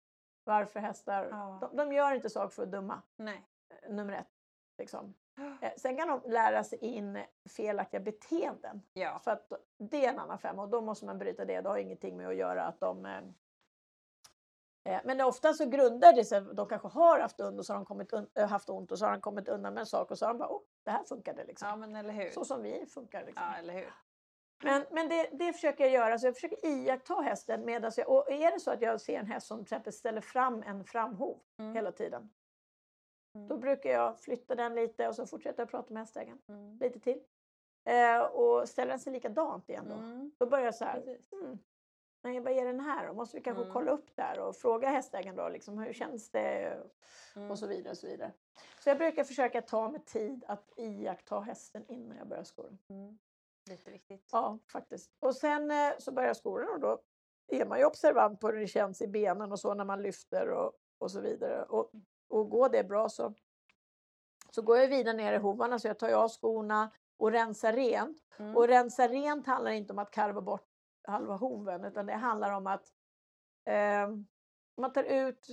varför 0.45 0.81
hästar, 0.81 1.29
Ja. 1.31 1.59
de, 1.61 1.77
de 1.77 1.93
gör 1.93 2.15
inte 2.15 2.31
saker 2.31 2.49
för 2.55 2.63
att 2.63 2.71
dumma, 2.73 3.03
Nej. 3.17 3.43
eh, 3.83 3.91
nummer 3.95 4.13
ett. 4.13 4.29
Liksom. 4.79 5.15
Eh, 5.61 5.71
Sen 5.77 5.97
kan 5.97 6.09
de 6.09 6.21
lära 6.31 6.65
sig 6.65 6.79
in 6.79 7.19
felaktiga 7.57 8.01
beteenden. 8.01 8.83
Ja. 8.93 9.19
För 9.25 9.31
att 9.31 9.53
det 9.79 10.05
är 10.07 10.13
en 10.13 10.19
annan 10.19 10.39
femma 10.39 10.63
och 10.63 10.69
då 10.69 10.81
måste 10.81 11.07
man 11.07 11.19
bryta 11.19 11.45
det. 11.45 11.61
Det 11.61 11.69
har 11.69 11.77
ingenting 11.77 12.17
med 12.17 12.29
att 12.29 12.37
göra 12.37 12.65
att 12.65 12.81
de... 12.81 13.07
Eh, 14.87 15.01
men 15.05 15.21
ofta 15.21 15.53
så 15.55 15.67
grundar 15.69 16.13
det 16.13 16.25
sig, 16.25 16.41
de 16.41 16.69
kanske 16.69 16.89
har 16.89 17.19
haft 17.19 17.41
ont 17.41 17.59
och 17.59 17.67
så 17.67 17.73
har 17.73 17.79
de 17.79 17.85
kommit, 17.87 18.13
haft 18.49 18.69
ont 18.71 18.93
och 18.93 18.99
så 18.99 19.05
har 19.05 19.13
de 19.13 19.21
kommit 19.21 19.49
undan 19.49 19.75
med 19.75 19.81
en 19.81 19.87
sak 19.87 20.11
och 20.11 20.19
så 20.19 20.27
har 20.27 20.33
de 20.35 20.39
bara, 20.39 20.49
oh, 20.49 20.61
det 20.85 20.91
här 20.91 21.05
funkade 21.05 21.45
liksom. 21.45 21.69
ja, 21.69 21.77
men 21.77 21.97
eller 21.97 22.13
hur. 22.13 22.31
Så 22.31 22.45
som 22.45 22.63
vi 22.63 22.87
funkar 22.87 23.25
liksom. 23.27 23.45
Ja, 23.47 23.57
eller 23.59 23.75
hur. 23.75 23.93
Men, 24.65 24.85
men 24.91 25.09
det, 25.09 25.29
det 25.33 25.53
försöker 25.53 25.85
jag 25.85 25.93
göra, 25.93 26.19
så 26.19 26.27
jag 26.27 26.35
försöker 26.35 26.67
iaktta 26.67 27.15
hästen 27.15 27.65
medan 27.65 27.93
jag, 27.97 28.09
och 28.09 28.31
är 28.31 28.51
det 28.53 28.61
så 28.61 28.71
att 28.71 28.83
jag 28.83 29.01
ser 29.01 29.19
en 29.19 29.27
häst 29.27 29.47
som 29.47 29.59
till 29.59 29.63
exempel 29.65 29.93
ställer 29.93 30.21
fram 30.21 30.63
en 30.63 30.85
framhov 30.85 31.39
Mm. 31.59 31.75
hela 31.75 31.93
tiden. 31.93 32.31
Mm. 33.35 33.49
Då 33.49 33.57
brukar 33.59 33.91
jag 33.91 34.21
flytta 34.21 34.55
den 34.55 34.75
lite 34.75 35.09
och 35.09 35.15
så 35.15 35.27
fortsätter 35.27 35.61
jag 35.63 35.71
prata 35.71 35.95
med 35.95 36.01
hästägaren 36.03 36.39
Mm. 36.49 36.79
lite 36.79 37.01
till. 37.01 37.21
Eh, 37.85 38.21
och 38.23 38.69
ställer 38.69 38.91
den 38.91 39.01
sig 39.01 39.13
likadant 39.13 39.69
igen 39.69 39.85
då. 39.89 39.95
Mm. 39.95 40.33
Då 40.39 40.47
börjar 40.47 40.65
jag 40.65 40.75
så 40.75 40.85
här, 40.85 41.19
Nej 42.27 42.41
vad 42.41 42.53
är 42.53 42.65
den 42.65 42.81
här? 42.81 43.07
Då 43.07 43.15
måste 43.15 43.37
vi 43.37 43.43
kanske 43.43 43.63
Mm. 43.63 43.73
kolla 43.73 43.91
upp 43.91 44.17
där 44.17 44.39
och 44.41 44.57
fråga 44.57 44.89
hästägaren 44.89 45.37
då 45.37 45.49
liksom, 45.49 45.79
hur 45.79 45.93
känns 45.93 46.31
det? 46.31 46.83
Mm. 47.37 47.51
Och 47.51 47.59
så 47.59 47.67
vidare 47.67 47.91
och 47.91 47.99
så 47.99 48.07
vidare. 48.07 48.33
Så 48.81 48.89
jag 48.91 48.99
brukar 48.99 49.25
försöka 49.25 49.63
ta 49.63 49.91
mig 49.91 50.01
tid 50.05 50.45
att 50.49 50.73
iaktta 50.77 51.41
hästen 51.41 51.85
innan 51.89 52.17
jag 52.17 52.29
börjar 52.29 52.45
sko 52.45 52.63
den. 52.63 52.79
Mm. 52.89 53.19
Lite 53.71 53.91
viktigt. 53.91 54.29
Ja, 54.33 54.59
faktiskt. 54.73 55.11
Och 55.21 55.37
sen 55.37 55.71
eh, 55.71 55.93
så 55.99 56.13
börjar 56.13 56.29
jag 56.29 56.37
sko 56.37 56.59
den 56.59 56.69
och 56.69 56.81
då 56.81 56.99
är 57.49 57.67
man 57.67 57.79
ju 57.79 57.85
observant 57.85 58.41
på 58.41 58.49
hur 58.49 58.61
det 58.61 58.67
känns 58.67 59.03
i 59.03 59.09
benen 59.09 59.53
och 59.53 59.61
så 59.61 59.75
när 59.75 59.85
man 59.85 60.03
lyfter 60.03 60.49
och, 60.51 60.73
och 60.99 61.11
så 61.11 61.21
vidare. 61.21 61.63
Och, 61.63 61.91
och 62.29 62.51
går 62.51 62.69
det 62.69 62.85
bra 62.85 63.09
så, 63.09 63.35
så 64.51 64.63
går 64.63 64.79
jag 64.79 64.89
vidare 64.89 65.17
ner 65.17 65.33
i 65.33 65.37
hovarna 65.37 65.79
så 65.79 65.89
jag 65.89 65.99
tar 65.99 66.13
av 66.13 66.29
skorna 66.29 66.91
och 67.17 67.33
rensar 67.33 67.73
rent. 67.73 68.19
Mm. 68.39 68.57
Och 68.57 68.69
rensa 68.69 69.09
rent 69.09 69.47
handlar 69.47 69.71
inte 69.71 69.93
om 69.93 69.99
att 69.99 70.11
karva 70.11 70.41
bort 70.41 70.69
halva 71.07 71.37
hoven 71.37 71.85
utan 71.85 72.07
det 72.07 72.13
handlar 72.13 72.53
om 72.53 72.67
att 72.67 72.93
eh, 73.65 74.09
man 74.77 74.93
tar 74.93 75.05
ut, 75.05 75.47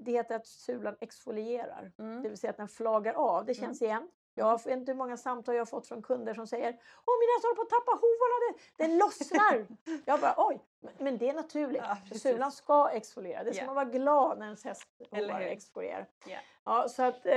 det 0.00 0.12
heter 0.12 0.36
att 0.36 0.46
sulan 0.46 0.96
exfolierar. 1.00 1.92
Mm. 1.98 2.22
Det 2.22 2.28
vill 2.28 2.38
säga 2.38 2.50
att 2.50 2.56
den 2.56 2.68
flagar 2.68 3.14
av. 3.14 3.46
Det 3.46 3.54
känns 3.54 3.82
igen. 3.82 4.08
Jag 4.34 4.52
vet 4.64 4.66
inte 4.66 4.92
hur 4.92 4.96
många 4.98 5.16
samtal 5.16 5.54
jag 5.54 5.60
har 5.60 5.66
fått 5.66 5.86
från 5.88 6.02
kunder 6.02 6.34
som 6.34 6.46
säger 6.46 6.68
Åh 7.04 7.14
min 7.20 7.28
häst 7.36 7.44
håller 7.44 7.56
på 7.56 7.62
att 7.62 7.70
tappa 7.70 7.90
hovarna, 7.92 8.36
det, 8.76 8.84
den 8.84 8.98
lossnar. 8.98 9.66
jag 10.06 10.20
bara 10.20 10.34
oj, 10.36 10.60
men- 10.98 11.18
det 11.18 11.28
är 11.28 11.32
naturligt. 11.34 11.82
Ja, 12.10 12.18
sulan 12.18 12.52
ska 12.52 12.88
exfoliera. 12.90 13.44
Det 13.44 13.52
ska 13.52 13.62
Ja. 13.62 13.66
man 13.66 13.74
vara 13.74 13.84
glad 13.84 14.38
när 14.38 14.46
ens 14.46 14.64
häst 14.64 14.88
Eller 15.12 15.28
hovar 15.28 15.40
hur? 15.40 15.48
exfolierar. 15.48 16.06
Ja. 16.26 16.38
Ja, 16.64 16.88
så 16.88 17.02
att 17.02 17.26
eh, 17.26 17.32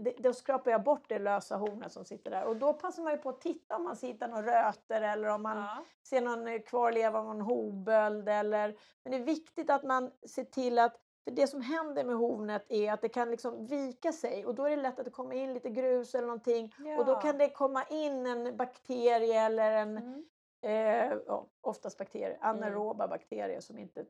det, 0.00 0.14
då 0.18 0.32
skrapar 0.32 0.70
jag 0.70 0.82
bort 0.82 1.04
det 1.08 1.18
lösa 1.18 1.56
hornet 1.56 1.92
som 1.92 2.04
sitter 2.04 2.30
där. 2.30 2.44
Och 2.44 2.56
då 2.56 2.72
passar 2.72 3.02
man 3.02 3.12
ju 3.12 3.18
på 3.18 3.28
att 3.28 3.40
titta 3.40 3.76
om 3.76 3.84
man 3.84 3.96
hittar 4.02 4.28
några 4.28 4.68
röter 4.68 5.02
eller 5.02 5.28
om 5.28 5.42
man 5.42 5.56
Ja. 5.56 5.84
ser 6.08 6.20
någon 6.20 6.48
eh, 6.48 6.60
kvarleva 6.60 7.18
av 7.18 7.24
någon 7.24 7.40
hovböld. 7.40 8.28
Eller... 8.28 8.76
Men 9.02 9.10
det 9.12 9.18
är 9.18 9.22
viktigt 9.24 9.70
att 9.70 9.82
man 9.82 10.10
ser 10.28 10.44
till 10.44 10.78
att 10.78 10.96
för 11.28 11.34
det 11.36 11.46
som 11.46 11.60
händer 11.60 12.04
med 12.04 12.16
hornet 12.16 12.64
är 12.68 12.92
att 12.92 13.00
det 13.00 13.08
kan 13.08 13.30
liksom 13.30 13.66
vika 13.66 14.12
sig 14.12 14.46
och 14.46 14.54
då 14.54 14.64
är 14.64 14.70
det 14.70 14.82
lätt 14.82 14.98
att 14.98 15.04
det 15.04 15.10
kommer 15.10 15.34
in 15.36 15.54
lite 15.54 15.70
grus 15.70 16.14
eller 16.14 16.26
någonting 16.26 16.74
och 16.98 17.04
då 17.04 17.12
Ja. 17.12 17.20
kan 17.20 17.38
det 17.38 17.48
komma 17.50 17.84
in 17.90 18.26
en 18.26 18.56
bakterie 18.56 19.40
eller 19.40 19.72
en, 19.72 19.96
Mm. 19.98 20.24
eh, 20.62 21.18
ja, 21.26 21.46
oftast 21.60 21.98
bakterier, 21.98 22.38
anaeroba 22.40 23.08
bakterier 23.08 23.60
som 23.60 23.78
inte... 23.78 24.04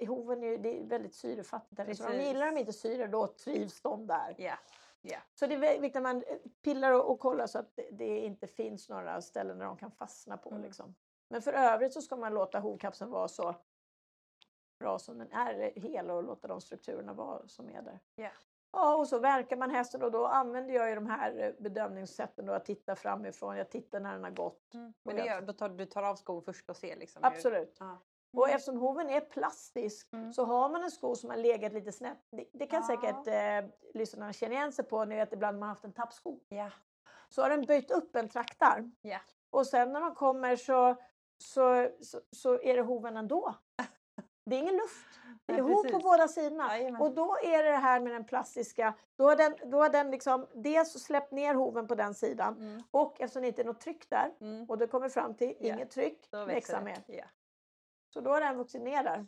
i 0.00 0.04
Hoven 0.04 0.42
är 0.44 0.58
det 0.58 0.80
är 0.80 0.84
väldigt 0.84 1.14
syrefattigt. 1.14 1.76
där, 1.76 1.94
Så 1.94 2.02
de 2.02 2.08
Precis. 2.10 2.26
gillar 2.28 2.46
de 2.46 2.58
inte 2.58 2.72
syre 2.72 3.06
då 3.06 3.26
trivs 3.26 3.80
de 3.82 4.06
där. 4.06 4.34
Ja. 4.38 4.54
Ja. 5.02 5.18
Så 5.34 5.46
det 5.46 5.54
är 5.54 5.58
viktigt 5.80 5.96
att 5.96 6.02
man 6.02 6.16
eh, 6.16 6.36
pillar 6.64 6.92
och, 6.92 7.10
och 7.10 7.20
kollar 7.20 7.46
så 7.46 7.58
att 7.58 7.76
det, 7.76 7.88
det 7.92 8.18
inte 8.18 8.46
finns 8.46 8.88
några 8.88 9.20
ställen 9.22 9.58
där 9.58 9.66
de 9.66 9.76
kan 9.76 9.90
fastna 9.90 10.36
på. 10.36 10.50
Mm. 10.50 10.62
Liksom. 10.62 10.94
Men 11.28 11.42
för 11.42 11.52
övrigt 11.52 11.92
så 11.92 12.02
ska 12.02 12.16
man 12.16 12.34
låta 12.34 12.58
hovkapseln 12.60 13.10
vara 13.10 13.28
så 13.28 13.54
bra 14.82 14.98
som 14.98 15.18
den 15.18 15.32
är, 15.32 15.54
eller 15.54 15.70
hel 15.80 16.10
och 16.10 16.22
låta 16.22 16.48
de 16.48 16.60
strukturerna 16.60 17.12
vara 17.12 17.48
som 17.48 17.68
är 17.68 17.82
där. 17.82 17.98
Ja. 18.14 18.28
Ja, 18.72 18.96
och 18.96 19.08
så 19.08 19.18
verkar 19.18 19.56
man 19.56 19.70
hästen 19.70 20.02
och 20.02 20.10
då 20.12 20.26
använder 20.26 20.74
jag 20.74 20.88
ju 20.88 20.94
de 20.94 21.06
här 21.06 21.38
eh, 21.38 21.52
bedömningssätten 21.62 22.46
då 22.46 22.52
att 22.52 22.64
titta 22.64 22.96
framifrån, 22.96 23.56
jag 23.56 23.70
tittar 23.70 24.00
när 24.00 24.12
den 24.12 24.24
har 24.24 24.30
gått. 24.30 24.70
Men 24.72 24.92
Och 25.04 25.12
det 25.14 25.18
jag- 25.18 25.26
gör, 25.26 25.40
då 25.40 25.52
tar, 25.52 25.68
du 25.68 25.86
tar 25.86 26.02
av 26.02 26.14
skon 26.16 26.42
först 26.42 26.70
och 26.70 26.76
ser 26.76 26.96
liksom? 26.96 27.22
hur- 27.24 27.30
Absolut. 27.30 27.78
Och 28.32 28.44
Mm. 28.46 28.56
eftersom 28.56 28.78
hoven 28.78 29.10
är 29.10 29.20
plastisk 29.20 30.12
Mm. 30.12 30.32
så 30.32 30.44
har 30.44 30.68
man 30.68 30.82
en 30.84 30.90
sko 30.90 31.14
som 31.14 31.30
har 31.30 31.36
legat 31.36 31.72
lite 31.72 31.92
snett. 31.92 32.18
Det, 32.30 32.46
det 32.52 32.66
kan 32.66 32.82
Ja. 32.82 32.86
säkert 32.86 33.26
eh, 33.26 33.70
lyssnarna 33.94 34.32
känna 34.32 34.54
igen 34.54 34.72
sig 34.72 34.84
på. 34.84 35.04
Ni 35.04 35.14
vet 35.16 35.32
ibland 35.32 35.58
man 35.58 35.68
har 35.68 35.74
haft 35.74 35.84
en 35.84 35.92
tappsko. 35.92 36.38
Ja. 36.48 36.70
Så 37.28 37.42
har 37.42 37.50
den 37.50 37.62
böjt 37.66 37.90
upp 37.90 38.16
en 38.16 38.28
traktarm. 38.28 38.94
Ja. 39.02 39.18
Och 39.50 39.66
sen 39.66 39.92
när 39.92 40.00
de 40.00 40.14
kommer 40.14 40.56
så, 40.56 40.94
så, 41.38 41.88
så, 42.00 42.20
så 42.30 42.60
är 42.62 42.76
det 42.76 42.82
hoven 42.82 43.16
ändå. 43.16 43.54
Det 44.44 44.56
är 44.56 44.60
ingen 44.60 44.76
luft. 44.76 45.06
Det 45.46 45.52
är 45.52 45.60
hov 45.62 45.84
på 45.90 45.98
båda 45.98 46.28
sidorna. 46.28 46.78
Jajamän. 46.78 47.00
Och 47.02 47.14
då 47.14 47.36
är 47.42 47.62
det 47.62 47.70
det 47.70 47.76
här 47.76 48.00
med 48.00 48.12
den 48.12 48.24
plastiska. 48.24 48.94
Då 49.16 49.24
har 49.28 49.36
den, 49.36 49.54
då 49.70 49.78
har 49.82 49.88
den 49.88 50.10
liksom 50.10 50.46
dels 50.54 50.92
släppt 51.04 51.32
ner 51.32 51.54
hoven 51.54 51.86
på 51.86 51.94
den 51.94 52.14
sidan 52.14 52.56
Mm. 52.56 52.82
och 52.90 53.20
eftersom 53.20 53.42
det 53.42 53.48
inte 53.48 53.62
är 53.62 53.66
något 53.66 53.80
tryck 53.80 54.10
där 54.10 54.30
Mm. 54.40 54.64
och 54.70 54.78
det 54.78 54.86
kommer 54.86 55.08
fram 55.08 55.34
till 55.34 55.54
Ja. 55.60 55.74
inget 55.74 55.90
tryck, 55.90 56.28
växa 56.46 56.80
mer. 56.80 56.98
Ja. 57.06 57.24
Så 58.14 58.20
då 58.20 58.30
har 58.30 58.40
den 58.40 58.56
vuxit 58.56 58.82
ner 58.82 59.02
där. 59.04 59.26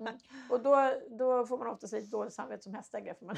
Mm. 0.00 0.14
Och 0.50 0.60
då, 0.60 0.94
då 1.18 1.46
får 1.46 1.58
man 1.58 1.66
oftast 1.66 1.92
lite 1.92 2.06
dåligt 2.10 2.34
samvete 2.34 2.62
som 2.62 2.74
hästägare 2.74 3.14
för 3.18 3.26
man 3.26 3.36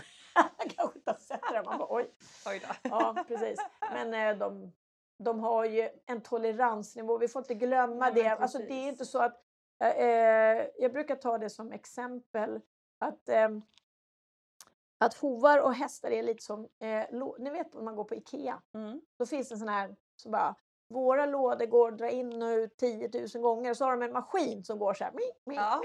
kanske 0.77 0.99
inte 0.99 1.11
har 1.11 1.19
sett 1.19 1.41
det. 1.53 1.63
Man 1.63 1.79
bara 1.79 1.89
oj. 1.95 2.11
Oj 2.47 2.63
då. 2.69 2.89
Ja, 2.91 3.25
precis. 3.29 3.59
Men 3.93 4.15
eh, 4.15 4.39
de, 4.39 4.73
de 5.19 5.41
har 5.41 5.65
ju 5.65 5.89
en 6.07 6.21
toleransnivå. 6.21 7.19
Vi 7.19 7.29
får 7.29 7.41
inte 7.41 7.55
glömma 7.55 7.95
Nej, 8.11 8.13
det. 8.15 8.29
Alltså, 8.29 8.59
det 8.59 8.73
är 8.73 8.89
inte 8.89 9.05
så 9.05 9.19
att... 9.19 9.41
Eh, 9.85 10.05
eh, 10.61 10.67
jag 10.79 10.93
brukar 10.93 11.17
ta 11.17 11.39
det 11.39 11.51
som 11.51 11.73
exempel 11.73 12.61
att, 12.99 13.29
eh, 13.29 13.49
att 14.99 15.15
hovar 15.15 15.59
och 15.59 15.75
hästar 15.75 16.11
är 16.11 16.23
lite 16.23 16.43
som... 16.45 16.69
Eh, 16.79 17.05
ni 17.39 17.51
vet 17.51 17.75
om 17.75 17.85
man 17.85 17.97
går 17.97 18.05
på 18.05 18.15
IKEA. 18.15 18.63
Mm. 18.75 19.01
Då 19.19 19.27
finns 19.27 19.49
det 19.49 19.55
en 19.55 19.59
sån 19.59 19.69
här 19.69 19.97
som 20.17 20.33
bara 20.33 20.55
våra 20.89 21.27
lådor 21.27 21.67
går 21.67 21.93
att 21.93 21.99
dra 21.99 22.09
in 22.11 22.43
och 22.43 22.49
ut 22.49 22.77
10 22.77 23.11
000 23.35 23.43
gånger 23.43 23.71
och 23.71 23.77
så 23.77 23.85
har 23.85 23.93
de 23.97 24.03
en 24.03 24.13
maskin 24.13 24.65
som 24.65 24.79
går 24.79 24.95
så 24.95 25.05
här. 25.05 25.13
Mi, 25.13 25.23
mi, 25.45 25.55
Ja. 25.55 25.81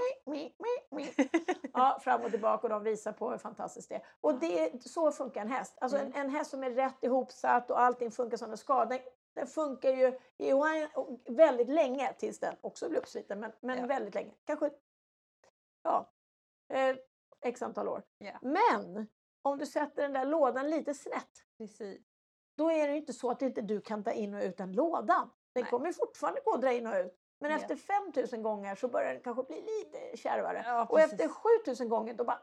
mi. 0.90 1.10
Ja, 1.72 1.98
fram 2.02 2.20
och 2.22 2.30
tillbaka 2.30 2.62
och 2.62 2.68
de 2.68 2.82
visar 2.82 3.12
på 3.12 3.30
hur 3.30 3.38
fantastiskt 3.38 3.88
det 3.88 3.94
är. 3.94 4.02
Och 4.20 4.34
det, 4.38 4.82
så 4.88 5.12
funkar 5.12 5.40
en 5.40 5.48
häst. 5.48 5.78
Alltså 5.80 5.98
Mm. 5.98 6.12
en, 6.14 6.20
en 6.20 6.30
häst 6.30 6.50
som 6.50 6.64
är 6.64 6.70
rätt 6.70 7.04
ihopsatt 7.04 7.70
och 7.70 7.80
allting 7.80 8.10
funkar 8.10 8.36
som 8.36 8.50
det 8.50 8.56
ska. 8.56 8.84
Den, 8.84 8.98
den 9.34 9.46
funkar 9.46 9.90
ju 9.90 10.18
i 10.38 10.52
oänd- 10.52 11.20
väldigt 11.28 11.68
länge 11.68 12.12
tills 12.12 12.38
den 12.40 12.56
också 12.60 12.88
blir 12.88 12.98
uppsliten. 12.98 13.40
Men, 13.40 13.52
men 13.60 13.78
Ja. 13.78 13.86
väldigt 13.86 14.14
länge. 14.14 14.34
Kanske 14.44 14.70
ja, 15.82 16.12
eh, 16.72 16.96
x 17.40 17.62
antal 17.62 17.88
år. 17.88 18.02
Ja. 18.18 18.38
Men 18.42 19.06
om 19.42 19.58
du 19.58 19.66
sätter 19.66 20.02
den 20.02 20.12
där 20.12 20.24
lådan 20.24 20.70
lite 20.70 20.94
snett 20.94 21.44
Precis. 21.58 22.00
då 22.56 22.70
är 22.70 22.86
det 22.88 22.92
ju 22.92 22.98
inte 23.00 23.12
så 23.12 23.30
att 23.30 23.42
inte 23.42 23.60
du 23.60 23.80
kan 23.80 24.04
ta 24.04 24.12
in 24.12 24.34
och 24.34 24.42
ut 24.42 24.56
den 24.56 24.72
lådan. 24.72 25.30
Den 25.52 25.62
Nej. 25.62 25.70
kommer 25.70 25.92
fortfarande 25.92 26.40
gå 26.44 26.54
att 26.54 26.60
dra 26.60 26.72
in 26.72 26.86
och 26.86 26.94
ut. 26.96 27.16
Men 27.40 27.50
Ja. 27.50 27.56
efter 27.56 27.76
5000 27.76 28.42
gånger 28.42 28.74
så 28.74 28.88
börjar 28.88 29.12
den 29.14 29.22
kanske 29.22 29.42
bli 29.42 29.60
lite 29.60 30.16
kärvare. 30.16 30.62
Ja, 30.66 30.86
och 30.90 31.00
efter 31.00 31.16
precis. 31.16 31.32
7000 31.64 31.88
gånger 31.88 32.14
då 32.14 32.24
bara, 32.24 32.42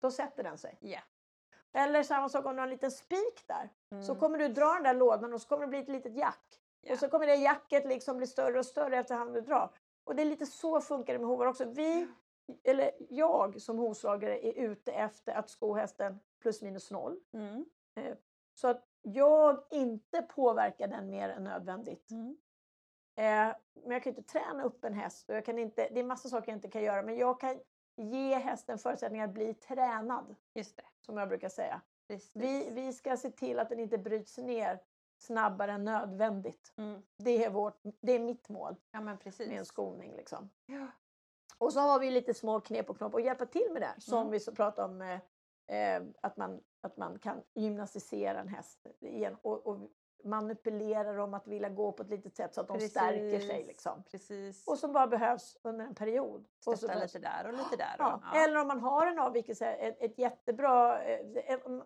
då 0.00 0.10
sätter 0.10 0.42
den 0.42 0.58
sig. 0.58 0.78
Ja. 0.80 1.00
Eller 1.74 2.02
samma 2.02 2.28
sak 2.28 2.46
om 2.46 2.52
du 2.54 2.58
har 2.60 2.66
en 2.66 2.70
liten 2.70 2.90
spik 2.90 3.44
där. 3.46 3.70
Så 4.02 4.12
Mm. 4.12 4.20
kommer 4.20 4.38
du 4.38 4.48
dra 4.48 4.72
den 4.74 4.82
där 4.82 4.94
lådan 4.94 5.32
och 5.34 5.40
så 5.40 5.48
kommer 5.48 5.62
det 5.62 5.68
bli 5.70 5.78
ett 5.78 5.88
litet 5.88 6.16
jack. 6.16 6.60
Ja. 6.80 6.92
Och 6.92 6.98
så 6.98 7.08
kommer 7.08 7.26
det 7.26 7.34
jacket 7.34 7.86
liksom 7.86 8.16
bli 8.16 8.26
större 8.26 8.58
och 8.58 8.66
större 8.66 8.98
efterhand 8.98 9.34
du 9.34 9.40
drar. 9.40 9.70
Och 10.04 10.16
det 10.16 10.22
är 10.22 10.26
lite 10.26 10.46
så 10.46 10.80
funkar 10.80 11.12
det 11.12 11.18
med 11.18 11.28
hovar 11.28 11.46
också. 11.46 11.64
Vi, 11.64 12.08
eller 12.64 12.90
jag 13.08 13.60
som 13.60 13.78
hovslagare 13.78 14.46
är 14.46 14.52
ute 14.52 14.92
efter 14.92 15.34
att 15.34 15.48
sko 15.50 15.74
hästen 15.74 16.20
plus 16.42 16.62
minus 16.62 16.90
noll. 16.90 17.20
Mm. 17.32 17.64
Så 18.54 18.68
att 18.68 18.84
jag 19.02 19.64
inte 19.70 20.22
påverkar 20.22 20.88
den 20.88 21.10
mer 21.10 21.28
än 21.28 21.44
nödvändigt. 21.44 22.10
Mm. 22.10 22.36
Eh, 23.16 23.56
men 23.82 23.90
jag 23.92 24.02
kan 24.02 24.10
inte 24.10 24.22
träna 24.32 24.64
upp 24.64 24.84
en 24.84 24.94
häst 24.94 25.30
och 25.30 25.36
jag 25.36 25.44
kan 25.44 25.58
inte, 25.58 25.88
det 25.88 26.00
är 26.00 26.04
massa 26.04 26.28
saker 26.28 26.48
jag 26.48 26.56
inte 26.56 26.68
kan 26.68 26.82
göra 26.82 27.02
men 27.02 27.16
jag 27.18 27.40
kan 27.40 27.60
ge 27.96 28.34
hästen 28.34 28.78
förutsättningar 28.78 29.24
att 29.28 29.34
bli 29.34 29.54
tränad 29.54 30.34
Just 30.54 30.76
det. 30.76 30.84
som 31.00 31.16
jag 31.16 31.28
brukar 31.28 31.48
säga. 31.48 31.80
Precis. 32.08 32.30
Vi, 32.34 32.70
vi 32.70 32.92
ska 32.92 33.16
se 33.16 33.30
till 33.30 33.58
att 33.58 33.68
den 33.68 33.78
inte 33.80 33.98
bryts 33.98 34.38
ner 34.38 34.80
snabbare 35.18 35.72
än 35.72 35.84
nödvändigt. 35.84 36.72
Mm. 36.76 37.02
Det 37.16 37.44
är, 37.44 37.50
vårt, 37.50 37.80
det 38.00 38.12
är 38.12 38.18
mitt 38.20 38.48
mål 38.48 38.76
Ja 38.90 39.00
men 39.00 39.18
precis. 39.18 39.48
med 39.48 39.58
en 39.58 39.64
skoning. 39.64 40.12
Liksom. 40.16 40.50
Ja. 40.66 40.86
Och 41.58 41.72
så 41.72 41.80
har 41.80 41.98
vi 42.00 42.10
lite 42.10 42.34
små 42.34 42.60
knep 42.60 42.90
och 42.90 42.96
knop 42.98 43.14
och 43.14 43.20
hjälpa 43.20 43.46
till 43.46 43.68
med 43.72 43.82
det. 43.82 43.94
Som 44.00 44.18
Mm. 44.18 44.30
vi 44.30 44.40
så 44.40 44.54
pratade 44.54 44.92
om 44.92 45.02
eh, 45.02 45.20
eh, 45.96 46.02
att, 46.20 46.36
man, 46.36 46.60
att 46.80 46.96
man 46.96 47.18
kan 47.18 47.42
gymnastisera 47.54 48.40
en 48.40 48.48
häst 48.48 48.86
igen 49.00 49.36
och, 49.42 49.66
och 49.66 49.90
manipulera 50.24 51.12
dem 51.12 51.34
att 51.34 51.46
vilja 51.46 51.68
gå 51.68 51.92
på 51.92 52.02
ett 52.02 52.10
litet 52.10 52.36
sätt 52.36 52.54
så 52.54 52.60
att 52.60 52.68
de 52.68 52.80
stärker 52.80 53.38
sig. 53.38 53.48
Precis. 53.48 53.66
Liksom. 53.66 54.02
Precis. 54.10 54.66
Och 54.68 54.78
som 54.78 54.92
bara 54.92 55.06
behövs 55.06 55.56
under 55.62 55.84
en 55.84 55.94
period. 55.94 56.44
Stötta 56.60 56.86
behövs- 56.86 57.02
lite 57.02 57.18
där 57.18 57.46
och 57.46 57.52
lite 57.52 57.76
där. 57.76 57.94
Ja. 57.98 58.20
ja. 58.32 58.44
Eller 58.44 58.60
om 58.60 58.68
man 58.68 58.80
har 58.80 59.06
en 59.06 59.18
avvikelse, 59.18 59.66
ett, 59.66 59.96
ett 60.00 60.18
jättebra... 60.18 61.02
eh, 61.02 61.58
om- 61.64 61.84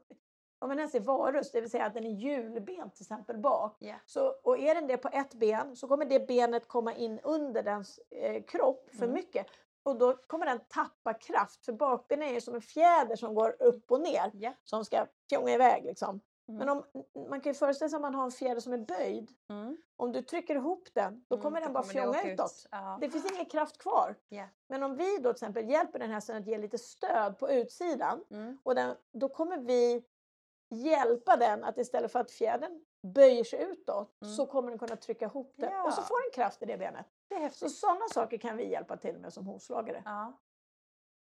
Om 0.61 0.71
en 0.71 0.79
häst 0.79 0.95
är 0.95 1.01
varus, 1.01 1.53
det 1.53 1.61
vill 1.61 1.71
säga 1.71 1.87
att 1.87 1.95
den 1.95 2.05
är 2.07 2.11
hjulben 2.11 2.91
till 2.91 3.03
exempel 3.03 3.39
bak. 3.39 3.77
Ja. 3.79 3.95
Så, 4.07 4.29
och 4.43 4.59
är 4.59 4.75
den 4.75 4.87
det 4.87 4.97
på 4.97 5.09
ett 5.13 5.35
ben 5.35 5.77
så 5.77 5.89
kommer 5.89 6.05
det 6.05 6.27
benet 6.27 6.69
komma 6.69 6.95
in 6.95 7.21
under 7.23 7.63
dens 7.63 7.99
eh, 8.11 8.43
kropp 8.43 8.89
för 8.91 9.05
Mm. 9.05 9.15
mycket. 9.15 9.47
Och 9.83 9.99
då 9.99 10.17
kommer 10.27 10.47
den 10.47 10.61
tappa 10.69 11.15
kraft 11.15 11.65
för 11.65 11.73
bakbenen 11.73 12.29
är 12.29 12.33
ju 12.33 12.41
som 12.41 12.55
en 12.55 12.61
fjäder 12.61 13.17
som 13.17 13.35
går 13.35 13.57
upp 13.63 13.91
och 13.93 14.01
ner 14.01 14.31
Ja. 14.35 14.53
som 14.65 14.85
ska 14.85 15.07
fjonga 15.31 15.51
iväg 15.53 15.85
liksom. 15.85 16.21
Mm. 16.49 16.59
Men 16.59 16.69
om, 16.69 16.85
man 17.31 17.41
kan 17.41 17.51
ju 17.53 17.55
föreställa 17.59 17.89
sig 17.89 17.97
att 17.97 18.03
man 18.03 18.15
har 18.15 18.25
en 18.25 18.31
fjäder 18.31 18.61
som 18.61 18.73
är 18.73 18.79
böjd. 18.79 19.31
Mm. 19.51 19.77
Om 19.97 20.13
du 20.13 20.23
trycker 20.23 20.55
ihop 20.55 20.89
den, 20.93 21.25
då 21.29 21.35
Mm, 21.37 21.43
kommer 21.43 21.61
den 21.61 21.73
bara 21.73 21.85
fjonga 21.85 22.23
utåt. 22.33 22.51
ut. 22.51 22.67
Ja. 22.71 22.99
Det 23.01 23.11
finns 23.11 23.33
ingen 23.33 23.47
kraft 23.47 23.79
kvar. 23.79 24.15
Ja. 24.29 24.45
Men 24.69 24.83
om 24.83 24.97
vi 24.97 25.17
då 25.17 25.23
till 25.23 25.31
exempel 25.31 25.71
hjälper 25.71 25.99
den 25.99 26.11
hästen 26.11 26.37
att 26.37 26.47
ge 26.47 26.59
lite 26.59 26.79
stöd 26.79 27.39
på 27.39 27.51
utsidan 27.51 28.25
Mm. 28.31 28.59
och 28.63 28.75
den, 28.75 28.97
då 29.13 29.29
kommer 29.29 29.59
vi 29.59 30.05
hjälpa 30.71 31.37
den 31.37 31.65
att 31.65 31.79
istället 31.79 32.13
för 32.13 32.19
att 32.21 32.31
fjädern 32.31 32.85
böjer 33.15 33.45
sig 33.45 33.63
utåt 33.63 34.23
Mm. 34.23 34.35
så 34.35 34.47
kommer 34.47 34.69
den 34.71 34.79
kunna 34.79 34.97
trycka 34.97 35.25
ihop 35.25 35.55
det 35.57 35.67
och 35.87 35.95
så 35.95 36.01
Ja. 36.01 36.05
får 36.05 36.23
den 36.23 36.35
kraft 36.45 36.63
i 36.63 36.67
det 36.67 36.77
benet. 36.79 37.07
Det 37.29 37.35
är 37.35 37.49
Så 37.49 37.69
sådana 37.69 38.09
saker 38.15 38.39
kan 38.39 38.57
vi 38.57 38.69
hjälpa 38.71 38.97
till 38.97 39.19
med 39.19 39.33
som 39.33 39.47
hovslagare. 39.47 40.03
Ja. 40.05 40.33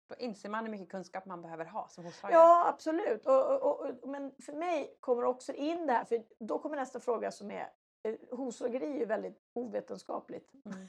Då 0.08 0.14
inser 0.18 0.48
man 0.48 0.64
hur 0.64 0.70
mycket 0.70 0.88
kunskap 0.90 1.24
man 1.26 1.42
behöver 1.42 1.64
ha 1.64 1.88
som 1.88 2.04
hovslagare. 2.04 2.38
Ja, 2.40 2.68
absolut. 2.68 3.26
Och, 3.26 3.62
och, 3.62 3.80
och, 3.80 4.08
men 4.08 4.32
för 4.42 4.52
mig 4.52 4.96
kommer 5.00 5.24
också 5.24 5.52
in 5.52 5.86
det 5.86 5.92
här, 5.92 6.04
för 6.04 6.22
då 6.38 6.58
kommer 6.58 6.76
nästa 6.76 7.00
fråga 7.00 7.30
som 7.30 7.50
är 7.50 7.70
eh, 8.02 8.14
Hovslageri 8.30 8.86
är 8.86 8.98
ju 8.98 9.04
väldigt 9.04 9.38
ovetenskapligt. 9.54 10.50
Mm. 10.64 10.88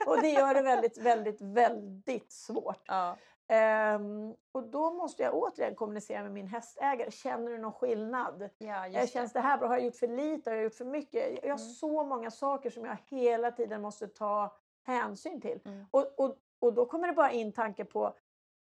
och 0.06 0.20
det 0.22 0.28
gör 0.28 0.54
det 0.54 0.62
väldigt, 0.62 0.98
väldigt, 0.98 1.40
väldigt 1.40 2.32
svårt. 2.32 2.82
Ja. 2.86 3.16
Ehm, 3.48 4.34
och 4.52 4.62
då 4.62 4.90
måste 4.90 5.22
jag 5.22 5.34
återigen 5.34 5.74
kommunicera 5.74 6.22
med 6.22 6.32
min 6.32 6.46
hästägare. 6.46 7.10
Känner 7.10 7.50
du 7.50 7.58
någon 7.58 7.72
skillnad? 7.72 8.48
Ja, 8.58 8.86
Eh, 8.86 9.00
just 9.00 9.12
Känns 9.12 9.32
det. 9.32 9.38
det 9.38 9.42
här 9.42 9.58
bra? 9.58 9.68
Har 9.68 9.76
jag 9.76 9.84
gjort 9.84 9.96
för 9.96 10.08
lite? 10.08 10.50
Har 10.50 10.54
jag 10.54 10.64
gjort 10.64 10.74
för 10.74 10.84
mycket? 10.84 11.30
Jag 11.42 11.54
har 11.54 11.58
Mm. 11.58 11.58
så 11.58 12.04
många 12.04 12.30
saker 12.30 12.70
som 12.70 12.84
jag 12.84 12.96
hela 13.06 13.50
tiden 13.50 13.82
måste 13.82 14.06
ta 14.08 14.56
hänsyn 14.82 15.40
till. 15.40 15.60
Mm. 15.64 15.86
Och, 15.90 16.20
och, 16.20 16.36
och 16.58 16.72
då 16.74 16.86
kommer 16.86 17.06
det 17.08 17.12
bara 17.14 17.30
in 17.30 17.52
tanke 17.52 17.84
på 17.84 18.16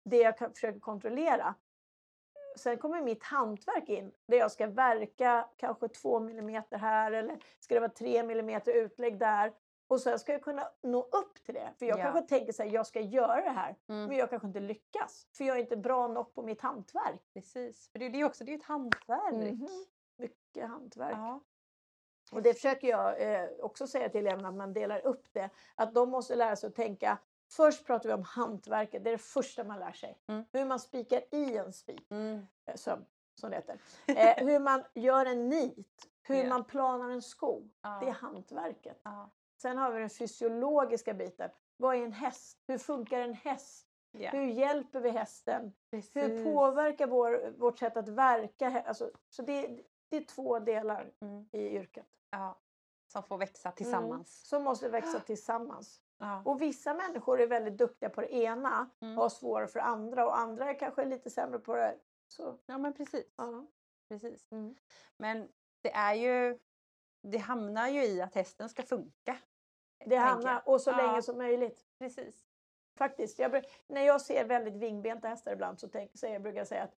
det 0.04 0.16
jag 0.16 0.38
försöker 0.38 0.80
kontrollera. 0.80 1.54
Sen 2.56 2.78
kommer 2.78 3.02
mitt 3.02 3.22
hantverk 3.24 3.88
in 3.88 4.12
där 4.26 4.38
jag 4.38 4.52
ska 4.52 4.66
verka 4.66 5.48
kanske 5.56 5.88
två 5.88 6.20
millimeter 6.20 6.78
här 6.78 7.12
eller 7.12 7.38
ska 7.60 7.74
det 7.74 7.80
vara 7.80 7.90
tre 7.90 8.22
millimeter 8.22 8.72
utlägg 8.72 9.18
där. 9.18 9.52
Och 9.88 10.00
sen 10.00 10.18
ska 10.18 10.32
jag 10.32 10.42
kunna 10.42 10.68
nå 10.82 11.02
upp 11.02 11.44
till 11.44 11.54
det. 11.54 11.72
För 11.78 11.86
jag 11.86 11.98
Ja. 11.98 12.02
kanske 12.02 12.22
tänker 12.22 12.52
så 12.52 12.62
här, 12.62 12.70
jag 12.70 12.86
ska 12.86 13.00
göra 13.00 13.40
det 13.40 13.50
här. 13.50 13.76
Mm. 13.88 14.06
Men 14.06 14.16
jag 14.16 14.30
kanske 14.30 14.46
inte 14.48 14.60
lyckas. 14.60 15.26
För 15.36 15.44
jag 15.44 15.56
är 15.56 15.60
inte 15.60 15.76
bra 15.76 16.08
nog 16.08 16.34
på 16.34 16.42
mitt 16.42 16.60
hantverk. 16.60 17.20
Precis. 17.34 17.88
För 17.92 17.98
det, 17.98 18.06
är 18.06 18.10
ju 18.10 18.24
också 18.24 18.44
det 18.44 18.52
är 18.52 18.56
ett 18.58 18.62
hantverk. 18.64 19.32
Mhm. 19.34 19.68
Mycket 20.16 20.68
hantverk. 20.68 21.16
Ja. 21.16 21.40
Och 22.32 22.42
det 22.42 22.54
försöker 22.54 22.88
jag 22.88 23.22
eh, 23.22 23.48
också 23.60 23.86
säga 23.86 24.08
till 24.08 24.20
eleverna, 24.26 24.48
att 24.48 24.54
man 24.54 24.72
delar 24.72 25.06
upp 25.06 25.32
det. 25.32 25.50
Att 25.74 25.94
de 25.94 26.10
måste 26.10 26.34
lära 26.34 26.56
sig 26.56 26.68
att 26.68 26.74
tänka, 26.74 27.18
först 27.56 27.86
pratar 27.86 28.08
vi 28.08 28.14
om 28.14 28.22
hantverket, 28.22 29.04
det 29.04 29.10
är 29.10 29.12
det 29.12 29.18
första 29.22 29.64
man 29.64 29.78
lär 29.78 29.92
sig. 29.92 30.18
Mm. 30.28 30.44
Hur 30.52 30.64
man 30.64 30.80
spikar 30.80 31.22
i 31.34 31.56
en 31.56 31.72
spik, 31.72 32.06
Mm. 32.10 32.46
eh, 32.66 32.74
söm, 32.76 33.04
som 33.34 33.50
det 33.50 33.56
heter. 33.56 33.80
Eh, 34.06 34.46
hur 34.46 34.58
man 34.60 34.84
gör 34.94 35.26
en 35.26 35.48
nit, 35.48 36.08
hur 36.22 36.36
Ja. 36.36 36.48
man 36.48 36.64
planar 36.64 37.10
en 37.10 37.22
sko. 37.22 37.62
Ja. 37.82 37.98
Det 38.02 38.08
är 38.08 38.12
hantverket. 38.12 39.00
Ja. 39.04 39.30
Sen 39.62 39.78
har 39.78 39.92
vi 39.92 40.00
den 40.00 40.10
fysiologiska 40.10 41.14
biten. 41.14 41.50
Vad 41.76 41.96
är 41.96 42.02
en 42.04 42.12
häst? 42.12 42.58
Hur 42.66 42.78
funkar 42.78 43.20
en 43.20 43.34
häst? 43.34 43.86
Ja. 44.12 44.30
Hur 44.30 44.46
hjälper 44.46 45.00
vi 45.00 45.10
hästen? 45.10 45.72
Precis. 45.90 46.16
Hur 46.16 46.44
påverkar 46.44 47.06
vår, 47.06 47.50
vårt 47.58 47.78
sätt 47.78 47.96
att 47.96 48.08
verka? 48.08 48.82
Alltså, 48.86 49.10
så 49.28 49.42
det, 49.42 49.82
det 50.08 50.16
är 50.16 50.24
två 50.24 50.58
delar 50.58 51.12
Mm. 51.20 51.48
i 51.52 51.58
yrket. 51.68 52.06
Ja. 52.30 52.58
Som 53.12 53.22
får 53.22 53.38
växa 53.38 53.70
tillsammans. 53.72 54.48
Som 54.48 54.62
måste 54.64 54.88
växa 54.88 55.20
tillsammans. 55.26 56.01
Ja. 56.22 56.42
Och 56.44 56.62
vissa 56.62 56.94
människor 56.94 57.40
är 57.40 57.46
väldigt 57.46 57.78
duktiga 57.78 58.10
på 58.10 58.20
det 58.20 58.34
ena 58.34 58.90
Mm. 59.00 59.16
och 59.18 59.22
har 59.22 59.28
svårare 59.28 59.66
för 59.66 59.80
andra 59.80 60.26
och 60.26 60.38
andra 60.38 60.70
är 60.70 60.78
kanske 60.78 61.04
lite 61.04 61.30
sämre 61.30 61.58
på 61.58 61.76
det 61.76 61.98
Så, 62.28 62.58
Ja 62.66 62.78
men 62.78 62.92
precis. 62.92 63.34
ja. 63.36 63.66
precis. 64.08 64.52
Mm. 64.52 64.74
Men 65.16 65.48
det 65.82 65.92
är 65.92 66.14
ju, 66.14 66.58
det 67.22 67.38
hamnar 67.38 67.88
ju 67.88 68.04
i 68.04 68.20
att 68.22 68.34
hästen 68.34 68.68
ska 68.68 68.82
funka. 68.82 69.36
Det 70.06 70.16
hamnar, 70.16 70.52
jag. 70.52 70.68
och 70.68 70.80
så 70.80 70.90
Ja. 70.90 70.96
länge 70.96 71.22
som 71.22 71.38
möjligt. 71.38 71.86
Precis. 71.98 72.46
Faktiskt. 72.98 73.38
Jag, 73.38 73.64
när 73.86 74.02
jag 74.02 74.20
ser 74.20 74.44
väldigt 74.44 74.74
vingbenta 74.76 75.28
hästar 75.28 75.52
ibland 75.52 75.80
så, 75.80 75.88
tänk, 75.88 76.10
så 76.14 76.26
jag 76.26 76.42
brukar 76.42 76.58
jag 76.60 76.68
säga 76.68 76.82
att 76.82 76.94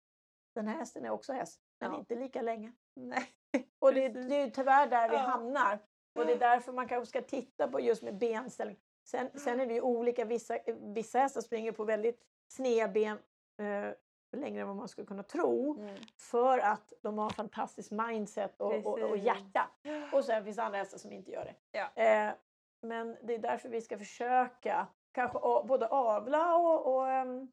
den 0.55 0.69
här 0.69 0.77
hästen 0.79 1.05
är 1.05 1.11
också 1.11 1.33
häst, 1.33 1.61
men 1.81 1.93
Ja. 1.93 1.99
inte 1.99 2.15
lika 2.15 2.43
länge. 2.43 2.73
Nej. 2.95 3.29
Och 3.79 3.95
det, 3.95 4.09
det 4.09 4.37
är 4.37 4.45
ju 4.45 4.51
tyvärr 4.51 4.87
där 4.87 5.11
vi 5.11 5.17
hamnar. 5.17 5.79
Och 6.15 6.27
det 6.27 6.33
är 6.33 6.39
därför 6.39 6.73
man 6.73 6.89
kanske 6.89 7.07
ska 7.07 7.23
titta 7.23 7.69
på 7.69 7.81
just 7.81 8.03
med 8.03 8.19
benställning. 8.19 8.79
Sen, 9.05 9.39
sen 9.39 9.61
är 9.61 9.67
det 9.67 9.75
ju 9.75 9.81
olika, 9.81 10.25
vissa, 10.25 10.59
vissa 10.95 11.19
hästar 11.19 11.41
springer 11.41 11.73
på 11.73 11.85
väldigt 11.85 12.23
sneda 12.49 12.89
ben 12.89 13.19
eh, 13.59 13.95
längre 14.37 14.61
än 14.61 14.69
vad 14.69 14.77
man 14.77 14.89
skulle 14.89 15.07
kunna 15.07 15.23
tro. 15.23 15.79
Mm. 15.79 15.97
För 16.17 16.59
att 16.59 16.93
de 17.03 17.19
har 17.19 17.31
fantastiskt 17.31 17.91
mindset 17.91 18.61
och, 18.61 18.87
och, 18.87 18.99
och 18.99 19.17
hjärta. 19.17 19.71
Och 20.13 20.25
sen 20.25 20.45
finns 20.45 20.57
det 20.57 20.63
andra 20.63 20.79
hästar 20.79 20.99
som 20.99 21.13
inte 21.13 21.31
gör 21.31 21.45
det. 21.45 21.79
Ja. 21.79 22.03
Eh, 22.03 22.35
men 22.81 23.17
det 23.23 23.35
är 23.35 23.39
därför 23.39 23.69
vi 23.69 23.81
ska 23.81 23.99
försöka 23.99 24.87
kanske 25.13 25.39
både 25.65 25.89
avla 25.89 26.57
och, 26.57 26.95
och 26.95 27.09
ehm, 27.11 27.53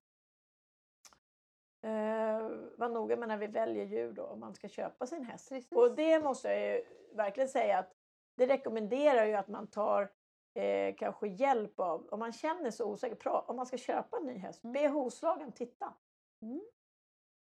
eh, 1.81 2.49
vara 2.77 2.89
noga 2.89 3.15
med 3.15 3.27
när 3.27 3.37
vi 3.37 3.47
väljer 3.47 3.85
djur 3.85 4.11
då, 4.11 4.23
om 4.23 4.39
man 4.39 4.55
ska 4.55 4.67
köpa 4.67 5.07
sin 5.07 5.23
häst. 5.23 5.49
Precis. 5.49 5.71
Och 5.71 5.95
det 5.95 6.19
måste 6.19 6.47
jag 6.47 6.75
ju 6.75 6.83
verkligen 7.13 7.49
säga 7.49 7.79
att 7.79 7.93
det 8.35 8.47
rekommenderar 8.47 9.25
ju 9.25 9.33
att 9.33 9.47
man 9.47 9.67
tar 9.67 10.11
eh, 10.59 10.95
kanske 10.95 11.27
hjälp 11.27 11.79
av, 11.79 12.07
om 12.11 12.19
man 12.19 12.31
känner 12.31 12.71
sig 12.71 12.85
osäker, 12.85 13.15
pra- 13.15 13.45
om 13.47 13.55
man 13.55 13.65
ska 13.65 13.77
köpa 13.77 14.17
en 14.17 14.23
ny 14.25 14.37
häst, 14.37 14.63
Mm. 14.63 14.73
be 14.73 14.87
hovslagen 14.87 15.51
titta. 15.51 15.93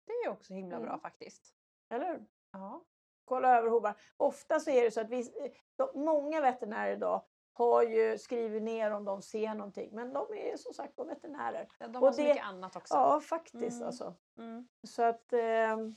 Det 0.05 0.11
är 0.13 0.29
också 0.29 0.53
himla 0.53 0.79
bra 0.79 0.89
Mm. 0.89 0.99
faktiskt. 0.99 1.53
Eller 1.89 2.05
hur? 2.13 2.25
Ja. 2.51 2.83
kolla 3.27 3.57
över 3.57 3.69
hovar. 3.69 4.01
Ofta 4.17 4.59
så 4.59 4.69
är 4.69 4.83
det 4.83 4.91
så 4.91 5.01
att 5.01 5.09
vi, 5.09 5.31
de, 5.75 5.89
många 6.05 6.41
veterinärer 6.41 6.95
idag 6.95 7.21
har 7.53 7.83
ju 7.83 8.17
skrivit 8.17 8.63
ner 8.63 8.91
om 8.91 9.05
de 9.05 9.21
ser 9.21 9.53
någonting. 9.53 9.95
Men 9.95 10.13
de 10.13 10.33
är 10.33 10.57
som 10.57 10.73
sagt 10.73 10.97
var 10.97 11.05
veterinärer. 11.05 11.67
De 11.79 11.85
Och 11.95 12.01
har 12.01 12.11
så 12.11 12.21
det- 12.21 12.27
mycket 12.27 12.43
annat 12.45 12.75
också. 12.75 12.93
Ja, 12.93 13.19
faktiskt 13.21 13.75
Mm. 13.75 13.87
alltså. 13.87 14.15
Mm. 14.37 14.67
Så 14.87 15.03
att, 15.03 15.33
ehm, 15.33 15.95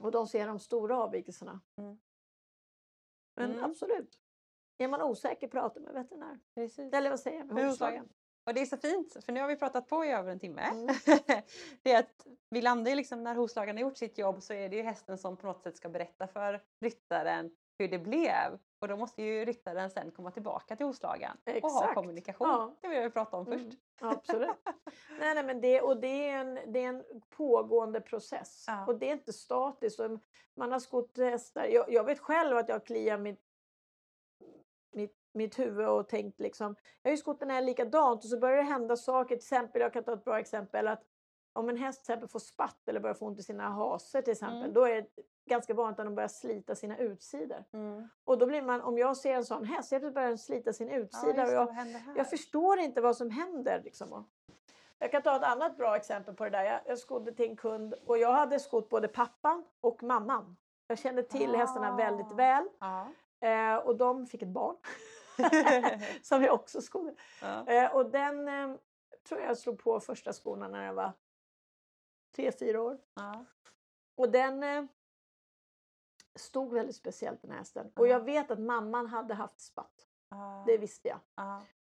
och 0.00 0.10
de 0.10 0.26
ser 0.26 0.46
de 0.46 0.58
stora 0.58 0.98
avvikelserna. 0.98 1.60
Mm. 1.76 1.98
Men 3.34 3.50
Mm. 3.52 3.64
absolut. 3.64 4.20
Är 4.80 4.88
man 4.88 5.02
osäker, 5.02 5.48
prata 5.48 5.80
med 5.80 5.92
veterinär. 5.94 6.38
Precis. 6.54 6.92
Eller 6.92 7.10
vad 7.10 7.20
säger 7.20 7.38
jag? 7.38 7.52
Med 7.52 7.66
hovslagen. 7.66 8.08
Och 8.46 8.54
det 8.54 8.60
är 8.60 8.66
så 8.66 8.76
fint, 8.76 9.24
för 9.24 9.32
nu 9.32 9.40
har 9.40 9.48
vi 9.48 9.56
pratat 9.56 9.88
på 9.88 10.04
i 10.04 10.10
över 10.10 10.32
en 10.32 10.38
timme. 10.38 10.62
Mm. 10.62 10.86
det 11.82 11.92
är 11.92 11.98
att 11.98 12.26
vi 12.50 12.62
landar 12.62 12.90
ju 12.90 12.96
liksom 12.96 13.24
när 13.24 13.34
hovslagaren 13.34 13.76
har 13.76 13.82
gjort 13.82 13.98
sitt 13.98 14.18
jobb 14.18 14.42
så 14.42 14.52
är 14.52 14.68
det 14.68 14.76
ju 14.76 14.82
hästen 14.82 15.18
som 15.18 15.36
på 15.36 15.46
något 15.46 15.62
sätt 15.62 15.76
ska 15.76 15.88
berätta 15.88 16.26
för 16.26 16.62
ryttaren 16.80 17.50
hur 17.78 17.88
det 17.88 17.98
blev. 17.98 18.58
Och 18.78 18.88
då 18.88 18.96
måste 18.96 19.22
ju 19.22 19.44
ryttaren 19.44 19.90
sen 19.90 20.10
komma 20.10 20.30
tillbaka 20.30 20.76
till 20.76 20.86
hovslagaren 20.86 21.36
och 21.62 21.70
ha 21.70 21.94
kommunikation. 21.94 22.48
Ja. 22.48 22.76
Det 22.80 22.88
vill 22.88 23.02
vi 23.02 23.10
prata 23.10 23.36
om 23.36 23.46
först. 23.46 23.64
Mm, 24.00 24.16
absolut. 24.16 24.50
nej, 25.20 25.34
nej, 25.34 25.44
men 25.44 25.60
det, 25.60 25.80
och 25.80 26.00
det 26.00 26.28
är, 26.28 26.38
en, 26.38 26.72
det 26.72 26.84
är 26.84 26.88
en 26.88 27.04
pågående 27.36 28.00
process. 28.00 28.64
Ja. 28.66 28.86
Och 28.86 28.98
det 28.98 29.08
är 29.08 29.12
inte 29.12 29.32
statiskt. 29.32 30.00
Man 30.56 30.72
har 30.72 30.78
skott 30.78 31.18
hästar. 31.18 31.64
Jag, 31.64 31.92
jag 31.92 32.04
vet 32.04 32.18
själv 32.18 32.56
att 32.56 32.68
jag 32.68 32.86
kliar 32.86 33.18
mitt, 33.18 33.40
mitt, 35.32 35.58
huvud 35.58 35.88
och 35.88 36.08
tänkt 36.08 36.40
liksom. 36.40 36.76
Jag 37.02 37.10
har 37.10 37.12
ju 37.12 37.16
skott 37.16 37.40
den 37.40 37.50
här 37.50 37.62
likadant 37.62 38.24
och 38.24 38.30
så 38.30 38.38
börjar 38.38 38.56
det 38.56 38.62
hända 38.62 38.96
saker. 38.96 39.28
Till 39.28 39.36
exempel, 39.36 39.80
jag 39.82 39.92
kan 39.92 40.04
ta 40.04 40.12
ett 40.12 40.24
bra 40.24 40.38
exempel. 40.38 40.88
att 40.88 41.02
Om 41.52 41.68
en 41.68 41.76
häst 41.76 41.98
till 42.04 42.12
exempel 42.12 42.28
får 42.28 42.38
spatt 42.38 42.88
eller 42.88 43.00
börjar 43.00 43.14
få 43.14 43.26
ont 43.26 43.38
i 43.38 43.42
sina 43.42 43.68
haser 43.68 44.22
till 44.22 44.32
exempel. 44.32 44.58
Mm. 44.60 44.72
Då 44.72 44.84
är 44.84 44.94
det 44.94 45.08
ganska 45.48 45.74
vanligt 45.74 45.98
att 46.00 46.06
de 46.06 46.14
börjar 46.14 46.28
slita 46.28 46.74
sina 46.74 46.98
utsidor. 46.98 47.64
Mm. 47.72 48.08
Och 48.24 48.38
då 48.38 48.46
blir 48.46 48.62
man, 48.62 48.80
om 48.80 48.98
jag 48.98 49.16
ser 49.16 49.34
en 49.34 49.44
sån 49.44 49.64
häst, 49.64 49.92
jag 49.92 50.12
börjar 50.14 50.28
den 50.28 50.38
slita 50.38 50.72
sin 50.72 50.88
Ja, 50.88 50.94
utsida. 50.96 51.28
och 51.28 51.34
det, 51.36 51.52
jag, 51.52 51.68
jag 52.16 52.30
förstår 52.30 52.78
inte 52.78 53.00
vad 53.00 53.16
som 53.16 53.30
händer. 53.30 53.82
Liksom. 53.84 54.28
Jag 54.98 55.10
kan 55.10 55.22
ta 55.22 55.36
ett 55.36 55.42
annat 55.42 55.76
bra 55.76 55.96
exempel 55.96 56.34
på 56.34 56.44
det 56.44 56.50
där. 56.50 56.64
Jag, 56.64 56.80
jag 56.86 56.98
skodde 56.98 57.32
till 57.32 57.50
en 57.50 57.56
kund 57.56 57.94
och 58.06 58.18
jag 58.18 58.32
hade 58.32 58.60
skott 58.60 58.88
både 58.88 59.08
pappan 59.08 59.64
och 59.80 60.02
mamman. 60.02 60.56
Jag 60.86 60.98
kände 60.98 61.22
till 61.22 61.54
hästarna 61.54 61.96
väldigt 61.96 62.32
Ah. 62.32 62.34
väl 62.34 62.68
Ja. 62.80 63.06
eh, 63.48 63.76
och 63.76 63.96
de 63.96 64.26
fick 64.26 64.42
ett 64.42 64.48
barn 64.48 64.76
som 66.22 66.42
jag 66.42 66.54
också 66.54 66.80
skodde. 66.82 67.14
ja. 67.42 67.66
Eh, 67.66 67.94
och 67.94 68.10
den 68.10 68.48
eh, 68.48 68.76
tror 69.28 69.40
jag 69.40 69.58
slog 69.58 69.78
på 69.78 70.00
första 70.00 70.32
skorna 70.32 70.68
när 70.68 70.86
jag 70.86 70.94
var 70.94 71.12
tre, 72.36 72.52
fyra 72.52 72.82
år. 72.82 72.98
Ja. 73.14 73.44
Och 74.14 74.30
den 74.30 74.62
eh, 74.62 74.84
stod 76.34 76.72
väldigt 76.72 76.96
speciellt 76.96 77.42
den 77.42 77.50
här 77.50 77.58
hästen. 77.58 77.92
Och 77.96 78.06
Ja. 78.06 78.10
jag 78.10 78.24
vet 78.24 78.50
att 78.50 78.60
mamman 78.60 79.06
hade 79.06 79.34
haft 79.34 79.60
spatt. 79.60 80.06
Det 80.66 80.78
visste 80.78 81.08
jag. 81.08 81.20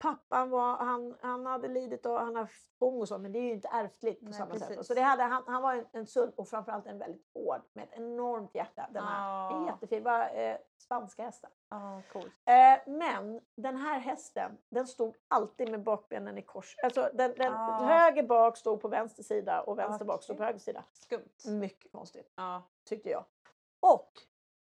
Pappan 0.02 0.49
var, 0.49 0.78
han, 0.78 1.16
han 1.22 1.45
hade 1.45 1.68
lidit 1.68 2.06
och 2.06 2.20
han 2.20 2.36
har 2.36 2.41
haft 2.43 2.68
och 2.80 3.08
så, 3.08 3.18
men 3.18 3.32
det 3.32 3.39
är 3.39 3.43
ju 3.43 3.52
inte 3.52 3.68
ärftligt 3.68 4.20
på 4.20 4.26
Nej, 4.26 4.34
samma 4.34 4.56
sätt. 4.60 4.68
precis. 4.68 4.88
Så 4.88 4.93
det 4.93 5.02
hade, 5.02 5.24
han, 5.24 5.43
han 5.47 5.62
var 5.62 5.74
en, 5.76 5.86
en 5.91 6.08
sund 6.08 6.34
och 6.36 6.47
framförallt 6.47 6.88
en 6.88 6.97
väldigt 6.97 7.28
hård 7.34 7.62
med 7.74 7.84
ett 7.84 7.93
enormt 7.93 8.56
hjärta. 8.56 8.88
Den 8.91 9.04
här. 9.04 9.52
En 9.56 9.62
Ja. 9.62 9.68
jättefin, 9.72 10.04
bara 10.04 10.30
eh, 10.30 10.58
spanska 10.78 11.24
hästar. 11.24 11.49
Ja, 11.70 12.02
coolt. 12.14 12.26
Eh, 12.45 12.91
men 12.93 13.41
den 13.56 13.78
här 13.78 13.99
hästen, 13.99 14.58
den 14.70 14.88
stod 14.88 15.16
alltid 15.28 15.72
med 15.72 15.84
bakbenen 15.84 16.38
i 16.38 16.41
kors. 16.41 16.76
Alltså 16.84 17.10
den, 17.14 17.34
den, 17.38 17.54
Ah. 17.54 17.84
höger 17.86 18.24
bak 18.24 18.58
stod 18.58 18.82
på 18.82 18.88
vänster 18.88 19.24
sida 19.24 19.62
och 19.62 19.80
vänster 19.80 20.06
bak 20.06 20.24
stod 20.24 20.38
på 20.38 20.43
höger 20.43 20.60
sida. 20.60 20.84
Skumt. 20.93 21.30
Mycket 21.47 21.91
konstigt 21.91 22.34
Ja. 22.36 22.64
tyckte 22.86 23.10
jag. 23.10 23.26
Och 23.80 24.12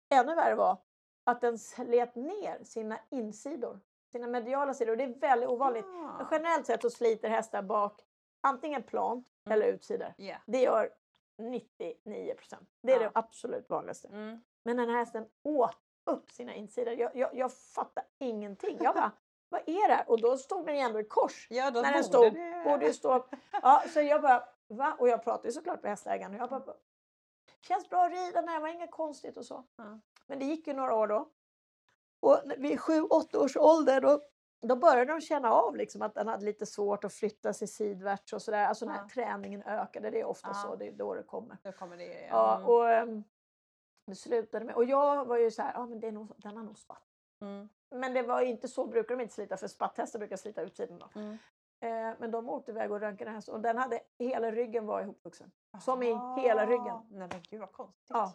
ännu 0.09 0.35
värre 0.35 0.55
var 0.55 0.77
att 1.23 1.41
den 1.41 1.57
slet 1.59 2.15
ner 2.15 2.63
sina 2.63 2.99
insidor, 3.09 3.79
sina 4.15 4.27
mediala 4.27 4.73
sidor. 4.73 4.91
Och 4.91 4.97
det 4.97 5.03
är 5.03 5.19
väldigt 5.19 5.49
ovanligt. 5.49 5.85
Ah. 5.85 6.27
Generellt 6.31 6.65
sett 6.65 6.81
så 6.81 6.89
sliter 6.89 7.29
hästar 7.29 7.61
bak 7.61 8.01
antingen 8.47 8.83
plant 8.83 9.27
Mm. 9.47 9.57
eller 9.61 9.73
utsidor. 9.73 10.13
Ja. 10.17 10.35
Det 10.45 10.61
gör 10.61 10.89
99 11.37 12.33
procent. 12.35 12.69
Det 12.83 12.91
är 12.91 12.95
Ja. 13.01 13.03
det 13.03 13.11
absolut 13.13 13.69
vanligaste. 13.69 14.07
Mm. 14.07 14.41
Men 14.65 14.77
den 14.77 14.89
här 14.89 14.97
hästen 14.97 15.25
åt 15.43 15.77
upp 16.05 16.31
sina 16.31 16.53
insidor. 16.55 16.93
Jag, 16.93 17.15
jag, 17.15 17.35
jag 17.35 17.53
fattar 17.53 18.03
ingenting. 18.19 18.77
Jag 18.81 18.95
bara, 18.95 19.11
vad 19.49 19.61
är 19.65 19.87
det 19.87 19.93
här? 19.93 20.09
Och 20.09 20.21
då 20.21 20.37
stod 20.37 20.65
den 20.65 20.75
ju 20.75 20.81
ändå 20.81 20.99
i 20.99 21.03
kors. 21.03 21.47
Ja, 21.49 21.71
då 21.71 21.81
när 21.81 21.93
den 21.93 22.03
stod. 22.03 22.33
det- 22.33 22.63
Borde 22.65 22.93
stå. 22.93 23.25
Ja, 23.61 23.83
så 23.93 24.01
jag 24.01 24.21
bara, 24.21 24.43
va? 24.67 24.95
Och 24.99 25.09
jag 25.09 25.23
pratade 25.23 25.51
såklart 25.51 25.83
med 25.83 25.91
hästägaren. 25.91 26.33
Och 26.35 26.39
jag 26.41 26.49
bara, 26.49 26.75
känns 27.61 27.89
bra 27.89 28.05
att 28.05 28.11
rida 28.11 28.41
här, 28.41 28.59
var 28.59 28.67
inget 28.67 28.91
konstigt 28.91 29.37
och 29.37 29.45
så. 29.45 29.63
Ja. 29.75 29.99
Men 30.27 30.39
det 30.39 30.45
gick 30.45 30.67
ju 30.67 30.73
några 30.73 30.95
år 30.95 31.07
då. 31.07 31.29
Och 32.25 32.41
när- 32.45 32.57
vid 32.57 32.79
sju, 32.79 33.01
åtta 33.01 33.39
års 33.39 33.57
ålder 33.57 34.01
då, 34.01 34.21
då 34.67 34.75
började 34.75 35.05
de 35.11 35.21
känna 35.21 35.51
av 35.51 35.75
liksom 35.75 36.01
att 36.01 36.13
den 36.15 36.27
hade 36.27 36.45
lite 36.45 36.65
svårt 36.65 37.03
att 37.03 37.13
flytta 37.13 37.53
sig 37.53 37.67
sidvärts 37.67 38.33
och 38.33 38.41
sådär. 38.41 38.65
Alltså 38.67 38.85
när 38.85 38.95
Ja. 38.97 39.07
träningen 39.13 39.63
ökade, 39.63 40.09
det 40.09 40.19
är 40.21 40.25
ofta 40.25 40.47
Ja. 40.49 40.53
så, 40.53 40.75
det 40.75 40.87
är 40.87 40.91
då 40.91 41.13
det 41.13 41.23
kommer. 41.23 41.57
Då 41.63 41.71
kommer 41.71 41.97
det. 41.97 42.27
Ja, 42.29 42.55
Mm. 42.55 42.67
och 42.69 43.09
um, 43.13 43.23
det 44.07 44.15
slutade 44.15 44.65
med, 44.65 44.75
och 44.75 44.85
jag 44.85 45.25
var 45.25 45.37
ju 45.37 45.51
så 45.51 45.61
här, 45.61 45.73
ja 45.73 45.85
men 45.85 45.99
det 45.99 46.07
är 46.07 46.11
nog, 46.11 46.33
den 46.37 46.57
har 46.57 46.63
nog 46.63 46.77
spatt. 46.77 47.03
Mm. 47.41 47.69
Men 47.95 48.13
det 48.13 48.21
var 48.21 48.41
inte 48.41 48.67
så, 48.67 48.87
brukar 48.87 49.15
de 49.15 49.21
inte 49.21 49.33
slita, 49.33 49.57
för 49.57 49.67
spatthästar 49.67 50.19
brukar 50.19 50.37
slita 50.37 50.61
utsidan 50.61 50.99
då. 50.99 51.09
Mm. 51.19 51.37
Eh, 51.79 52.15
men 52.19 52.31
de 52.31 52.49
åkte 52.49 52.71
iväg 52.71 52.91
och 52.91 52.99
röntgade 52.99 53.31
hästen 53.31 53.53
och 53.55 53.61
den 53.61 53.77
hade, 53.77 53.99
hela 54.19 54.51
ryggen 54.51 54.85
var 54.85 55.01
ihopvuxen. 55.01 55.51
Som 55.81 56.03
i 56.03 56.19
hela 56.41 56.65
ryggen. 56.65 56.87
Ah, 56.87 57.05
Nej 57.09 57.27
men 57.31 57.41
gud 57.49 57.59
vad 57.59 57.71
konstigt. 57.71 58.05
Ja. 58.09 58.33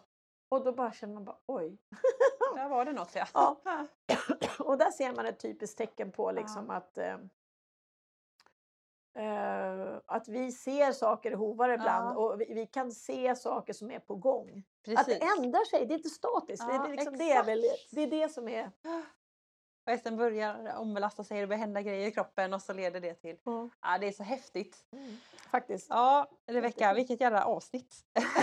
Och 0.51 0.63
då 0.63 0.71
bara 0.71 0.91
känner 0.93 1.13
man 1.13 1.25
bara, 1.25 1.37
oj. 1.45 1.77
Där 2.55 2.69
var 2.69 2.85
det 2.85 2.91
något 2.93 3.15
ja. 3.15 3.27
Ja. 3.33 3.87
Och 4.59 4.77
där 4.77 4.91
ser 4.91 5.11
man 5.15 5.25
ett 5.25 5.39
typiskt 5.39 5.77
tecken 5.77 6.11
på 6.11 6.31
liksom 6.31 6.65
Ja. 6.69 6.73
att 6.75 6.97
eh, 6.97 7.17
eh, 9.15 9.97
att 10.05 10.27
vi 10.27 10.51
ser 10.51 10.91
saker 10.91 11.31
i 11.31 11.35
hovar 11.35 11.69
ibland 11.69 12.15
Ja. 12.15 12.17
och 12.19 12.41
vi, 12.41 12.53
vi 12.53 12.65
kan 12.65 12.91
se 12.91 13.35
saker 13.35 13.73
som 13.73 13.91
är 13.91 13.99
på 13.99 14.15
gång. 14.15 14.49
Att 14.57 14.85
Precis. 14.85 15.05
det 15.19 15.25
ändrar 15.39 15.65
sig, 15.65 15.85
det 15.85 15.93
är 15.93 15.97
inte 15.97 16.09
statiskt. 16.09 16.67
det, 16.67 16.73
Ja, 16.75 16.85
är 16.85 16.91
liksom, 16.91 17.17
det, 17.17 17.31
är 17.31 17.43
väl, 17.43 17.63
det 17.91 18.01
är 18.01 18.07
det 18.07 18.29
som 18.29 18.47
är... 18.47 18.71
Och 19.85 19.91
hästen 19.91 20.17
börjar 20.17 20.75
ombelasta 20.77 21.23
sig, 21.23 21.41
det 21.41 21.47
börjar 21.47 21.59
hända 21.59 21.81
grejer 21.81 22.07
i 22.07 22.11
kroppen 22.11 22.53
och 22.53 22.61
så 22.61 22.73
leder 22.73 22.99
det 23.01 23.13
till... 23.13 23.37
Ja, 23.81 23.97
det 23.99 24.07
är 24.07 24.11
så 24.11 24.23
häftigt. 24.23 24.85
Faktiskt. 25.51 25.87
Ja, 25.89 26.29
Rebecka, 26.47 26.93
vilket 26.93 27.21
jävla 27.21 27.45
avsnitt. 27.45 27.95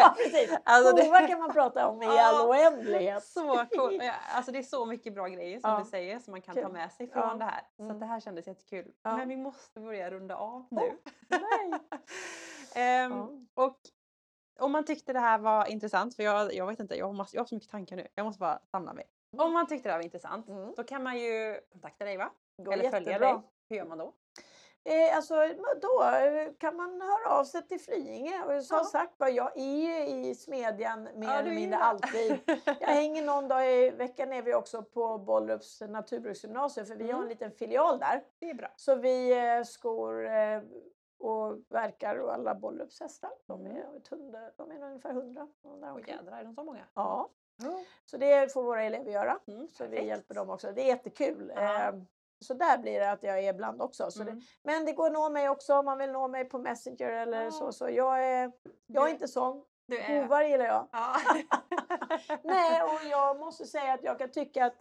Ja, 0.00 0.14
precis. 0.16 0.56
Alltså, 0.64 0.96
det- 0.96 1.02
Hovar 1.04 1.28
kan 1.28 1.38
man 1.38 1.52
prata 1.52 1.88
om 1.88 2.02
i 2.02 2.06
Ja. 2.06 2.26
all 2.26 2.48
oändlighet. 2.48 3.24
Så 3.24 3.64
cool. 3.70 4.00
Alltså 4.34 4.52
det 4.52 4.58
är 4.58 4.62
så 4.62 4.86
mycket 4.86 5.14
bra 5.14 5.26
grejer 5.28 5.60
som 5.60 5.70
Ja. 5.70 5.78
du 5.78 5.84
säger 5.84 6.18
som 6.18 6.30
man 6.30 6.42
kan 6.42 6.54
ta 6.54 6.60
Kul. 6.62 6.72
med 6.72 6.92
sig 6.92 7.08
från 7.10 7.22
Ja. 7.22 7.34
det 7.34 7.44
här. 7.44 7.62
Så 7.76 7.82
Mm. 7.82 7.98
det 7.98 8.06
här 8.06 8.20
kändes 8.20 8.46
jättekul. 8.46 8.92
Ja. 9.02 9.16
Men 9.16 9.28
vi 9.28 9.36
måste 9.36 9.80
börja 9.80 10.10
runda 10.10 10.36
av 10.36 10.66
nu. 10.70 10.98
Nej. 11.28 11.80
Ehm. 12.74 13.46
Och 13.54 13.78
om 14.58 14.72
man 14.72 14.84
tyckte 14.84 15.12
det 15.12 15.20
här 15.20 15.38
var 15.38 15.66
intressant, 15.66 16.16
för 16.16 16.22
jag, 16.22 16.54
jag 16.54 16.66
vet 16.66 16.80
inte, 16.80 16.94
jag 16.96 17.06
har, 17.06 17.12
mass, 17.12 17.34
jag 17.34 17.40
har 17.40 17.46
så 17.46 17.54
mycket 17.54 17.70
tankar 17.70 17.96
nu. 17.96 18.08
Jag 18.14 18.24
måste 18.26 18.38
bara 18.40 18.58
samla 18.70 18.92
mig. 18.92 19.04
Om 19.38 19.52
man 19.52 19.66
tyckte 19.66 19.88
det 19.88 19.92
här 19.92 19.98
var 19.98 20.04
intressant, 20.04 20.48
Mm. 20.48 20.74
då 20.76 20.84
kan 20.84 21.02
man 21.02 21.18
ju 21.18 21.60
kontakta 21.72 22.04
dig 22.04 22.16
va? 22.16 22.30
Går 22.62 22.72
Eller 22.72 22.90
följa 22.90 23.12
jättebra. 23.12 23.32
dig. 23.32 23.42
Hur 23.68 23.76
gör 23.76 23.84
man 23.84 23.98
då? 23.98 24.12
Eh, 24.88 25.16
alltså 25.16 25.34
då 25.82 26.02
eh, 26.02 26.52
kan 26.58 26.76
man 26.76 27.00
höra 27.00 27.38
av 27.38 27.44
sig 27.44 27.62
till 27.68 27.80
Flyinge. 27.80 28.42
Och 28.44 28.64
som 28.64 28.76
Ja. 28.76 28.84
sagt 28.84 29.14
jag 29.18 29.56
är 29.56 29.76
ju 29.76 30.06
i 30.28 30.34
Smedjan 30.34 31.02
mer 31.14 31.28
Ja, 31.28 31.32
eller 31.38 31.50
mindre 31.50 31.78
alltid. 31.78 32.38
Jag 32.80 32.88
hänger 32.88 33.22
någon 33.22 33.48
dag 33.48 33.72
i 33.74 33.90
veckan 33.90 34.32
är 34.32 34.42
vi 34.42 34.54
också 34.54 34.82
på 34.82 35.18
Bollrups 35.18 35.80
naturbruksgymnasium 35.80 36.86
för 36.86 36.94
vi 36.94 37.04
har 37.04 37.10
Mm. 37.10 37.22
en 37.22 37.28
liten 37.28 37.50
filial 37.50 37.98
där. 37.98 38.24
Det 38.38 38.50
är 38.50 38.54
bra. 38.54 38.68
Så 38.76 38.94
vi 38.94 39.32
eh, 39.56 39.62
skor 39.64 40.26
eh, 40.26 40.60
och 41.18 41.58
verkar 41.68 42.16
och 42.16 42.32
alla 42.34 42.54
Bollrups 42.54 43.00
hästar. 43.00 43.30
De 43.46 43.60
Mm. 43.60 43.76
är, 43.76 43.96
ett 43.96 44.08
hundra, 44.08 44.38
de 44.56 44.70
är 44.70 44.82
ungefär 44.82 45.12
hundra. 45.12 45.48
och 45.92 46.08
jädrar, 46.08 46.38
är 46.40 46.44
de 46.44 46.54
så 46.54 46.64
många? 46.64 46.84
Ja, 46.94 47.28
Ja. 47.62 47.80
så 48.04 48.16
det 48.16 48.52
får 48.52 48.62
våra 48.62 48.82
elever 48.82 49.12
göra. 49.12 49.38
Mm, 49.46 49.68
Så 49.68 49.84
vi 49.84 49.90
perfekt. 49.90 50.06
hjälper 50.08 50.34
dem 50.34 50.50
också. 50.50 50.72
Det 50.72 50.82
är 50.82 50.86
jättekul. 50.86 51.52
Ja. 51.56 51.92
Så 52.44 52.54
där 52.54 52.78
blir 52.78 53.00
det 53.00 53.10
att 53.10 53.22
jag 53.22 53.38
är 53.38 53.54
ibland 53.54 53.82
också. 53.82 54.10
Så 54.10 54.24
det, 54.24 54.30
Mm. 54.30 54.42
men 54.64 54.84
det 54.86 54.92
går 54.92 55.06
att 55.06 55.12
nå 55.12 55.30
mig 55.30 55.48
också 55.48 55.74
om 55.78 55.84
man 55.84 55.98
vill 55.98 56.12
nå 56.12 56.28
mig 56.28 56.44
på 56.44 56.58
Messenger 56.58 57.10
eller 57.10 57.44
Ja. 57.44 57.50
så. 57.50 57.72
Så 57.72 57.88
jag 57.90 58.24
är, 58.24 58.52
jag 58.86 59.02
är 59.02 59.06
Du- 59.06 59.12
inte 59.12 59.28
sån. 59.28 59.64
Du 59.86 59.98
är... 59.98 60.22
Hovar 60.22 60.42
gillar 60.42 60.64
jag. 60.64 60.88
Ja. 60.92 61.16
Nej, 62.44 62.82
och 62.82 63.04
jag 63.10 63.38
måste 63.38 63.64
säga 63.66 63.92
att 63.94 64.02
jag 64.02 64.18
kan 64.18 64.30
tycka 64.30 64.66
att 64.66 64.74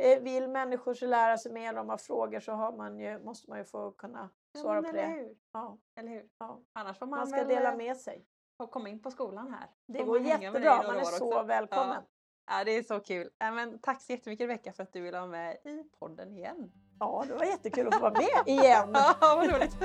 eh, 0.00 0.20
vill 0.22 0.48
människor 0.48 0.94
så 0.94 1.06
lära 1.06 1.38
sig 1.38 1.52
mer 1.52 1.76
om 1.78 1.88
har 1.88 1.96
frågor 1.98 2.40
så 2.40 2.52
har 2.52 2.72
man 2.72 2.98
ju, 2.98 3.18
måste 3.24 3.50
man 3.50 3.58
ju 3.58 3.64
få 3.64 3.90
kunna 3.92 4.30
Ja, 4.52 4.60
svara 4.60 4.80
men 4.80 4.92
på 4.92 4.98
eller 4.98 5.08
det. 5.08 5.14
Hur? 5.14 5.36
Ja, 5.52 5.78
Eller 5.96 6.08
hur? 6.10 6.28
ja. 6.38 6.60
Annars 6.72 6.98
får 6.98 7.06
man, 7.06 7.18
Man 7.18 7.26
ska 7.26 7.36
väl 7.36 7.48
dela 7.48 7.70
eh, 7.72 7.76
med 7.76 7.96
sig. 7.96 8.26
få 8.56 8.66
komma 8.66 8.88
in 8.88 9.02
på 9.02 9.10
skolan 9.10 9.54
här. 9.54 9.70
Det 9.86 10.02
går 10.02 10.20
jättebra. 10.20 10.82
Man 10.86 10.96
är 10.96 11.04
så 11.04 11.26
också. 11.36 11.42
välkommen. 11.42 12.02
Ja, 12.50 12.64
det 12.64 12.70
är 12.70 12.82
så 12.82 13.00
kul. 13.00 13.30
Ja, 13.38 13.50
men 13.50 13.78
tack 13.78 14.02
så 14.02 14.12
jättemycket 14.12 14.44
Rebecka 14.44 14.72
för 14.72 14.82
att 14.82 14.92
du 14.92 15.00
ville 15.00 15.18
vara 15.18 15.30
med 15.30 15.54
i 15.64 15.84
podden 15.98 16.32
igen. 16.32 16.72
Ja, 17.00 17.24
det 17.28 17.34
var 17.34 17.44
jättekul 17.44 17.88
att 17.88 17.94
få 17.94 18.00
vara 18.00 18.12
med 18.12 18.54
igen. 18.54 18.88
Ja, 18.94 19.14
vad 19.20 19.52
roligt. 19.52 19.76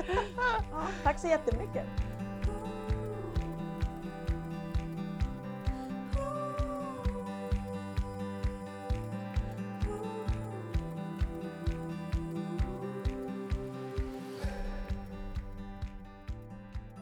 Ja, 0.70 0.82
tack 1.04 1.18
så 1.20 1.26
jättemycket. 1.28 1.86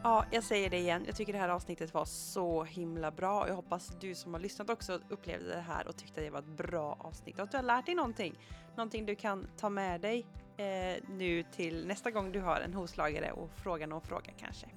Ja, 0.05 0.25
jag 0.31 0.43
säger 0.43 0.69
det 0.69 0.77
igen. 0.77 1.03
Jag 1.05 1.15
tycker 1.15 1.33
det 1.33 1.39
här 1.39 1.49
avsnittet 1.49 1.93
var 1.93 2.05
så 2.05 2.63
himla 2.63 3.11
bra. 3.11 3.47
Jag 3.47 3.55
hoppas 3.55 3.87
du 3.99 4.15
som 4.15 4.33
har 4.33 4.41
lyssnat 4.41 4.69
också 4.69 4.99
upplevde 5.09 5.55
det 5.55 5.61
här 5.61 5.87
och 5.87 5.97
tyckte 5.97 6.21
det 6.21 6.29
var 6.29 6.39
ett 6.39 6.45
bra 6.45 6.97
avsnitt 6.99 7.37
och 7.37 7.43
att 7.43 7.51
du 7.51 7.57
har 7.57 7.63
lärt 7.63 7.85
dig 7.85 7.95
någonting. 7.95 8.39
Någonting 8.75 9.05
du 9.05 9.15
kan 9.15 9.47
ta 9.57 9.69
med 9.69 10.01
dig 10.01 10.25
eh, 10.57 11.03
nu 11.09 11.43
till 11.43 11.87
nästa 11.87 12.11
gång 12.11 12.31
du 12.31 12.39
har 12.39 12.59
en 12.59 12.73
hovslagare 12.73 13.31
och 13.31 13.49
fråga 13.55 13.87
någon 13.87 14.01
fråga 14.01 14.31
kanske. 14.39 14.67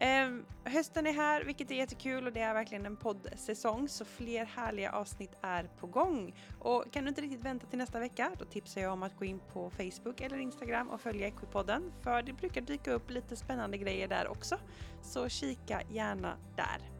Eh, 0.00 0.28
hösten 0.64 1.06
är 1.06 1.12
här, 1.12 1.44
vilket 1.44 1.70
är 1.70 1.74
jättekul 1.74 2.26
och 2.26 2.32
det 2.32 2.40
är 2.40 2.54
verkligen 2.54 2.86
en 2.86 2.96
poddsäsong 2.96 3.88
så 3.88 4.04
fler 4.04 4.44
härliga 4.44 4.92
avsnitt 4.92 5.32
är 5.42 5.70
på 5.80 5.86
gång. 5.86 6.34
Och 6.58 6.92
kan 6.92 7.04
du 7.04 7.08
inte 7.08 7.20
riktigt 7.20 7.44
vänta 7.44 7.66
till 7.66 7.78
nästa 7.78 8.00
vecka, 8.00 8.32
då 8.38 8.44
tipsar 8.44 8.80
jag 8.80 8.92
om 8.92 9.02
att 9.02 9.16
gå 9.16 9.24
in 9.24 9.40
på 9.52 9.70
Facebook 9.70 10.20
eller 10.20 10.38
Instagram 10.38 10.88
och 10.90 11.00
följa 11.00 11.26
Equipodden 11.26 11.92
för 12.02 12.22
det 12.22 12.32
brukar 12.32 12.60
dyka 12.60 12.92
upp 12.92 13.10
lite 13.10 13.36
spännande 13.36 13.78
grejer 13.78 14.08
där 14.08 14.28
också. 14.28 14.58
Så 15.02 15.28
kika 15.28 15.82
gärna 15.90 16.36
där. 16.56 16.90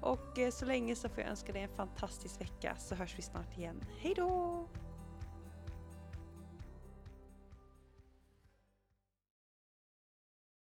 Och 0.00 0.38
eh, 0.38 0.50
så 0.50 0.64
länge 0.64 0.96
så 0.96 1.08
får 1.08 1.20
jag 1.20 1.30
önska 1.30 1.52
dig 1.52 1.62
en 1.62 1.76
fantastisk 1.76 2.40
vecka 2.40 2.76
så 2.78 2.94
hörs 2.94 3.18
vi 3.18 3.22
snart 3.22 3.58
igen. 3.58 3.80
Hej 4.00 4.14
då! 4.16 4.68